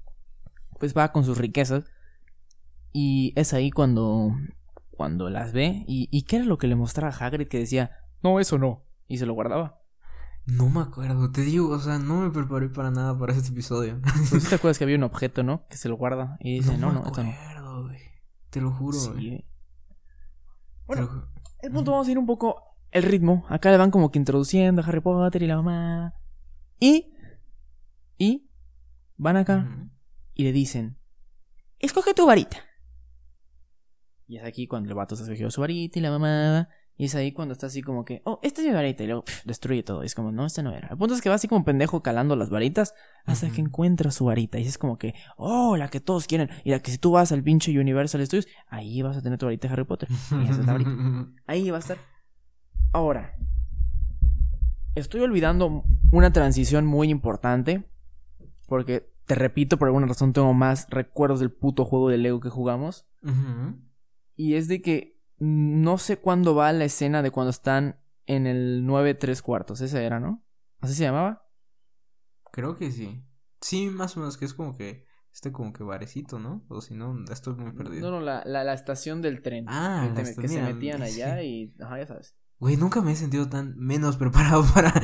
pues 0.78 0.96
va 0.96 1.12
con 1.12 1.24
sus 1.24 1.38
riquezas 1.38 1.84
y 2.92 3.32
es 3.36 3.52
ahí 3.54 3.70
cuando 3.70 4.32
cuando 4.90 5.28
las 5.30 5.52
ve 5.52 5.84
y, 5.86 6.08
y 6.10 6.22
qué 6.22 6.36
era 6.36 6.44
lo 6.46 6.56
que 6.58 6.66
le 6.66 6.74
mostraba 6.76 7.14
a 7.14 7.26
Hagrid 7.26 7.48
que 7.48 7.58
decía, 7.58 7.90
no, 8.22 8.40
eso 8.40 8.56
no, 8.58 8.84
y 9.08 9.18
se 9.18 9.26
lo 9.26 9.34
guardaba. 9.34 9.80
No 10.46 10.68
me 10.70 10.80
acuerdo, 10.80 11.30
te 11.32 11.42
digo, 11.42 11.68
o 11.70 11.78
sea, 11.80 11.98
no 11.98 12.20
me 12.22 12.30
preparé 12.30 12.68
para 12.68 12.90
nada 12.90 13.18
para 13.18 13.32
este 13.34 13.50
episodio. 13.50 14.00
Sí 14.24 14.38
te 14.48 14.54
acuerdas 14.54 14.78
que 14.78 14.84
había 14.84 14.96
un 14.96 15.02
objeto, 15.02 15.42
¿no? 15.42 15.66
Que 15.68 15.76
se 15.76 15.88
lo 15.88 15.96
guarda 15.96 16.36
y 16.40 16.58
dice, 16.58 16.78
no, 16.78 16.88
me 16.88 16.94
no, 16.94 17.02
no. 17.02 17.08
acuerdo, 17.08 17.82
güey. 17.84 17.98
Te 18.50 18.60
lo 18.60 18.72
juro, 18.72 18.98
Sí, 18.98 19.10
güey. 19.10 19.46
Bueno, 20.86 21.02
lo 21.02 21.08
ju- 21.10 21.28
el 21.62 21.72
punto 21.72 21.90
vamos 21.90 22.06
a 22.06 22.10
ir 22.12 22.18
un 22.18 22.26
poco 22.26 22.62
el 22.92 23.02
ritmo. 23.02 23.44
Acá 23.48 23.70
le 23.72 23.76
van 23.76 23.90
como 23.90 24.10
que 24.12 24.18
introduciendo 24.18 24.82
a 24.82 24.84
Harry 24.84 25.00
Potter 25.00 25.42
y 25.42 25.46
la 25.48 25.56
mamá. 25.56 26.14
Y 26.78 27.12
y 28.18 28.48
van 29.16 29.36
acá 29.36 29.88
y 30.32 30.44
le 30.44 30.52
dicen, 30.52 30.96
escoge 31.80 32.14
tu 32.14 32.24
varita. 32.26 32.58
Y 34.28 34.38
es 34.38 34.44
aquí 34.44 34.66
cuando 34.66 34.88
el 34.88 34.94
vato 34.94 35.16
se 35.16 35.22
escogió 35.24 35.50
su 35.50 35.60
varita 35.60 35.98
y 35.98 36.02
la 36.02 36.10
mamada. 36.10 36.68
Y 36.98 37.06
es 37.06 37.14
ahí 37.14 37.32
cuando 37.32 37.52
está 37.52 37.66
así 37.66 37.82
como 37.82 38.06
que, 38.06 38.22
oh, 38.24 38.40
esta 38.42 38.62
es 38.62 38.66
mi 38.66 38.72
varita. 38.72 39.04
Y 39.04 39.06
luego 39.06 39.24
destruye 39.44 39.82
todo. 39.82 40.02
Y 40.02 40.06
es 40.06 40.14
como, 40.14 40.32
no, 40.32 40.46
esta 40.46 40.62
no 40.62 40.72
era. 40.72 40.88
El 40.88 40.96
punto 40.96 41.14
es 41.14 41.20
que 41.20 41.28
va 41.28 41.34
así 41.34 41.46
como 41.46 41.64
pendejo 41.64 42.02
calando 42.02 42.36
las 42.36 42.48
varitas 42.48 42.94
hasta 43.26 43.50
que 43.50 43.60
encuentra 43.60 44.10
su 44.10 44.24
varita. 44.24 44.58
Y 44.58 44.62
es 44.62 44.78
como 44.78 44.96
que, 44.96 45.14
oh, 45.36 45.76
la 45.76 45.88
que 45.88 46.00
todos 46.00 46.26
quieren. 46.26 46.48
Y 46.64 46.70
la 46.70 46.80
que 46.80 46.90
si 46.90 46.96
tú 46.96 47.10
vas 47.10 47.32
al 47.32 47.42
pinche 47.42 47.78
Universal 47.78 48.26
Studios, 48.26 48.48
ahí 48.68 49.02
vas 49.02 49.16
a 49.18 49.22
tener 49.22 49.38
tu 49.38 49.44
varita 49.44 49.68
de 49.68 49.74
Harry 49.74 49.84
Potter. 49.84 50.08
Y 50.10 50.44
esa 50.44 50.60
es 50.60 50.66
la 50.66 50.72
varita. 50.72 50.90
Ahí 51.46 51.70
va 51.70 51.76
a 51.76 51.80
estar. 51.80 51.98
Ahora, 52.92 53.34
estoy 54.94 55.20
olvidando 55.20 55.84
una 56.12 56.32
transición 56.32 56.86
muy 56.86 57.10
importante. 57.10 57.84
Porque, 58.66 59.12
te 59.26 59.34
repito, 59.34 59.76
por 59.76 59.88
alguna 59.88 60.06
razón 60.06 60.32
tengo 60.32 60.54
más 60.54 60.88
recuerdos 60.88 61.40
del 61.40 61.52
puto 61.52 61.84
juego 61.84 62.08
de 62.08 62.16
Lego 62.16 62.40
que 62.40 62.48
jugamos. 62.48 63.06
Y 64.34 64.54
es 64.54 64.68
de 64.68 64.80
que 64.80 65.15
no 65.38 65.98
sé 65.98 66.18
cuándo 66.18 66.54
va 66.54 66.72
la 66.72 66.84
escena 66.84 67.22
de 67.22 67.30
cuando 67.30 67.50
están 67.50 68.00
en 68.26 68.46
el 68.46 68.84
9 68.86 69.14
3 69.14 69.40
cuartos. 69.42 69.80
Esa 69.80 70.02
era, 70.02 70.20
¿no? 70.20 70.44
¿Así 70.80 70.94
se 70.94 71.04
llamaba? 71.04 71.46
Creo 72.52 72.76
que 72.76 72.90
sí. 72.90 73.22
Sí, 73.60 73.88
más 73.88 74.16
o 74.16 74.20
menos 74.20 74.36
que 74.36 74.44
es 74.44 74.54
como 74.54 74.76
que 74.76 75.04
este 75.32 75.52
como 75.52 75.72
que 75.72 75.82
barecito, 75.84 76.38
¿no? 76.38 76.64
O 76.68 76.80
si 76.80 76.94
no, 76.94 77.14
estoy 77.30 77.54
muy 77.54 77.72
perdido. 77.72 78.10
No, 78.10 78.18
no, 78.18 78.24
la, 78.24 78.42
la, 78.46 78.64
la 78.64 78.72
estación 78.72 79.20
del 79.20 79.42
tren. 79.42 79.66
Ah, 79.68 80.08
que, 80.14 80.22
la 80.22 80.28
te- 80.34 80.40
que 80.40 80.48
se 80.48 80.62
metían 80.62 80.98
sí. 80.98 81.22
allá 81.22 81.42
y... 81.42 81.74
Ajá, 81.80 81.98
ya 81.98 82.06
sabes. 82.06 82.36
Güey, 82.58 82.78
nunca 82.78 83.02
me 83.02 83.12
he 83.12 83.16
sentido 83.16 83.46
tan 83.50 83.76
menos 83.76 84.16
preparado 84.18 84.64
para, 84.72 84.94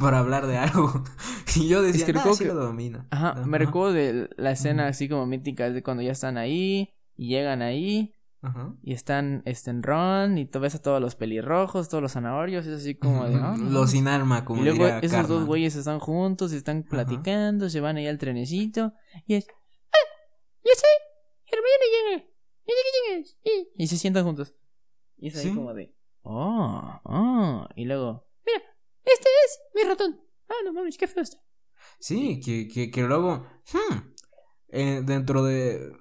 para 0.00 0.18
hablar 0.18 0.46
de 0.46 0.58
algo. 0.58 1.04
Y 1.54 1.68
yo 1.68 1.80
decía, 1.80 2.04
que 2.04 2.12
"Nah, 2.12 2.32
sí 2.34 2.44
que- 2.44 2.52
lo 2.52 2.54
domina. 2.56 3.06
Ajá, 3.10 3.34
me 3.46 3.56
recuerdo 3.56 3.94
de 3.94 4.28
la 4.36 4.50
escena 4.50 4.88
así 4.88 5.08
como 5.08 5.24
mítica 5.24 5.70
de 5.70 5.82
cuando 5.82 6.02
ya 6.02 6.12
están 6.12 6.36
ahí 6.36 6.90
y 7.16 7.28
llegan 7.28 7.62
ahí 7.62 8.12
Ajá. 8.46 8.74
y 8.82 8.92
están 8.92 9.42
este, 9.44 9.70
en 9.70 9.82
Ron 9.82 10.38
y 10.38 10.46
tú 10.46 10.60
ves 10.60 10.74
a 10.74 10.82
todos 10.82 11.00
los 11.00 11.14
pelirrojos, 11.16 11.88
todos 11.88 12.02
los 12.02 12.12
zanahorios, 12.12 12.66
es 12.66 12.80
así 12.82 12.94
como 12.94 13.26
de... 13.26 13.34
"Ah, 13.36 13.54
no, 13.56 13.64
Los 13.64 13.72
no". 13.72 13.86
sin 13.86 14.08
alma, 14.08 14.44
como 14.44 14.60
Y 14.60 14.64
luego 14.64 14.84
diría 14.84 14.98
esos 15.00 15.28
dos 15.28 15.44
güeyes 15.46 15.74
están 15.76 15.98
juntos 16.00 16.52
y 16.52 16.56
están 16.56 16.78
Ajá. 16.80 16.88
platicando, 16.90 17.68
se 17.68 17.80
van 17.80 17.96
ahí 17.96 18.06
al 18.06 18.18
trenecito 18.18 18.92
y 19.26 19.34
es... 19.34 19.46
¡Ah! 19.48 20.06
¡Ya 20.64 20.72
sé! 20.74 20.86
¡Hermione 21.46 22.20
llega! 22.20 22.30
Sí". 23.44 23.68
Y 23.76 23.86
se 23.86 23.96
sientan 23.96 24.24
juntos. 24.24 24.54
Y 25.16 25.28
es 25.28 25.36
ahí 25.36 25.44
Sí. 25.50 25.54
como 25.54 25.72
de... 25.74 25.94
¡Oh! 26.22 27.00
¡Oh! 27.04 27.66
Y 27.76 27.84
luego... 27.84 28.26
¡Mira! 28.44 28.62
¡Este 29.04 29.28
es 29.44 29.60
mi 29.74 29.82
ratón! 29.88 30.20
¡Ah, 30.48 30.54
no 30.64 30.72
mames! 30.72 30.96
¡Qué 30.98 31.06
feo 31.06 31.22
está! 31.22 31.38
Sí, 32.00 32.40
que, 32.44 32.66
que, 32.68 32.90
que 32.90 33.02
luego, 33.02 33.46
hmm, 33.72 33.96
eh, 34.68 35.02
dentro 35.04 35.44
de 35.44 35.92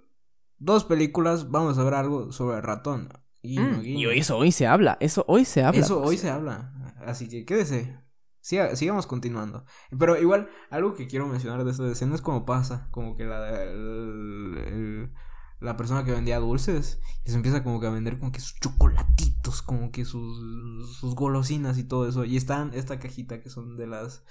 dos 0.66 0.84
películas 0.86 1.50
vamos 1.52 1.78
a 1.78 1.84
ver 1.84 1.94
algo 1.94 2.32
sobre 2.32 2.58
el 2.58 2.64
ratón. 2.64 3.10
Guiño, 3.44 3.78
Mm, 3.78 3.82
guiño. 3.82 4.12
y 4.14 4.20
eso 4.20 4.38
hoy 4.38 4.52
se 4.52 4.66
habla, 4.66 4.98
eso 5.00 5.24
hoy 5.28 5.46
se 5.46 5.64
habla. 5.64 5.80
Eso 5.80 6.02
hoy 6.02 6.18
se 6.18 6.30
habla. 6.32 6.74
Así 7.06 7.30
que 7.30 7.46
quédese. 7.46 8.00
Siga- 8.42 8.76
sigamos 8.76 9.08
continuando. 9.08 9.66
Pero 9.98 10.20
igual, 10.20 10.50
algo 10.70 10.94
que 10.96 11.08
quiero 11.08 11.28
mencionar 11.28 11.64
de 11.64 11.72
esta 11.72 11.88
escena 11.88 12.16
es 12.16 12.22
como 12.22 12.46
pasa. 12.46 12.88
Como 12.92 13.16
que 13.16 13.26
la, 13.26 13.64
el- 13.64 14.58
el- 14.68 15.12
la 15.60 15.78
persona 15.78 16.04
que 16.04 16.12
vendía 16.12 16.40
dulces 16.40 17.00
y 17.24 17.30
se 17.32 17.36
empieza 17.38 17.64
como 17.64 17.80
que 17.80 17.88
a 17.88 17.92
vender 17.92 18.20
como 18.20 18.32
que 18.32 18.40
sus 18.40 18.60
chocolatitos, 18.60 19.62
como 19.62 19.92
que 19.92 20.06
sus, 20.06 20.98
sus 21.00 21.16
golosinas 21.16 21.78
y 21.78 21.84
todo 21.86 22.08
eso. 22.08 22.26
Y 22.26 22.38
están 22.38 22.72
esta 22.74 23.00
cajita 23.00 23.42
que 23.42 23.50
son 23.50 23.78
de 23.78 23.88
las 23.88 24.24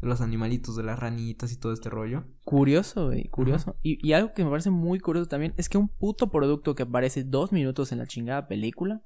de 0.00 0.08
los 0.08 0.20
animalitos, 0.20 0.76
de 0.76 0.82
las 0.82 0.98
ranitas 0.98 1.52
y 1.52 1.58
todo 1.58 1.72
este 1.72 1.90
rollo. 1.90 2.24
Curioso, 2.44 3.06
güey, 3.06 3.28
curioso. 3.28 3.76
Y, 3.82 4.06
y 4.06 4.12
algo 4.14 4.32
que 4.32 4.44
me 4.44 4.50
parece 4.50 4.70
muy 4.70 4.98
curioso 4.98 5.28
también 5.28 5.54
es 5.56 5.68
que 5.68 5.78
un 5.78 5.88
puto 5.88 6.30
producto 6.30 6.74
que 6.74 6.84
aparece 6.84 7.24
dos 7.24 7.52
minutos 7.52 7.92
en 7.92 7.98
la 7.98 8.06
chingada 8.06 8.48
película 8.48 9.02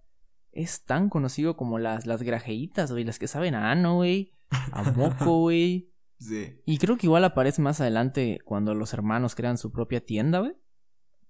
es 0.53 0.85
tan 0.85 1.09
conocido 1.09 1.57
como 1.57 1.79
las, 1.79 2.07
las 2.07 2.23
grajeitas, 2.23 2.93
güey, 2.93 3.05
las 3.05 3.19
que 3.19 3.29
saben 3.29 3.55
a 3.55 3.71
ano, 3.71 3.97
güey, 3.97 4.33
a 4.73 4.93
moco, 4.93 5.39
güey. 5.41 5.91
Sí. 6.19 6.61
Y 6.65 6.79
creo 6.79 6.97
que 6.97 7.07
igual 7.07 7.25
aparece 7.25 7.61
más 7.61 7.81
adelante 7.81 8.39
cuando 8.45 8.75
los 8.75 8.95
hermanos 8.95 9.35
crean 9.35 9.59
su 9.59 9.73
propia 9.73 10.05
tienda, 10.05 10.39
güey. 10.39 10.57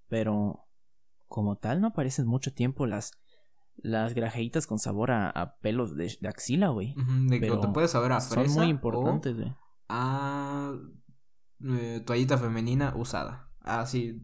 Pero 0.09 0.69
como 1.27 1.57
tal 1.57 1.81
no 1.81 1.89
aparecen 1.89 2.27
mucho 2.27 2.53
tiempo 2.53 2.87
las, 2.87 3.13
las 3.77 4.15
grajeitas 4.15 4.67
con 4.67 4.79
sabor 4.79 5.11
a, 5.11 5.29
a 5.31 5.57
pelos 5.59 5.97
de, 5.97 6.17
de 6.21 6.29
axila, 6.29 6.69
güey. 6.69 6.95
De 7.29 7.41
que 7.41 7.47
Pero 7.47 7.61
te 7.61 7.69
puedes 7.69 7.91
saber 7.91 8.13
a 8.13 8.21
fresa 8.21 8.49
Son 8.49 8.63
muy 8.63 8.71
importantes, 8.71 9.37
güey. 9.37 9.55
a 9.89 10.73
eh, 11.65 12.03
toallita 12.05 12.39
femenina 12.39 12.93
usada. 12.97 13.51
Así, 13.61 14.23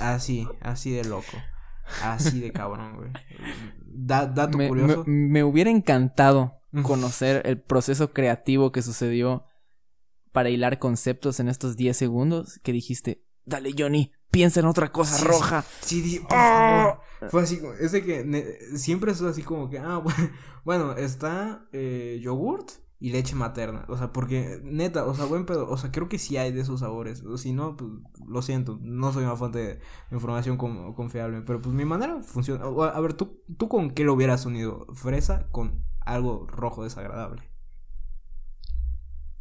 así, 0.00 0.46
así 0.60 0.90
de 0.90 1.04
loco. 1.04 1.36
Así 2.02 2.40
de 2.40 2.52
cabrón, 2.52 2.96
güey. 2.96 3.10
Da- 3.86 4.26
dato 4.26 4.56
Me, 4.58 4.68
curioso. 4.68 5.04
me- 5.06 5.28
me 5.28 5.44
hubiera 5.44 5.70
encantado 5.70 6.54
conocer 6.82 7.42
el 7.46 7.60
proceso 7.60 8.12
creativo 8.12 8.72
que 8.72 8.82
sucedió 8.82 9.44
para 10.32 10.50
hilar 10.50 10.78
conceptos 10.78 11.38
en 11.40 11.48
estos 11.48 11.76
10 11.76 11.96
segundos 11.96 12.58
que 12.64 12.72
dijiste, 12.72 13.22
dale 13.44 13.70
Johnny, 13.78 14.12
piensa 14.30 14.60
en 14.60 14.66
otra 14.66 14.90
cosa 14.90 15.14
Sí, 15.16 15.22
sí. 15.22 15.28
roja. 15.28 15.64
Sí, 15.80 16.00
di- 16.02 16.18
por 16.20 16.28
¡Ah! 16.32 16.82
favor. 16.82 17.00
Fue 17.30 17.42
así, 17.42 17.58
como- 17.60 17.72
es 17.74 17.92
de 17.92 18.02
que 18.04 18.24
ne- 18.24 18.44
siempre 18.76 19.12
es 19.12 19.20
así 19.22 19.42
como 19.42 19.68
que, 19.70 19.78
ah, 19.78 20.02
bueno, 20.64 20.92
está 20.92 21.66
eh, 21.72 22.20
yogurt 22.22 22.70
y 23.00 23.10
leche 23.10 23.34
materna. 23.34 23.84
O 23.88 23.98
sea, 23.98 24.12
porque 24.12 24.60
neta, 24.64 25.04
o 25.04 25.14
sea, 25.14 25.26
buen 25.26 25.44
pedo, 25.46 25.68
o 25.68 25.76
sea, 25.76 25.90
creo 25.90 26.08
que 26.08 26.18
sí 26.18 26.36
hay 26.36 26.52
de 26.52 26.60
esos 26.62 26.80
sabores. 26.80 27.22
O 27.24 27.36
si 27.36 27.52
no, 27.52 27.76
pues 27.76 27.90
lo 28.26 28.40
siento, 28.40 28.78
no 28.82 29.12
soy 29.12 29.24
una 29.24 29.36
fuente 29.36 29.58
de 29.58 29.80
información 30.10 30.56
con- 30.56 30.94
confiable. 30.94 31.42
Pero 31.42 31.60
pues 31.60 31.74
mi 31.74 31.84
manera 31.84 32.20
funciona. 32.22 32.66
O, 32.66 32.82
A 32.84 33.00
ver, 33.00 33.12
¿tú, 33.14 33.42
¿tú 33.58 33.68
con 33.68 33.90
qué 33.90 34.04
lo 34.04 34.14
hubieras 34.14 34.46
unido? 34.46 34.86
Fresa 34.94 35.48
con 35.50 35.84
algo 36.00 36.46
rojo 36.48 36.82
desagradable. 36.84 37.42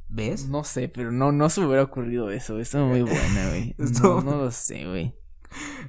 ¿Ves? 0.09 0.47
No 0.47 0.63
sé, 0.63 0.89
pero 0.89 1.11
no, 1.11 1.31
no 1.31 1.49
se 1.49 1.61
me 1.61 1.67
hubiera 1.67 1.83
ocurrido 1.83 2.29
eso. 2.29 2.59
Eso 2.59 2.79
es 2.79 2.85
muy 2.87 3.01
buena, 3.09 3.49
güey. 3.49 3.75
No, 4.01 4.21
no 4.21 4.37
lo 4.37 4.51
sé, 4.51 4.85
güey. 4.87 5.15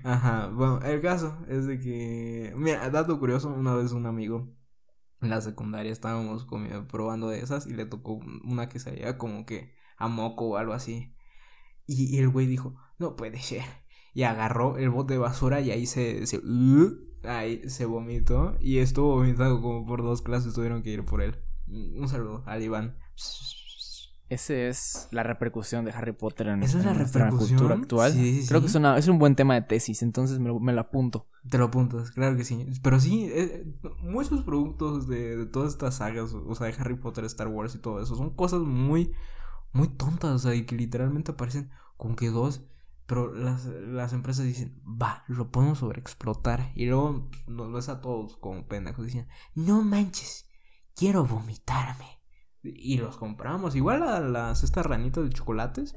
Ajá, 0.04 0.48
bueno, 0.48 0.80
el 0.82 1.00
caso 1.00 1.38
es 1.48 1.66
de 1.66 1.78
que, 1.78 2.52
mira, 2.56 2.88
dato 2.90 3.18
curioso, 3.18 3.48
una 3.48 3.74
vez 3.74 3.92
un 3.92 4.06
amigo 4.06 4.54
en 5.20 5.30
la 5.30 5.40
secundaria 5.40 5.92
estábamos 5.92 6.44
comiendo, 6.44 6.86
probando 6.86 7.28
de 7.28 7.40
esas 7.40 7.66
y 7.66 7.72
le 7.74 7.86
tocó 7.86 8.20
una 8.44 8.68
que 8.68 8.78
salía 8.78 9.18
como 9.18 9.46
que 9.46 9.74
a 9.96 10.08
moco 10.08 10.46
o 10.46 10.56
algo 10.56 10.72
así. 10.72 11.14
Y, 11.86 12.18
el 12.18 12.28
güey 12.28 12.46
dijo, 12.46 12.76
no 12.98 13.16
puede 13.16 13.40
ser. 13.40 13.62
Y 14.14 14.22
agarró 14.22 14.76
el 14.78 14.90
bote 14.90 15.14
de 15.14 15.18
basura 15.18 15.60
y 15.60 15.70
ahí 15.70 15.86
se, 15.86 16.26
se, 16.26 16.40
ahí 17.24 17.68
se 17.68 17.84
vomitó 17.84 18.56
y 18.60 18.78
estuvo 18.78 19.16
vomitado 19.16 19.60
como 19.60 19.84
por 19.86 20.02
dos 20.02 20.22
clases, 20.22 20.54
tuvieron 20.54 20.82
que 20.82 20.90
ir 20.90 21.04
por 21.04 21.20
él. 21.20 21.36
Un 21.66 22.08
saludo 22.08 22.42
al 22.46 22.62
Iván. 22.62 22.98
Esa 24.34 24.54
es 24.54 25.08
la 25.10 25.22
repercusión 25.22 25.84
de 25.84 25.92
Harry 25.92 26.12
Potter 26.12 26.48
en, 26.48 26.62
¿Esa 26.62 26.78
es 26.78 26.84
en 26.84 26.90
la 26.90 26.96
nuestra 26.98 27.24
repercusión? 27.24 27.58
cultura 27.58 27.80
actual. 27.80 28.12
Sí, 28.12 28.42
sí, 28.42 28.48
Creo 28.48 28.60
que 28.60 28.66
es, 28.66 28.74
una, 28.74 28.98
es 28.98 29.08
un 29.08 29.18
buen 29.18 29.36
tema 29.36 29.54
de 29.54 29.62
tesis, 29.62 30.02
entonces 30.02 30.38
me 30.38 30.48
lo, 30.48 30.60
me 30.60 30.72
lo 30.72 30.80
apunto. 30.80 31.26
Te 31.48 31.58
lo 31.58 31.66
apuntas, 31.66 32.10
claro 32.10 32.36
que 32.36 32.44
sí. 32.44 32.66
Pero 32.82 33.00
sí, 33.00 33.28
eh, 33.32 33.64
muchos 34.02 34.42
productos 34.42 35.08
de, 35.08 35.36
de 35.36 35.46
todas 35.46 35.72
estas 35.72 35.96
sagas, 35.96 36.32
o 36.34 36.54
sea, 36.54 36.66
de 36.66 36.74
Harry 36.78 36.96
Potter, 36.96 37.24
Star 37.24 37.48
Wars 37.48 37.74
y 37.74 37.78
todo 37.78 38.02
eso, 38.02 38.16
son 38.16 38.30
cosas 38.30 38.60
muy, 38.60 39.12
muy 39.72 39.88
tontas, 39.88 40.30
o 40.32 40.38
sea, 40.38 40.54
y 40.54 40.64
que 40.64 40.74
literalmente 40.76 41.32
aparecen 41.32 41.70
con 41.96 42.16
que 42.16 42.30
dos, 42.30 42.64
pero 43.06 43.34
las, 43.34 43.66
las 43.66 44.12
empresas 44.14 44.46
dicen, 44.46 44.80
va, 44.84 45.24
lo 45.28 45.50
podemos 45.50 45.78
sobreexplotar. 45.78 46.72
Y 46.74 46.86
luego 46.86 47.28
pues, 47.30 47.48
nos 47.48 47.72
ves 47.72 47.88
a 47.88 48.00
todos 48.00 48.36
como 48.38 48.66
pendejos, 48.66 49.04
dicen, 49.04 49.28
no 49.54 49.82
manches, 49.82 50.46
quiero 50.96 51.24
vomitarme. 51.24 52.23
Y 52.64 52.96
los 52.98 53.16
compramos, 53.18 53.76
igual 53.76 54.02
a 54.02 54.20
las, 54.20 54.64
estas 54.64 54.86
ranitas 54.86 55.22
de 55.24 55.30
chocolates, 55.30 55.94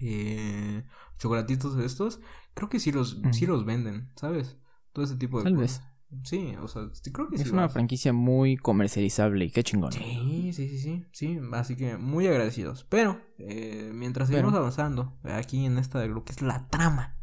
eh, 0.00 0.84
chocolatitos 1.18 1.76
de 1.76 1.86
estos, 1.86 2.20
creo 2.54 2.68
que 2.68 2.80
sí 2.80 2.92
los, 2.92 3.20
sí 3.32 3.44
Ujú. 3.44 3.54
los 3.54 3.64
venden, 3.64 4.10
¿sabes? 4.16 4.56
Todo 4.92 5.04
ese 5.04 5.16
tipo 5.16 5.38
de 5.38 5.44
Tal 5.44 5.56
cosas. 5.56 5.82
Sí, 6.22 6.54
o 6.62 6.68
sea, 6.68 6.88
sí, 6.92 7.10
creo 7.10 7.28
que 7.28 7.34
Es 7.36 7.42
sí. 7.42 7.48
una 7.50 7.62
lo 7.62 7.66
hacen. 7.66 7.74
franquicia 7.74 8.12
muy 8.12 8.56
comercializable 8.56 9.46
y 9.46 9.50
qué 9.50 9.64
chingón. 9.64 9.90
Sí, 9.92 10.52
sí, 10.54 10.68
sí, 10.68 10.78
sí, 10.78 11.04
sí, 11.12 11.40
así 11.52 11.74
que 11.76 11.96
muy 11.96 12.26
agradecidos. 12.28 12.86
Pero, 12.88 13.20
eh, 13.38 13.90
mientras 13.92 14.28
seguimos 14.28 14.52
Pero- 14.52 14.60
avanzando 14.60 15.18
aquí 15.24 15.64
en 15.66 15.78
esta 15.78 15.98
de 15.98 16.08
lo 16.08 16.22
que 16.24 16.32
es 16.32 16.42
la 16.42 16.68
trama 16.68 17.15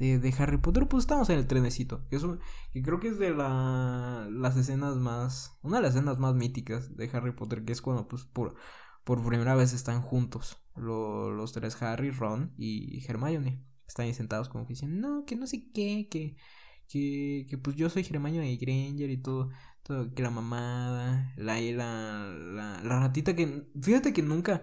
de, 0.00 0.18
de 0.18 0.34
Harry 0.38 0.58
Potter, 0.58 0.88
pues 0.88 1.04
estamos 1.04 1.30
en 1.30 1.38
el 1.38 1.46
trenecito, 1.46 2.08
que, 2.08 2.16
es 2.16 2.22
un- 2.24 2.40
que 2.72 2.82
creo 2.82 3.00
que 3.00 3.08
es 3.08 3.18
de 3.20 3.30
la, 3.34 4.28
las 4.30 4.56
escenas 4.56 4.96
más, 4.96 5.58
una 5.62 5.76
de 5.78 5.82
las 5.84 5.94
escenas 5.94 6.18
más 6.18 6.34
míticas 6.34 6.96
de 6.96 7.08
Harry 7.12 7.32
Potter, 7.32 7.64
que 7.64 7.72
es 7.72 7.82
cuando 7.82 8.08
pues 8.08 8.24
por, 8.24 8.56
por 9.04 9.24
primera 9.26 9.54
vez 9.54 9.72
están 9.72 10.02
juntos 10.02 10.58
lo- 10.76 11.30
los 11.30 11.52
tres, 11.52 11.80
Harry, 11.82 12.10
Ron 12.10 12.52
y 12.58 13.04
Hermione. 13.08 13.64
Están 13.86 14.06
ahí 14.06 14.14
sentados 14.14 14.48
como 14.48 14.64
que 14.66 14.74
dicen, 14.74 15.00
no, 15.00 15.24
que 15.26 15.36
no 15.36 15.46
sé 15.46 15.70
qué, 15.72 16.08
que, 16.10 16.36
que, 16.88 17.46
que 17.48 17.58
pues 17.58 17.76
yo 17.76 17.90
soy 17.90 18.06
Hermione 18.08 18.56
Granger 18.56 19.10
y 19.10 19.18
todo 19.22 19.50
todo, 19.82 20.12
que 20.14 20.22
la 20.22 20.30
mamada, 20.30 21.32
la, 21.36 21.60
y 21.60 21.72
la, 21.72 22.24
la, 22.36 22.82
la 22.84 23.00
ratita 23.00 23.34
que, 23.34 23.66
fíjate 23.80 24.12
que 24.12 24.22
nunca, 24.22 24.62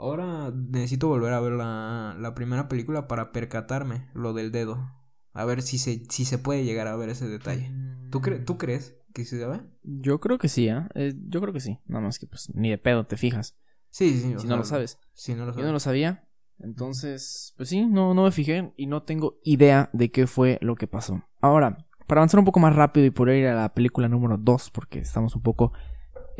ahora 0.00 0.50
necesito 0.52 1.08
volver 1.08 1.32
a 1.32 1.40
ver 1.40 1.52
la, 1.52 2.16
la 2.18 2.34
primera 2.34 2.68
película 2.68 3.06
para 3.06 3.32
percatarme 3.32 4.08
lo 4.14 4.32
del 4.32 4.50
dedo, 4.50 4.90
a 5.32 5.44
ver 5.44 5.62
si 5.62 5.78
se, 5.78 6.02
si 6.08 6.24
se 6.24 6.38
puede 6.38 6.64
llegar 6.64 6.86
a 6.88 6.96
ver 6.96 7.10
ese 7.10 7.28
detalle. 7.28 7.70
¿Tú, 8.10 8.20
cre- 8.20 8.44
¿tú 8.44 8.58
crees 8.58 8.96
que 9.14 9.24
se 9.24 9.44
ve? 9.46 9.60
Yo 9.82 10.18
creo 10.20 10.38
que 10.38 10.48
sí, 10.48 10.68
¿eh? 10.68 10.82
Eh, 10.94 11.14
Yo 11.28 11.40
creo 11.40 11.52
que 11.52 11.60
sí. 11.60 11.78
Nada 11.86 12.04
más 12.04 12.18
que 12.18 12.26
pues 12.26 12.52
ni 12.54 12.70
de 12.70 12.78
pedo 12.78 13.06
te 13.06 13.16
fijas. 13.16 13.56
Sí, 13.90 14.10
sí, 14.20 14.32
Si 14.32 14.38
sea, 14.38 14.50
no 14.50 14.56
lo 14.56 14.64
sabes. 14.64 14.98
Si 15.12 15.34
no 15.34 15.46
lo 15.46 15.54
Yo 15.54 15.64
no 15.64 15.72
lo 15.72 15.80
sabía. 15.80 16.26
Entonces, 16.58 17.54
pues 17.56 17.68
sí, 17.68 17.86
no, 17.86 18.14
no 18.14 18.24
me 18.24 18.32
fijé 18.32 18.72
y 18.76 18.86
no 18.86 19.02
tengo 19.02 19.38
idea 19.44 19.90
de 19.92 20.10
qué 20.10 20.26
fue 20.26 20.58
lo 20.60 20.76
que 20.76 20.86
pasó. 20.86 21.22
Ahora, 21.40 21.86
para 22.06 22.20
avanzar 22.20 22.38
un 22.38 22.44
poco 22.44 22.60
más 22.60 22.74
rápido 22.76 23.06
y 23.06 23.10
poder 23.10 23.36
ir 23.38 23.46
a 23.48 23.54
la 23.54 23.72
película 23.74 24.08
número 24.08 24.36
2, 24.38 24.70
porque 24.70 24.98
estamos 25.00 25.34
un 25.36 25.42
poco, 25.42 25.72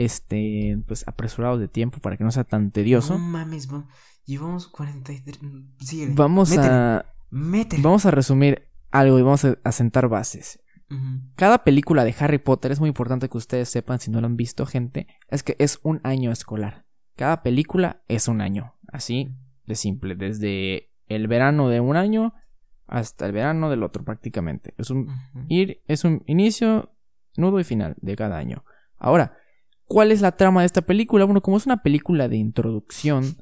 este, 0.04 0.82
pues 0.86 1.06
apresurados 1.06 1.60
de 1.60 1.68
tiempo 1.68 1.98
para 2.00 2.16
que 2.16 2.24
no 2.24 2.30
sea 2.30 2.44
tan 2.44 2.70
tedioso. 2.70 3.14
No 3.14 3.18
mames, 3.18 3.68
vam- 3.70 3.86
llevamos 4.24 4.66
43. 4.68 5.38
Síguele. 5.80 6.14
Vamos 6.14 6.50
Métele, 6.50 6.68
a, 6.68 7.06
Métele. 7.30 7.82
vamos 7.82 8.06
a 8.06 8.10
resumir 8.10 8.62
algo 8.90 9.18
y 9.18 9.22
vamos 9.22 9.44
a, 9.44 9.56
a 9.62 9.72
sentar 9.72 10.08
bases. 10.08 10.60
Cada 11.36 11.62
película 11.62 12.02
de 12.04 12.12
Harry 12.18 12.38
Potter 12.38 12.72
es 12.72 12.80
muy 12.80 12.88
importante 12.88 13.28
que 13.28 13.38
ustedes 13.38 13.68
sepan, 13.68 14.00
si 14.00 14.10
no 14.10 14.20
lo 14.20 14.26
han 14.26 14.36
visto, 14.36 14.66
gente, 14.66 15.06
es 15.28 15.44
que 15.44 15.54
es 15.60 15.78
un 15.84 16.00
año 16.02 16.32
escolar. 16.32 16.84
Cada 17.14 17.44
película 17.44 18.02
es 18.08 18.26
un 18.26 18.40
año, 18.40 18.74
así 18.92 19.28
de 19.66 19.76
simple, 19.76 20.16
desde 20.16 20.90
el 21.06 21.28
verano 21.28 21.68
de 21.68 21.78
un 21.78 21.94
año 21.96 22.34
hasta 22.88 23.26
el 23.26 23.30
verano 23.30 23.70
del 23.70 23.84
otro 23.84 24.04
prácticamente. 24.04 24.74
Es 24.78 24.90
un 24.90 25.06
ir, 25.48 25.80
es 25.86 26.02
un 26.02 26.24
inicio, 26.26 26.92
nudo 27.36 27.60
y 27.60 27.64
final 27.64 27.94
de 28.00 28.16
cada 28.16 28.36
año. 28.38 28.64
Ahora, 28.98 29.36
¿cuál 29.90 30.12
es 30.12 30.20
la 30.20 30.36
trama 30.36 30.60
de 30.60 30.66
esta 30.66 30.82
película? 30.82 31.24
Bueno, 31.24 31.42
como 31.42 31.56
es 31.56 31.66
una 31.66 31.82
película 31.82 32.28
de 32.28 32.36
introducción, 32.36 33.36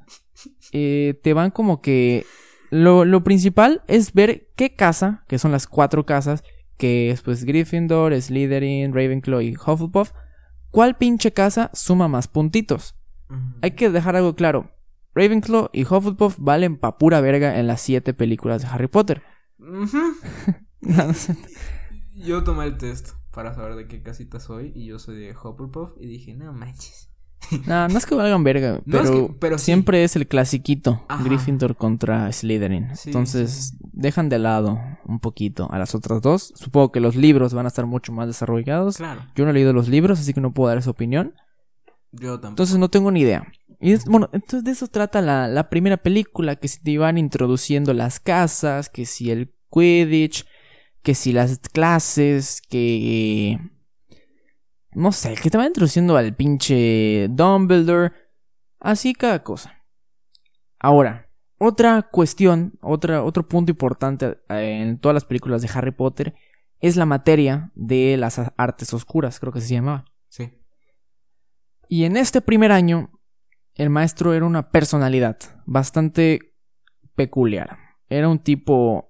eh, 0.73 1.21
te 1.23 1.35
van 1.35 1.51
como 1.51 1.83
que 1.83 2.25
lo, 2.71 3.05
lo 3.05 3.23
principal 3.23 3.83
es 3.87 4.15
ver 4.15 4.49
qué 4.57 4.75
casa, 4.75 5.27
que 5.29 5.39
son 5.39 5.53
las 5.53 5.67
cuatro 5.67 6.07
casas, 6.07 6.43
que 6.79 7.11
es 7.11 7.21
pues 7.21 7.45
Gryffindor, 7.45 8.19
Slytherin, 8.19 8.95
Ravenclaw 8.95 9.43
y 9.43 9.57
Hufflepuff, 9.57 10.13
¿cuál 10.71 10.97
pinche 10.97 11.35
casa 11.35 11.71
suma 11.75 12.09
más 12.09 12.29
puntitos? 12.29 12.97
Hay 13.61 13.73
que 13.73 13.91
dejar 13.91 14.17
algo 14.17 14.35
claro. 14.35 14.71
Ravenclaw 15.15 15.69
y 15.75 15.83
Hufflepuff 15.83 16.37
valen 16.39 16.79
pa' 16.79 16.97
pura 16.97 17.21
verga 17.21 17.59
en 17.59 17.67
las 17.67 17.83
siete 17.83 18.15
películas 18.15 18.63
de 18.63 18.69
Harry 18.69 18.89
Potter. 18.89 19.23
Ujú. 19.59 19.99
No, 20.81 21.09
no 21.09 21.13
sé. 21.13 21.37
Yo 22.15 22.45
tomé 22.45 22.65
el 22.65 22.79
test 22.79 23.18
para 23.39 23.55
saber 23.55 23.77
de 23.77 23.87
qué 23.87 24.03
casita 24.03 24.41
soy 24.41 24.73
y 24.75 24.87
yo 24.87 24.99
soy 24.99 25.17
de 25.17 25.31
Hufflepuff 25.31 25.93
y 26.01 26.09
dije, 26.09 26.35
no 26.35 26.53
manches. 26.53 27.09
No, 27.69 27.87
no 27.87 27.97
es 27.97 28.05
que 28.05 28.17
valgan 28.17 28.43
verga, 28.43 28.81
No, 28.85 28.99
es 28.99 29.09
pero, 29.09 29.29
que- 29.29 29.35
pero 29.35 29.59
sí. 29.59 29.67
siempre 29.67 30.03
es 30.03 30.17
el 30.17 30.27
clasiquito 30.27 31.05
Ajá. 31.09 31.23
Gryffindor 31.23 31.77
contra 31.77 32.33
Slytherin. 32.33 32.97
Sí, 32.97 33.11
Entonces, 33.11 33.69
sí, 33.71 33.77
dejan 33.93 34.29
de 34.29 34.41
lado 34.41 34.81
un 35.05 35.21
poquito 35.21 35.71
a 35.71 35.79
las 35.79 35.95
otras 35.95 36.21
dos. 36.21 36.53
Supongo 36.57 36.91
que 36.91 36.99
los 36.99 37.15
libros 37.15 37.55
van 37.55 37.67
a 37.67 37.69
estar 37.69 37.87
mucho 37.87 38.11
más 38.13 38.27
desarrollados. 38.27 38.97
Claro, 38.97 39.25
Yo 39.37 39.45
no 39.45 39.53
he 39.53 39.55
leído 39.55 39.73
los 39.73 39.89
libros, 39.89 40.19
así 40.19 40.35
que 40.35 40.41
no 40.41 40.53
puedo 40.53 40.69
dar 40.71 40.79
esa 40.79 40.91
opinión. 40.91 41.35
yo 42.11 42.33
tampoco. 42.41 42.49
Entonces 42.49 42.77
no 42.79 42.89
tengo 42.91 43.13
ni 43.13 43.21
idea. 43.21 43.47
Y 43.79 43.93
es- 43.93 44.05
bueno, 44.07 44.29
entonces 44.33 44.65
de 44.65 44.73
eso 44.73 44.89
trata 44.89 45.21
la, 45.23 45.47
la 45.47 45.69
primera 45.71 45.97
película, 45.99 46.57
que 46.57 46.67
si 46.67 46.83
te 46.83 46.91
iban 46.91 47.19
introduciendo 47.19 47.95
las 47.95 48.19
casas, 48.19 48.89
que 48.89 49.07
si 49.07 49.31
el 49.31 49.55
Quidditch, 49.71 50.45
que 51.03 51.15
si 51.15 51.33
las 51.33 51.59
clases, 51.59 52.61
que... 52.63 53.59
No 54.93 55.13
sé, 55.13 55.35
que 55.35 55.51
te 55.51 55.57
van 55.57 55.69
introduciendo 55.69 56.17
al 56.17 56.35
pinche 56.35 57.29
Dumbledore. 57.31 58.13
Así 58.81 59.15
cada 59.15 59.43
cosa. 59.43 59.85
Ahora, 60.79 61.31
otra 61.59 62.03
cuestión, 62.03 62.79
otra, 62.81 63.23
otro 63.23 63.47
punto 63.47 63.73
importante 63.73 64.39
eh, 64.49 64.81
en 64.81 64.99
todas 64.99 65.15
las 65.15 65.25
películas 65.25 65.61
de 65.61 65.71
Harry 65.75 65.91
Potter 65.91 66.35
es 66.81 66.97
la 66.97 67.07
materia 67.07 67.73
de 67.75 68.17
las 68.17 68.41
artes 68.57 68.95
oscuras, 68.95 69.41
creo 69.41 69.53
que 69.53 69.61
se 69.61 69.75
llamaba. 69.75 70.05
Sí. 70.29 70.53
Y 71.89 72.05
en 72.05 72.17
este 72.17 72.41
primer 72.41 72.71
año, 72.71 73.11
el 73.75 73.91
maestro 73.91 74.35
era 74.35 74.45
una 74.45 74.71
personalidad 74.71 75.39
bastante 75.67 76.55
peculiar. 77.15 77.79
Era 78.09 78.29
un 78.29 78.39
tipo 78.39 79.08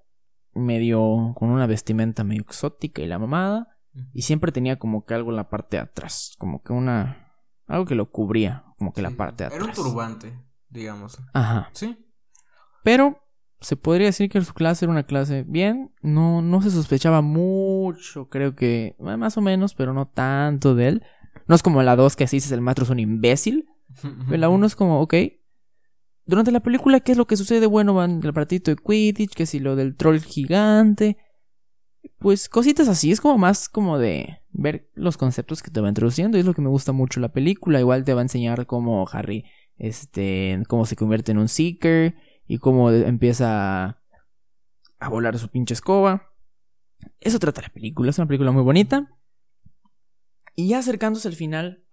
medio 0.53 1.33
con 1.35 1.49
una 1.49 1.67
vestimenta 1.67 2.23
medio 2.23 2.41
exótica 2.41 3.01
y 3.01 3.07
la 3.07 3.19
mamada. 3.19 3.67
Y 4.13 4.21
siempre 4.21 4.51
tenía 4.51 4.77
como 4.77 5.05
que 5.05 5.13
algo 5.13 5.31
en 5.31 5.35
la 5.35 5.49
parte 5.49 5.77
de 5.77 5.83
atrás. 5.83 6.35
Como 6.37 6.61
que 6.61 6.73
una. 6.73 7.33
Algo 7.67 7.85
que 7.85 7.95
lo 7.95 8.11
cubría. 8.11 8.63
Como 8.77 8.93
que 8.93 9.01
la 9.01 9.11
parte 9.11 9.43
de 9.43 9.47
atrás. 9.47 9.61
Era 9.61 9.69
un 9.69 9.73
turbante, 9.73 10.39
digamos. 10.69 11.19
Ajá. 11.33 11.69
Sí. 11.73 11.97
Pero 12.83 13.19
se 13.61 13.75
podría 13.75 14.07
decir 14.07 14.29
que 14.29 14.39
su 14.41 14.53
clase 14.53 14.85
era 14.85 14.91
una 14.91 15.03
clase 15.03 15.43
bien. 15.43 15.93
No, 16.01 16.41
no 16.41 16.61
se 16.61 16.71
sospechaba 16.71 17.21
mucho, 17.21 18.29
creo 18.29 18.55
que. 18.55 18.95
Más 18.99 19.37
o 19.37 19.41
menos, 19.41 19.73
pero 19.73 19.93
no 19.93 20.07
tanto 20.07 20.75
de 20.75 20.87
él. 20.87 21.03
No 21.47 21.55
es 21.55 21.63
como 21.63 21.81
la 21.83 21.95
2 21.95 22.15
que 22.15 22.25
así 22.25 22.37
dices 22.37 22.51
el 22.51 22.61
maestro 22.61 22.83
es 22.85 22.91
un 22.91 22.99
imbécil. 22.99 23.67
Pero 24.27 24.37
la 24.37 24.49
1 24.49 24.67
es 24.67 24.75
como, 24.75 25.01
ok. 25.01 25.15
Durante 26.29 26.51
la 26.51 26.59
película, 26.59 26.99
¿qué 26.99 27.13
es 27.13 27.17
lo 27.17 27.25
que 27.25 27.35
sucede? 27.35 27.65
Bueno, 27.65 27.95
van 27.95 28.21
el 28.23 28.33
partito 28.33 28.69
de 28.69 28.77
Quidditch, 28.77 29.33
que 29.33 29.47
si 29.47 29.59
lo 29.59 29.75
del 29.75 29.95
troll 29.95 30.19
gigante. 30.19 31.17
Pues 32.19 32.49
cositas 32.49 32.87
así, 32.87 33.11
es 33.11 33.19
como 33.19 33.39
más 33.39 33.67
como 33.67 33.97
de 33.97 34.43
ver 34.51 34.91
los 34.93 35.17
conceptos 35.17 35.63
que 35.63 35.71
te 35.71 35.81
va 35.81 35.89
introduciendo. 35.89 36.37
Y 36.37 36.41
es 36.41 36.45
lo 36.45 36.53
que 36.53 36.61
me 36.61 36.69
gusta 36.69 36.91
mucho 36.91 37.19
la 37.19 37.31
película. 37.31 37.79
Igual 37.79 38.03
te 38.03 38.13
va 38.13 38.21
a 38.21 38.25
enseñar 38.25 38.67
cómo 38.67 39.07
Harry, 39.11 39.43
este, 39.77 40.61
cómo 40.67 40.85
se 40.85 40.95
convierte 40.95 41.31
en 41.31 41.39
un 41.39 41.47
Seeker. 41.47 42.15
Y 42.45 42.59
cómo 42.59 42.91
empieza 42.91 43.99
a 44.99 45.09
volar 45.09 45.39
su 45.39 45.49
pinche 45.49 45.73
escoba. 45.73 46.31
Eso 47.19 47.39
trata 47.39 47.63
la 47.63 47.69
película, 47.69 48.11
es 48.11 48.19
una 48.19 48.27
película 48.27 48.51
muy 48.51 48.61
bonita. 48.61 49.17
Y 50.55 50.67
ya 50.67 50.77
acercándose 50.77 51.27
al 51.27 51.35
final, 51.35 51.85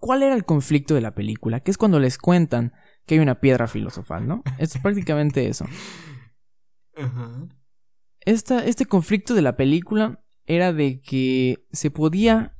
¿Cuál 0.00 0.22
era 0.22 0.34
el 0.34 0.44
conflicto 0.44 0.94
de 0.94 1.02
la 1.02 1.14
película? 1.14 1.60
Que 1.60 1.70
es 1.70 1.78
cuando 1.78 2.00
les 2.00 2.18
cuentan 2.18 2.72
que 3.06 3.14
hay 3.14 3.20
una 3.20 3.40
piedra 3.40 3.68
filosofal, 3.68 4.26
¿no? 4.26 4.42
Es 4.58 4.76
prácticamente 4.82 5.46
eso. 5.46 5.66
Esta, 8.20 8.64
este 8.64 8.86
conflicto 8.86 9.34
de 9.34 9.42
la 9.42 9.56
película 9.56 10.24
era 10.46 10.72
de 10.72 11.00
que 11.00 11.66
se 11.70 11.90
podía 11.90 12.56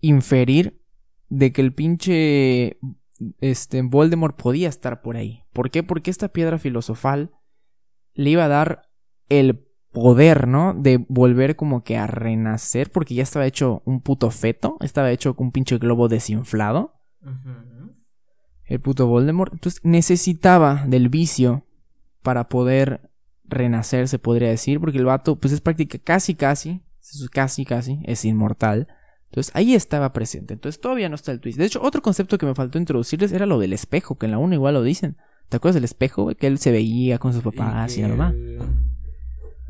inferir 0.00 0.82
de 1.28 1.52
que 1.52 1.60
el 1.60 1.74
pinche 1.74 2.78
este, 3.40 3.82
Voldemort 3.82 4.40
podía 4.40 4.68
estar 4.68 5.02
por 5.02 5.16
ahí. 5.16 5.44
¿Por 5.52 5.70
qué? 5.70 5.82
Porque 5.82 6.10
esta 6.10 6.28
piedra 6.28 6.58
filosofal 6.58 7.32
le 8.14 8.30
iba 8.30 8.44
a 8.44 8.48
dar 8.48 8.90
el 9.28 9.69
poder, 9.92 10.46
¿no? 10.48 10.74
De 10.74 11.04
volver 11.08 11.56
como 11.56 11.82
que 11.82 11.96
a 11.98 12.06
renacer, 12.06 12.90
porque 12.90 13.14
ya 13.14 13.22
estaba 13.22 13.46
hecho 13.46 13.82
un 13.84 14.00
puto 14.00 14.30
feto, 14.30 14.76
estaba 14.80 15.10
hecho 15.10 15.34
con 15.34 15.46
un 15.48 15.52
pinche 15.52 15.78
globo 15.78 16.08
desinflado. 16.08 16.94
Ujú. 17.22 17.94
el 18.64 18.80
puto 18.80 19.06
Voldemort. 19.08 19.52
Entonces 19.52 19.80
necesitaba 19.84 20.84
del 20.86 21.08
vicio 21.08 21.66
para 22.22 22.48
poder 22.48 23.10
renacer, 23.44 24.06
se 24.06 24.18
podría 24.20 24.48
decir, 24.48 24.78
porque 24.80 24.98
el 24.98 25.04
vato, 25.04 25.36
pues 25.36 25.52
es 25.52 25.60
prácticamente 25.60 26.04
casi, 26.04 26.34
casi, 26.36 26.80
casi, 27.32 27.64
casi, 27.64 28.00
es 28.04 28.24
inmortal. 28.24 28.86
Entonces 29.26 29.50
ahí 29.56 29.74
estaba 29.74 30.12
presente. 30.12 30.54
Entonces 30.54 30.80
todavía 30.80 31.08
no 31.08 31.16
está 31.16 31.32
el 31.32 31.40
twist. 31.40 31.58
De 31.58 31.64
hecho, 31.64 31.82
otro 31.82 32.00
concepto 32.00 32.38
que 32.38 32.46
me 32.46 32.54
faltó 32.54 32.78
introducirles 32.78 33.32
era 33.32 33.44
lo 33.46 33.58
del 33.58 33.72
espejo, 33.72 34.16
que 34.18 34.26
en 34.26 34.32
la 34.32 34.38
1 34.38 34.54
igual 34.54 34.74
lo 34.74 34.82
dicen. 34.84 35.16
¿Te 35.48 35.56
acuerdas 35.56 35.74
del 35.74 35.84
espejo? 35.84 36.32
Que 36.36 36.46
él 36.46 36.58
se 36.58 36.70
veía 36.70 37.18
con 37.18 37.32
sus 37.32 37.42
papás 37.42 37.92
y, 37.92 37.96
que 37.96 38.02
la 38.02 38.08
mamá. 38.14 38.30
el- 38.30 38.58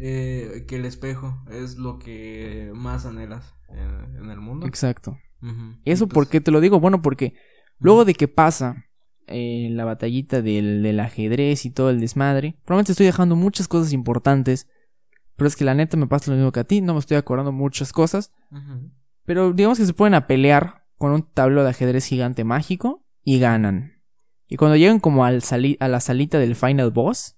eh, 0.02 0.64
que 0.66 0.76
el 0.76 0.84
espejo 0.86 1.44
es 1.50 1.76
lo 1.76 1.98
que 1.98 2.70
más 2.74 3.04
anhelas 3.06 3.54
en, 3.68 4.16
en 4.24 4.30
el 4.30 4.40
mundo. 4.40 4.66
Exacto. 4.66 5.18
Ujú. 5.42 5.52
¿Y 5.84 5.90
eso 5.92 6.04
Entonces, 6.04 6.14
por 6.14 6.28
qué 6.28 6.40
te 6.40 6.50
lo 6.50 6.60
digo? 6.60 6.80
Bueno, 6.80 7.02
porque 7.02 7.34
luego 7.78 8.04
de 8.04 8.14
que 8.14 8.26
pasa 8.28 8.84
eh, 9.26 9.68
la 9.70 9.84
batallita 9.84 10.42
del, 10.42 10.82
del 10.82 11.00
ajedrez 11.00 11.64
y 11.66 11.70
todo 11.70 11.90
el 11.90 12.00
desmadre, 12.00 12.56
probablemente 12.64 12.92
estoy 12.92 13.06
dejando 13.06 13.36
muchas 13.36 13.68
cosas 13.68 13.92
importantes, 13.92 14.66
pero 15.36 15.48
es 15.48 15.56
que 15.56 15.64
la 15.64 15.74
neta 15.74 15.96
me 15.96 16.06
pasa 16.06 16.30
lo 16.30 16.36
mismo 16.36 16.52
que 16.52 16.60
a 16.60 16.64
ti, 16.64 16.80
no 16.80 16.94
me 16.94 17.00
estoy 17.00 17.16
acordando 17.16 17.52
muchas 17.52 17.92
cosas, 17.92 18.32
pero 19.24 19.52
digamos 19.52 19.78
que 19.78 19.86
se 19.86 19.94
ponen 19.94 20.14
a 20.14 20.26
pelear 20.26 20.84
con 20.98 21.12
un 21.12 21.22
tablero 21.22 21.62
de 21.62 21.70
ajedrez 21.70 22.04
gigante 22.06 22.44
mágico 22.44 23.06
y 23.22 23.38
ganan. 23.38 24.02
Y 24.48 24.56
cuando 24.56 24.76
llegan 24.76 24.98
como 24.98 25.24
al 25.24 25.42
sali- 25.42 25.76
a 25.80 25.88
la 25.88 26.00
salita 26.00 26.38
del 26.38 26.56
final 26.56 26.90
boss, 26.90 27.36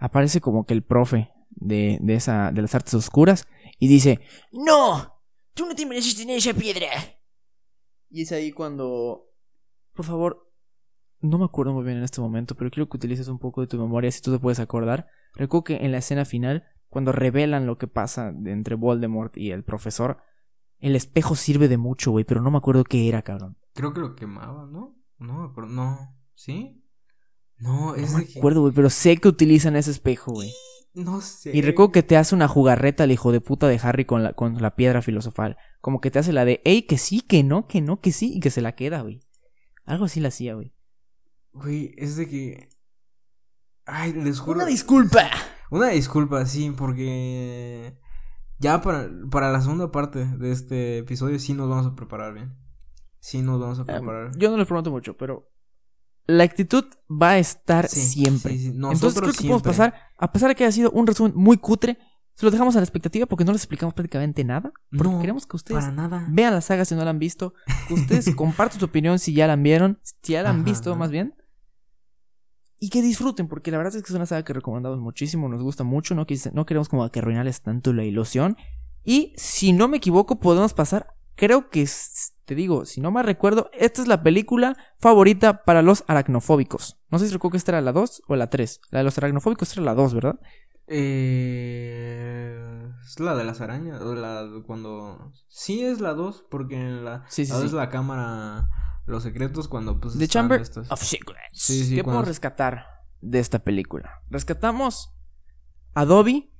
aparece 0.00 0.40
como 0.40 0.64
que 0.64 0.74
el 0.74 0.82
profe 0.82 1.30
de, 1.64 1.98
de, 2.00 2.14
esa, 2.14 2.50
de 2.52 2.62
las 2.62 2.74
artes 2.74 2.94
oscuras 2.94 3.46
y 3.78 3.88
dice, 3.88 4.20
¡No! 4.52 5.20
¡Tú 5.54 5.66
no 5.66 5.74
te 5.74 5.86
mereces 5.86 6.16
tener 6.16 6.38
esa 6.38 6.54
piedra! 6.54 6.88
Y 8.08 8.22
es 8.22 8.32
ahí 8.32 8.52
cuando... 8.52 9.26
Por 9.94 10.04
favor, 10.04 10.52
no 11.20 11.38
me 11.38 11.44
acuerdo 11.44 11.72
muy 11.72 11.84
bien 11.84 11.98
en 11.98 12.04
este 12.04 12.20
momento, 12.20 12.54
pero 12.54 12.70
quiero 12.70 12.88
que 12.88 12.96
utilices 12.96 13.28
un 13.28 13.38
poco 13.38 13.60
de 13.60 13.66
tu 13.66 13.78
memoria 13.78 14.10
si 14.10 14.20
tú 14.20 14.32
te 14.32 14.38
puedes 14.38 14.60
acordar. 14.60 15.06
Recuerdo 15.34 15.64
que 15.64 15.76
en 15.76 15.92
la 15.92 15.98
escena 15.98 16.24
final, 16.24 16.64
cuando 16.88 17.12
revelan 17.12 17.66
lo 17.66 17.78
que 17.78 17.86
pasa 17.86 18.34
entre 18.44 18.74
Voldemort 18.74 19.36
y 19.36 19.52
el 19.52 19.64
profesor, 19.64 20.18
el 20.78 20.96
espejo 20.96 21.36
sirve 21.36 21.68
de 21.68 21.78
mucho, 21.78 22.10
güey, 22.10 22.24
pero 22.24 22.42
no 22.42 22.50
me 22.50 22.58
acuerdo 22.58 22.84
qué 22.84 23.08
era, 23.08 23.22
cabrón. 23.22 23.56
Creo 23.72 23.92
que 23.92 24.00
lo 24.00 24.14
quemaba, 24.14 24.66
¿no? 24.66 24.96
No, 25.18 25.42
me 25.42 25.48
acuerdo. 25.48 25.70
no. 25.70 26.16
¿Sí? 26.34 26.82
No, 27.56 27.94
es 27.94 28.10
No 28.10 28.18
me 28.18 28.24
de 28.24 28.38
acuerdo, 28.38 28.62
güey, 28.62 28.74
pero 28.74 28.90
sé 28.90 29.16
que 29.18 29.28
utilizan 29.28 29.76
ese 29.76 29.92
espejo, 29.92 30.32
güey. 30.32 30.50
No 30.94 31.20
sé. 31.20 31.56
Y 31.56 31.62
recuerdo 31.62 31.92
que 31.92 32.02
te 32.02 32.16
hace 32.16 32.34
una 32.34 32.48
jugarreta 32.48 33.04
el 33.04 33.12
hijo 33.12 33.32
de 33.32 33.40
puta 33.40 33.66
de 33.68 33.80
Harry 33.82 34.04
con 34.04 34.22
la, 34.22 34.34
con 34.34 34.60
la 34.60 34.74
piedra 34.76 35.00
filosofal. 35.02 35.56
Como 35.80 36.00
que 36.00 36.10
te 36.10 36.18
hace 36.18 36.32
la 36.32 36.44
de, 36.44 36.60
ey, 36.64 36.82
que 36.82 36.98
sí, 36.98 37.20
que 37.22 37.42
no, 37.42 37.66
que 37.66 37.80
no, 37.80 38.00
que 38.00 38.12
sí, 38.12 38.32
y 38.36 38.40
que 38.40 38.50
se 38.50 38.60
la 38.60 38.72
queda, 38.74 39.00
güey. 39.00 39.20
Algo 39.84 40.04
así 40.04 40.20
la 40.20 40.28
hacía, 40.28 40.54
güey. 40.54 40.74
Güey, 41.52 41.92
es 41.96 42.16
de 42.16 42.28
que. 42.28 42.68
Ay, 43.86 44.12
les 44.12 44.38
juro. 44.38 44.58
Una 44.60 44.66
disculpa. 44.66 45.30
Una 45.70 45.88
disculpa, 45.88 46.44
sí, 46.46 46.70
porque. 46.76 47.98
Ya 48.58 48.80
para, 48.80 49.10
para 49.30 49.50
la 49.50 49.60
segunda 49.60 49.90
parte 49.90 50.24
de 50.24 50.52
este 50.52 50.98
episodio 50.98 51.38
sí 51.40 51.52
nos 51.52 51.68
vamos 51.68 51.86
a 51.86 51.96
preparar 51.96 52.32
bien. 52.34 52.54
Sí 53.18 53.42
nos 53.42 53.60
vamos 53.60 53.78
a 53.80 53.82
Eh, 53.82 53.86
preparar. 53.86 54.30
yo 54.36 54.50
no 54.50 54.56
les 54.56 54.66
prometo 54.68 54.90
mucho, 54.90 55.16
pero 55.16 55.50
la 56.26 56.44
actitud 56.44 56.84
va 57.10 57.30
a 57.30 57.38
estar 57.38 57.88
Sí, 57.88 58.00
siempre. 58.00 58.52
sí, 58.52 58.58
sí. 58.58 58.66
Entonces 58.68 59.14
creo 59.20 59.32
que 59.32 59.38
podemos 59.42 59.62
pasar, 59.62 59.94
a 60.18 60.32
pesar 60.32 60.48
de 60.48 60.54
que 60.54 60.64
haya 60.64 60.72
sido 60.72 60.90
un 60.92 61.06
resumen 61.06 61.32
muy 61.34 61.56
cutre, 61.58 61.98
se 62.34 62.46
lo 62.46 62.50
dejamos 62.50 62.74
a 62.76 62.78
la 62.78 62.84
expectativa 62.84 63.26
porque 63.26 63.44
no 63.44 63.52
les 63.52 63.60
explicamos 63.62 63.94
prácticamente 63.94 64.42
nada. 64.44 64.72
Porque 64.96 65.12
No, 65.12 65.20
queremos 65.20 65.46
que 65.46 65.56
ustedes 65.56 65.80
Para 65.82 65.92
nada. 65.94 66.26
vean 66.30 66.54
la 66.54 66.60
saga 66.60 66.84
si 66.84 66.94
no 66.94 67.04
la 67.04 67.10
han 67.10 67.18
visto, 67.18 67.54
que 67.88 67.94
ustedes 67.94 68.34
compartan 68.36 68.78
su 68.78 68.86
opinión 68.86 69.18
si 69.18 69.34
ya 69.34 69.46
la 69.46 69.56
vieron, 69.56 69.98
si 70.22 70.32
ya 70.32 70.42
la 70.42 70.50
han 70.50 70.56
Ajá, 70.56 70.64
visto 70.64 70.90
ajá. 70.90 70.98
más 70.98 71.10
bien. 71.10 71.34
Y 72.78 72.88
que 72.90 73.00
disfruten, 73.02 73.46
porque 73.48 73.70
la 73.70 73.76
verdad 73.78 73.94
es 73.94 74.02
que 74.02 74.08
es 74.08 74.14
una 74.16 74.26
saga 74.26 74.44
que 74.44 74.52
recomendamos 74.52 74.98
muchísimo, 74.98 75.48
nos 75.48 75.62
gusta 75.62 75.84
mucho, 75.84 76.14
no, 76.16 76.26
quise- 76.26 76.50
no 76.52 76.66
queremos 76.66 76.88
como 76.88 77.08
que 77.10 77.20
arruinarles 77.20 77.60
tanto 77.62 77.92
la 77.92 78.02
ilusión. 78.04 78.56
Y 79.04 79.34
si 79.36 79.72
no 79.72 79.86
me 79.86 79.98
equivoco, 79.98 80.40
podemos 80.40 80.74
pasar, 80.74 81.14
creo 81.36 81.70
que, 81.70 81.86
te 82.44 82.54
digo, 82.54 82.84
si 82.84 83.00
no 83.00 83.10
me 83.10 83.22
recuerdo, 83.22 83.70
esta 83.72 84.02
es 84.02 84.08
la 84.08 84.22
película 84.22 84.76
favorita 84.98 85.64
para 85.64 85.82
los 85.82 86.04
aracnofóbicos. 86.08 86.98
No 87.10 87.18
sé 87.18 87.26
si 87.26 87.32
recuerdo 87.32 87.52
que 87.52 87.56
esta 87.58 87.72
era 87.72 87.80
la 87.80 87.92
2 87.92 88.22
o 88.26 88.36
la 88.36 88.50
3. 88.50 88.80
La 88.90 88.98
de 88.98 89.04
los 89.04 89.16
aracnofóbicos 89.18 89.72
era 89.72 89.82
la 89.82 89.94
2, 89.94 90.14
¿verdad? 90.14 90.40
Eh, 90.88 92.58
es 93.04 93.20
la 93.20 93.36
de 93.36 93.44
las 93.44 93.60
arañas. 93.60 94.00
O 94.02 94.14
la 94.14 94.48
cuando. 94.66 95.32
Sí, 95.48 95.84
es 95.84 96.00
la 96.00 96.14
2. 96.14 96.46
Porque 96.50 96.74
en 96.74 97.04
la. 97.04 97.24
Sí, 97.28 97.46
sí, 97.46 97.52
la 97.52 97.56
dos 97.56 97.62
sí. 97.62 97.66
es 97.68 97.72
la 97.74 97.88
cámara. 97.88 98.68
Los 99.06 99.22
secretos 99.22 99.68
cuando 99.68 100.00
pues. 100.00 100.18
The 100.18 100.28
Chamber 100.28 100.60
estos- 100.60 100.90
of 100.90 101.00
Secrets. 101.02 101.88
¿Qué 101.90 102.02
podemos 102.04 102.26
rescatar 102.26 102.86
de 103.20 103.38
esta 103.38 103.60
película? 103.60 104.22
Rescatamos 104.30 105.14
a 105.94 106.04
Dobby, 106.04 106.52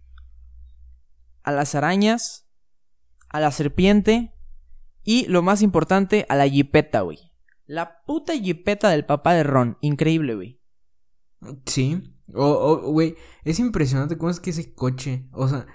a 1.42 1.52
las 1.52 1.74
arañas, 1.74 2.48
a 3.28 3.40
la 3.40 3.50
serpiente 3.50 4.31
y 5.04 5.26
lo 5.26 5.42
más 5.42 5.62
importante, 5.62 6.26
a 6.28 6.36
la 6.36 6.48
jipeta, 6.48 7.00
güey. 7.02 7.18
La 7.66 8.02
puta 8.04 8.34
jipeta 8.34 8.90
del 8.90 9.04
papá 9.06 9.34
de 9.34 9.42
Ron. 9.44 9.78
Increíble, 9.80 10.34
güey. 10.34 10.60
Sí. 11.66 12.02
O, 12.34 12.76
güey, 12.92 13.16
es 13.44 13.58
impresionante 13.58 14.16
cómo 14.16 14.30
es 14.30 14.40
que 14.40 14.50
ese 14.50 14.74
coche. 14.74 15.28
O 15.32 15.48
sea, 15.48 15.66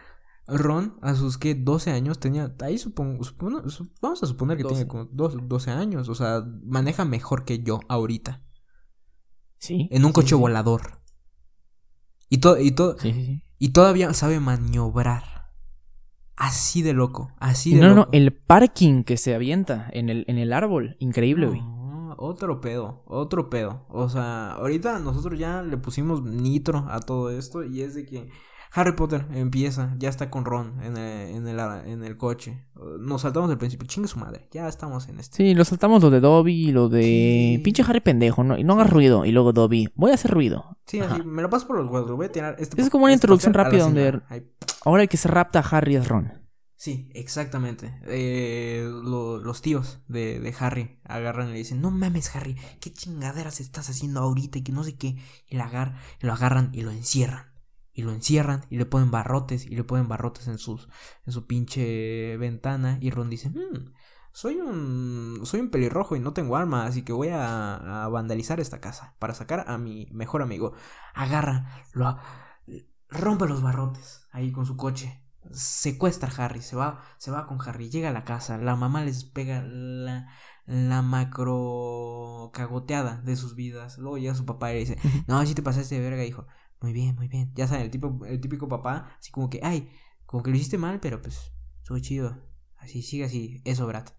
Ron, 0.47 0.97
a 1.01 1.13
sus 1.15 1.37
que 1.37 1.55
12 1.55 1.91
años 1.91 2.19
tenía. 2.19 2.55
Ahí 2.61 2.77
supongo. 2.77 3.23
supono- 3.23 3.67
su- 3.69 3.91
vamos 4.01 4.23
a 4.23 4.27
suponer 4.27 4.57
que 4.57 4.63
12. 4.63 4.75
tiene 4.75 4.87
como 4.87 5.05
dos- 5.11 5.35
12 5.47 5.71
años. 5.71 6.07
O 6.09 6.15
sea, 6.15 6.43
maneja 6.63 7.03
mejor 7.05 7.43
que 7.45 7.59
yo 7.63 7.79
ahorita. 7.89 8.43
Sí. 9.59 9.87
En 9.91 10.03
un 10.05 10.11
sí, 10.11 10.13
coche 10.15 10.29
sí. 10.29 10.35
volador. 10.35 11.01
Y, 12.29 12.37
to- 12.39 12.59
y, 12.59 12.71
to- 12.71 12.97
sí. 12.99 13.41
y 13.57 13.69
todavía 13.69 14.13
sabe 14.13 14.39
maniobrar. 14.39 15.36
Así 16.37 16.83
de 16.83 16.93
loco. 16.93 17.31
Así 17.39 17.73
de 17.73 17.81
no, 17.81 17.87
no, 17.87 17.89
no, 17.89 18.01
loco. 18.01 18.11
el 18.13 18.31
parking 18.31 19.03
que 19.03 19.17
se 19.17 19.33
avienta 19.33 19.89
en 19.91 20.09
el, 20.09 20.23
en 20.27 20.37
el 20.37 20.53
árbol. 20.53 20.95
Increíble, 20.99 21.47
güey. 21.47 21.61
No, 21.61 22.15
otro 22.19 22.61
pedo, 22.61 23.03
otro 23.07 23.49
pedo. 23.49 23.85
O 23.89 24.07
sea, 24.07 24.51
ahorita 24.51 24.99
nosotros 24.99 25.37
ya 25.39 25.63
le 25.63 25.77
pusimos 25.77 26.23
nitro 26.23 26.85
a 26.89 26.99
todo 26.99 27.31
esto 27.31 27.63
y 27.63 27.81
es 27.81 27.95
de 27.95 28.05
que 28.05 28.29
Harry 28.73 28.91
Potter 28.93 29.25
empieza, 29.33 29.95
ya 29.97 30.09
está 30.09 30.29
con 30.29 30.45
Ron 30.45 30.81
en 30.83 30.97
el, 30.97 31.35
en 31.35 31.47
el, 31.47 31.59
en 31.85 32.03
el 32.03 32.17
coche. 32.17 32.65
Nos 32.99 33.21
saltamos 33.21 33.49
del 33.49 33.57
principio, 33.57 33.87
chingue 33.87 34.07
su 34.07 34.19
madre, 34.19 34.47
ya 34.51 34.67
estamos 34.67 35.07
en 35.07 35.19
este. 35.19 35.37
Sí, 35.37 35.55
lo 35.55 35.65
saltamos 35.65 36.03
lo 36.03 36.09
de 36.09 36.19
Dobby 36.19 36.67
y 36.69 36.71
lo 36.71 36.89
de 36.89 37.01
Sí. 37.57 37.61
pinche 37.63 37.83
Harry 37.87 38.01
pendejo, 38.01 38.43
no, 38.43 38.57
y 38.57 38.63
no 38.63 38.73
hagas 38.73 38.89
ruido. 38.89 39.25
Y 39.25 39.31
luego 39.31 39.53
Dobby, 39.53 39.89
voy 39.95 40.11
a 40.11 40.15
hacer 40.15 40.31
ruido. 40.31 40.77
Sí, 40.85 40.99
así, 40.99 41.21
me 41.23 41.41
lo 41.41 41.49
paso 41.49 41.67
por 41.67 41.77
los 41.77 41.89
huevos, 41.89 42.09
lo 42.09 42.15
voy 42.17 42.27
a 42.27 42.31
tirar. 42.31 42.55
Este 42.59 42.81
Es 42.81 42.89
como 42.89 43.05
una 43.05 43.13
este 43.13 43.25
introducción 43.25 43.53
rápida 43.53 43.83
donde-. 43.83 44.21
Ahí. 44.29 44.43
Ahora 44.85 45.03
el 45.03 45.09
que 45.09 45.17
se 45.17 45.27
rapta 45.27 45.59
a 45.59 45.63
Harry 45.77 45.95
es 45.95 46.07
Ron. 46.07 46.31
Sí, 46.79 47.09
exactamente. 47.15 47.99
Eh, 48.05 48.87
lo- 49.03 49.39
los 49.39 49.63
tíos 49.63 49.99
de, 50.07 50.39
de 50.39 50.53
Harry 50.59 50.99
agarran 51.05 51.49
y 51.49 51.53
le 51.53 51.57
dicen, 51.57 51.81
no 51.81 51.89
mames 51.89 52.35
Harry, 52.35 52.55
¿qué 52.79 52.93
chingaderas 52.93 53.59
estás 53.59 53.89
haciendo 53.89 54.19
ahorita? 54.19 54.59
Y 54.59 54.61
que 54.61 54.71
no 54.71 54.83
sé 54.83 54.95
qué. 54.95 55.17
Y 55.49 55.57
lo, 55.57 55.63
agar- 55.63 55.95
lo 56.19 56.33
agarran 56.33 56.69
y 56.73 56.81
lo 56.83 56.91
encierran. 56.91 57.45
Y 57.97 58.03
lo 58.03 58.11
encierran 58.11 58.63
y 58.69 58.77
le 58.77 58.85
ponen 58.85 59.09
barrotes 59.09 59.65
y 59.65 59.75
le 59.75 59.83
ponen 59.83 60.07
barrotes 60.07 60.47
en, 60.47 60.59
sus, 60.59 60.87
en 61.25 61.33
su 61.33 61.47
pinche 61.47 62.37
ventana. 62.37 62.99
Y 63.01 63.09
Ron 63.09 63.29
dice, 63.29 63.49
"Hmm, 63.49 63.91
soy 64.31 64.57
un, 64.57 65.41
soy 65.45 65.61
un 65.61 65.71
pelirrojo 65.71 66.15
y 66.15 66.19
no 66.19 66.31
tengo 66.31 66.57
alma, 66.57 66.85
así 66.85 67.01
que 67.01 67.11
voy 67.11 67.29
a, 67.29 68.03
a 68.03 68.07
vandalizar 68.07 68.59
esta 68.59 68.79
casa 68.79 69.15
para 69.17 69.33
sacar 69.33 69.65
a 69.67 69.79
mi 69.79 70.07
mejor 70.11 70.43
amigo. 70.43 70.73
Agarra, 71.15 71.83
lo, 71.93 72.17
rompe 73.09 73.47
los 73.47 73.63
barrotes 73.63 74.27
ahí 74.31 74.51
con 74.51 74.67
su 74.67 74.77
coche. 74.77 75.23
Secuestra 75.51 76.29
a 76.29 76.45
Harry, 76.45 76.61
se 76.61 76.75
va, 76.75 77.01
se 77.17 77.31
va 77.31 77.47
con 77.47 77.57
Harry, 77.67 77.89
llega 77.89 78.09
a 78.09 78.13
la 78.13 78.25
casa, 78.25 78.57
la 78.59 78.75
mamá 78.75 79.03
les 79.03 79.23
pega 79.23 79.63
la, 79.63 80.27
la 80.67 81.01
macro 81.01 82.51
cagoteada 82.53 83.21
de 83.21 83.35
sus 83.37 83.55
vidas. 83.55 83.97
Luego 83.97 84.19
llega 84.19 84.35
su 84.35 84.45
papá 84.45 84.71
y 84.71 84.73
le 84.73 84.79
dice, 84.81 84.97
no, 85.27 85.43
si 85.45 85.55
te 85.55 85.63
pasaste 85.63 85.95
de 85.95 86.01
verga, 86.01 86.25
hijo. 86.25 86.45
Muy 86.81 86.93
bien, 86.93 87.15
muy 87.15 87.27
bien. 87.27 87.51
Ya 87.55 87.67
saben, 87.67 87.85
el 87.85 87.91
tipo, 87.91 88.25
el 88.25 88.39
típico 88.39 88.67
papá, 88.67 89.15
así 89.19 89.31
como 89.31 89.49
que, 89.49 89.59
ay, 89.63 89.89
como 90.25 90.43
que 90.43 90.51
lo 90.51 90.57
hiciste 90.57 90.77
mal, 90.77 90.99
pero 90.99 91.21
pues, 91.21 91.51
estuvo 91.79 91.99
chido. 91.99 92.43
Así, 92.77 93.01
sigue 93.01 93.25
así, 93.25 93.61
eso, 93.65 93.87
Brat. 93.87 94.11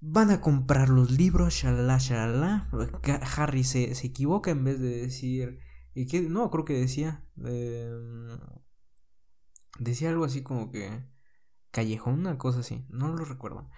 Van 0.00 0.30
a 0.30 0.40
comprar 0.40 0.88
los 0.88 1.10
libros, 1.10 1.54
shalala, 1.54 1.98
shalala. 1.98 2.68
Harry 3.36 3.64
se, 3.64 3.94
se 3.94 4.06
equivoca 4.08 4.50
en 4.50 4.64
vez 4.64 4.78
de 4.78 5.02
decir. 5.02 5.58
No, 6.28 6.50
creo 6.50 6.64
que 6.64 6.74
decía. 6.74 7.24
eh, 7.44 7.90
decía 9.78 10.10
algo 10.10 10.24
así 10.24 10.42
como 10.42 10.70
que. 10.70 11.04
Callejón, 11.70 12.20
una 12.20 12.38
cosa 12.38 12.60
así. 12.60 12.86
No 12.88 13.08
lo 13.08 13.24
recuerdo. 13.24 13.68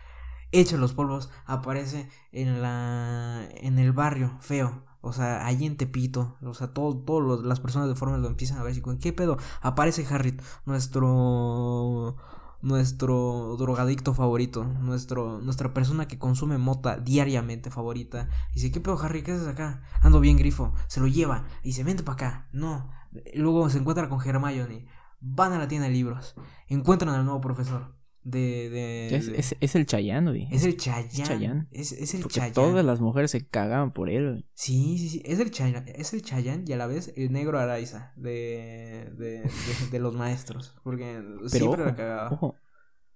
Echa 0.53 0.77
los 0.77 0.93
polvos, 0.95 1.31
aparece 1.47 2.09
en 2.33 2.63
la. 2.63 3.49
en 3.55 3.79
el 3.79 3.93
barrio, 3.93 4.39
feo. 4.41 4.85
O 5.01 5.13
sea, 5.13 5.47
allí 5.47 5.67
en 5.67 5.77
Tepito. 5.77 6.37
O 6.43 6.55
sea, 6.55 6.69
todas 6.69 7.05
todo 7.05 7.43
las 7.43 7.61
personas 7.61 7.89
de 7.89 7.95
forma 7.95 8.19
lo 8.19 8.29
empiezan 8.29 8.59
a 8.59 8.63
ver 8.63 8.73
así 8.73 8.81
como, 8.81 8.99
¿qué 8.99 9.13
pedo? 9.13 9.39
Aparece 9.63 10.07
Harry, 10.13 10.37
nuestro 10.67 12.17
nuestro 12.61 13.57
drogadicto 13.57 14.15
favorito, 14.15 14.65
nuestro, 14.65 15.41
nuestra 15.41 15.73
persona 15.73 16.09
que 16.09 16.19
consume 16.19 16.59
mota 16.59 16.99
diariamente 16.99 17.71
favorita. 17.71 18.29
Dice, 18.53 18.73
¿qué 18.73 18.81
pedo, 18.81 18.99
Harry? 19.01 19.23
¿Qué 19.23 19.33
haces 19.33 19.47
acá? 19.47 19.83
Ando 20.03 20.21
bien 20.21 20.37
grifo. 20.37 20.73
Se 20.89 21.01
lo 21.01 21.07
lleva. 21.07 21.45
Dice, 21.63 21.85
vente 21.85 22.03
para 22.03 22.15
acá. 22.15 22.49
No. 22.53 22.91
Luego 23.35 23.71
se 23.71 23.79
encuentra 23.79 24.09
con 24.09 24.21
Hermione. 24.27 24.87
Van 25.21 25.53
a 25.53 25.59
la 25.59 25.69
tienda 25.69 25.87
de 25.87 25.93
libros. 25.93 26.35
Encuentran 26.69 27.15
al 27.15 27.25
nuevo 27.25 27.41
profesor. 27.41 27.98
De. 28.25 28.69
de, 28.69 29.17
Es, 29.17 29.29
es, 29.29 29.57
es 29.61 29.75
el 29.75 29.87
Chayanne, 29.87 30.31
güey. 30.31 30.49
es 30.51 30.65
el 30.65 30.77
Chayanne. 30.77 31.09
Chayanne. 31.25 31.69
Es, 31.71 31.93
es 31.93 32.15
el 32.15 32.21
Porque 32.23 32.37
Chayanne. 32.41 32.55
todas 32.55 32.85
las 32.85 33.01
mujeres 33.01 33.31
se 33.31 33.47
cagaban 33.47 33.93
por 33.93 34.11
él. 34.11 34.31
güey. 34.33 34.47
Sí, 34.55 34.99
sí, 34.99 35.09
sí. 35.09 35.23
Es 35.25 35.39
el 35.41 35.51
Chayanne, 35.51 35.93
es 35.97 36.13
el 36.13 36.23
Chayanne 36.23 36.65
y 36.67 36.73
a 36.73 36.77
la 36.77 36.87
vez 36.87 37.13
el 37.17 37.33
negro 37.33 37.59
Araiza 37.59 38.13
de, 38.17 39.11
de, 39.17 39.29
de, 39.43 39.51
de 39.93 39.99
los 39.99 40.15
maestros. 40.17 40.75
Porque 40.85 41.21
Pero 41.23 41.49
siempre 41.49 41.83
ojo, 41.83 41.91
la 41.91 41.95
cagaba. 41.97 42.31
ojo, 42.33 42.55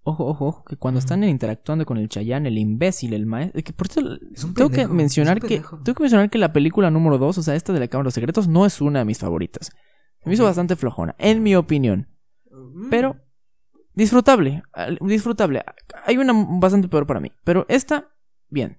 ojo, 0.05 0.25
ojo, 0.27 0.47
ojo, 0.47 0.65
que 0.65 0.77
cuando 0.77 0.99
están 0.99 1.23
interactuando 1.25 1.85
con 1.85 1.99
el 1.99 2.09
Chayanne, 2.09 2.49
el 2.49 2.57
imbécil, 2.59 3.13
el 3.13 3.27
maestro, 3.27 3.63
que 3.63 3.73
por 3.73 3.89
cierto, 3.89 4.15
Es 4.33 4.47
tengo 4.55 4.71
que 4.71 4.87
mencionar 4.89 5.39
es 5.39 5.45
que 5.45 5.57
tengo 5.85 5.95
que 5.95 6.03
mencionar 6.03 6.31
que 6.31 6.39
la 6.39 6.53
película 6.53 6.91
número 6.91 7.19
2, 7.19 7.37
o 7.39 7.43
sea, 7.43 7.55
esta 7.55 7.73
de 7.73 7.81
la 7.81 7.89
Cámara 7.89 8.05
de 8.05 8.09
los 8.09 8.15
Secretos, 8.15 8.49
no 8.49 8.65
es 8.67 8.81
una 8.81 9.01
de 9.01 9.05
mis 9.05 9.19
favoritas. 9.19 9.71
Me 10.25 10.35
hizo 10.35 10.45
bastante 10.45 10.77
flojona, 10.77 11.17
en 11.19 11.43
mi 11.43 11.55
opinión. 11.57 12.09
Mm. 12.51 12.89
Pero 12.91 13.17
disfrutable, 13.95 14.63
disfrutable. 15.01 15.63
Hay 16.07 16.19
una 16.19 16.33
bastante 16.61 16.89
peor 16.89 17.07
para 17.07 17.21
mí, 17.21 17.33
pero 17.45 17.67
esta, 17.69 18.09
bien. 18.49 18.79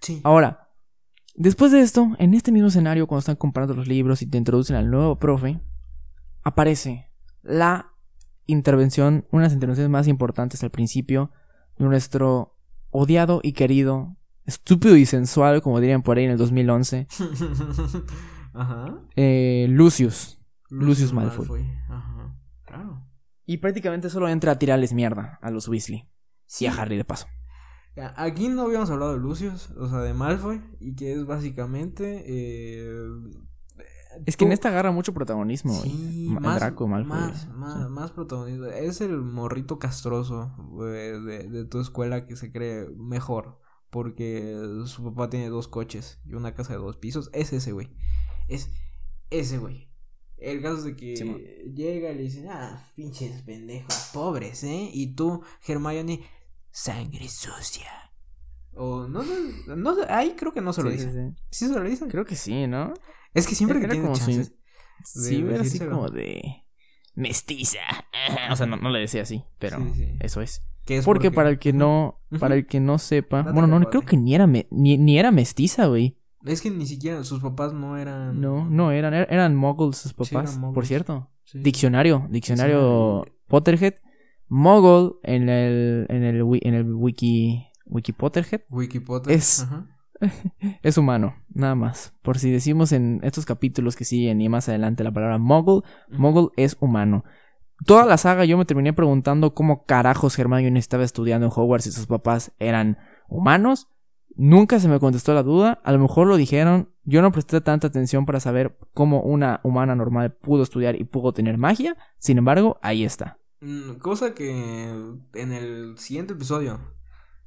Sí. 0.00 0.20
Ahora, 0.24 0.68
después 1.34 1.72
de 1.72 1.80
esto, 1.80 2.10
en 2.18 2.34
este 2.34 2.52
mismo 2.52 2.68
escenario, 2.68 3.06
cuando 3.06 3.20
están 3.20 3.36
comprando 3.36 3.74
los 3.74 3.86
libros 3.88 4.22
y 4.22 4.26
te 4.26 4.38
introducen 4.38 4.76
al 4.76 4.90
nuevo 4.90 5.18
profe, 5.18 5.60
aparece 6.42 7.10
la 7.42 7.92
intervención, 8.46 9.26
una 9.30 9.42
de 9.42 9.46
las 9.46 9.54
intervenciones 9.54 9.90
más 9.90 10.08
importantes 10.08 10.62
al 10.62 10.70
principio, 10.70 11.30
de 11.78 11.84
nuestro 11.86 12.56
odiado 12.90 13.40
y 13.42 13.52
querido, 13.52 14.16
estúpido 14.44 14.96
y 14.96 15.06
sensual, 15.06 15.62
como 15.62 15.80
dirían 15.80 16.02
por 16.02 16.18
ahí 16.18 16.24
en 16.24 16.32
el 16.32 16.38
2011, 16.38 17.06
Ajá. 18.54 18.98
eh, 19.16 19.66
Lucius. 19.70 20.38
Lucius 20.70 21.12
Malfoy. 21.12 21.68
Ajá. 21.88 22.36
Claro. 22.64 23.06
Y 23.50 23.56
prácticamente 23.58 24.10
solo 24.10 24.28
entra 24.28 24.52
a 24.52 24.58
tirarles 24.58 24.92
mierda 24.92 25.38
a 25.42 25.50
los 25.50 25.66
Weasley. 25.66 26.08
Sí. 26.46 26.66
Y 26.66 26.68
a 26.68 26.72
Harry 26.74 26.96
de 26.96 27.04
paso. 27.04 27.26
Aquí 28.16 28.48
no 28.48 28.62
habíamos 28.62 28.88
hablado 28.90 29.12
de 29.14 29.18
Lucius, 29.18 29.70
o 29.70 29.88
sea, 29.88 29.98
de 29.98 30.14
Malfoy, 30.14 30.62
y 30.78 30.94
que 30.94 31.12
es 31.12 31.26
básicamente. 31.26 32.22
Eh, 32.28 32.94
Es 34.26 34.36
que 34.36 34.44
en 34.44 34.52
esta 34.52 34.68
agarra 34.68 34.92
mucho 34.92 35.12
protagonismo. 35.12 35.72
Sí, 35.82 36.28
más, 36.40 36.60
Draco 36.60 36.86
Malfoy. 36.86 37.10
más, 37.10 37.40
Sí. 37.42 37.48
más, 37.48 37.90
más 37.90 38.12
protagonismo. 38.12 38.66
Es 38.66 39.00
el 39.00 39.20
morrito 39.20 39.80
castroso 39.80 40.54
de, 40.84 41.20
de 41.48 41.64
tu 41.64 41.80
escuela 41.80 42.26
que 42.28 42.36
se 42.36 42.52
cree 42.52 42.88
mejor. 42.96 43.58
Porque 43.90 44.56
su 44.86 45.02
papá 45.02 45.28
tiene 45.28 45.48
dos 45.48 45.66
coches 45.66 46.20
y 46.24 46.34
una 46.34 46.54
casa 46.54 46.74
de 46.74 46.78
dos 46.78 46.96
pisos. 46.98 47.28
Es 47.32 47.52
ese 47.52 47.72
güey. 47.72 47.90
Es 48.46 48.70
ese 49.30 49.58
güey. 49.58 49.89
El 50.40 50.62
caso 50.62 50.78
es 50.78 50.84
de 50.84 50.96
que 50.96 51.14
llega 51.74 52.10
y 52.12 52.14
le 52.16 52.22
dicen, 52.22 52.46
ah, 52.48 52.90
pinches 52.96 53.42
pendejos, 53.42 54.10
pobres, 54.12 54.64
¿eh? 54.64 54.90
Y 54.92 55.14
tú, 55.14 55.42
Hermione, 55.66 56.20
sangre 56.70 57.28
sucia. 57.28 57.90
O 58.72 59.06
no, 59.06 59.22
no, 59.66 59.76
no, 59.76 59.94
ahí 60.08 60.34
creo 60.36 60.52
que 60.54 60.60
no 60.60 60.72
se 60.72 60.82
lo 60.82 60.90
Sí, 60.90 60.96
dicen. 60.96 61.36
sí. 61.36 61.42
¿Sí 61.50 61.66
se 61.68 61.74
lo 61.78 61.84
dicen? 61.84 62.08
Creo 62.08 62.24
que 62.24 62.36
sí, 62.36 62.66
¿no? 62.66 62.94
Es 63.34 63.46
que 63.46 63.54
siempre 63.54 63.80
que 63.80 63.88
tiene 63.88 64.02
como 64.04 64.16
su-. 64.16 64.50
Sí, 65.04 65.44
así 65.58 65.78
como 65.80 66.08
de 66.08 66.64
mestiza. 67.14 67.80
O 68.50 68.56
sea, 68.56 68.66
no, 68.66 68.76
no 68.76 68.90
le 68.90 69.00
decía 69.00 69.22
así, 69.22 69.42
pero 69.58 69.78
Sí, 69.78 69.90
sí. 69.96 70.08
eso 70.20 70.40
es. 70.40 70.62
es 70.86 71.04
Porque 71.04 71.30
para 71.30 71.50
el 71.50 71.58
que 71.58 71.72
no, 71.72 72.20
para 72.38 72.54
el 72.54 72.66
que 72.66 72.80
no 72.80 72.98
sepa, 72.98 73.38
Date 73.38 73.52
bueno, 73.52 73.78
no, 73.78 73.88
creo 73.90 74.02
que 74.02 74.16
ni 74.16 74.34
era 74.34 74.46
me- 74.46 74.66
ni, 74.70 74.96
ni 74.98 75.18
era 75.18 75.30
mestiza, 75.30 75.86
güey. 75.86 76.16
Es 76.44 76.62
que 76.62 76.70
ni 76.70 76.86
siquiera 76.86 77.22
sus 77.24 77.40
papás 77.40 77.72
no 77.72 77.96
eran. 77.96 78.40
No, 78.40 78.64
no 78.68 78.92
eran, 78.92 79.12
er- 79.14 79.26
eran 79.30 79.54
muggles 79.56 79.98
sus 79.98 80.12
Sí, 80.12 80.34
papás, 80.34 80.56
eran 80.56 80.72
por 80.72 80.86
cierto. 80.86 81.30
Sí. 81.44 81.58
Diccionario, 81.60 82.26
diccionario. 82.30 83.24
Potterhead, 83.48 83.94
muggle 84.48 85.12
en 85.22 85.48
el 85.48 86.06
en 86.08 86.22
el 86.22 86.44
en 86.62 86.74
el 86.74 86.92
wiki 86.94 87.66
wiki 87.86 88.12
Potterhead 88.12 88.62
Wikipotter. 88.70 89.32
Es- 89.32 89.62
Ajá. 89.62 89.86
es 90.82 90.98
humano, 90.98 91.34
nada 91.48 91.74
más. 91.74 92.14
Por 92.22 92.38
si 92.38 92.50
decimos 92.50 92.92
en 92.92 93.20
estos 93.22 93.46
capítulos 93.46 93.96
que 93.96 94.04
siguen 94.04 94.40
y 94.40 94.48
más 94.48 94.68
adelante 94.68 95.02
la 95.04 95.12
palabra 95.12 95.38
muggle, 95.38 95.80
Muggle 96.10 96.48
es 96.56 96.76
humano. 96.80 97.24
Toda 97.86 98.04
la 98.04 98.18
saga 98.18 98.44
yo 98.44 98.58
me 98.58 98.66
terminé 98.66 98.92
preguntando 98.92 99.54
cómo 99.54 99.84
carajos 99.86 100.38
Hermione 100.38 100.78
estaba 100.78 101.02
estudiando 101.04 101.46
en 101.46 101.52
Hogwarts 101.54 101.86
y 101.86 101.92
sus 101.92 102.06
papás 102.06 102.52
eran 102.58 102.98
humanos. 103.28 103.88
Nunca 104.42 104.80
se 104.80 104.88
me 104.88 104.98
contestó 104.98 105.34
la 105.34 105.42
duda. 105.42 105.80
A 105.84 105.92
lo 105.92 105.98
mejor 105.98 106.26
lo 106.26 106.36
dijeron. 106.38 106.88
Yo 107.04 107.20
no 107.20 107.30
presté 107.30 107.60
tanta 107.60 107.88
atención 107.88 108.24
para 108.24 108.40
saber 108.40 108.78
cómo 108.94 109.20
una 109.22 109.60
humana 109.64 109.94
normal 109.94 110.32
pudo 110.32 110.62
estudiar 110.62 110.96
y 110.96 111.04
pudo 111.04 111.32
tener 111.34 111.58
magia. 111.58 111.94
Sin 112.18 112.38
embargo, 112.38 112.78
ahí 112.80 113.04
está. 113.04 113.38
Mm, 113.60 113.96
Cosa 113.98 114.32
que 114.34 114.88
en 115.34 115.52
el 115.52 115.98
siguiente 115.98 116.32
episodio, 116.32 116.80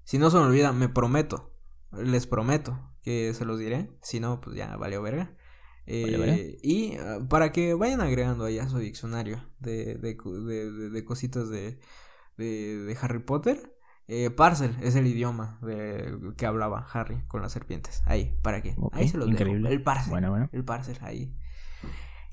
si 0.04 0.20
no 0.20 0.30
se 0.30 0.38
me 0.38 0.44
olvida, 0.44 0.72
me 0.72 0.88
prometo, 0.88 1.52
les 1.91 2.28
prometo 2.28 2.80
que 3.02 3.34
se 3.34 3.44
los 3.46 3.58
diré. 3.58 3.89
Si 4.04 4.20
no, 4.20 4.39
pues 4.39 4.56
ya 4.56 4.76
valió 4.78 5.02
verga. 5.02 5.36
Eh, 5.88 6.04
Valió 6.04 6.20
verga. 6.20 6.38
y 6.62 6.96
ah, 6.98 7.20
para 7.28 7.52
que 7.52 7.74
vayan 7.74 8.02
agregando 8.02 8.46
ahí 8.46 8.60
a 8.60 8.70
su 8.70 8.78
diccionario 8.78 9.44
de, 9.60 9.96
de, 9.98 10.16
de- 10.16 10.72
de- 10.72 10.89
de 10.91 11.06
cositas 11.06 11.50
de, 11.50 11.80
de, 12.38 12.78
de 12.78 12.98
Harry 13.02 13.20
Potter. 13.20 13.72
Eh, 14.08 14.30
Parcel 14.30 14.76
es 14.82 14.95
el 14.95 15.08
idioma 15.08 15.58
de, 15.62 16.34
que 16.38 16.45
hablaba 16.45 16.86
Harry 16.91 17.22
con 17.28 17.41
las 17.41 17.51
serpientes. 17.54 18.01
Ahí, 18.06 18.38
para. 18.41 18.58
Ok, 18.78 18.93
ahí 18.93 19.08
se 19.08 19.18
los 19.18 19.28
dejo. 19.28 19.41
increíble. 19.41 19.72
El 19.72 19.82
Parcel. 19.82 20.10
Bueno, 20.10 20.30
bueno. 20.30 20.49
El 20.51 20.64
parcel 20.66 20.97
ahí. 21.01 21.36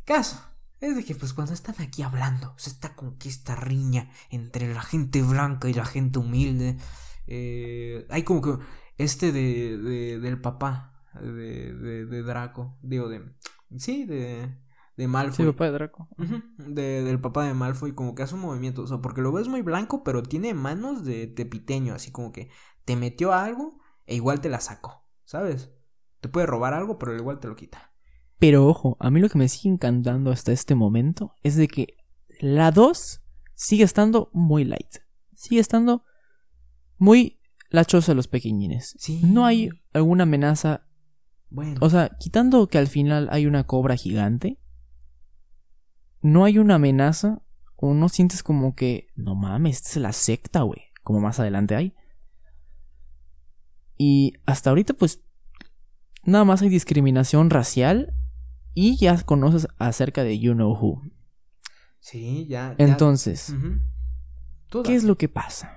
Caso. 0.04 0.42
Es 0.80 0.96
de 0.96 1.04
que 1.04 1.14
pues 1.14 1.34
cuando 1.34 1.52
están 1.52 1.74
aquí 1.78 2.02
hablando, 2.02 2.54
se 2.56 2.70
está 2.70 2.96
que 3.18 3.28
esta 3.28 3.54
riña 3.54 4.10
entre 4.30 4.72
la 4.72 4.80
gente 4.80 5.22
blanca 5.22 5.68
y 5.68 5.74
la 5.74 5.84
gente 5.84 6.18
humilde. 6.18 6.78
eh, 7.26 8.06
hay 8.08 8.22
como 8.22 8.40
que 8.40 8.54
este 8.96 9.30
de, 9.30 9.76
de 9.76 10.18
del 10.18 10.40
papá 10.40 11.04
de, 11.20 11.74
de, 11.74 12.06
de 12.06 12.22
Draco, 12.22 12.78
digo 12.82 13.08
de 13.10 13.22
sí, 13.76 14.06
de 14.06 14.56
de 15.00 15.08
Malfoy. 15.08 15.46
Sí, 15.46 15.52
papá 15.52 15.64
de 15.64 15.70
Draco. 15.72 16.08
De, 16.58 17.02
del 17.02 17.20
papá 17.20 17.46
de 17.46 17.54
Malfoy, 17.54 17.94
como 17.94 18.14
que 18.14 18.22
hace 18.22 18.34
un 18.34 18.42
movimiento, 18.42 18.82
o 18.82 18.86
sea, 18.86 18.98
porque 18.98 19.22
lo 19.22 19.32
ves 19.32 19.48
muy 19.48 19.62
blanco, 19.62 20.04
pero 20.04 20.22
tiene 20.22 20.52
manos 20.52 21.04
de 21.06 21.26
tepiteño, 21.26 21.94
así 21.94 22.12
como 22.12 22.32
que 22.32 22.50
te 22.84 22.96
metió 22.96 23.32
algo 23.32 23.80
e 24.06 24.14
igual 24.14 24.42
te 24.42 24.50
la 24.50 24.60
sacó, 24.60 25.06
¿sabes? 25.24 25.70
Te 26.20 26.28
puede 26.28 26.44
robar 26.44 26.74
algo, 26.74 26.98
pero 26.98 27.16
igual 27.16 27.40
te 27.40 27.48
lo 27.48 27.56
quita. 27.56 27.94
Pero 28.38 28.66
ojo, 28.66 28.98
a 29.00 29.10
mí 29.10 29.20
lo 29.20 29.30
que 29.30 29.38
me 29.38 29.48
sigue 29.48 29.72
encantando 29.72 30.30
hasta 30.30 30.52
este 30.52 30.74
momento 30.74 31.34
es 31.42 31.56
de 31.56 31.66
que 31.66 31.96
la 32.38 32.70
2 32.70 33.22
sigue 33.54 33.84
estando 33.84 34.28
muy 34.34 34.64
light. 34.64 34.96
Sigue 35.34 35.62
estando 35.62 36.04
muy 36.98 37.40
lachosa 37.70 38.12
a 38.12 38.14
los 38.14 38.28
pequeñines. 38.28 38.94
Sí. 38.98 39.22
No 39.24 39.46
hay 39.46 39.70
alguna 39.94 40.24
amenaza. 40.24 40.86
Bueno. 41.48 41.78
O 41.80 41.88
sea, 41.88 42.10
quitando 42.20 42.66
que 42.66 42.76
al 42.76 42.86
final 42.86 43.28
hay 43.30 43.46
una 43.46 43.64
cobra 43.64 43.96
gigante, 43.96 44.58
no 46.22 46.44
hay 46.44 46.58
una 46.58 46.76
amenaza 46.76 47.42
o 47.76 47.94
no 47.94 48.08
sientes 48.08 48.42
como 48.42 48.74
que, 48.74 49.08
no 49.16 49.34
mames, 49.34 49.76
esta 49.76 49.88
es 49.90 49.96
la 49.96 50.12
secta, 50.12 50.62
güey. 50.62 50.80
Como 51.02 51.20
más 51.20 51.40
adelante 51.40 51.74
hay. 51.74 51.94
Y 53.96 54.34
hasta 54.46 54.70
ahorita, 54.70 54.94
pues, 54.94 55.20
nada 56.24 56.44
más 56.44 56.62
hay 56.62 56.68
discriminación 56.68 57.50
racial 57.50 58.14
y 58.74 58.96
ya 58.96 59.20
conoces 59.22 59.68
acerca 59.78 60.22
de 60.24 60.38
You 60.38 60.52
Know 60.54 60.72
Who. 60.72 61.02
sí, 61.98 62.46
ya. 62.48 62.74
ya- 62.78 62.84
Entonces, 62.84 63.54
¿qué 64.84 64.94
es 64.94 65.04
lo 65.04 65.16
que 65.18 65.28
pasa? 65.28 65.76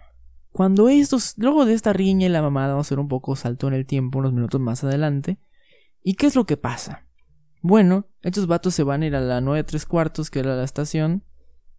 Cuando 0.51 0.87
estos, 0.87 1.33
luego 1.37 1.65
de 1.65 1.73
esta 1.73 1.93
riña 1.93 2.27
y 2.27 2.29
la 2.29 2.41
mamada, 2.41 2.69
vamos 2.69 2.85
a 2.85 2.87
hacer 2.87 2.99
un 2.99 3.07
poco 3.07 3.35
salto 3.35 3.67
en 3.67 3.73
el 3.73 3.85
tiempo, 3.85 4.19
unos 4.19 4.33
minutos 4.33 4.61
más 4.61 4.83
adelante. 4.83 5.39
¿Y 6.03 6.13
qué 6.13 6.27
es 6.27 6.35
lo 6.35 6.45
que 6.45 6.57
pasa? 6.57 7.07
Bueno, 7.65 8.07
estos 8.21 8.45
vatos 8.45 8.75
se 8.75 8.83
van 8.83 9.01
a 9.03 9.05
ir 9.05 9.15
a 9.15 9.21
la 9.21 9.39
9 9.39 9.63
tres 9.63 9.85
cuartos, 9.85 10.29
que 10.29 10.39
era 10.39 10.53
la 10.55 10.65
estación, 10.65 11.23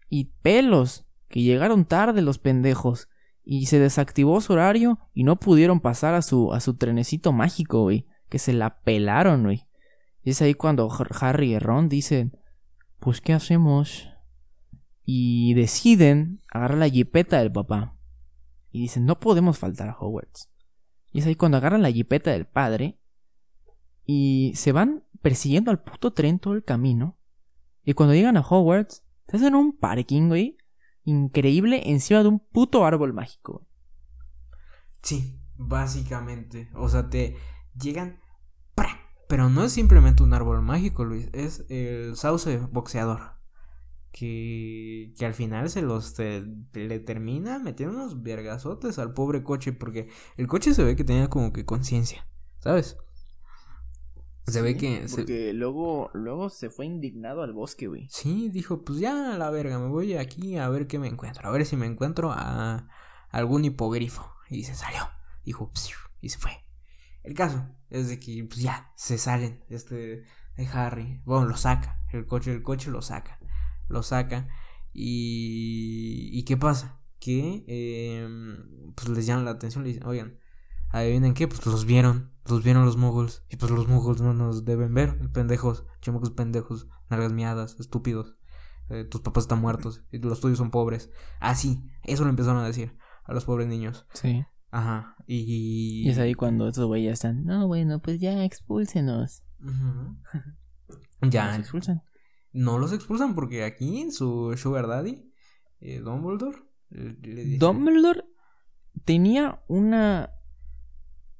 y 0.08 0.32
pelos, 0.40 1.04
que 1.28 1.42
llegaron 1.42 1.84
tarde 1.84 2.22
los 2.22 2.38
pendejos, 2.38 3.08
y 3.44 3.66
se 3.66 3.78
desactivó 3.78 4.40
su 4.40 4.54
horario 4.54 4.98
y 5.12 5.24
no 5.24 5.38
pudieron 5.38 5.80
pasar 5.80 6.14
a 6.14 6.22
su, 6.22 6.54
a 6.54 6.60
su 6.60 6.74
trenecito 6.78 7.32
mágico, 7.32 7.82
güey, 7.82 8.06
que 8.30 8.38
se 8.38 8.54
la 8.54 8.80
pelaron, 8.80 9.42
güey. 9.42 9.68
Y 10.22 10.30
es 10.30 10.40
ahí 10.40 10.54
cuando 10.54 10.88
Har- 10.88 11.14
Harry 11.20 11.52
y 11.54 11.58
Ron 11.58 11.90
dicen, 11.90 12.38
pues 12.98 13.20
¿qué 13.20 13.34
hacemos? 13.34 14.08
Y 15.04 15.52
deciden 15.52 16.40
agarrar 16.50 16.78
la 16.78 16.88
jipeta 16.88 17.38
del 17.40 17.52
papá. 17.52 17.94
Y 18.72 18.80
dicen, 18.80 19.04
no 19.04 19.20
podemos 19.20 19.58
faltar 19.58 19.90
a 19.90 19.98
Hogwarts. 19.98 20.50
Y 21.12 21.18
es 21.18 21.26
ahí 21.26 21.34
cuando 21.34 21.58
agarran 21.58 21.82
la 21.82 21.92
jipeta 21.92 22.30
del 22.30 22.46
padre 22.46 22.98
y 24.06 24.52
se 24.56 24.72
van 24.72 25.03
persiguiendo 25.24 25.70
al 25.70 25.82
puto 25.82 26.12
tren 26.12 26.38
todo 26.38 26.52
el 26.52 26.64
camino. 26.64 27.16
Y 27.82 27.94
cuando 27.94 28.14
llegan 28.14 28.36
a 28.36 28.42
Hogwarts, 28.42 29.02
se 29.26 29.38
hacen 29.38 29.54
un 29.54 29.74
parking, 29.74 30.28
güey. 30.28 30.58
Increíble 31.04 31.90
encima 31.90 32.22
de 32.22 32.28
un 32.28 32.40
puto 32.40 32.84
árbol 32.84 33.14
mágico. 33.14 33.66
Sí, 35.00 35.40
básicamente. 35.56 36.68
O 36.74 36.90
sea, 36.90 37.08
te 37.08 37.36
llegan. 37.74 38.20
Pero 39.26 39.48
no 39.48 39.64
es 39.64 39.72
simplemente 39.72 40.22
un 40.22 40.34
árbol 40.34 40.60
mágico, 40.60 41.06
Luis. 41.06 41.30
Es 41.32 41.64
el 41.70 42.16
sauce 42.16 42.58
boxeador. 42.70 43.32
Que, 44.12 45.14
que 45.18 45.24
al 45.24 45.32
final 45.32 45.70
se 45.70 45.80
los 45.80 46.14
le 46.18 47.00
termina 47.00 47.58
metiendo 47.58 47.96
unos 47.96 48.22
vergazotes 48.22 48.98
al 48.98 49.14
pobre 49.14 49.42
coche. 49.42 49.72
Porque 49.72 50.10
el 50.36 50.48
coche 50.48 50.74
se 50.74 50.84
ve 50.84 50.96
que 50.96 51.04
tenía 51.04 51.30
como 51.30 51.54
que 51.54 51.64
conciencia. 51.64 52.28
¿Sabes? 52.58 52.98
Se 54.46 54.60
ve 54.62 54.76
que. 54.76 55.08
se- 55.08 55.16
Porque 55.16 55.52
luego, 55.54 56.10
luego 56.12 56.50
se 56.50 56.68
fue 56.70 56.86
indignado 56.86 57.42
al 57.42 57.52
bosque, 57.52 57.86
güey. 57.86 58.06
Sí, 58.10 58.50
dijo, 58.50 58.84
pues 58.84 58.98
ya 58.98 59.34
a 59.34 59.38
la 59.38 59.50
verga, 59.50 59.78
me 59.78 59.88
voy 59.88 60.14
aquí 60.14 60.56
a 60.58 60.68
ver 60.68 60.86
qué 60.86 60.98
me 60.98 61.08
encuentro. 61.08 61.46
A 61.48 61.50
ver 61.50 61.64
si 61.64 61.76
me 61.76 61.86
encuentro 61.86 62.30
a 62.32 62.88
algún 63.30 63.64
hipogrifo. 63.64 64.30
Y 64.50 64.64
se 64.64 64.74
salió. 64.74 65.00
Dijo, 65.44 65.70
"Psiu", 65.74 65.96
y 66.20 66.28
se 66.28 66.38
fue. 66.38 66.52
El 67.22 67.34
caso 67.34 67.66
es 67.88 68.08
de 68.08 68.20
que 68.20 68.44
pues 68.44 68.60
ya 68.60 68.92
se 68.96 69.16
salen 69.16 69.64
este 69.70 70.24
de 70.56 70.66
Harry. 70.72 71.22
Bueno, 71.24 71.46
lo 71.46 71.56
saca. 71.56 71.96
El 72.12 72.26
coche, 72.26 72.52
el 72.52 72.62
coche 72.62 72.90
lo 72.90 73.00
saca. 73.00 73.38
Lo 73.88 74.02
saca. 74.02 74.48
Y. 74.92 76.28
¿Y 76.32 76.44
qué 76.44 76.56
pasa? 76.56 77.00
Que 77.18 77.64
em, 77.66 78.92
pues 78.94 79.08
les 79.08 79.26
llama 79.26 79.42
la 79.44 79.50
atención. 79.52 79.82
Le 79.84 79.88
dicen, 79.90 80.06
oigan, 80.06 80.38
adivinen 80.98 81.34
qué, 81.34 81.48
pues 81.48 81.64
los 81.66 81.84
vieron. 81.84 82.32
Los 82.46 82.62
vieron 82.62 82.84
los 82.84 82.96
muggles. 82.96 83.42
Y 83.48 83.56
pues 83.56 83.70
los 83.70 83.88
muggles 83.88 84.20
no 84.20 84.32
nos 84.34 84.64
deben 84.64 84.92
ver. 84.94 85.18
Pendejos, 85.32 85.86
chamacos 86.00 86.30
pendejos, 86.30 86.88
nalgas 87.10 87.32
miadas, 87.32 87.76
estúpidos. 87.80 88.34
Eh, 88.90 89.04
tus 89.04 89.22
papás 89.22 89.44
están 89.44 89.60
muertos 89.62 90.04
y 90.12 90.18
los 90.18 90.40
tuyos 90.40 90.58
son 90.58 90.70
pobres. 90.70 91.10
Así, 91.40 91.82
eso 92.02 92.24
lo 92.24 92.30
empezaron 92.30 92.62
a 92.62 92.66
decir 92.66 92.96
a 93.24 93.32
los 93.32 93.44
pobres 93.46 93.66
niños. 93.66 94.06
Sí. 94.12 94.44
Ajá. 94.70 95.16
Y. 95.26 96.02
Y 96.06 96.10
es 96.10 96.18
ahí 96.18 96.34
cuando 96.34 96.68
estos 96.68 96.86
güeyes 96.86 97.14
están, 97.14 97.44
no, 97.44 97.66
bueno, 97.66 98.00
pues 98.02 98.20
ya 98.20 98.44
expúlsenos. 98.44 99.42
Los 101.20 101.30
Ya, 101.30 101.56
expulsan. 101.56 102.02
no 102.52 102.78
los 102.78 102.92
expulsan 102.92 103.34
porque 103.34 103.64
aquí 103.64 104.00
en 104.02 104.12
su 104.12 104.54
Sugar 104.58 104.86
Daddy, 104.86 105.32
eh, 105.80 106.00
Dumbledore, 106.00 106.58
eh, 106.90 107.16
le 107.22 107.44
dice- 107.44 107.58
Dumbledore 107.58 108.24
tenía 109.06 109.62
una, 109.68 110.30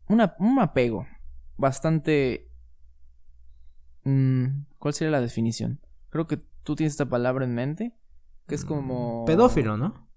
una 0.09 0.35
un 0.39 0.59
apego 0.59 1.07
bastante 1.57 2.51
mm, 4.05 4.47
¿cuál 4.79 4.95
sería 4.95 5.11
la 5.11 5.21
definición? 5.21 5.81
Creo 6.11 6.27
que 6.27 6.39
tú 6.63 6.77
tienes 6.77 6.95
esta 6.95 7.09
palabra 7.09 7.45
en 7.45 7.55
mente 7.55 7.95
que 8.47 8.55
es 8.55 8.65
como 8.65 9.25
Pedófilo, 9.25 9.77
¿no? 9.77 10.09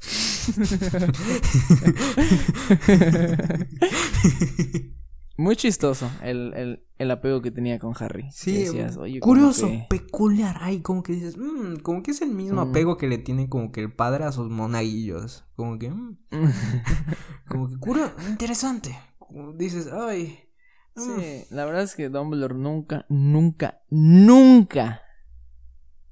muy 5.38 5.56
chistoso 5.56 6.10
el, 6.22 6.52
el, 6.54 6.84
el 6.98 7.10
apego 7.10 7.40
que 7.40 7.50
tenía 7.50 7.78
con 7.78 7.94
Harry. 7.98 8.28
Sí, 8.32 8.52
Que 8.52 8.58
decías, 8.64 8.96
"Oye, 8.98 9.20
como 9.20 9.34
curioso, 9.34 9.68
que- 9.68 9.86
peculiar. 9.88 10.56
Ay, 10.60 10.80
como 10.82 11.02
que 11.02 11.12
dices, 11.14 11.36
"Mm", 11.38 11.76
como 11.82 12.02
que 12.02 12.10
es 12.10 12.20
el 12.20 12.30
mismo 12.30 12.64
Mm. 12.66 12.68
apego 12.70 12.96
que 12.96 13.06
le 13.08 13.18
tiene 13.18 13.48
como 13.48 13.72
que 13.72 13.80
el 13.80 13.92
padre 13.92 14.24
a 14.24 14.32
sus 14.32 14.50
monaguillos. 14.50 15.44
Como 15.56 15.78
que, 15.78 15.90
mm, 15.90 16.16
como 17.48 17.68
que 17.68 17.78
cura, 17.78 18.12
interesante. 18.28 18.98
Como 19.18 19.52
Dices, 19.52 19.88
ay. 19.92 20.38
mm, 20.96 21.00
Sí, 21.20 21.44
la 21.50 21.64
verdad 21.64 21.82
es 21.82 21.94
que 21.94 22.08
Dumbledore 22.08 22.54
nunca, 22.54 23.06
nunca, 23.08 23.80
nunca, 23.90 25.02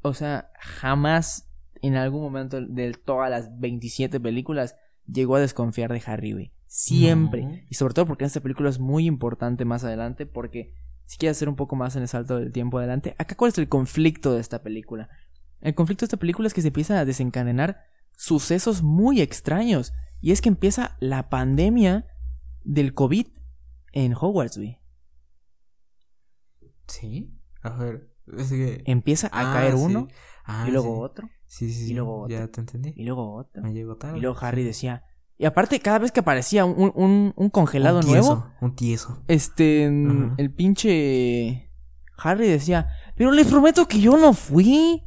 o 0.03 0.15
sea, 0.15 0.51
jamás 0.61 1.51
en 1.83 1.97
algún 1.97 2.23
momento 2.23 2.61
de 2.61 2.93
todas 2.93 3.29
las 3.31 3.59
27 3.59 4.21
películas 4.21 4.77
llegó 5.07 5.37
a 5.37 5.41
desconfiar 5.41 5.93
de 5.93 6.03
Harry, 6.07 6.33
güey. 6.33 6.53
Siempre. 6.79 7.67
Y 7.71 7.75
sobre 7.77 7.95
todo 7.95 8.07
porque 8.07 8.27
esta 8.27 8.41
película 8.41 8.69
es 8.69 8.79
muy 8.79 9.07
importante 9.07 9.65
más 9.65 9.83
adelante, 9.83 10.27
porque 10.27 10.75
si 11.07 11.17
quieres 11.17 11.39
hacer 11.39 11.49
un 11.49 11.57
poco 11.57 11.75
más 11.75 11.97
en 11.97 12.03
el 12.03 12.09
salto 12.09 12.37
del 12.39 12.53
tiempo 12.53 12.77
adelante, 12.79 13.15
acá 13.19 13.35
cuál 13.35 13.51
es 13.51 13.57
el 13.59 13.69
conflicto 13.69 14.35
de 14.35 14.41
esta 14.41 14.63
película. 14.63 15.09
El 15.63 15.75
conflicto 15.75 16.03
de 16.03 16.07
esta 16.09 16.19
película 16.19 16.47
es 16.49 16.53
que 16.55 16.61
se 16.61 16.69
empiezan 16.69 16.99
a 16.99 17.07
desencadenar 17.07 17.81
sucesos 18.15 18.83
muy 18.83 19.23
extraños. 19.23 19.95
Y 20.21 20.33
es 20.33 20.43
que 20.43 20.51
empieza 20.51 20.97
la 21.01 21.31
pandemia 21.31 22.07
del 22.63 22.93
COVID 22.93 23.27
en 23.93 24.13
Hogwarts, 24.15 24.59
güey. 24.59 24.79
Sí. 26.89 27.33
A 27.63 27.71
ver, 27.71 28.11
es 28.37 28.51
que. 28.51 28.83
Empieza 28.85 29.29
a 29.29 29.51
Ah, 29.51 29.55
caer 29.55 29.75
sí. 29.77 29.83
uno, 29.83 30.09
Ah, 30.45 30.67
y 30.69 30.73
luego 30.73 30.95
sí. 30.95 31.01
otro, 31.03 31.29
Sí, 31.47 31.71
sí, 31.73 31.85
y 31.85 31.87
sí. 31.89 31.95
luego 31.95 32.23
otro. 32.23 32.37
Ya 32.37 32.47
te 32.49 32.61
entendí. 32.61 32.93
y 32.97 33.05
luego 33.05 33.35
otro. 33.35 33.63
Me 33.63 33.73
llegó 33.73 33.97
tarde. 33.97 34.19
Y 34.19 34.21
luego 34.21 34.37
Harry 34.41 34.63
decía. 34.63 35.05
Y 35.39 35.45
aparte, 35.45 35.81
cada 35.81 35.99
vez 35.99 36.13
que 36.13 36.21
aparecía 36.21 36.65
un, 36.65 36.93
un, 36.95 37.33
un 37.37 37.51
congelado 37.51 38.01
un 38.01 38.07
nuevo, 38.07 38.47
Un 38.61 38.75
tieso. 38.75 39.23
este. 39.29 39.85
El 39.85 40.51
pinche. 40.55 41.71
Harry 42.19 42.49
decía. 42.49 42.89
Pero 43.17 43.31
les 43.33 43.47
prometo 43.47 43.87
que 43.87 44.01
yo 44.01 44.17
no 44.17 44.33
fui. 44.33 45.03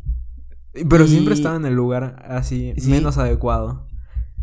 Pero 0.87 1.05
Y- 1.05 1.07
siempre 1.07 1.33
estaba 1.33 1.55
en 1.55 1.65
el 1.65 1.73
lugar 1.73 2.23
así, 2.27 2.73
Sí. 2.77 2.89
menos 2.91 3.17
adecuado. 3.17 3.87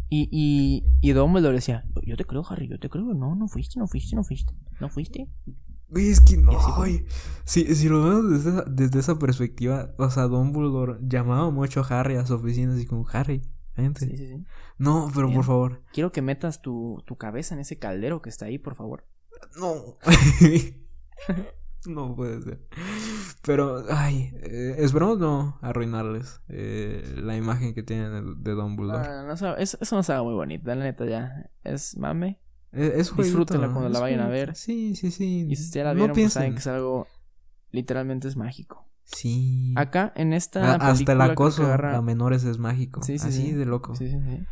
Y, 0.09 0.28
y, 0.32 0.84
y 1.01 1.12
Dumbledore 1.12 1.55
decía: 1.55 1.84
Yo 2.05 2.16
te 2.16 2.24
creo, 2.24 2.45
Harry, 2.49 2.68
yo 2.68 2.78
te 2.78 2.89
creo. 2.89 3.14
No, 3.14 3.34
no 3.37 3.47
fuiste, 3.49 3.78
no 3.78 3.87
fuiste, 3.87 4.16
no 4.16 4.24
fuiste. 4.24 4.55
No 4.80 4.89
fuiste. 4.89 5.28
Es 5.95 6.20
que 6.20 6.37
no. 6.37 6.51
Si, 7.45 7.74
si 7.76 7.89
lo 7.89 8.03
vemos 8.03 8.30
desde 8.30 8.51
esa, 8.51 8.64
desde 8.68 8.99
esa 8.99 9.18
perspectiva, 9.20 9.95
o 9.99 10.11
sea, 10.11 10.24
Dumbledore 10.24 10.99
llamaba 11.01 11.51
mucho 11.53 11.80
a 11.80 12.01
Harry 12.01 12.16
a 12.16 12.26
su 12.26 12.34
oficina, 12.34 12.74
así 12.74 12.87
como, 12.87 13.07
Harry, 13.12 13.43
vente. 13.77 14.07
Sí, 14.07 14.16
sí, 14.16 14.27
sí. 14.29 14.45
No, 14.79 15.11
pero 15.14 15.27
Bien. 15.27 15.39
por 15.39 15.45
favor. 15.45 15.83
Quiero 15.93 16.12
que 16.12 16.22
metas 16.22 16.62
tu, 16.62 17.03
tu 17.07 17.16
cabeza 17.16 17.55
en 17.55 17.61
ese 17.61 17.79
caldero 17.79 18.22
que 18.22 18.29
está 18.29 18.47
ahí, 18.47 18.59
por 18.59 18.74
favor. 18.74 19.07
No. 19.59 19.97
no 21.87 22.16
puede 22.16 22.43
ser. 22.43 22.66
Pero, 23.43 23.85
ay, 23.91 24.33
eh, 24.43 24.77
esperamos 24.79 25.18
no 25.18 25.59
arruinarles 25.62 26.41
eh, 26.49 27.05
la 27.16 27.37
imagen 27.37 27.74
que 27.74 27.83
tienen 27.83 28.12
de, 28.43 28.51
de 28.51 28.57
Dumbledore. 28.57 29.07
Ah, 29.07 29.22
no, 29.22 29.57
eso, 29.57 29.79
eso 29.81 30.03
no 30.03 30.24
muy 30.24 30.35
bonito, 30.35 30.66
la 30.66 30.77
neta 30.77 31.05
ya. 31.07 31.51
Es 31.64 31.97
mame. 31.97 32.41
Es, 32.72 32.93
es 32.95 33.11
jueguito, 33.11 33.39
Disfrútenla 33.39 33.72
cuando 33.72 33.89
la 33.89 34.01
vayan 34.01 34.20
a 34.20 34.29
ver. 34.29 34.55
Sí, 34.55 34.97
sí, 34.97 35.11
sí. 35.11 35.47
Y 35.49 35.57
si 35.57 35.70
ya 35.70 35.85
la 35.85 35.91
no 35.91 35.97
vieron, 35.97 36.11
pues 36.11 36.16
piensen. 36.16 36.41
saben 36.41 36.53
que 36.55 36.59
es 36.59 36.66
algo. 36.66 37.07
Literalmente 37.70 38.29
es 38.29 38.37
mágico. 38.37 38.86
Sí. 39.07 39.73
Acá, 39.77 40.13
en 40.17 40.33
esta. 40.33 40.73
A- 40.75 40.91
hasta 40.91 41.13
el 41.13 41.19
que 41.19 41.25
acoso 41.25 41.65
agarra- 41.65 41.97
a 41.97 42.03
menores 42.03 42.45
es 42.45 42.59
mágico. 42.59 43.03
Sí, 43.03 43.19
sí, 43.19 43.29
Así 43.29 43.43
sí. 43.47 43.53
de 43.53 43.65
loco. 43.65 43.95
Sí, 43.97 44.09
sí, 44.09 44.19
sí. 44.21 44.45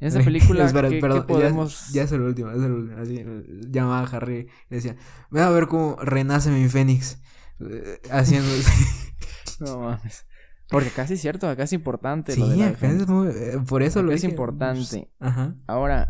En 0.00 0.08
esta 0.08 0.20
película, 0.24 0.64
Espera, 0.64 0.88
¿qué, 0.88 0.94
qué 0.96 1.00
perdón, 1.00 1.20
ya- 1.20 1.26
podemos. 1.26 1.90
Ya, 1.92 2.02
es 2.04 2.12
el 2.12 2.22
último, 2.22 2.50
es 2.50 2.62
el 2.62 2.72
último. 2.72 3.00
Así, 3.00 3.24
llamaba 3.70 4.00
a 4.00 4.04
Harry 4.16 4.48
y 4.70 4.74
decía, 4.74 4.96
ve 5.30 5.42
a 5.42 5.50
ver 5.50 5.66
cómo 5.68 5.96
renace 6.02 6.50
mi 6.50 6.66
Fénix. 6.68 7.20
Eh, 7.60 8.00
Haciendo... 8.10 8.48
No 9.60 9.78
mames. 9.80 10.24
Porque 10.70 10.88
acá 10.88 11.06
sí 11.06 11.14
es 11.14 11.20
cierto, 11.20 11.48
acá 11.48 11.64
es 11.64 11.72
importante. 11.74 12.34
lo 12.36 12.46
sí, 12.46 12.50
de 12.52 12.56
la 12.58 12.68
acá 12.68 12.88
es 12.88 13.06
muy... 13.06 13.28
eh, 13.28 13.58
Por 13.68 13.82
eso 13.82 13.98
Acá 13.98 14.06
lo 14.06 14.12
es 14.12 14.22
dije. 14.22 14.30
importante. 14.32 15.10
Ajá. 15.20 15.54
Ahora, 15.66 16.08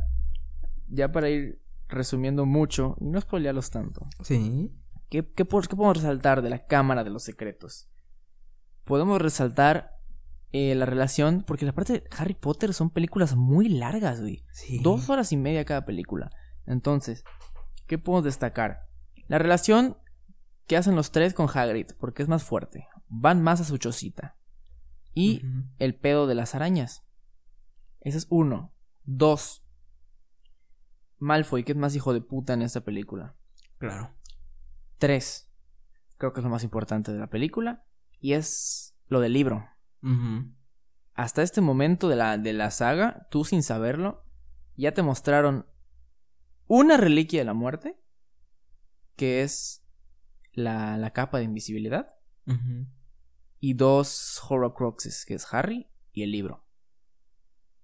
ya 0.89 1.11
para 1.11 1.29
ir 1.31 1.61
resumiendo 1.89 2.47
mucho 2.47 2.95
y 3.01 3.07
no 3.07 3.21
spoilearlos 3.21 3.71
tanto. 3.71 4.07
Sí. 4.23 4.71
¿Qué, 5.11 5.31
qué, 5.35 5.45
po- 5.45 5.61
qué 5.61 5.77
podemos 5.77 5.97
resaltar 5.99 6.41
de 6.41 6.51
la 6.51 6.65
Cámara 6.67 7.05
de 7.05 7.11
los 7.11 7.25
Secretos? 7.25 7.89
Podemos 8.85 9.21
resaltar 9.21 9.93
eh, 10.53 10.75
la 10.75 10.87
relación, 10.87 11.43
porque 11.47 11.67
la 11.67 11.73
parte 11.73 11.93
de 11.93 12.05
Harry 12.17 12.35
Potter 12.35 12.73
son 12.73 12.91
películas 12.91 13.37
muy 13.37 13.69
largas, 13.69 14.21
güey. 14.21 14.45
Sí. 14.53 14.81
Dos 14.83 15.11
horas 15.11 15.33
y 15.33 15.37
media 15.37 15.65
cada 15.65 15.85
película. 15.85 16.31
Entonces, 16.67 17.25
¿qué 17.87 17.99
podemos 17.99 18.25
destacar? 18.25 18.89
La 19.27 19.39
relación 19.39 19.99
que 20.67 20.77
hacen 20.77 20.95
los 20.97 21.11
tres 21.11 21.35
con 21.35 21.49
Hagrid, 21.53 21.89
porque 21.99 22.23
es 22.23 22.29
más 22.29 22.45
fuerte. 22.45 22.87
Van 23.09 23.43
más 23.43 23.61
a 23.61 23.65
su 23.65 23.77
chocita. 23.79 24.37
Y 25.13 25.43
el 25.79 25.97
pedo 25.97 26.29
de 26.29 26.37
las 26.37 26.55
arañas. 26.55 27.03
Ese 28.01 28.19
es 28.19 28.27
uno. 28.31 28.73
Dos. 29.03 29.67
Malfoy, 31.19 31.65
que 31.65 31.73
es 31.73 31.79
más 31.79 31.95
hijo 31.97 32.13
de 32.15 32.21
puta 32.21 32.55
en 32.55 32.63
esta 32.63 32.83
película. 32.83 33.35
Claro. 33.79 34.15
Tres. 35.01 35.51
Creo 36.19 36.33
que 36.35 36.41
es 36.41 36.45
lo 36.45 36.51
más 36.51 36.63
importante 36.63 37.11
de 37.11 37.19
la 37.19 37.31
película. 37.31 37.87
Y 38.21 38.35
es 38.35 38.95
lo 39.09 39.21
del 39.21 39.33
libro. 39.33 39.67
Hasta 41.15 41.43
este 41.43 41.63
momento 41.63 42.09
de 42.09 42.17
la, 42.17 42.39
de 42.39 42.53
la 42.53 42.71
saga, 42.71 43.27
tú 43.31 43.45
sin 43.45 43.63
saberlo, 43.63 44.25
ya 44.77 44.93
te 44.93 45.03
mostraron 45.03 45.67
una 46.67 46.99
reliquia 46.99 47.41
de 47.41 47.47
la 47.47 47.55
muerte, 47.55 47.99
que 49.17 49.43
es 49.43 49.85
la, 50.53 50.97
la 50.99 51.13
capa 51.13 51.39
de 51.39 51.45
invisibilidad, 51.45 52.15
y 53.59 53.75
dos 53.75 54.41
Horrocruxes, 54.49 55.25
que 55.25 55.35
es 55.35 55.53
Harry 55.53 55.89
y 56.13 56.23
el 56.23 56.33
libro. 56.33 56.67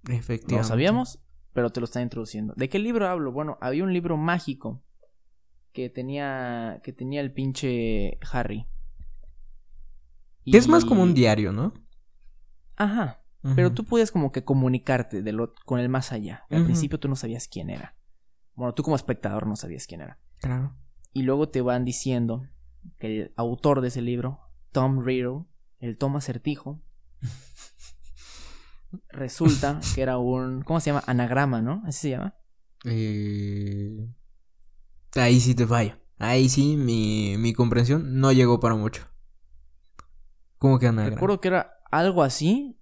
Efectivamente. 0.04 0.52
No 0.52 0.58
lo 0.58 0.64
sabíamos, 0.64 1.24
pero 1.52 1.70
te 1.70 1.80
lo 1.80 1.84
están 1.84 2.02
introduciendo. 2.02 2.52
¿De 2.56 2.68
qué 2.68 2.78
libro 2.78 3.08
hablo? 3.08 3.32
Bueno, 3.32 3.56
había 3.60 3.84
un 3.84 3.92
libro 3.92 4.16
mágico 4.16 4.85
que 5.76 5.90
tenía 5.90 6.80
que 6.82 6.94
tenía 6.94 7.20
el 7.20 7.34
pinche 7.34 8.18
Harry. 8.32 8.66
Que 10.46 10.56
es 10.56 10.68
más 10.68 10.86
como 10.86 11.02
un 11.02 11.10
Y- 11.10 11.14
diario, 11.14 11.52
¿no? 11.52 11.74
Ajá. 12.76 13.22
Pero 13.54 13.72
tú 13.74 13.84
podías 13.84 14.10
como 14.10 14.32
que 14.32 14.42
comunicarte 14.42 15.22
de 15.22 15.32
lo- 15.32 15.52
con 15.66 15.78
el 15.78 15.88
más 15.90 16.12
allá. 16.12 16.44
Al 16.50 16.64
principio 16.64 16.98
tú 16.98 17.08
no 17.08 17.14
sabías 17.14 17.46
quién 17.46 17.68
era. 17.68 17.94
Bueno, 18.54 18.72
tú 18.74 18.82
como 18.82 18.96
espectador 18.96 19.46
no 19.46 19.54
sabías 19.54 19.86
quién 19.86 20.00
era. 20.00 20.18
Claro. 20.40 20.74
Y 21.12 21.22
luego 21.22 21.50
te 21.50 21.60
van 21.60 21.84
diciendo 21.84 22.42
que 22.98 23.06
el 23.06 23.32
autor 23.36 23.82
de 23.82 23.88
ese 23.88 24.00
libro, 24.00 24.40
Tom 24.72 25.04
Riddle, 25.04 25.44
el 25.78 25.98
Tom 25.98 26.16
Acertijo, 26.16 26.80
resulta 29.10 29.80
que 29.94 30.00
era 30.02 30.16
un... 30.18 30.62
¿Cómo 30.62 30.80
se 30.80 30.90
llama? 30.90 31.04
Anagrama, 31.06 31.60
¿no? 31.60 31.82
Así 31.86 32.00
se 32.00 32.10
llama. 32.10 32.34
Eh... 32.84 34.08
Ahí 35.14 35.40
sí 35.40 35.54
te 35.54 35.66
fallo. 35.66 35.94
Ahí 36.18 36.48
sí 36.48 36.76
mi, 36.76 37.36
mi 37.38 37.52
comprensión 37.52 38.20
no 38.20 38.32
llegó 38.32 38.60
para 38.60 38.74
mucho. 38.74 39.06
¿Cómo 40.58 40.78
que 40.78 40.86
anagrama? 40.86 41.16
Recuerdo 41.16 41.40
que 41.40 41.48
era 41.48 41.78
algo 41.90 42.22
así. 42.22 42.78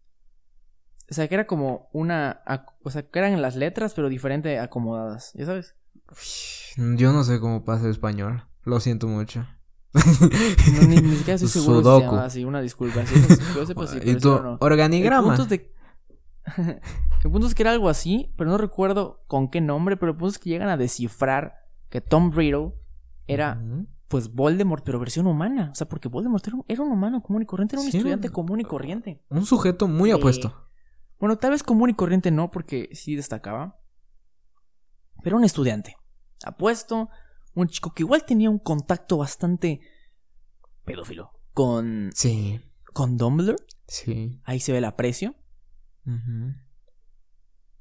O 1.11 1.15
sea, 1.15 1.29
que 1.29 1.35
era 1.35 1.47
como 1.47 1.89
una... 1.93 2.43
O 2.83 2.91
sea, 2.91 3.03
que 3.03 3.19
eran 3.19 3.41
las 3.43 3.57
letras, 3.57 3.95
pero 3.95 4.09
diferente 4.09 4.59
acomodadas. 4.59 5.33
¿Ya 5.35 5.47
sabes? 5.47 5.75
Yo 6.77 7.13
no 7.13 7.25
sé 7.25 7.41
cómo 7.41 7.65
pasa 7.65 7.85
el 7.85 7.91
español. 7.91 8.45
Lo 8.63 8.81
siento 8.81 9.07
mucho. 9.07 9.47
No, 9.95 10.89
ni, 10.89 10.97
ni 10.97 11.17
siquiera 11.17 11.35
estoy 11.35 11.49
seguro 11.49 11.79
si 11.79 11.85
se 11.85 11.91
Sudoku. 12.01 12.17
así, 12.17 12.45
una 12.45 12.61
disculpa. 12.61 13.05
Si 13.07 13.15
yo 13.55 13.67
sepa 13.67 13.87
si, 13.87 13.99
y 14.05 14.17
tu 14.17 14.31
no. 14.31 14.53
El 14.53 14.59
organigrama. 14.61 15.37
punto, 15.37 15.47
de... 15.47 15.73
el 17.25 17.31
punto 17.31 17.47
es 17.47 17.55
que 17.55 17.63
era 17.63 17.73
algo 17.73 17.89
así, 17.89 18.33
pero 18.37 18.51
no 18.51 18.59
recuerdo 18.59 19.25
con 19.27 19.51
qué 19.51 19.61
nombre, 19.61 19.97
pero 19.97 20.13
el 20.13 20.19
punto 20.19 20.33
es 20.33 20.39
que 20.39 20.51
llegan 20.51 20.69
a 20.69 20.77
descifrar 20.77 21.64
que 21.95 22.01
Tom 22.01 22.33
Riddle 22.33 22.73
era, 23.29 23.63
pues, 24.09 24.35
Voldemort, 24.35 24.83
pero 24.85 24.99
versión 24.99 25.29
humana. 25.29 25.69
O 25.71 25.75
sea, 25.77 25.89
porque 25.89 26.09
Voldemort 26.09 26.45
era 26.67 26.83
un, 26.83 26.93
humano 26.93 27.23
común 27.23 27.43
y 27.43 27.47
corriente, 27.47 27.77
era 27.77 27.83
un 27.85 27.89
Sí, 27.93 27.97
estudiante 27.99 28.27
un- 28.27 28.35
común 28.35 28.59
y 28.59 28.65
corriente. 28.65 29.23
Un 29.29 29.47
sujeto 29.47 29.87
muy 29.87 30.11
Eh, 30.11 30.15
apuesto. 30.15 30.69
Bueno, 31.21 31.37
tal 31.39 31.53
vez 31.53 31.63
común 31.63 31.91
y 31.91 31.95
corriente 31.95 32.33
no, 32.33 32.51
porque 32.51 32.89
sí 32.95 33.15
destacaba. 33.15 33.81
Pero 35.23 35.37
un 35.37 35.45
estudiante. 35.45 35.95
Apuesto, 36.45 37.11
un 37.55 37.69
chico 37.69 37.95
que 37.95 38.03
igual 38.03 38.25
tenía 38.25 38.51
un 38.51 38.59
contacto 38.59 39.17
bastante 39.19 39.81
pedófilo 40.85 41.31
con, 41.53 42.11
Sí. 42.13 42.61
con 42.93 43.17
Dumbledore. 43.17 43.63
Sí. 43.87 44.41
Ahí 44.43 44.59
se 44.59 44.73
ve 44.73 44.79
el 44.79 44.85
aprecio. 44.85 45.37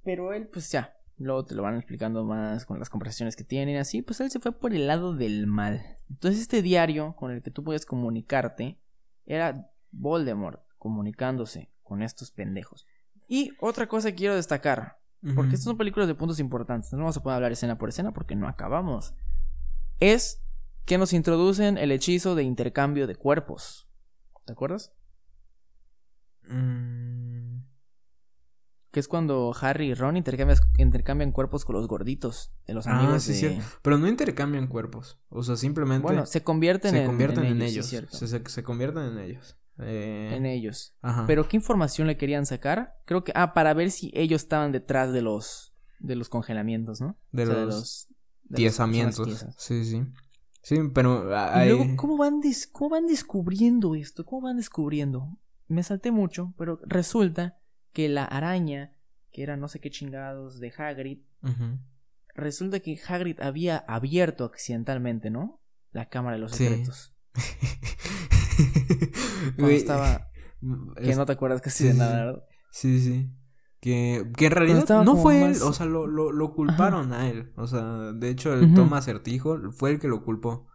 Pero 0.03 0.33
él, 0.33 0.47
pues 0.49 0.71
ya, 0.71 0.93
luego 1.23 1.45
te 1.45 1.55
lo 1.55 1.63
van 1.63 1.75
explicando 1.75 2.23
más 2.23 2.65
con 2.65 2.79
las 2.79 2.89
conversaciones 2.89 3.35
que 3.35 3.43
tienen, 3.43 3.77
así, 3.77 4.01
pues 4.01 4.19
él 4.21 4.29
se 4.31 4.39
fue 4.39 4.51
por 4.51 4.73
el 4.73 4.87
lado 4.87 5.15
del 5.15 5.47
mal. 5.47 5.97
Entonces 6.09 6.41
este 6.41 6.61
diario 6.61 7.15
con 7.15 7.31
el 7.31 7.41
que 7.41 7.51
tú 7.51 7.63
podías 7.63 7.85
comunicarte 7.85 8.79
era 9.25 9.69
Voldemort 9.91 10.61
comunicándose 10.77 11.71
con 11.81 12.01
estos 12.01 12.31
pendejos. 12.31 12.85
Y 13.27 13.51
otra 13.59 13.87
cosa 13.87 14.11
que 14.11 14.15
quiero 14.15 14.35
destacar, 14.35 14.99
porque 15.35 15.51
estas 15.55 15.63
son 15.63 15.77
películas 15.77 16.07
de 16.07 16.15
puntos 16.15 16.39
importantes, 16.39 16.91
no 16.91 16.99
vamos 16.99 17.15
a 17.15 17.23
poder 17.23 17.37
hablar 17.37 17.53
escena 17.53 17.77
por 17.77 17.89
escena 17.89 18.11
porque 18.11 18.35
no 18.35 18.47
acabamos, 18.47 19.15
es 19.99 20.43
que 20.85 20.97
nos 20.97 21.13
introducen 21.13 21.77
el 21.77 21.91
hechizo 21.91 22.35
de 22.35 22.43
intercambio 22.43 23.07
de 23.07 23.15
cuerpos. 23.15 23.87
¿Te 24.45 24.51
acuerdas? 24.51 24.93
Mm, 26.49 27.42
Que 28.93 28.99
es 28.99 29.07
cuando 29.07 29.53
Harry 29.59 29.87
y 29.87 29.93
Ron 29.95 30.15
intercambian, 30.17 30.59
intercambian 30.77 31.31
cuerpos 31.31 31.65
con 31.65 31.75
los 31.75 31.87
gorditos 31.87 32.53
de 32.67 32.75
los 32.75 32.85
Ah, 32.87 32.99
amigos 32.99 33.23
sí, 33.23 33.31
de... 33.33 33.37
cierto. 33.39 33.63
Pero 33.81 33.97
no 33.97 34.07
intercambian 34.07 34.67
cuerpos. 34.67 35.19
O 35.29 35.41
sea, 35.43 35.57
simplemente 35.57 36.03
Bueno, 36.03 36.25
se 36.27 36.43
convierten, 36.43 36.91
se 36.91 36.99
en, 37.01 37.07
convierten 37.07 37.43
en, 37.43 37.57
sí, 37.59 37.65
ellos. 37.79 37.87
se, 37.87 38.27
se- 38.27 38.43
se 38.47 38.63
convierten 38.63 39.03
en 39.03 39.17
ellos. 39.17 39.57
Eh, 39.79 40.33
En 40.37 40.45
ellos. 40.45 40.95
Ajá. 41.01 41.25
Pero 41.25 41.47
¿qué 41.49 41.57
información 41.57 42.05
le 42.07 42.17
querían 42.17 42.45
sacar? 42.45 42.93
Creo 43.05 43.23
que... 43.23 43.31
Ah, 43.35 43.53
para 43.55 43.73
ver 43.73 43.89
si 43.89 44.11
ellos 44.13 44.43
estaban 44.43 44.71
detrás 44.71 45.11
de 45.11 45.23
los... 45.23 45.73
De 45.99 46.15
los 46.15 46.29
congelamientos, 46.29 47.01
¿no? 47.01 47.17
de 47.31 47.43
O 47.43 47.45
sea, 47.47 47.65
los 47.65 48.07
de 48.43 48.57
tiesamientos. 48.57 49.25
tiesas. 49.25 49.55
Sí, 49.57 49.85
sí. 49.85 50.03
Sí, 50.61 50.77
pero 50.93 51.29
Y 51.31 51.33
hay- 51.33 51.69
luego, 51.69 51.95
¿cómo 51.95 52.17
van, 52.17 52.41
¿cómo 52.71 52.89
van 52.91 53.07
descubriendo 53.07 53.95
esto? 53.95 54.23
¿Cómo 54.23 54.43
van 54.43 54.57
descubriendo? 54.57 55.39
Me 55.67 55.81
salté 55.81 56.11
mucho, 56.11 56.53
pero 56.57 56.79
resulta 56.85 57.57
que 57.93 58.09
la 58.09 58.25
araña, 58.25 58.93
que 59.31 59.43
era 59.43 59.57
no 59.57 59.67
sé 59.67 59.79
qué 59.79 59.89
chingados 59.89 60.59
de 60.59 60.71
Hagrid, 60.77 61.19
resulta 62.35 62.79
que 62.79 62.99
Hagrid 63.07 63.39
había 63.39 63.77
abierto 63.77 64.45
accidentalmente, 64.45 65.29
¿no? 65.29 65.61
La 65.91 66.09
cámara 66.09 66.35
de 66.35 66.41
los 66.41 66.51
Sí. 66.53 66.67
secretos. 66.67 67.15
Cuando 69.55 69.69
estaba... 69.75 70.27
Que 70.97 71.11
es- 71.11 71.17
no 71.17 71.25
te 71.25 71.33
acuerdas 71.33 71.61
casi 71.61 71.83
sí, 71.83 71.87
de 71.89 71.93
nada. 71.95 72.25
¿verdad? 72.25 72.43
Sí, 72.71 72.99
sí. 73.01 73.29
Que, 73.81 74.31
que 74.37 74.45
en 74.45 74.51
realidad 74.53 75.03
no 75.03 75.17
fue 75.17 75.41
más- 75.41 75.57
él, 75.57 75.63
o 75.63 75.73
sea, 75.73 75.85
lo, 75.85 76.07
lo, 76.07 76.31
lo 76.31 76.53
culparon 76.53 77.11
a 77.11 77.29
él. 77.29 77.51
O 77.57 77.67
sea, 77.67 78.13
de 78.13 78.29
hecho, 78.29 78.53
el 78.53 78.67
Ujú. 78.67 78.75
Tom 78.75 78.93
Acertijo 78.93 79.59
fue 79.73 79.91
el 79.91 79.99
que 79.99 80.07
lo 80.07 80.23
culpó 80.23 80.67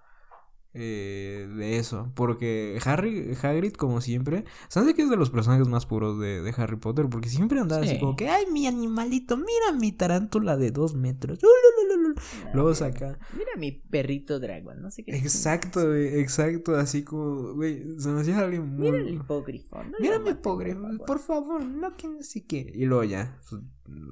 eh, 0.75 1.49
de 1.57 1.79
eso. 1.79 2.13
Porque 2.15 2.79
Harry, 2.85 3.35
Hagrid, 3.43 3.73
como 3.73 4.01
siempre, 4.01 4.45
¿sabes 4.69 4.95
que 4.95 5.03
es 5.03 5.11
de 5.11 5.17
los 5.17 5.31
personajes 5.31 5.67
más 5.69 5.87
puros 5.87 6.19
de, 6.21 6.43
de 6.43 6.55
Harry 6.57 6.77
Potter? 6.77 7.07
Porque 7.11 7.29
siempre 7.29 7.59
andaba 7.61 7.83
así 7.83 7.95
Sí. 7.95 8.01
como 8.01 8.17
que, 8.17 8.29
ay, 8.29 8.45
mi 8.53 8.67
animalito, 8.67 9.37
mira 9.37 9.73
mi 9.79 9.93
tarántula 9.93 10.57
de 10.57 10.71
dos 10.71 10.95
metros. 10.95 11.39
Ululululu". 11.43 12.15
Luego 12.55 12.75
saca. 12.75 13.19
Mira 13.33 13.51
mi 13.57 13.73
perrito 13.73 14.39
dragón, 14.41 14.83
no 14.83 14.91
sé 14.91 15.05
qué. 15.05 15.17
Exacto, 15.17 15.87
güey, 15.87 16.21
exacto, 16.21 16.77
así 16.77 17.03
como, 17.03 17.55
güey, 17.55 17.85
se 17.99 18.09
me 18.11 18.21
hacía 18.21 18.39
alguien 18.39 18.67
muy... 18.69 18.91
Mira 18.93 18.99
el 18.99 19.15
hipógrifo. 19.15 19.83
no 19.83 19.93
Mira 20.01 20.19
lo 20.19 20.25
mi 20.25 20.35
pobre, 20.35 20.75
por 20.75 20.83
favor. 20.91 21.07
por 21.07 21.19
favor, 21.19 21.65
no 21.65 21.97
que 21.97 22.09
no 22.09 22.23
sé 22.23 22.45
qué. 22.45 22.71
Y 22.75 22.85
luego 22.85 23.05
ya. 23.05 23.39
pues, 23.49 23.63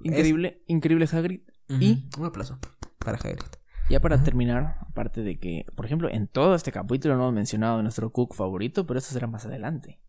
Increíble, 0.05 0.63
increíble 0.67 1.07
Hagrid. 1.13 1.41
y- 1.69 2.09
Un 2.19 2.25
aplauso 2.25 2.59
para 2.99 3.19
Hagrid. 3.19 3.43
Ya 3.89 4.01
para 4.01 4.23
terminar, 4.23 4.79
aparte 4.81 5.23
de 5.23 5.39
que, 5.39 5.65
por 5.77 5.87
ejemplo, 5.87 6.11
en 6.11 6.27
todo 6.27 6.55
este 6.55 6.73
capítulo 6.73 7.15
no 7.15 7.23
hemos 7.23 7.35
mencionado 7.35 7.83
nuestro 7.83 8.11
Cook 8.11 8.35
favorito, 8.35 8.85
pero 8.85 8.99
eso 8.99 9.13
será 9.13 9.29
más 9.29 9.47
adelante. 9.47 10.01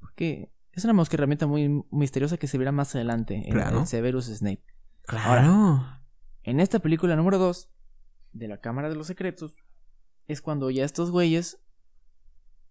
Porque 0.00 0.50
es 0.72 0.84
una 0.84 0.94
mosca 0.94 1.16
herramienta 1.16 1.46
muy 1.46 1.84
misteriosa 1.92 2.36
que 2.36 2.48
se 2.48 2.58
verá 2.58 2.72
más 2.72 2.94
adelante 2.94 3.44
en 3.46 3.86
Severus 3.86 4.26
Snape. 4.26 4.64
Claro. 5.06 5.86
En 6.42 6.58
esta 6.58 6.80
película 6.80 7.14
número 7.14 7.38
2 7.38 7.70
de 8.32 8.48
la 8.48 8.58
Cámara 8.58 8.88
de 8.88 8.96
los 8.96 9.06
Secretos 9.06 9.64
es 10.26 10.42
cuando 10.42 10.70
ya 10.70 10.84
estos 10.84 11.12
güeyes 11.12 11.60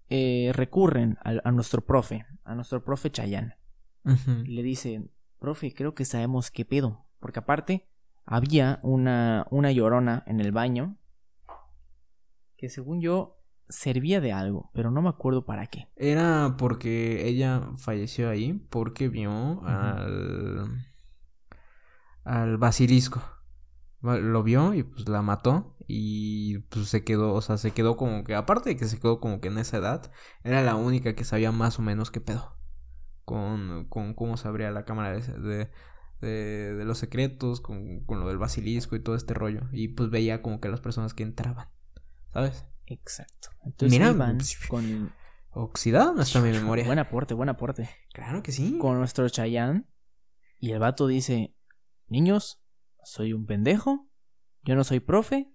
eh, 0.10 0.52
recurren 0.54 1.18
a, 1.24 1.36
a 1.48 1.52
nuestro 1.52 1.86
profe, 1.86 2.26
a 2.44 2.54
nuestro 2.54 2.84
profe 2.84 3.12
Chayanne. 3.12 3.56
Le 4.46 4.62
dicen, 4.62 5.12
profe, 5.40 5.74
creo 5.74 5.96
que 5.96 6.04
sabemos 6.04 6.52
qué 6.52 6.66
pedo. 6.66 7.06
Porque 7.20 7.40
aparte, 7.40 7.88
había 8.26 8.80
una, 8.84 9.48
una 9.52 9.72
llorona 9.72 10.24
en 10.28 10.40
el 10.40 10.52
baño 10.52 10.98
que 12.58 12.70
según 12.70 13.02
yo 13.02 13.44
servía 13.70 14.22
de 14.22 14.32
algo, 14.32 14.72
pero 14.74 14.92
no 14.92 15.02
me 15.02 15.10
acuerdo 15.10 15.46
para 15.46 15.68
qué. 15.68 15.90
Era 15.96 16.56
porque 16.58 17.28
ella 17.28 17.70
falleció 17.78 18.30
ahí 18.30 18.54
porque 18.70 19.10
vio 19.10 19.62
al 19.66 20.94
al 22.24 22.58
basilisco. 22.58 23.22
Lo 24.02 24.44
vio 24.44 24.74
y 24.74 24.84
pues 24.84 25.08
la 25.08 25.22
mató 25.22 25.78
y 25.88 26.60
pues 26.70 26.90
se 26.90 27.04
quedó, 27.06 27.34
o 27.34 27.42
sea, 27.42 27.58
se 27.58 27.72
quedó 27.72 27.96
como 27.96 28.24
que 28.26 28.36
aparte 28.36 28.70
de 28.70 28.78
que 28.78 28.86
se 28.86 29.00
quedó 29.00 29.20
como 29.22 29.40
que 29.40 29.48
en 29.48 29.58
esa 29.58 29.78
edad, 29.78 30.12
era 30.44 30.62
la 30.62 30.76
única 30.76 31.16
que 31.16 31.24
sabía 31.24 31.52
más 31.54 31.80
o 31.80 31.82
menos 31.82 32.12
qué 32.12 32.20
pedo 32.20 32.58
con 33.24 33.86
con 33.88 34.14
cómo 34.14 34.36
se 34.36 34.50
abría 34.50 34.72
la 34.72 34.84
cámara 34.84 35.14
de 35.14 35.22
de, 35.22 35.72
de- 36.22 36.74
de 36.76 36.86
los 36.86 36.98
secretos, 36.98 37.60
con, 37.62 38.04
con 38.06 38.20
lo 38.20 38.28
del 38.28 38.38
basilisco 38.38 38.96
y 38.96 39.02
todo 39.04 39.16
este 39.16 39.34
rollo 39.34 39.62
y 39.72 39.90
pues 39.90 40.10
veía 40.10 40.42
como 40.42 40.60
que 40.60 40.70
las 40.70 40.80
personas 40.82 41.14
que 41.14 41.24
entraban, 41.24 41.68
¿sabes? 42.32 42.66
Exacto. 42.86 43.50
Entonces 43.66 43.98
Mira, 44.00 44.12
iban 44.12 44.38
con... 44.70 45.14
Oxidada 45.56 46.14
no 46.14 46.22
está 46.24 46.42
mi 46.42 46.50
memoria. 46.50 46.86
Buen 46.86 46.98
aporte, 47.00 47.34
buen 47.36 47.48
aporte. 47.50 47.88
Claro 48.12 48.42
que 48.42 48.52
sí. 48.52 48.78
Con 48.80 48.98
nuestro 48.98 49.30
Chayanne. 49.30 49.86
Y 50.60 50.72
el 50.72 50.80
vato 50.80 51.06
dice, 51.06 51.56
niños, 52.08 52.64
soy 53.04 53.34
un 53.34 53.46
pendejo, 53.46 54.10
yo 54.64 54.76
no 54.76 54.84
soy 54.84 55.00
profe. 55.00 55.54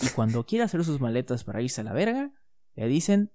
Y 0.00 0.08
cuando 0.08 0.44
quiere 0.46 0.64
hacer 0.64 0.84
sus 0.84 1.00
maletas 1.00 1.44
para 1.44 1.62
irse 1.62 1.80
a 1.80 1.84
la 1.84 1.92
verga, 1.92 2.32
le 2.74 2.88
dicen 2.88 3.32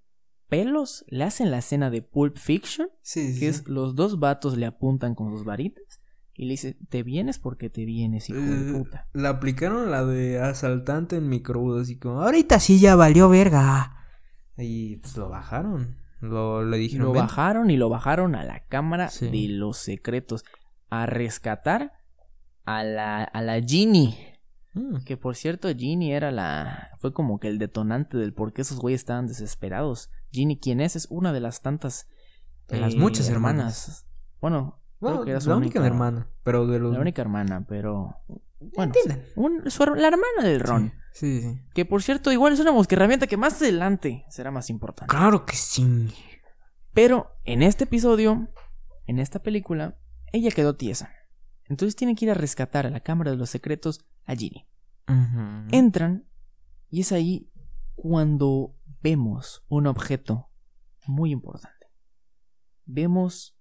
pelos, 0.48 1.04
le 1.08 1.24
hacen 1.24 1.50
la 1.50 1.58
escena 1.58 1.88
de 1.90 2.02
Pulp 2.02 2.36
Fiction, 2.36 2.88
Sí, 3.02 3.32
sí, 3.32 3.40
que 3.40 3.52
sí. 3.52 3.60
es 3.60 3.66
los 3.68 3.94
dos 3.94 4.18
vatos 4.18 4.56
le 4.58 4.66
apuntan 4.66 5.14
con 5.14 5.30
sus 5.34 5.44
varitas 5.44 5.83
y 6.36 6.46
le 6.46 6.52
dice, 6.52 6.76
te 6.88 7.02
vienes 7.02 7.38
porque 7.38 7.70
te 7.70 7.84
vienes, 7.84 8.28
hijo 8.28 8.40
de 8.40 8.70
Eh, 8.70 8.72
puta. 8.72 9.08
La 9.12 9.28
aplicaron 9.30 9.90
la 9.90 10.04
de 10.04 10.40
asaltante 10.40 11.16
en 11.16 11.28
microbús, 11.28 11.82
así 11.82 11.96
como, 11.98 12.22
ahorita 12.22 12.58
sí 12.60 12.78
ya 12.80 12.96
valió 12.96 13.28
verga. 13.28 13.96
Y 14.56 14.96
pues 14.96 15.16
lo 15.16 15.28
bajaron. 15.28 15.96
Lo, 16.20 16.64
le 16.64 16.76
dijeron, 16.78 17.06
Lo 17.08 17.12
"Ven". 17.12 17.22
bajaron 17.26 17.70
y 17.70 17.76
lo 17.76 17.88
bajaron 17.88 18.34
a 18.34 18.44
la 18.44 18.64
cámara 18.66 19.08
Sí. 19.08 19.28
de 19.28 19.48
los 19.54 19.76
secretos 19.78 20.44
a 20.90 21.06
rescatar 21.06 21.92
a 22.64 22.82
la, 22.82 23.22
a 23.24 23.42
la 23.42 23.60
Ginny. 23.60 24.16
Mm, 24.74 25.04
Que 25.04 25.16
por 25.16 25.36
cierto, 25.36 25.68
Ginny 25.68 26.12
era 26.12 26.30
la. 26.30 26.90
fue 26.98 27.12
como 27.12 27.38
que 27.38 27.48
el 27.48 27.58
detonante 27.58 28.16
del 28.16 28.32
por 28.32 28.52
qué 28.52 28.62
esos 28.62 28.78
güeyes 28.80 29.02
estaban 29.02 29.26
desesperados. 29.26 30.10
Ginny, 30.32 30.58
¿quién 30.58 30.80
es? 30.80 30.96
Es 30.96 31.06
una 31.10 31.32
de 31.32 31.40
las 31.40 31.60
tantas. 31.62 32.08
De 32.68 32.80
las 32.80 32.94
eh, 32.94 32.98
muchas 32.98 33.28
hermanas. 33.28 34.06
Bueno, 34.40 34.80
Bueno, 35.04 35.18
creo 35.18 35.24
que 35.24 35.30
era 35.32 35.40
su 35.40 35.50
la 35.50 35.56
única, 35.56 35.86
hermana, 35.86 36.28
pero 36.42 36.66
de 36.66 36.78
los... 36.78 36.92
La 36.94 37.00
única 37.00 37.22
hermana, 37.22 37.64
pero. 37.68 38.16
Bueno, 38.58 38.92
Entienden. 38.94 39.24
un- 39.36 39.70
su 39.70 39.84
la 39.84 40.08
hermana 40.08 40.42
del 40.42 40.60
Ron. 40.60 40.92
Sí, 41.12 41.40
sí, 41.40 41.42
sí. 41.42 41.60
Que 41.74 41.84
por 41.84 42.02
cierto, 42.02 42.32
igual 42.32 42.52
es 42.54 42.60
una 42.60 42.72
herramienta 42.88 43.26
que 43.26 43.36
más 43.36 43.60
adelante 43.62 44.24
será 44.28 44.50
más 44.50 44.70
importante. 44.70 45.14
Claro 45.14 45.44
que 45.46 45.54
sí. 45.54 46.08
Pero 46.92 47.36
en 47.44 47.62
este 47.62 47.84
episodio, 47.84 48.48
en 49.06 49.18
esta 49.18 49.40
película, 49.42 49.96
ella 50.32 50.50
quedó 50.50 50.76
tiesa. 50.76 51.10
Entonces 51.66 51.96
tienen 51.96 52.16
que 52.16 52.24
ir 52.24 52.30
a 52.30 52.34
rescatar 52.34 52.86
a 52.86 52.90
la 52.90 53.00
Cámara 53.00 53.30
de 53.30 53.36
los 53.36 53.50
Secretos 53.50 54.04
a 54.26 54.34
Ginny. 54.34 54.66
Entran 55.70 56.26
y 56.90 57.00
es 57.02 57.12
ahí 57.12 57.50
cuando 57.94 58.74
vemos 59.02 59.64
un 59.68 59.86
objeto 59.86 60.48
muy 61.06 61.30
importante. 61.32 61.86
Vemos... 62.86 63.53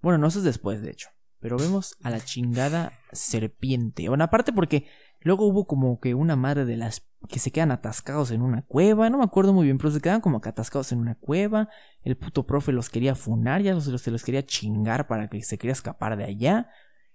Bueno, 0.00 0.18
no 0.18 0.26
eso 0.28 0.38
es 0.38 0.44
después, 0.44 0.82
de 0.82 0.90
hecho. 0.90 1.08
Pero 1.40 1.56
vemos 1.56 1.96
a 2.02 2.10
la 2.10 2.20
chingada 2.20 2.92
serpiente. 3.12 4.08
Bueno, 4.08 4.24
aparte 4.24 4.52
porque 4.52 4.86
luego 5.20 5.46
hubo 5.46 5.66
como 5.66 6.00
que 6.00 6.14
una 6.14 6.36
madre 6.36 6.64
de 6.64 6.76
las 6.76 7.06
que 7.28 7.38
se 7.38 7.50
quedan 7.50 7.70
atascados 7.70 8.30
en 8.30 8.42
una 8.42 8.62
cueva. 8.62 9.10
No 9.10 9.18
me 9.18 9.24
acuerdo 9.24 9.52
muy 9.52 9.64
bien, 9.66 9.78
pero 9.78 9.90
se 9.90 10.00
quedan 10.00 10.20
como 10.20 10.40
que 10.40 10.48
atascados 10.48 10.92
en 10.92 10.98
una 11.00 11.14
cueva. 11.16 11.68
El 12.02 12.16
puto 12.16 12.46
profe 12.46 12.72
los 12.72 12.90
quería 12.90 13.14
funar, 13.14 13.62
ya 13.62 13.74
los, 13.74 13.84
se 13.84 14.10
los 14.10 14.24
quería 14.24 14.44
chingar 14.46 15.06
para 15.06 15.28
que 15.28 15.42
se 15.42 15.58
quería 15.58 15.72
escapar 15.72 16.16
de 16.16 16.24
allá. 16.24 16.70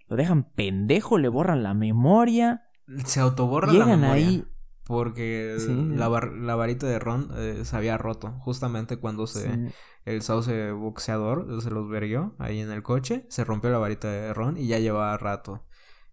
Lo 0.08 0.16
dejan 0.16 0.52
pendejo, 0.52 1.18
le 1.18 1.30
borran 1.30 1.64
la 1.64 1.74
memoria. 1.74 2.64
Se 3.06 3.20
autoborra 3.20 3.68
la 3.68 3.74
Llegan 3.74 4.02
memoria. 4.02 4.28
ahí 4.28 4.44
Porque 4.86 5.56
Sí. 5.60 5.74
la, 5.96 6.08
bar- 6.10 6.34
la 6.34 6.56
varita 6.56 6.86
de 6.88 7.00
Ron 7.00 7.30
eh, 7.38 7.62
se 7.64 7.76
había 7.76 7.98
roto. 7.98 8.32
Justamente 8.40 8.98
cuando 8.98 9.28
se... 9.28 9.50
Sí. 9.54 9.60
el 10.06 10.22
sauce 10.22 10.72
boxeador 10.72 11.62
se 11.62 11.70
los 11.72 11.88
verguió 11.90 12.36
ahí 12.38 12.60
en 12.60 12.70
el 12.72 12.84
coche, 12.84 13.26
se 13.30 13.46
rompió 13.46 13.70
la 13.70 13.78
varita 13.78 14.10
de 14.12 14.34
Ron 14.34 14.58
y 14.58 14.68
ya 14.68 14.80
llevaba 14.80 15.18
rato 15.18 15.66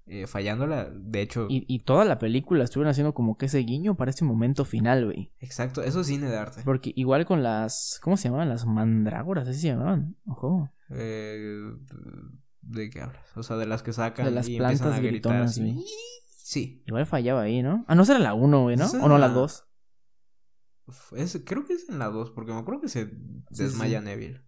eh, 0.06 0.26
fallándola. 0.28 0.88
De 0.92 1.20
hecho, 1.20 1.46
Y, 1.48 1.64
y 1.72 1.80
toda 1.84 2.04
la 2.04 2.18
película 2.20 2.62
estuvieron 2.64 2.90
haciendo 2.90 3.12
como 3.14 3.36
que 3.36 3.46
ese 3.46 3.58
guiño 3.58 3.96
para 3.96 4.10
ese 4.12 4.24
momento 4.24 4.64
final, 4.64 5.04
güey. 5.06 5.32
exacto, 5.40 5.82
eso 5.82 6.00
es 6.02 6.06
cine 6.06 6.28
de 6.28 6.36
arte. 6.36 6.62
Porque 6.64 6.92
igual 6.96 7.24
con 7.26 7.42
las. 7.42 7.98
¿Cómo 8.02 8.16
se 8.16 8.24
llamaban? 8.28 8.48
Las 8.48 8.66
mandrágoras, 8.66 9.46
así 9.48 9.60
se 9.60 9.68
llamaban. 9.68 10.16
Ojo. 10.26 10.68
Eh, 10.90 11.60
¿De 12.62 12.90
qué 12.90 13.00
hablas? 13.02 13.24
O 13.36 13.42
sea, 13.42 13.56
de 13.56 13.66
las 13.66 13.82
que 13.82 13.92
sacan 13.92 14.24
De 14.26 14.30
las 14.32 14.48
y 14.48 14.56
empiezan 14.56 14.92
a 14.92 14.98
gritar 14.98 15.10
gritonas, 15.10 15.50
así. 15.52 15.84
Sí. 16.50 16.82
Igual 16.84 17.06
fallaba 17.06 17.42
ahí, 17.42 17.62
¿no? 17.62 17.84
Ah, 17.86 17.94
no 17.94 18.04
será 18.04 18.18
la 18.18 18.34
1, 18.34 18.62
güey, 18.64 18.76
¿no? 18.76 18.86
O 18.90 19.08
no, 19.08 19.28
dos. 19.28 19.68
Uf, 20.86 21.12
es- 21.12 21.40
creo 21.46 21.64
que 21.64 21.74
es 21.74 21.88
en 21.88 22.00
la 22.00 22.06
2, 22.08 22.32
porque 22.32 22.50
me 22.52 22.58
acuerdo 22.58 22.80
que 22.80 22.88
se 22.88 23.04
Sí, 23.04 23.62
desmaya 23.62 24.00
sí. 24.00 24.04
Neville. 24.04 24.42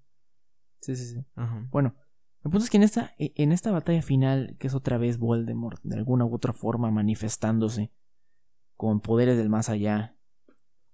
Sí, 0.80 0.96
sí, 0.96 1.06
sí. 1.10 1.24
Ajá. 1.36 1.68
Bueno, 1.70 1.94
el 2.42 2.50
punto 2.50 2.64
es 2.64 2.70
que 2.70 2.78
en 2.78 2.82
esta, 2.82 3.14
e- 3.20 3.32
en 3.36 3.52
esta 3.52 3.70
batalla 3.70 4.02
final, 4.02 4.56
que 4.58 4.66
es 4.66 4.74
otra 4.74 4.98
vez 4.98 5.18
Voldemort, 5.18 5.80
de 5.84 5.94
alguna 5.96 6.24
u 6.24 6.34
otra 6.34 6.52
forma 6.52 6.90
manifestándose, 6.90 7.92
con 8.74 9.00
poderes 9.00 9.36
del 9.36 9.48
más 9.48 9.68
allá, 9.68 10.16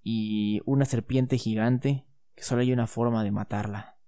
y 0.02 0.60
una 0.66 0.84
serpiente 0.84 1.38
gigante, 1.38 2.06
que 2.34 2.42
solo 2.44 2.60
hay 2.60 2.70
una 2.74 2.86
forma 2.86 3.24
de 3.24 3.30
matarla. 3.30 3.98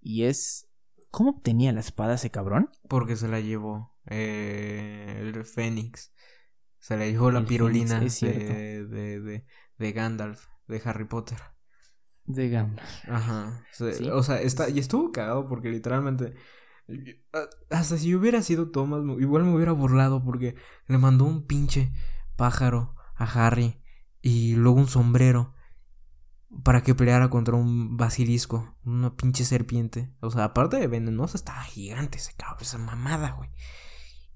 Y 0.00 0.24
es... 0.24 0.68
¿Cómo 1.12 1.30
obtenía 1.30 1.72
la 1.72 1.78
espada 1.80 2.14
ese 2.14 2.30
cabrón? 2.30 2.70
Porque 2.88 3.14
se 3.14 3.28
la 3.28 3.38
llevó 3.38 3.96
eh, 4.10 5.18
el 5.20 5.44
Fénix. 5.44 6.12
Se 6.78 6.96
la 6.96 7.06
llevó 7.06 7.30
la 7.30 7.40
El 7.40 7.46
pirulina 7.46 7.96
Fénix, 7.98 8.20
de, 8.20 8.86
de, 8.86 9.20
de, 9.20 9.46
de 9.78 9.92
Gandalf, 9.92 10.46
de 10.66 10.82
Harry 10.84 11.04
Potter. 11.04 11.38
De 12.24 12.48
Gandalf. 12.48 13.08
Ajá. 13.08 13.64
Se- 13.72 13.94
Sí. 13.94 14.08
O 14.10 14.22
sea, 14.22 14.40
está, 14.40 14.68
y 14.68 14.78
estuvo 14.78 15.10
cagado 15.12 15.46
porque 15.46 15.68
literalmente. 15.70 16.34
Hasta 17.70 17.96
si 17.98 18.14
hubiera 18.14 18.42
sido 18.42 18.70
Thomas, 18.70 19.02
igual 19.20 19.44
me 19.44 19.54
hubiera 19.54 19.72
burlado 19.72 20.24
porque 20.24 20.56
le 20.86 20.98
mandó 20.98 21.24
un 21.24 21.46
pinche 21.46 21.92
pájaro 22.36 22.96
a 23.14 23.24
Harry 23.46 23.80
y 24.22 24.54
luego 24.56 24.78
un 24.80 24.88
sombrero 24.88 25.54
para 26.64 26.82
que 26.82 26.96
peleara 26.96 27.30
contra 27.30 27.54
un 27.54 27.96
basilisco, 27.96 28.76
una 28.84 29.14
pinche 29.16 29.44
serpiente. 29.44 30.12
O 30.20 30.30
sea, 30.30 30.44
aparte 30.44 30.78
de 30.78 30.88
venenosa, 30.88 31.36
estaba 31.36 31.62
gigante 31.62 32.18
ese 32.18 32.32
cabrón, 32.36 32.62
esa 32.62 32.78
mamada, 32.78 33.32
güey. 33.32 33.50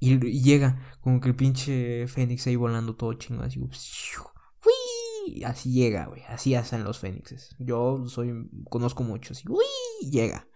Y, 0.05 0.27
y 0.27 0.43
llega 0.43 0.97
como 1.01 1.21
que 1.21 1.29
el 1.29 1.37
pinche 1.37 2.07
Fénix 2.09 2.47
ahí 2.47 2.57
volando 2.57 2.95
todo 2.95 3.15
chingo, 3.15 3.43
así. 3.43 3.61
¡Uy! 3.61 5.45
Así 5.45 5.73
llega, 5.73 6.07
güey. 6.07 6.23
Así 6.29 6.55
hacen 6.55 6.85
los 6.85 6.99
fénixes. 6.99 7.57
Yo 7.59 8.07
soy, 8.07 8.51
conozco 8.69 9.03
muchos. 9.03 9.43
¡uy! 9.49 10.11
Llega. 10.11 10.49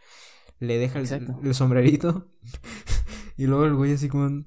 Le 0.59 0.79
deja 0.79 0.99
el, 0.99 1.55
sombrerito. 1.55 2.33
y 3.37 3.47
luego 3.47 3.65
el 3.65 3.75
güey 3.75 3.93
así 3.93 4.09
como... 4.09 4.45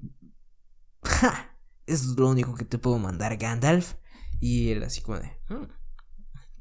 ¡Ja! 1.02 1.56
Eso 1.86 2.10
es 2.10 2.18
lo 2.18 2.28
único 2.28 2.54
que 2.54 2.64
te 2.64 2.78
puedo 2.78 2.98
mandar, 2.98 3.36
Gandalf. 3.36 3.94
Y 4.40 4.70
él 4.70 4.82
así 4.82 5.00
como 5.00 5.18
de... 5.18 5.30
"Mm". 5.48 5.66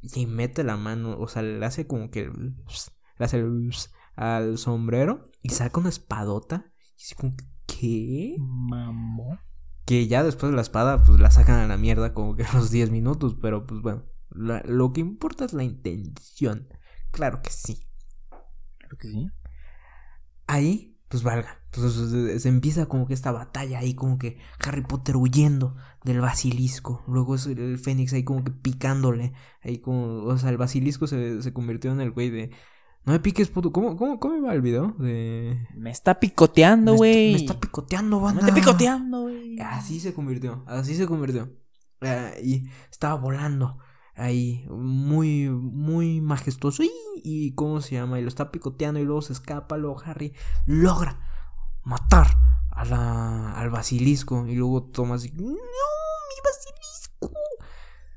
Y 0.02 0.26
mete 0.26 0.64
la 0.64 0.78
mano, 0.78 1.18
o 1.20 1.28
sea, 1.28 1.42
le 1.42 1.64
hace 1.66 1.86
como 1.86 2.10
que... 2.10 2.24
Le 2.26 3.26
hace 3.26 3.38
el 3.38 3.72
al 4.16 4.58
sombrero 4.58 5.32
y 5.42 5.50
saca 5.50 5.80
una 5.80 5.90
espadota. 5.90 6.72
Y 6.98 7.02
así 7.02 7.16
como, 7.16 7.36
¿qué? 7.82 8.36
Mamó. 8.40 9.40
Que 9.86 10.08
ya 10.08 10.24
después 10.24 10.52
de 10.52 10.56
la 10.56 10.62
espada, 10.62 11.03
pues 11.03 11.20
la 11.20 11.32
sacan 11.32 11.60
a 11.60 11.68
la 11.68 11.78
mierda 11.78 12.14
como 12.14 12.36
que 12.36 12.44
a 12.44 12.53
los 12.53 12.72
10 12.72 12.91
minutos. 12.91 13.36
Pero 13.41 13.66
pues 13.66 13.82
bueno, 13.82 14.06
la- 14.30 14.64
lo 14.66 14.94
que 14.94 15.02
importa 15.02 15.45
es 15.45 15.53
la 15.53 15.64
intención. 15.64 16.68
Claro 17.12 17.41
que 17.41 17.49
sí. 17.52 17.88
Creo 18.80 18.98
que 18.98 19.10
sí. 19.10 19.32
Ahí, 20.48 20.98
pues 21.08 21.24
valga. 21.24 21.60
Pues 21.72 21.94
se, 21.94 22.40
se 22.40 22.49
empieza 22.49 22.88
como 22.88 23.08
que 23.08 23.14
esta 23.14 23.32
batalla 23.32 23.80
ahí, 23.80 23.95
como 23.95 24.18
que 24.18 24.38
Harry 24.60 24.82
Potter 24.82 25.16
huyendo 25.16 25.76
del 26.03 26.20
basilisco. 26.20 27.03
Luego 27.08 27.36
es 27.36 27.45
el 27.48 27.78
Fénix 27.80 28.14
ahí 28.14 28.24
como 28.24 28.44
que 28.44 28.52
picándole. 28.52 29.34
Ahí 29.64 29.80
como, 29.80 30.24
o 30.26 30.38
sea, 30.38 30.49
el 30.49 30.58
basilisco 30.58 31.08
se, 31.08 31.41
se 31.41 31.53
convirtió 31.53 31.91
en 31.91 32.02
el 32.02 32.12
güey 32.12 32.30
de. 32.30 32.52
No 33.03 33.14
me 33.14 33.19
piques, 33.19 33.49
puto. 33.49 33.72
¿Cómo, 33.72 33.98
cómo, 33.98 34.19
cómo 34.19 34.36
iba 34.36 34.53
el 34.53 34.61
video? 34.61 34.94
De. 34.99 35.68
Me 35.76 35.90
está 35.90 36.19
picoteando, 36.19 36.91
Me 36.94 36.98
güey. 36.98 37.32
Me 37.34 37.38
está 37.40 37.60
picoteando, 37.60 38.18
Me 38.18 38.23
banda. 38.26 38.41
está 38.41 38.53
picoteando, 38.53 39.22
güey. 39.22 39.60
Así 39.60 39.99
se 39.99 40.14
convirtió, 40.14 40.64
así 40.68 40.95
se 40.95 41.07
convirtió. 41.07 41.49
Ah, 42.02 42.32
y 42.44 42.68
estaba 42.91 43.15
volando 43.15 43.78
ahí, 44.15 44.65
muy, 44.69 45.49
muy 45.49 46.22
majestuoso. 46.22 46.84
Y, 46.84 46.91
y 47.23 47.53
¿cómo 47.56 47.82
se 47.82 47.95
llama? 47.95 48.19
Y 48.19 48.22
lo 48.22 48.28
está 48.28 48.52
picoteando 48.52 48.99
y 48.99 49.03
luego 49.03 49.22
se 49.23 49.34
escapa, 49.34 49.78
luego 49.78 49.99
Harry 50.06 50.34
logra 50.68 51.19
matar 51.84 52.28
a 52.72 52.86
la, 52.86 53.53
al 53.53 53.69
basilisco. 53.72 54.45
Y 54.48 54.56
luego 54.56 54.91
dice, 54.91 55.34
no, 55.36 55.44
mi 55.44 56.38
basilisco. 56.44 57.32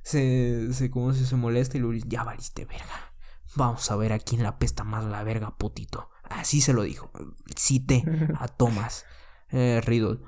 Se, 0.02 0.72
se, 0.74 0.90
¿cómo 0.90 1.14
se, 1.14 1.24
se 1.24 1.36
molesta 1.36 1.78
y 1.78 1.80
luego 1.80 2.04
ya 2.06 2.22
valiste 2.22 2.66
verga. 2.66 3.13
Vamos 3.56 3.90
a 3.90 3.96
ver 3.96 4.12
a 4.12 4.18
quién 4.18 4.42
la 4.42 4.58
pesta 4.58 4.84
más 4.84 5.04
la 5.04 5.22
verga, 5.22 5.56
putito. 5.56 6.10
Así 6.24 6.60
se 6.60 6.72
lo 6.72 6.82
dijo. 6.82 7.10
Cité 7.56 8.04
a 8.38 8.48
Thomas 8.48 9.04
eh, 9.50 9.80
Riddle. 9.84 10.20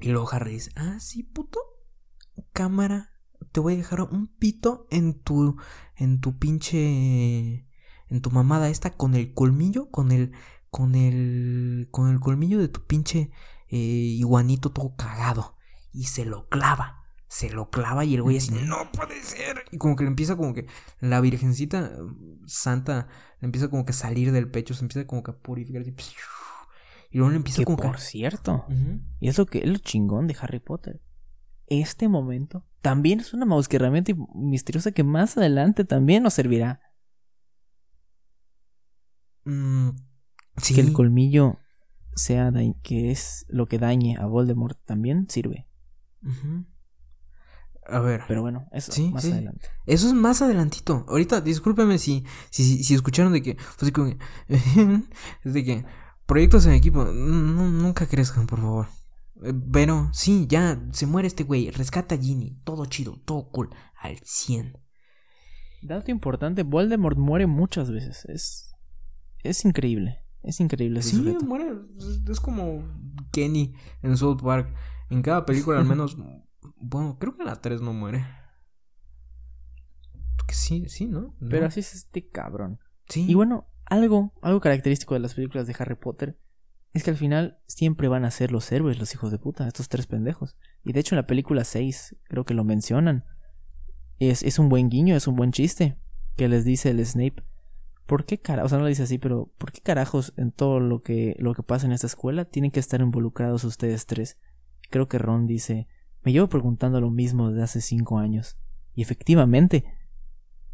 Y 0.00 0.10
luego 0.10 0.28
Harry 0.30 0.52
dice, 0.52 0.70
ah, 0.76 0.98
sí, 1.00 1.22
puto. 1.22 1.58
Cámara, 2.52 3.10
te 3.52 3.60
voy 3.60 3.74
a 3.74 3.76
dejar 3.78 4.02
un 4.02 4.28
pito 4.28 4.86
en 4.90 5.20
tu, 5.20 5.56
en 5.96 6.20
tu 6.20 6.38
pinche, 6.38 7.66
en 8.08 8.20
tu 8.20 8.30
mamada 8.30 8.68
esta 8.68 8.96
con 8.96 9.14
el 9.14 9.34
colmillo, 9.34 9.90
con 9.90 10.12
el, 10.12 10.32
con 10.70 10.94
el, 10.94 11.88
con 11.90 12.10
el 12.10 12.20
colmillo 12.20 12.58
de 12.58 12.68
tu 12.68 12.86
pinche 12.86 13.30
eh, 13.68 13.76
iguanito 13.76 14.70
todo 14.70 14.94
cagado. 14.96 15.56
Y 15.90 16.04
se 16.04 16.24
lo 16.24 16.48
clava, 16.48 16.97
se 17.28 17.50
lo 17.50 17.70
clava 17.70 18.04
y 18.04 18.14
el 18.14 18.22
güey 18.22 18.38
así, 18.38 18.52
no 18.52 18.90
puede 18.90 19.22
ser. 19.22 19.64
Y 19.70 19.78
como 19.78 19.96
que 19.96 20.04
le 20.04 20.10
empieza 20.10 20.36
como 20.36 20.54
que 20.54 20.66
la 21.00 21.20
virgencita 21.20 21.92
eh, 21.94 21.98
santa 22.46 23.08
le 23.40 23.46
empieza 23.46 23.68
como 23.68 23.84
que 23.84 23.92
a 23.92 23.94
salir 23.94 24.32
del 24.32 24.50
pecho, 24.50 24.74
se 24.74 24.82
empieza 24.82 25.06
como 25.06 25.22
que 25.22 25.30
a 25.30 25.36
purificar. 25.36 25.82
así, 25.82 25.92
y 27.10 27.18
luego 27.18 27.30
le 27.30 27.36
empieza 27.36 27.58
Que 27.58 27.64
como 27.64 27.76
que... 27.76 27.86
por 27.86 28.00
cierto, 28.00 28.66
y 29.20 29.28
es 29.28 29.38
lo 29.38 29.46
que 29.46 29.58
es 29.58 29.66
lo 29.66 29.78
chingón 29.78 30.26
de 30.26 30.36
Harry 30.40 30.58
Potter. 30.58 31.02
Este 31.66 32.08
momento 32.08 32.64
también 32.80 33.20
es 33.20 33.34
una 33.34 33.44
herramienta 33.76 34.12
misteriosa 34.34 34.92
que 34.92 35.04
más 35.04 35.36
adelante 35.36 35.84
también 35.84 36.22
nos 36.22 36.34
servirá. 36.34 36.80
Mm, 39.44 39.90
sí. 40.56 40.74
Que 40.74 40.80
el 40.80 40.94
colmillo 40.94 41.58
sea 42.14 42.50
que 42.82 43.10
es 43.10 43.44
lo 43.48 43.66
que 43.66 43.78
dañe 43.78 44.16
a 44.16 44.26
Voldemort 44.26 44.78
también 44.84 45.28
sirve. 45.28 45.68
Ujú. 46.22 46.64
A 47.88 48.00
ver. 48.00 48.22
Pero 48.28 48.42
bueno, 48.42 48.68
eso 48.72 48.92
Sí, 48.92 49.10
más 49.10 49.22
sí. 49.24 49.32
adelante. 49.32 49.66
Eso 49.86 50.06
es 50.08 50.14
más 50.14 50.42
adelantito. 50.42 51.04
Ahorita, 51.08 51.40
discúlpeme 51.40 51.98
si, 51.98 52.24
si, 52.50 52.82
si, 52.84 52.94
escucharon 52.94 53.32
de 53.32 53.42
que. 53.42 53.54
Fue 53.56 53.86
así 53.86 53.92
como 53.92 54.10
que. 54.10 54.18
es 55.44 55.52
de 55.54 55.64
que. 55.64 55.84
Proyectos 56.26 56.66
en 56.66 56.72
equipo. 56.72 57.04
nunca 57.04 58.06
crezcan, 58.06 58.46
por 58.46 58.60
favor. 58.60 58.86
Eh, 59.42 59.54
Pero, 59.72 60.10
sí, 60.12 60.46
ya. 60.48 60.80
Se 60.92 61.06
muere 61.06 61.28
este 61.28 61.44
güey. 61.44 61.70
Rescata 61.70 62.14
a 62.14 62.18
Ginny. 62.18 62.60
Todo 62.64 62.84
chido. 62.86 63.20
Todo 63.24 63.48
cool. 63.50 63.70
Al 64.00 64.18
100. 64.22 64.76
Dato 65.80 66.10
importante, 66.10 66.64
Voldemort 66.64 67.16
muere 67.16 67.46
muchas 67.46 67.90
veces. 67.90 68.24
Es 68.26 68.74
es 69.44 69.64
increíble. 69.64 70.18
Es 70.42 70.60
increíble 70.60 71.00
ese 71.00 71.10
Sí, 71.10 71.16
sujeto. 71.18 71.44
muere. 71.44 71.72
Es 72.28 72.40
como 72.40 72.82
Kenny 73.32 73.74
en 74.02 74.16
South 74.16 74.42
Park. 74.42 74.74
En 75.10 75.22
cada 75.22 75.46
película, 75.46 75.78
al 75.78 75.84
menos. 75.86 76.16
Bueno, 76.76 77.18
creo 77.18 77.34
que 77.34 77.44
la 77.44 77.56
3 77.56 77.80
no 77.80 77.92
muere. 77.92 78.26
Que 80.46 80.54
sí, 80.54 80.88
sí, 80.88 81.06
¿no? 81.06 81.34
¿No? 81.40 81.48
Pero 81.50 81.66
así 81.66 81.80
es 81.80 81.94
este 81.94 82.28
cabrón. 82.28 82.80
Sí. 83.08 83.26
Y 83.28 83.34
bueno, 83.34 83.68
algo, 83.84 84.32
algo 84.42 84.60
característico 84.60 85.14
de 85.14 85.20
las 85.20 85.34
películas 85.34 85.66
de 85.66 85.76
Harry 85.78 85.94
Potter 85.94 86.38
es 86.94 87.04
que 87.04 87.10
al 87.10 87.16
final 87.16 87.60
siempre 87.66 88.08
van 88.08 88.24
a 88.24 88.30
ser 88.30 88.50
los 88.50 88.70
héroes, 88.72 88.98
los 88.98 89.12
hijos 89.14 89.30
de 89.30 89.38
puta, 89.38 89.66
estos 89.66 89.88
tres 89.88 90.06
pendejos. 90.06 90.56
Y 90.84 90.92
de 90.92 91.00
hecho 91.00 91.14
en 91.14 91.18
la 91.18 91.26
película 91.26 91.64
6 91.64 92.16
creo 92.24 92.44
que 92.44 92.54
lo 92.54 92.64
mencionan. 92.64 93.24
Es, 94.18 94.42
es 94.42 94.58
un 94.58 94.68
buen 94.68 94.88
guiño, 94.88 95.14
es 95.14 95.28
un 95.28 95.36
buen 95.36 95.52
chiste 95.52 95.96
que 96.36 96.48
les 96.48 96.64
dice 96.64 96.90
el 96.90 97.04
Snape. 97.04 97.42
¿Por 98.06 98.24
qué 98.24 98.38
carajos? 98.38 98.66
O 98.66 98.68
sea, 98.70 98.78
no 98.78 98.84
lo 98.84 98.88
dice 98.88 99.02
así, 99.02 99.18
pero 99.18 99.52
¿por 99.58 99.70
qué 99.70 99.80
carajos 99.80 100.32
en 100.36 100.50
todo 100.50 100.80
lo 100.80 101.02
que, 101.02 101.36
lo 101.38 101.54
que 101.54 101.62
pasa 101.62 101.86
en 101.86 101.92
esta 101.92 102.06
escuela 102.06 102.46
tienen 102.46 102.70
que 102.70 102.80
estar 102.80 103.00
involucrados 103.00 103.64
ustedes 103.64 104.06
tres? 104.06 104.38
Creo 104.88 105.08
que 105.08 105.18
Ron 105.18 105.46
dice, 105.46 105.88
me 106.22 106.32
llevo 106.32 106.48
preguntando 106.48 107.00
lo 107.00 107.10
mismo 107.10 107.48
desde 107.50 107.62
hace 107.62 107.80
cinco 107.80 108.18
años. 108.18 108.56
Y 108.94 109.02
efectivamente, 109.02 109.84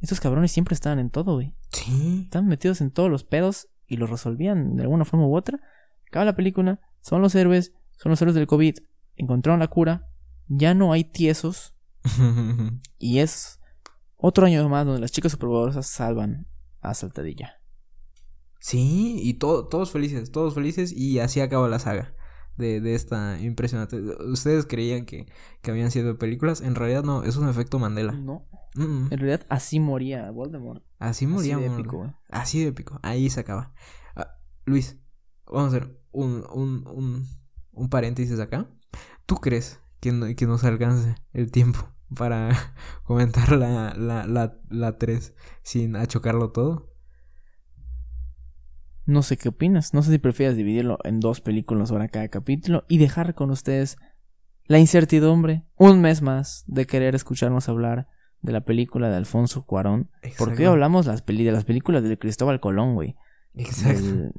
estos 0.00 0.20
cabrones 0.20 0.52
siempre 0.52 0.74
estaban 0.74 0.98
en 0.98 1.10
todo, 1.10 1.34
güey 1.34 1.54
Sí. 1.72 2.22
estaban 2.24 2.48
metidos 2.48 2.80
en 2.80 2.90
todos 2.90 3.10
los 3.10 3.24
pedos 3.24 3.68
y 3.86 3.96
los 3.96 4.08
resolvían 4.10 4.76
de 4.76 4.82
alguna 4.82 5.04
forma 5.04 5.26
u 5.26 5.36
otra. 5.36 5.60
Acaba 6.08 6.24
la 6.24 6.36
película, 6.36 6.80
son 7.00 7.20
los 7.22 7.34
héroes, 7.34 7.72
son 7.98 8.10
los 8.10 8.20
héroes 8.22 8.34
del 8.34 8.46
COVID, 8.46 8.76
encontraron 9.16 9.60
la 9.60 9.68
cura, 9.68 10.08
ya 10.48 10.74
no 10.74 10.92
hay 10.92 11.04
tiesos 11.04 11.74
y 12.98 13.18
es 13.18 13.60
otro 14.16 14.46
año 14.46 14.68
más 14.68 14.86
donde 14.86 15.00
las 15.00 15.12
chicas 15.12 15.32
superpoderosas 15.32 15.86
salvan 15.86 16.46
a 16.80 16.94
Saltadilla. 16.94 17.60
Sí, 18.60 19.18
y 19.22 19.34
to- 19.34 19.66
todos 19.68 19.90
felices, 19.90 20.30
todos 20.30 20.54
felices 20.54 20.92
y 20.92 21.18
así 21.18 21.40
acaba 21.40 21.68
la 21.68 21.78
saga 21.78 22.14
de, 22.56 22.80
de 22.80 22.94
esta 22.94 23.40
impresionante. 23.40 24.00
Ustedes 24.24 24.66
creían 24.66 25.04
que, 25.06 25.26
que 25.62 25.70
habían 25.70 25.90
sido 25.90 26.18
películas, 26.18 26.60
en 26.60 26.74
realidad 26.74 27.02
no, 27.04 27.22
es 27.24 27.36
un 27.36 27.48
efecto 27.48 27.78
Mandela. 27.78 28.12
No, 28.12 28.46
Mm, 28.76 28.82
mm. 28.82 29.12
en 29.12 29.18
realidad 29.18 29.46
así 29.50 29.78
moría 29.78 30.30
Voldemort. 30.32 30.82
Así 30.98 31.24
Así 31.24 31.26
moríamos. 31.26 31.64
de 31.64 31.72
épico. 31.74 32.12
Así 32.28 32.60
de 32.60 32.68
épico, 32.68 32.98
ahí 33.02 33.30
se 33.30 33.38
acaba. 33.40 33.72
Ah, 34.16 34.36
Luis, 34.64 34.98
vamos 35.46 35.72
a 35.72 35.76
hacer 35.76 36.00
un, 36.10 36.44
un, 36.52 36.84
un, 36.88 37.24
un 37.72 37.88
paréntesis 37.88 38.40
acá. 38.40 38.68
¿Tú 39.26 39.36
crees 39.36 39.80
que, 40.00 40.10
no- 40.10 40.26
que 40.34 40.46
nos 40.46 40.64
alcance 40.64 41.14
el 41.32 41.52
tiempo 41.52 41.88
para 42.16 42.50
comentar 43.04 43.52
la, 43.52 43.94
la, 43.94 44.26
la, 44.26 44.58
la 44.70 44.98
3 44.98 45.34
sin 45.62 45.94
achocarlo 45.94 46.50
todo? 46.50 46.93
No 49.06 49.22
sé 49.22 49.36
qué 49.36 49.50
opinas, 49.50 49.92
no 49.94 50.02
sé 50.02 50.10
si 50.10 50.18
prefieres 50.18 50.56
dividirlo 50.56 50.98
en 51.04 51.20
dos 51.20 51.40
películas 51.40 51.90
ahora 51.90 52.08
cada 52.08 52.28
capítulo 52.28 52.84
y 52.88 52.98
dejar 52.98 53.34
con 53.34 53.50
ustedes 53.50 53.96
la 54.66 54.78
incertidumbre, 54.78 55.64
un 55.76 56.00
mes 56.00 56.22
más, 56.22 56.64
de 56.66 56.86
querer 56.86 57.14
escucharnos 57.14 57.68
hablar 57.68 58.08
de 58.40 58.52
la 58.52 58.62
película 58.62 59.10
de 59.10 59.16
Alfonso 59.16 59.66
Cuarón. 59.66 60.10
Porque 60.38 60.62
hoy 60.62 60.72
hablamos 60.72 61.04
las 61.06 61.20
peli 61.22 61.44
de 61.44 61.52
las 61.52 61.64
películas 61.64 62.02
del 62.02 62.18
Cristóbal 62.18 62.60
Colón, 62.60 62.94
güey. 62.94 63.14
Exacto. 63.54 64.00
Del, 64.02 64.32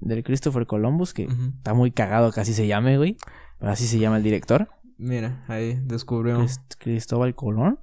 del 0.00 0.24
Christopher 0.24 0.66
Columbus, 0.66 1.14
que 1.14 1.28
está 1.56 1.72
muy 1.74 1.92
cagado 1.92 2.32
que 2.32 2.40
así 2.40 2.52
se 2.52 2.66
llame, 2.66 2.96
güey. 2.96 3.16
Pero 3.60 3.70
así 3.72 3.86
se 3.86 3.98
llama 4.00 4.16
el 4.16 4.22
director. 4.24 4.68
Mira, 4.98 5.44
ahí 5.48 5.80
descubrimos. 5.84 6.42
Crist- 6.60 6.76
Cristóbal 6.78 7.34
Colón. 7.36 7.78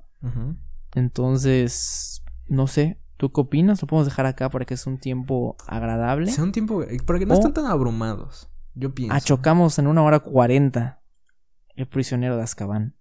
Entonces, 0.93 2.23
no 2.47 2.67
sé, 2.67 2.99
¿tú 3.17 3.31
qué 3.31 3.41
opinas? 3.41 3.81
Lo 3.81 3.87
podemos 3.87 4.05
dejar 4.07 4.25
acá 4.25 4.49
para 4.49 4.65
que 4.65 4.73
es 4.75 4.87
un 4.87 4.97
tiempo 4.99 5.55
agradable. 5.67 6.31
Sea 6.31 6.43
un 6.43 6.51
tiempo. 6.51 6.83
Para 7.05 7.19
que 7.19 7.25
no 7.25 7.33
O- 7.33 7.37
estén 7.37 7.53
tan 7.53 7.65
abrumados. 7.65 8.49
Yo 8.75 8.93
pienso. 8.93 9.15
Achocamos 9.15 9.77
en 9.79 9.87
una 9.87 10.03
hora 10.03 10.19
cuarenta 10.19 11.01
el 11.75 11.87
prisionero 11.87 12.37
de 12.37 12.43
Azkaban. 12.43 12.95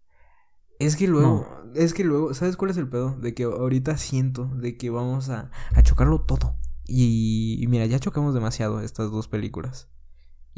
Es 0.78 0.96
que 0.96 1.06
luego. 1.06 1.46
Es 1.74 1.94
que 1.94 2.04
luego. 2.04 2.34
¿Sabes 2.34 2.56
cuál 2.56 2.70
es 2.70 2.76
el 2.76 2.88
pedo? 2.88 3.16
De 3.16 3.34
que 3.34 3.44
ahorita 3.44 3.96
siento 3.96 4.46
de 4.46 4.76
que 4.76 4.90
vamos 4.90 5.28
a, 5.30 5.50
a 5.74 5.82
chocarlo 5.82 6.22
todo. 6.22 6.56
Y, 6.86 7.58
y 7.62 7.66
mira, 7.66 7.86
ya 7.86 7.98
chocamos 7.98 8.34
demasiado 8.34 8.80
estas 8.80 9.10
dos 9.10 9.26
películas. 9.28 9.88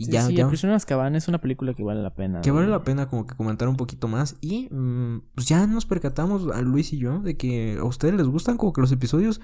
Y 0.00 0.04
Sí, 0.06 0.12
ya, 0.12 0.26
sí, 0.26 0.34
ya. 0.34 0.44
El 0.44 0.48
prisionero 0.48 0.74
de 0.74 0.76
Azkaban 0.76 1.16
es 1.16 1.26
una 1.26 1.40
película 1.40 1.74
que 1.74 1.82
vale 1.82 2.00
la 2.02 2.14
pena. 2.14 2.40
Que 2.40 2.52
vale 2.52 2.68
la 2.68 2.84
pena 2.84 3.08
como 3.08 3.26
que 3.26 3.34
comentar 3.34 3.66
un 3.68 3.76
poquito 3.76 4.06
más. 4.06 4.36
Y 4.40 4.68
mm, 4.72 5.22
pues 5.34 5.48
ya 5.48 5.66
nos 5.66 5.86
percatamos, 5.86 6.46
a 6.54 6.62
Luis 6.62 6.92
y 6.92 6.98
yo, 6.98 7.18
de 7.18 7.36
que 7.36 7.78
a 7.80 7.84
ustedes 7.84 8.14
les 8.14 8.28
gustan 8.28 8.56
como 8.56 8.72
que 8.72 8.80
los 8.80 8.92
episodios 8.92 9.40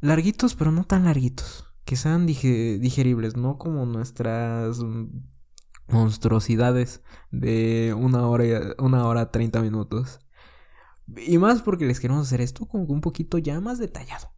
larguitos, 0.00 0.56
pero 0.56 0.72
no 0.72 0.82
tan 0.84 1.04
larguitos. 1.04 1.66
Que 1.84 1.94
sean 1.96 2.26
dige- 2.26 2.78
digeribles, 2.80 3.36
no 3.36 3.58
como 3.58 3.86
nuestras 3.86 4.80
mm, 4.80 5.06
monstruosidades 5.88 7.02
de 7.30 7.94
una 7.96 8.26
hora, 8.26 8.44
y- 8.46 8.52
una 8.82 9.06
hora 9.06 9.30
treinta 9.30 9.60
minutos. 9.62 10.18
Y 11.16 11.38
más 11.38 11.62
porque 11.62 11.84
les 11.86 12.00
queremos 12.00 12.26
hacer 12.26 12.40
esto 12.40 12.66
como 12.66 12.86
que 12.86 12.92
un 12.92 13.00
poquito 13.00 13.38
ya 13.38 13.60
más 13.60 13.78
detallado. 13.78 14.28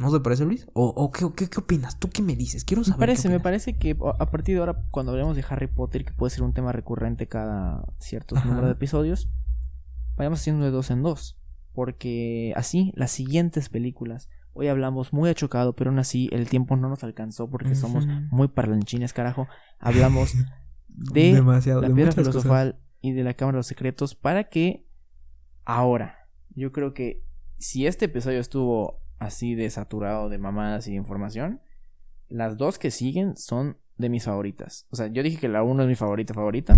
¿No 0.00 0.10
te 0.12 0.20
parece, 0.20 0.44
Luis? 0.44 0.66
¿O, 0.72 0.86
o 0.86 1.10
qué, 1.10 1.26
qué, 1.36 1.48
qué 1.48 1.60
opinas? 1.60 1.98
¿Tú 1.98 2.08
qué 2.10 2.22
me 2.22 2.36
dices? 2.36 2.64
Quiero 2.64 2.80
Me 2.80 2.84
saber. 2.86 2.98
parece, 3.00 3.22
qué 3.28 3.28
me 3.34 3.40
parece 3.40 3.76
que 3.78 3.96
a 4.18 4.30
partir 4.30 4.54
de 4.54 4.60
ahora, 4.60 4.84
cuando 4.90 5.12
hablemos 5.12 5.36
de 5.36 5.44
Harry 5.48 5.66
Potter, 5.66 6.04
que 6.04 6.12
puede 6.12 6.30
ser 6.30 6.42
un 6.42 6.52
tema 6.52 6.72
recurrente 6.72 7.26
cada 7.28 7.84
ciertos 7.98 8.38
Ajá. 8.38 8.48
número 8.48 8.66
de 8.66 8.72
episodios, 8.72 9.28
vayamos 10.16 10.40
haciendo 10.40 10.64
de 10.64 10.70
dos 10.70 10.90
en 10.90 11.02
dos. 11.02 11.38
Porque 11.72 12.52
así, 12.56 12.92
las 12.96 13.10
siguientes 13.12 13.68
películas, 13.68 14.28
hoy 14.52 14.68
hablamos 14.68 15.12
muy 15.12 15.30
achocado, 15.30 15.74
pero 15.74 15.90
aún 15.90 15.98
así 16.00 16.28
el 16.32 16.48
tiempo 16.48 16.76
no 16.76 16.88
nos 16.88 17.04
alcanzó 17.04 17.48
porque 17.48 17.74
somos 17.74 18.06
muy 18.30 18.48
parlanchines, 18.48 19.12
carajo. 19.12 19.46
Hablamos 19.78 20.32
de 20.88 21.34
Demasiado, 21.34 21.80
la 21.82 21.88
de 21.88 21.94
piedra 21.94 22.10
cosas. 22.12 22.26
filosofal 22.32 22.80
y 23.00 23.12
de 23.12 23.22
la 23.22 23.34
Cámara 23.34 23.56
de 23.56 23.58
los 23.60 23.66
Secretos 23.68 24.14
para 24.14 24.44
que 24.48 24.86
ahora, 25.64 26.28
yo 26.50 26.72
creo 26.72 26.92
que 26.92 27.22
si 27.58 27.86
este 27.86 28.06
episodio 28.06 28.40
estuvo 28.40 28.98
así 29.20 29.54
de 29.54 29.70
saturado 29.70 30.28
de 30.28 30.38
mamadas 30.38 30.88
y 30.88 30.90
de 30.90 30.96
información, 30.96 31.60
las 32.28 32.56
dos 32.56 32.78
que 32.80 32.90
siguen 32.90 33.36
son 33.36 33.76
de 33.96 34.08
mis 34.08 34.24
favoritas. 34.24 34.86
O 34.90 34.96
sea, 34.96 35.06
yo 35.06 35.22
dije 35.22 35.38
que 35.38 35.48
la 35.48 35.62
1 35.62 35.82
es 35.84 35.88
mi 35.88 35.94
favorita 35.94 36.34
favorita, 36.34 36.76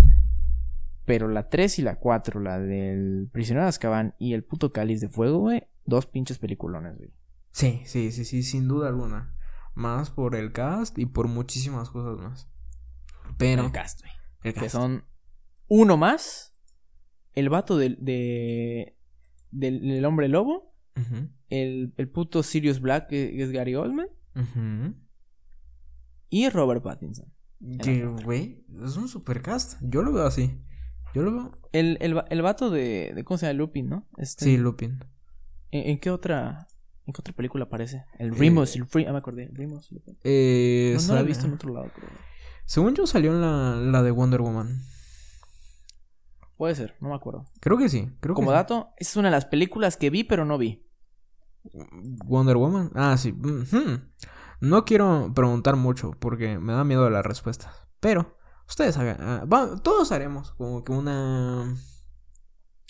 pero 1.05 1.27
la 1.27 1.49
3 1.49 1.79
y 1.79 1.81
la 1.81 1.95
4, 1.95 2.39
la 2.39 2.59
del 2.59 3.29
prisionero 3.31 3.63
de 3.65 3.69
Azkaban 3.69 4.13
y 4.19 4.33
el 4.33 4.43
puto 4.43 4.71
cáliz 4.71 5.01
de 5.01 5.09
fuego, 5.09 5.39
güey, 5.39 5.63
dos 5.85 6.05
pinches 6.05 6.37
peliculones, 6.37 6.97
güey. 6.97 7.11
Sí, 7.51 7.81
sí, 7.85 8.11
sí, 8.11 8.25
sí, 8.25 8.43
sin 8.43 8.67
duda 8.67 8.87
alguna. 8.89 9.33
Más 9.75 10.09
por 10.11 10.35
el 10.35 10.51
cast 10.51 10.97
y 10.99 11.05
por 11.05 11.27
muchísimas 11.27 11.89
cosas 11.89 12.17
más. 12.23 12.47
Pero 13.37 13.65
El 13.65 13.71
cast, 13.71 14.01
güey. 14.01 14.11
el 14.43 14.53
Que 14.53 14.59
cast. 14.61 14.71
son 14.75 15.05
uno 15.67 15.97
más, 15.97 16.53
el 17.33 17.49
vato 17.49 17.77
del, 17.77 17.97
de, 18.01 18.95
del, 19.51 19.81
del 19.87 20.05
hombre 20.05 20.27
lobo, 20.27 20.72
El, 21.49 21.93
el 21.97 22.09
puto 22.09 22.43
Sirius 22.43 22.79
Black, 22.79 23.07
que 23.09 23.41
es 23.43 23.51
Gary 23.51 23.75
Oldman, 23.75 24.07
ujú. 24.35 24.95
y 26.29 26.49
Robert 26.49 26.83
Pattinson. 26.83 27.31
Que, 27.81 28.05
güey, 28.05 28.65
es 28.83 28.97
un 28.97 29.07
supercast. 29.07 29.79
Yo 29.81 30.01
lo 30.03 30.11
veo 30.11 30.25
así. 30.25 30.59
Yo 31.15 31.21
lo 31.21 31.31
veo. 31.31 31.59
El, 31.71 31.97
el, 32.01 32.21
el 32.29 32.41
vato 32.41 32.69
de, 32.69 33.13
de. 33.15 33.23
¿Cómo 33.23 33.37
se 33.37 33.45
llama? 33.45 33.57
Lupin, 33.57 33.87
¿no? 33.89 34.07
Este, 34.17 34.45
Sí, 34.45 34.57
Lupin. 34.57 34.99
¿en, 35.71 35.89
en 35.91 35.99
qué 35.99 36.09
otra. 36.11 36.67
¿En 37.05 37.13
qué 37.13 37.21
otra 37.21 37.33
película 37.33 37.65
aparece? 37.65 38.03
El 38.19 38.29
Eh, 38.33 38.35
Remus, 38.37 38.75
el 38.75 38.85
Free, 38.85 39.05
ah, 39.05 39.11
me 39.11 39.17
acordé, 39.19 39.49
Remus 39.53 39.91
Lupin. 39.91 40.17
Eh, 40.23 40.95
No, 41.01 41.07
no 41.07 41.13
la 41.15 41.19
he 41.21 41.23
visto 41.23 41.45
en 41.45 41.53
otro 41.53 41.73
lado, 41.73 41.89
creo. 41.95 42.09
Según 42.65 42.95
yo 42.95 43.05
salió 43.07 43.31
en 43.33 43.41
la, 43.41 43.75
la 43.75 44.01
de 44.03 44.11
Wonder 44.11 44.41
Woman. 44.41 44.81
Puede 46.57 46.75
ser, 46.75 46.95
no 47.01 47.09
me 47.09 47.15
acuerdo. 47.15 47.45
Creo 47.59 47.77
que 47.77 47.89
sí. 47.89 48.09
Creo 48.19 48.35
Como 48.35 48.49
que 48.51 48.53
sí. 48.53 48.57
dato, 48.57 48.89
esa 48.97 49.09
es 49.11 49.17
una 49.17 49.27
de 49.29 49.31
las 49.35 49.45
películas 49.45 49.97
que 49.97 50.09
vi, 50.09 50.23
pero 50.23 50.45
no 50.45 50.57
vi. 50.57 50.82
Wonder 52.25 52.57
Woman. 52.57 52.91
Ah, 52.95 53.17
sí. 53.17 53.33
No 54.59 54.85
quiero 54.85 55.31
preguntar 55.33 55.75
mucho 55.75 56.11
porque 56.19 56.57
me 56.59 56.73
da 56.73 56.83
miedo 56.83 57.09
las 57.09 57.25
respuestas. 57.25 57.73
Pero 57.99 58.37
ustedes 58.67 58.97
hagan. 58.97 59.17
ah, 59.19 59.75
todos 59.83 60.11
haremos 60.11 60.51
como 60.53 60.83
que 60.83 60.91
una. 60.91 61.73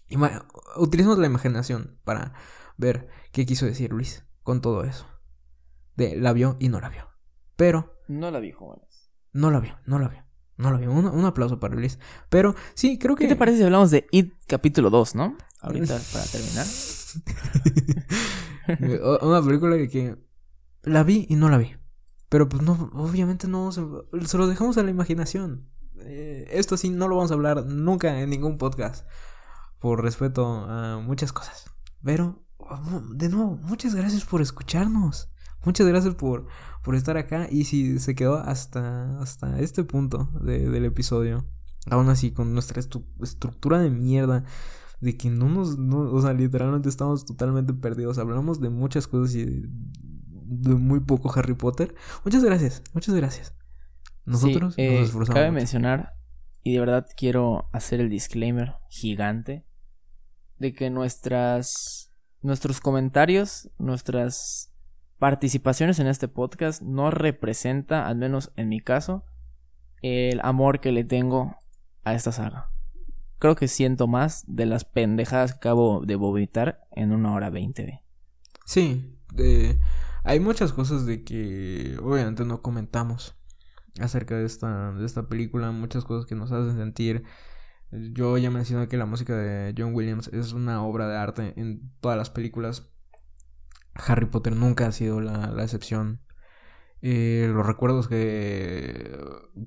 Ima- 0.10 0.46
Utilicemos 0.78 1.18
la 1.18 1.28
imaginación 1.28 2.00
para 2.04 2.34
ver 2.78 3.08
qué 3.32 3.46
quiso 3.46 3.66
decir 3.66 3.92
Luis 3.92 4.26
con 4.44 4.62
todo 4.62 4.84
eso. 4.84 5.06
De 5.96 6.16
la 6.18 6.34
vio 6.34 6.58
y 6.60 6.70
no 6.70 6.80
la 6.80 6.90
vio. 6.90 7.10
Pero 7.56 8.00
No 8.08 8.32
la 8.32 8.40
vi, 8.40 8.52
jóvenes. 8.52 9.12
no 9.32 9.52
la 9.52 9.60
vio, 9.60 9.78
no 9.86 10.00
la 10.00 10.08
vio. 10.10 10.24
No 10.58 10.72
la 10.72 10.78
vio. 10.78 10.92
Un, 10.92 11.06
un 11.08 11.26
aplauso 11.26 11.60
para 11.60 11.76
Luis. 11.76 11.98
Pero 12.30 12.56
sí, 12.76 13.00
creo 13.00 13.16
que. 13.16 13.24
¿Qué 13.26 13.30
te 13.34 13.36
parece 13.36 13.58
si 13.60 13.64
hablamos 13.64 13.90
de 13.92 14.08
It 14.12 14.34
capítulo 14.48 14.90
2, 14.92 15.16
no? 15.16 15.36
Ahorita 15.62 15.98
para 16.12 16.26
terminar. 16.26 16.66
Una 19.22 19.42
película 19.42 19.76
que, 19.88 20.18
la 20.84 21.04
vi 21.04 21.26
y 21.30 21.36
no 21.36 21.50
la 21.50 21.58
vi. 21.58 21.76
Pero 22.30 22.50
pues 22.50 22.64
no, 22.64 22.90
obviamente 22.94 23.48
no 23.48 23.72
se, 23.72 23.82
lo 23.82 24.48
dejamos 24.48 24.78
a 24.78 24.84
la 24.84 24.92
imaginación. 24.92 25.70
Eh, 26.00 26.48
esto 26.52 26.78
sí 26.78 26.90
no 26.90 27.08
lo 27.08 27.16
vamos 27.18 27.32
a 27.32 27.36
hablar 27.36 27.66
nunca 27.66 28.20
en 28.20 28.30
ningún 28.30 28.58
podcast. 28.58 29.06
Por 29.80 30.02
respeto 30.02 30.46
a 30.66 31.00
muchas 31.00 31.34
cosas. 31.34 31.66
Pero, 32.04 32.46
de 33.12 33.30
nuevo, 33.30 33.58
muchas 33.58 33.96
gracias 33.96 34.26
por 34.26 34.42
escucharnos. 34.42 35.30
Muchas 35.66 35.88
gracias 35.88 36.16
por, 36.16 36.48
por 36.84 36.96
estar 36.96 37.18
acá. 37.18 37.48
Y 37.52 37.66
si 37.66 38.00
se 38.00 38.16
quedó 38.16 38.38
hasta, 38.38 39.20
hasta 39.20 39.60
este 39.60 39.84
punto 39.84 40.30
de- 40.42 40.70
del 40.70 40.86
episodio. 40.86 41.46
Aún 41.90 42.10
así, 42.10 42.32
con 42.32 42.54
nuestra 42.54 42.82
estru- 42.82 43.06
estructura 43.22 43.80
de 43.80 43.90
mierda. 43.90 44.46
De 45.04 45.18
que 45.18 45.30
no 45.30 45.50
nos. 45.50 45.78
no- 45.78 46.12
o 46.12 46.22
sea, 46.22 46.34
literalmente 46.34 46.88
estamos 46.90 47.26
totalmente 47.26 47.74
perdidos. 47.74 48.18
Hablamos 48.18 48.62
de 48.62 48.70
muchas 48.70 49.08
cosas 49.08 49.36
y 49.36 49.44
de, 49.46 49.68
de 49.68 50.76
muy 50.76 51.02
poco 51.02 51.32
Harry 51.38 51.56
Potter. 51.56 51.94
Muchas 52.24 52.44
gracias, 52.44 52.82
muchas 52.94 53.14
gracias. 53.16 53.56
Nosotros 54.26 54.76
Sí, 54.76 54.82
eh, 54.82 55.00
nos 55.00 55.08
esforzamos. 55.10 55.36
Cabe 55.36 55.48
mucho. 55.52 55.56
mencionar, 55.60 56.14
y 56.64 56.74
de 56.74 56.80
verdad 56.80 57.06
quiero 57.18 57.70
hacer 57.74 58.00
el 58.00 58.10
disclaimer 58.10 58.76
gigante, 58.90 59.66
de 60.60 60.74
que 60.74 60.90
nuestras, 60.90 62.12
nuestros 62.42 62.80
comentarios, 62.80 63.70
nuestras 63.80 64.74
participaciones 65.20 66.00
en 66.00 66.08
este 66.08 66.28
podcast 66.30 66.82
no 66.82 67.12
representa, 67.12 68.08
al 68.08 68.16
menos 68.16 68.52
en 68.56 68.70
mi 68.70 68.80
caso, 68.80 69.26
el 70.02 70.40
amor 70.44 70.80
que 70.80 70.92
le 70.94 71.04
tengo 71.04 71.56
a 72.06 72.14
esta 72.14 72.32
saga. 72.32 72.70
Creo 73.44 73.56
que 73.58 73.68
siento 73.68 74.08
más 74.08 74.46
de 74.48 74.66
las 74.66 74.86
pendejadas 74.86 75.52
que 75.52 75.58
acabo 75.58 76.06
de 76.06 76.16
vomitar 76.16 76.88
en 76.96 77.12
una 77.12 77.34
hora 77.34 77.50
veinte. 77.50 78.02
Sí, 78.66 79.20
eh, 79.36 79.78
hay 80.24 80.40
muchas 80.40 80.72
cosas 80.72 81.06
de 81.06 81.26
que 81.26 81.98
obviamente 82.02 82.46
no 82.46 82.62
comentamos 82.62 83.36
acerca 84.00 84.38
de 84.38 84.46
esta, 84.46 84.94
de 84.94 85.06
esta 85.06 85.28
película, 85.28 85.72
muchas 85.72 86.06
cosas 86.06 86.26
que 86.26 86.36
nos 86.36 86.54
hacen 86.54 86.78
sentir. 86.78 87.26
Yo 87.92 88.38
ya 88.38 88.50
mencioné 88.50 88.88
que 88.88 88.96
la 88.96 89.06
música 89.06 89.36
de 89.36 89.76
John 89.78 89.94
Williams 89.94 90.30
es 90.30 90.54
una 90.54 90.82
obra 90.82 91.10
de 91.10 91.18
arte 91.18 91.54
en 91.58 91.92
todas 92.00 92.18
las 92.18 92.30
películas. 92.30 92.94
Harry 93.94 94.28
Potter 94.28 94.56
nunca 94.56 94.88
ha 94.88 94.94
sido 94.94 95.20
la, 95.20 95.48
la 95.48 95.64
excepción. 95.64 96.22
Eh, 97.06 97.50
los 97.54 97.66
recuerdos 97.66 98.08
que, 98.08 99.20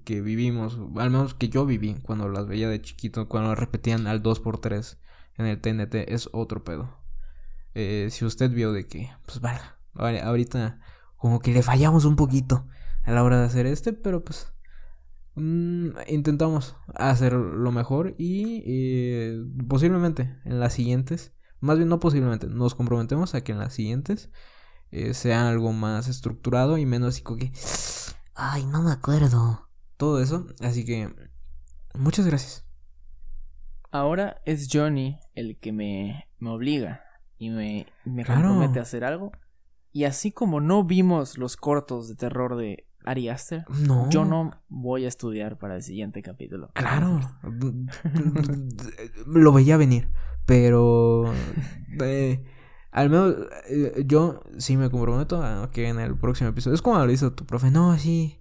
que 0.05 0.23
vivimos, 0.23 0.79
al 0.97 1.11
menos 1.11 1.35
que 1.35 1.51
yo 1.51 1.67
viví 1.67 1.95
cuando 2.03 2.31
las 2.31 2.47
veía 2.47 2.67
de 2.71 2.81
chiquito, 2.81 3.29
cuando 3.29 3.55
repetían 3.55 4.07
al 4.07 4.23
2x3 4.23 4.99
en 5.37 5.45
el 5.45 5.61
TNT, 5.61 6.15
es 6.15 6.31
otro 6.33 6.65
pedo. 6.65 6.97
Eh, 7.75 8.09
si 8.11 8.25
usted 8.25 8.51
vio 8.51 8.73
de 8.73 8.87
que, 8.89 9.11
pues 9.27 9.41
valga, 9.43 9.79
ahora- 9.93 10.27
ahorita 10.27 10.81
como 11.17 11.41
que 11.41 11.53
le 11.53 11.63
fallamos 11.63 12.07
un 12.07 12.17
poquito 12.17 12.69
a 13.03 13.13
la 13.13 13.23
hora 13.23 13.39
de 13.39 13.45
hacer 13.47 13.67
este, 13.67 13.93
pero 13.93 14.25
pues 14.25 14.55
mm, 15.35 15.89
intentamos 16.09 16.77
hacer 16.95 17.35
lo 17.35 17.71
mejor 17.71 18.15
y 18.17 18.63
eh, 18.67 19.45
posiblemente 19.69 20.39
en 20.47 20.59
las 20.59 20.73
siguientes, 20.73 21.35
más 21.61 21.77
bien 21.77 21.91
no 21.91 22.01
posiblemente, 22.01 22.47
nos 22.47 22.75
comprometemos 22.75 23.35
a 23.35 23.43
que 23.45 23.53
en 23.53 23.59
las 23.59 23.75
siguientes 23.75 24.31
eh, 24.91 25.15
sea 25.15 25.49
algo 25.49 25.73
más 25.73 26.09
estructurado 26.09 26.79
y 26.79 26.87
menos 26.87 27.11
así 27.11 27.23
como 27.23 27.39
que, 27.39 27.53
ay, 28.35 28.65
no 28.67 28.83
me 28.83 28.93
acuerdo. 28.93 29.69
Todo 29.97 30.21
eso, 30.21 30.47
así 30.61 30.85
que 30.85 31.09
muchas 31.95 32.27
gracias. 32.27 32.65
Ahora 33.91 34.43
es 34.45 34.69
Johnny 34.71 35.19
el 35.35 35.59
que 35.59 35.73
me, 35.73 36.29
me 36.39 36.51
obliga 36.51 37.03
y 37.39 37.51
me, 37.51 37.87
me 38.05 38.25
Claro. 38.25 38.49
compromete 38.49 38.79
a 38.79 38.83
hacer 38.83 39.05
algo. 39.05 39.33
Y 39.93 40.05
así 40.05 40.33
como 40.33 40.61
no 40.61 40.85
vimos 40.85 41.39
los 41.39 41.57
cortos 41.57 42.09
de 42.09 42.17
terror 42.17 42.57
de 42.57 42.87
Ari 43.07 43.29
Aster, 43.31 43.65
No. 43.71 44.11
yo 44.11 44.25
no 44.27 44.51
voy 44.69 45.05
a 45.07 45.09
estudiar 45.09 45.57
para 45.59 45.77
el 45.77 45.83
siguiente 45.83 46.21
capítulo. 46.21 46.71
Claro. 46.75 47.21
lo 49.27 49.53
veía 49.53 49.77
venir. 49.77 50.09
Pero. 50.45 51.33
eh, 52.03 52.45
al 52.97 53.11
menos 53.11 53.37
eh, 53.69 54.05
yo 54.07 54.43
sí 54.57 54.79
me 54.79 54.89
comprometo 54.89 55.43
a 55.43 55.71
que 55.71 55.87
en 55.87 56.01
el 56.01 56.17
próximo 56.17 56.49
episodio. 56.49 56.75
Es 56.75 56.81
como 56.81 56.99
lo 57.05 57.13
hizo 57.13 57.31
tu 57.35 57.45
profe. 57.45 57.71
No, 57.71 57.99
sí. 57.99 58.41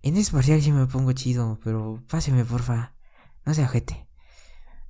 En 0.00 0.16
ese 0.16 0.32
parcial 0.32 0.62
sí 0.62 0.72
me 0.72 0.86
pongo 0.86 1.12
chido. 1.12 1.60
Pero 1.62 2.02
páseme, 2.08 2.46
porfa. 2.46 2.94
No 3.44 3.52
se 3.52 3.62
ojete. 3.62 4.08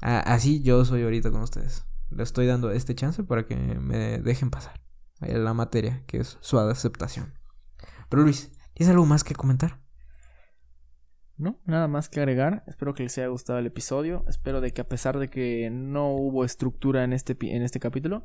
Así 0.01 0.63
yo 0.63 0.85
soy 0.85 1.03
ahorita 1.03 1.33
con 1.33 1.43
ustedes. 1.43 1.85
Le 2.11 2.23
estoy 2.23 2.47
dando 2.47 2.71
este 2.71 2.95
chance 2.95 3.25
para 3.25 3.47
que 3.47 3.57
me 3.57 4.21
dejen 4.21 4.49
pasar. 4.49 4.81
La 5.19 5.55
materia, 5.55 6.05
que 6.07 6.19
es 6.19 6.39
su 6.41 6.61
aceptación. 6.61 7.35
Pero 8.09 8.23
Luis, 8.23 8.53
¿tienes 8.75 8.93
algo 8.93 9.07
más 9.07 9.25
que 9.25 9.35
comentar? 9.35 9.81
No, 11.37 11.61
nada 11.65 11.89
más 11.89 12.09
que 12.09 12.21
agregar. 12.21 12.63
Espero 12.69 12.95
que 12.95 13.03
les 13.03 13.19
haya 13.19 13.27
gustado 13.27 13.59
el 13.59 13.67
episodio. 13.67 14.25
Espero 14.29 14.61
de 14.61 14.71
que 14.71 14.83
a 14.83 14.89
pesar 14.89 15.19
de 15.19 15.29
que 15.29 15.69
no 15.69 16.13
hubo 16.15 16.45
estructura 16.45 17.03
en 17.03 17.13
este, 17.13 17.37
en 17.41 17.63
este 17.63 17.81
capítulo, 17.81 18.23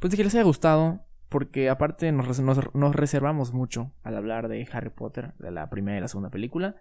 pues 0.00 0.10
de 0.10 0.16
que 0.16 0.24
les 0.24 0.34
haya 0.34 0.44
gustado. 0.44 1.06
Porque 1.28 1.70
aparte 1.70 2.10
nos, 2.10 2.40
nos- 2.40 2.74
nos 2.74 2.94
reservamos 2.96 3.52
mucho 3.52 3.92
al 4.02 4.16
hablar 4.16 4.48
de 4.48 4.66
Harry 4.72 4.90
Potter, 4.90 5.34
de 5.38 5.52
la 5.52 5.70
primera 5.70 5.96
y 5.98 6.00
la 6.00 6.08
segunda 6.08 6.28
película. 6.30 6.74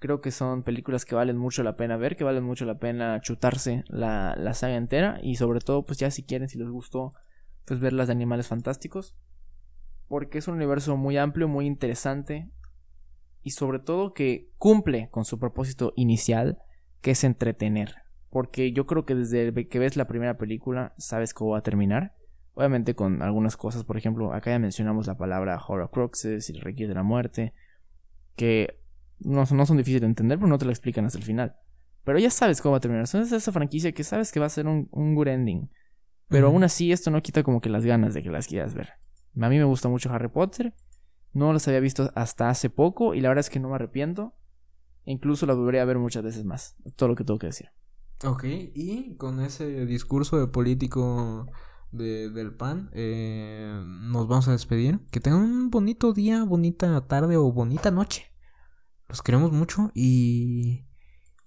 Creo 0.00 0.20
que 0.20 0.32
son 0.32 0.64
películas 0.64 1.04
que 1.04 1.14
valen 1.14 1.36
mucho 1.36 1.62
la 1.62 1.76
pena 1.76 1.96
ver, 1.96 2.16
que 2.16 2.24
valen 2.24 2.42
mucho 2.42 2.64
la 2.64 2.78
pena 2.80 3.20
chutarse 3.20 3.84
la, 3.86 4.34
la 4.36 4.54
saga 4.54 4.74
entera. 4.74 5.20
Y 5.22 5.36
sobre 5.36 5.60
todo, 5.60 5.84
pues 5.84 5.96
ya 5.98 6.10
si 6.10 6.24
quieren, 6.24 6.48
si 6.48 6.58
les 6.58 6.68
gustó, 6.68 7.12
pues 7.66 7.78
ver 7.78 7.92
las 7.92 8.08
de 8.08 8.14
Animales 8.14 8.48
Fantásticos. 8.48 9.16
Porque 10.08 10.38
es 10.38 10.48
un 10.48 10.54
universo 10.54 10.96
muy 10.96 11.16
amplio, 11.16 11.46
muy 11.46 11.66
interesante. 11.66 12.50
Y 13.44 13.50
sobre 13.50 13.78
todo 13.78 14.12
que 14.12 14.50
cumple 14.58 15.08
con 15.10 15.24
su 15.24 15.38
propósito 15.38 15.92
inicial, 15.94 16.58
que 17.00 17.12
es 17.12 17.22
entretener. 17.22 17.94
Porque 18.30 18.72
yo 18.72 18.86
creo 18.86 19.04
que 19.04 19.14
desde 19.14 19.68
que 19.68 19.78
ves 19.78 19.96
la 19.96 20.08
primera 20.08 20.36
película, 20.36 20.94
sabes 20.98 21.32
cómo 21.32 21.52
va 21.52 21.58
a 21.58 21.62
terminar. 21.62 22.14
Obviamente 22.58 22.96
con 22.96 23.22
algunas 23.22 23.56
cosas, 23.56 23.84
por 23.84 23.96
ejemplo, 23.96 24.32
acá 24.32 24.50
ya 24.50 24.58
mencionamos 24.58 25.06
la 25.06 25.16
palabra 25.16 25.60
Horrocruxes 25.64 26.50
y 26.50 26.54
el 26.56 26.60
Requiem 26.60 26.88
de 26.88 26.96
la 26.96 27.04
Muerte, 27.04 27.54
que 28.34 28.80
no, 29.20 29.46
son- 29.46 29.58
no 29.58 29.64
son 29.64 29.76
difíciles 29.76 30.00
de 30.00 30.08
entender, 30.08 30.38
pero 30.38 30.48
no 30.48 30.58
te 30.58 30.64
lo 30.64 30.72
explican 30.72 31.04
hasta 31.04 31.18
el 31.18 31.24
final. 31.24 31.54
Pero 32.02 32.18
ya 32.18 32.30
sabes 32.30 32.60
cómo 32.60 32.72
va 32.72 32.78
a 32.78 32.80
terminar. 32.80 33.06
Son 33.06 33.22
es 33.22 33.30
esa 33.30 33.52
franquicia 33.52 33.92
que 33.92 34.02
sabes 34.02 34.32
que 34.32 34.40
va 34.40 34.46
a 34.46 34.48
ser 34.48 34.66
un, 34.66 34.88
un 34.90 35.14
good 35.14 35.28
ending. 35.28 35.70
Pero 36.26 36.48
aún 36.48 36.64
así, 36.64 36.90
esto 36.90 37.12
no 37.12 37.22
quita 37.22 37.44
como 37.44 37.60
que 37.60 37.68
las 37.68 37.84
ganas 37.84 38.12
de 38.12 38.24
que 38.24 38.30
las 38.30 38.48
quieras 38.48 38.74
ver. 38.74 38.88
A 39.40 39.48
mí 39.48 39.56
me 39.56 39.62
gusta 39.64 39.88
mucho 39.88 40.10
Harry 40.12 40.28
Potter. 40.28 40.74
No 41.32 41.52
los 41.52 41.68
había 41.68 41.78
visto 41.78 42.10
hasta 42.16 42.48
hace 42.50 42.70
poco 42.70 43.14
y 43.14 43.20
la 43.20 43.28
verdad 43.28 43.40
es 43.40 43.50
que 43.50 43.60
no 43.60 43.68
me 43.68 43.76
arrepiento. 43.76 44.34
Incluso 45.04 45.46
la 45.46 45.54
volvería 45.54 45.82
a 45.82 45.84
ver 45.84 45.98
muchas 45.98 46.24
veces 46.24 46.44
más. 46.44 46.74
Todo 46.96 47.10
lo 47.10 47.14
que 47.14 47.22
tengo 47.22 47.38
que 47.38 47.46
decir. 47.46 47.68
Ok, 48.24 48.44
y 48.74 49.14
con 49.16 49.40
ese 49.40 49.86
discurso 49.86 50.40
de 50.40 50.48
político 50.48 51.46
de, 51.90 52.30
del 52.30 52.54
PAN, 52.54 52.90
eh, 52.92 53.82
nos 53.84 54.28
vamos 54.28 54.48
a 54.48 54.52
despedir. 54.52 55.00
Que 55.10 55.20
tengan 55.20 55.42
un 55.42 55.70
bonito 55.70 56.12
día, 56.12 56.44
bonita 56.44 57.06
tarde 57.06 57.36
o 57.36 57.52
bonita 57.52 57.90
noche. 57.90 58.32
Los 59.08 59.22
queremos 59.22 59.52
mucho 59.52 59.90
y... 59.94 60.84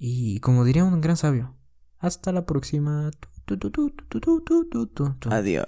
Y 0.04 0.40
como 0.40 0.64
diría 0.66 0.84
un 0.84 1.00
gran 1.00 1.16
sabio, 1.16 1.56
hasta 2.00 2.32
la 2.32 2.48
próxima. 2.48 3.12
Adiós. 5.30 5.66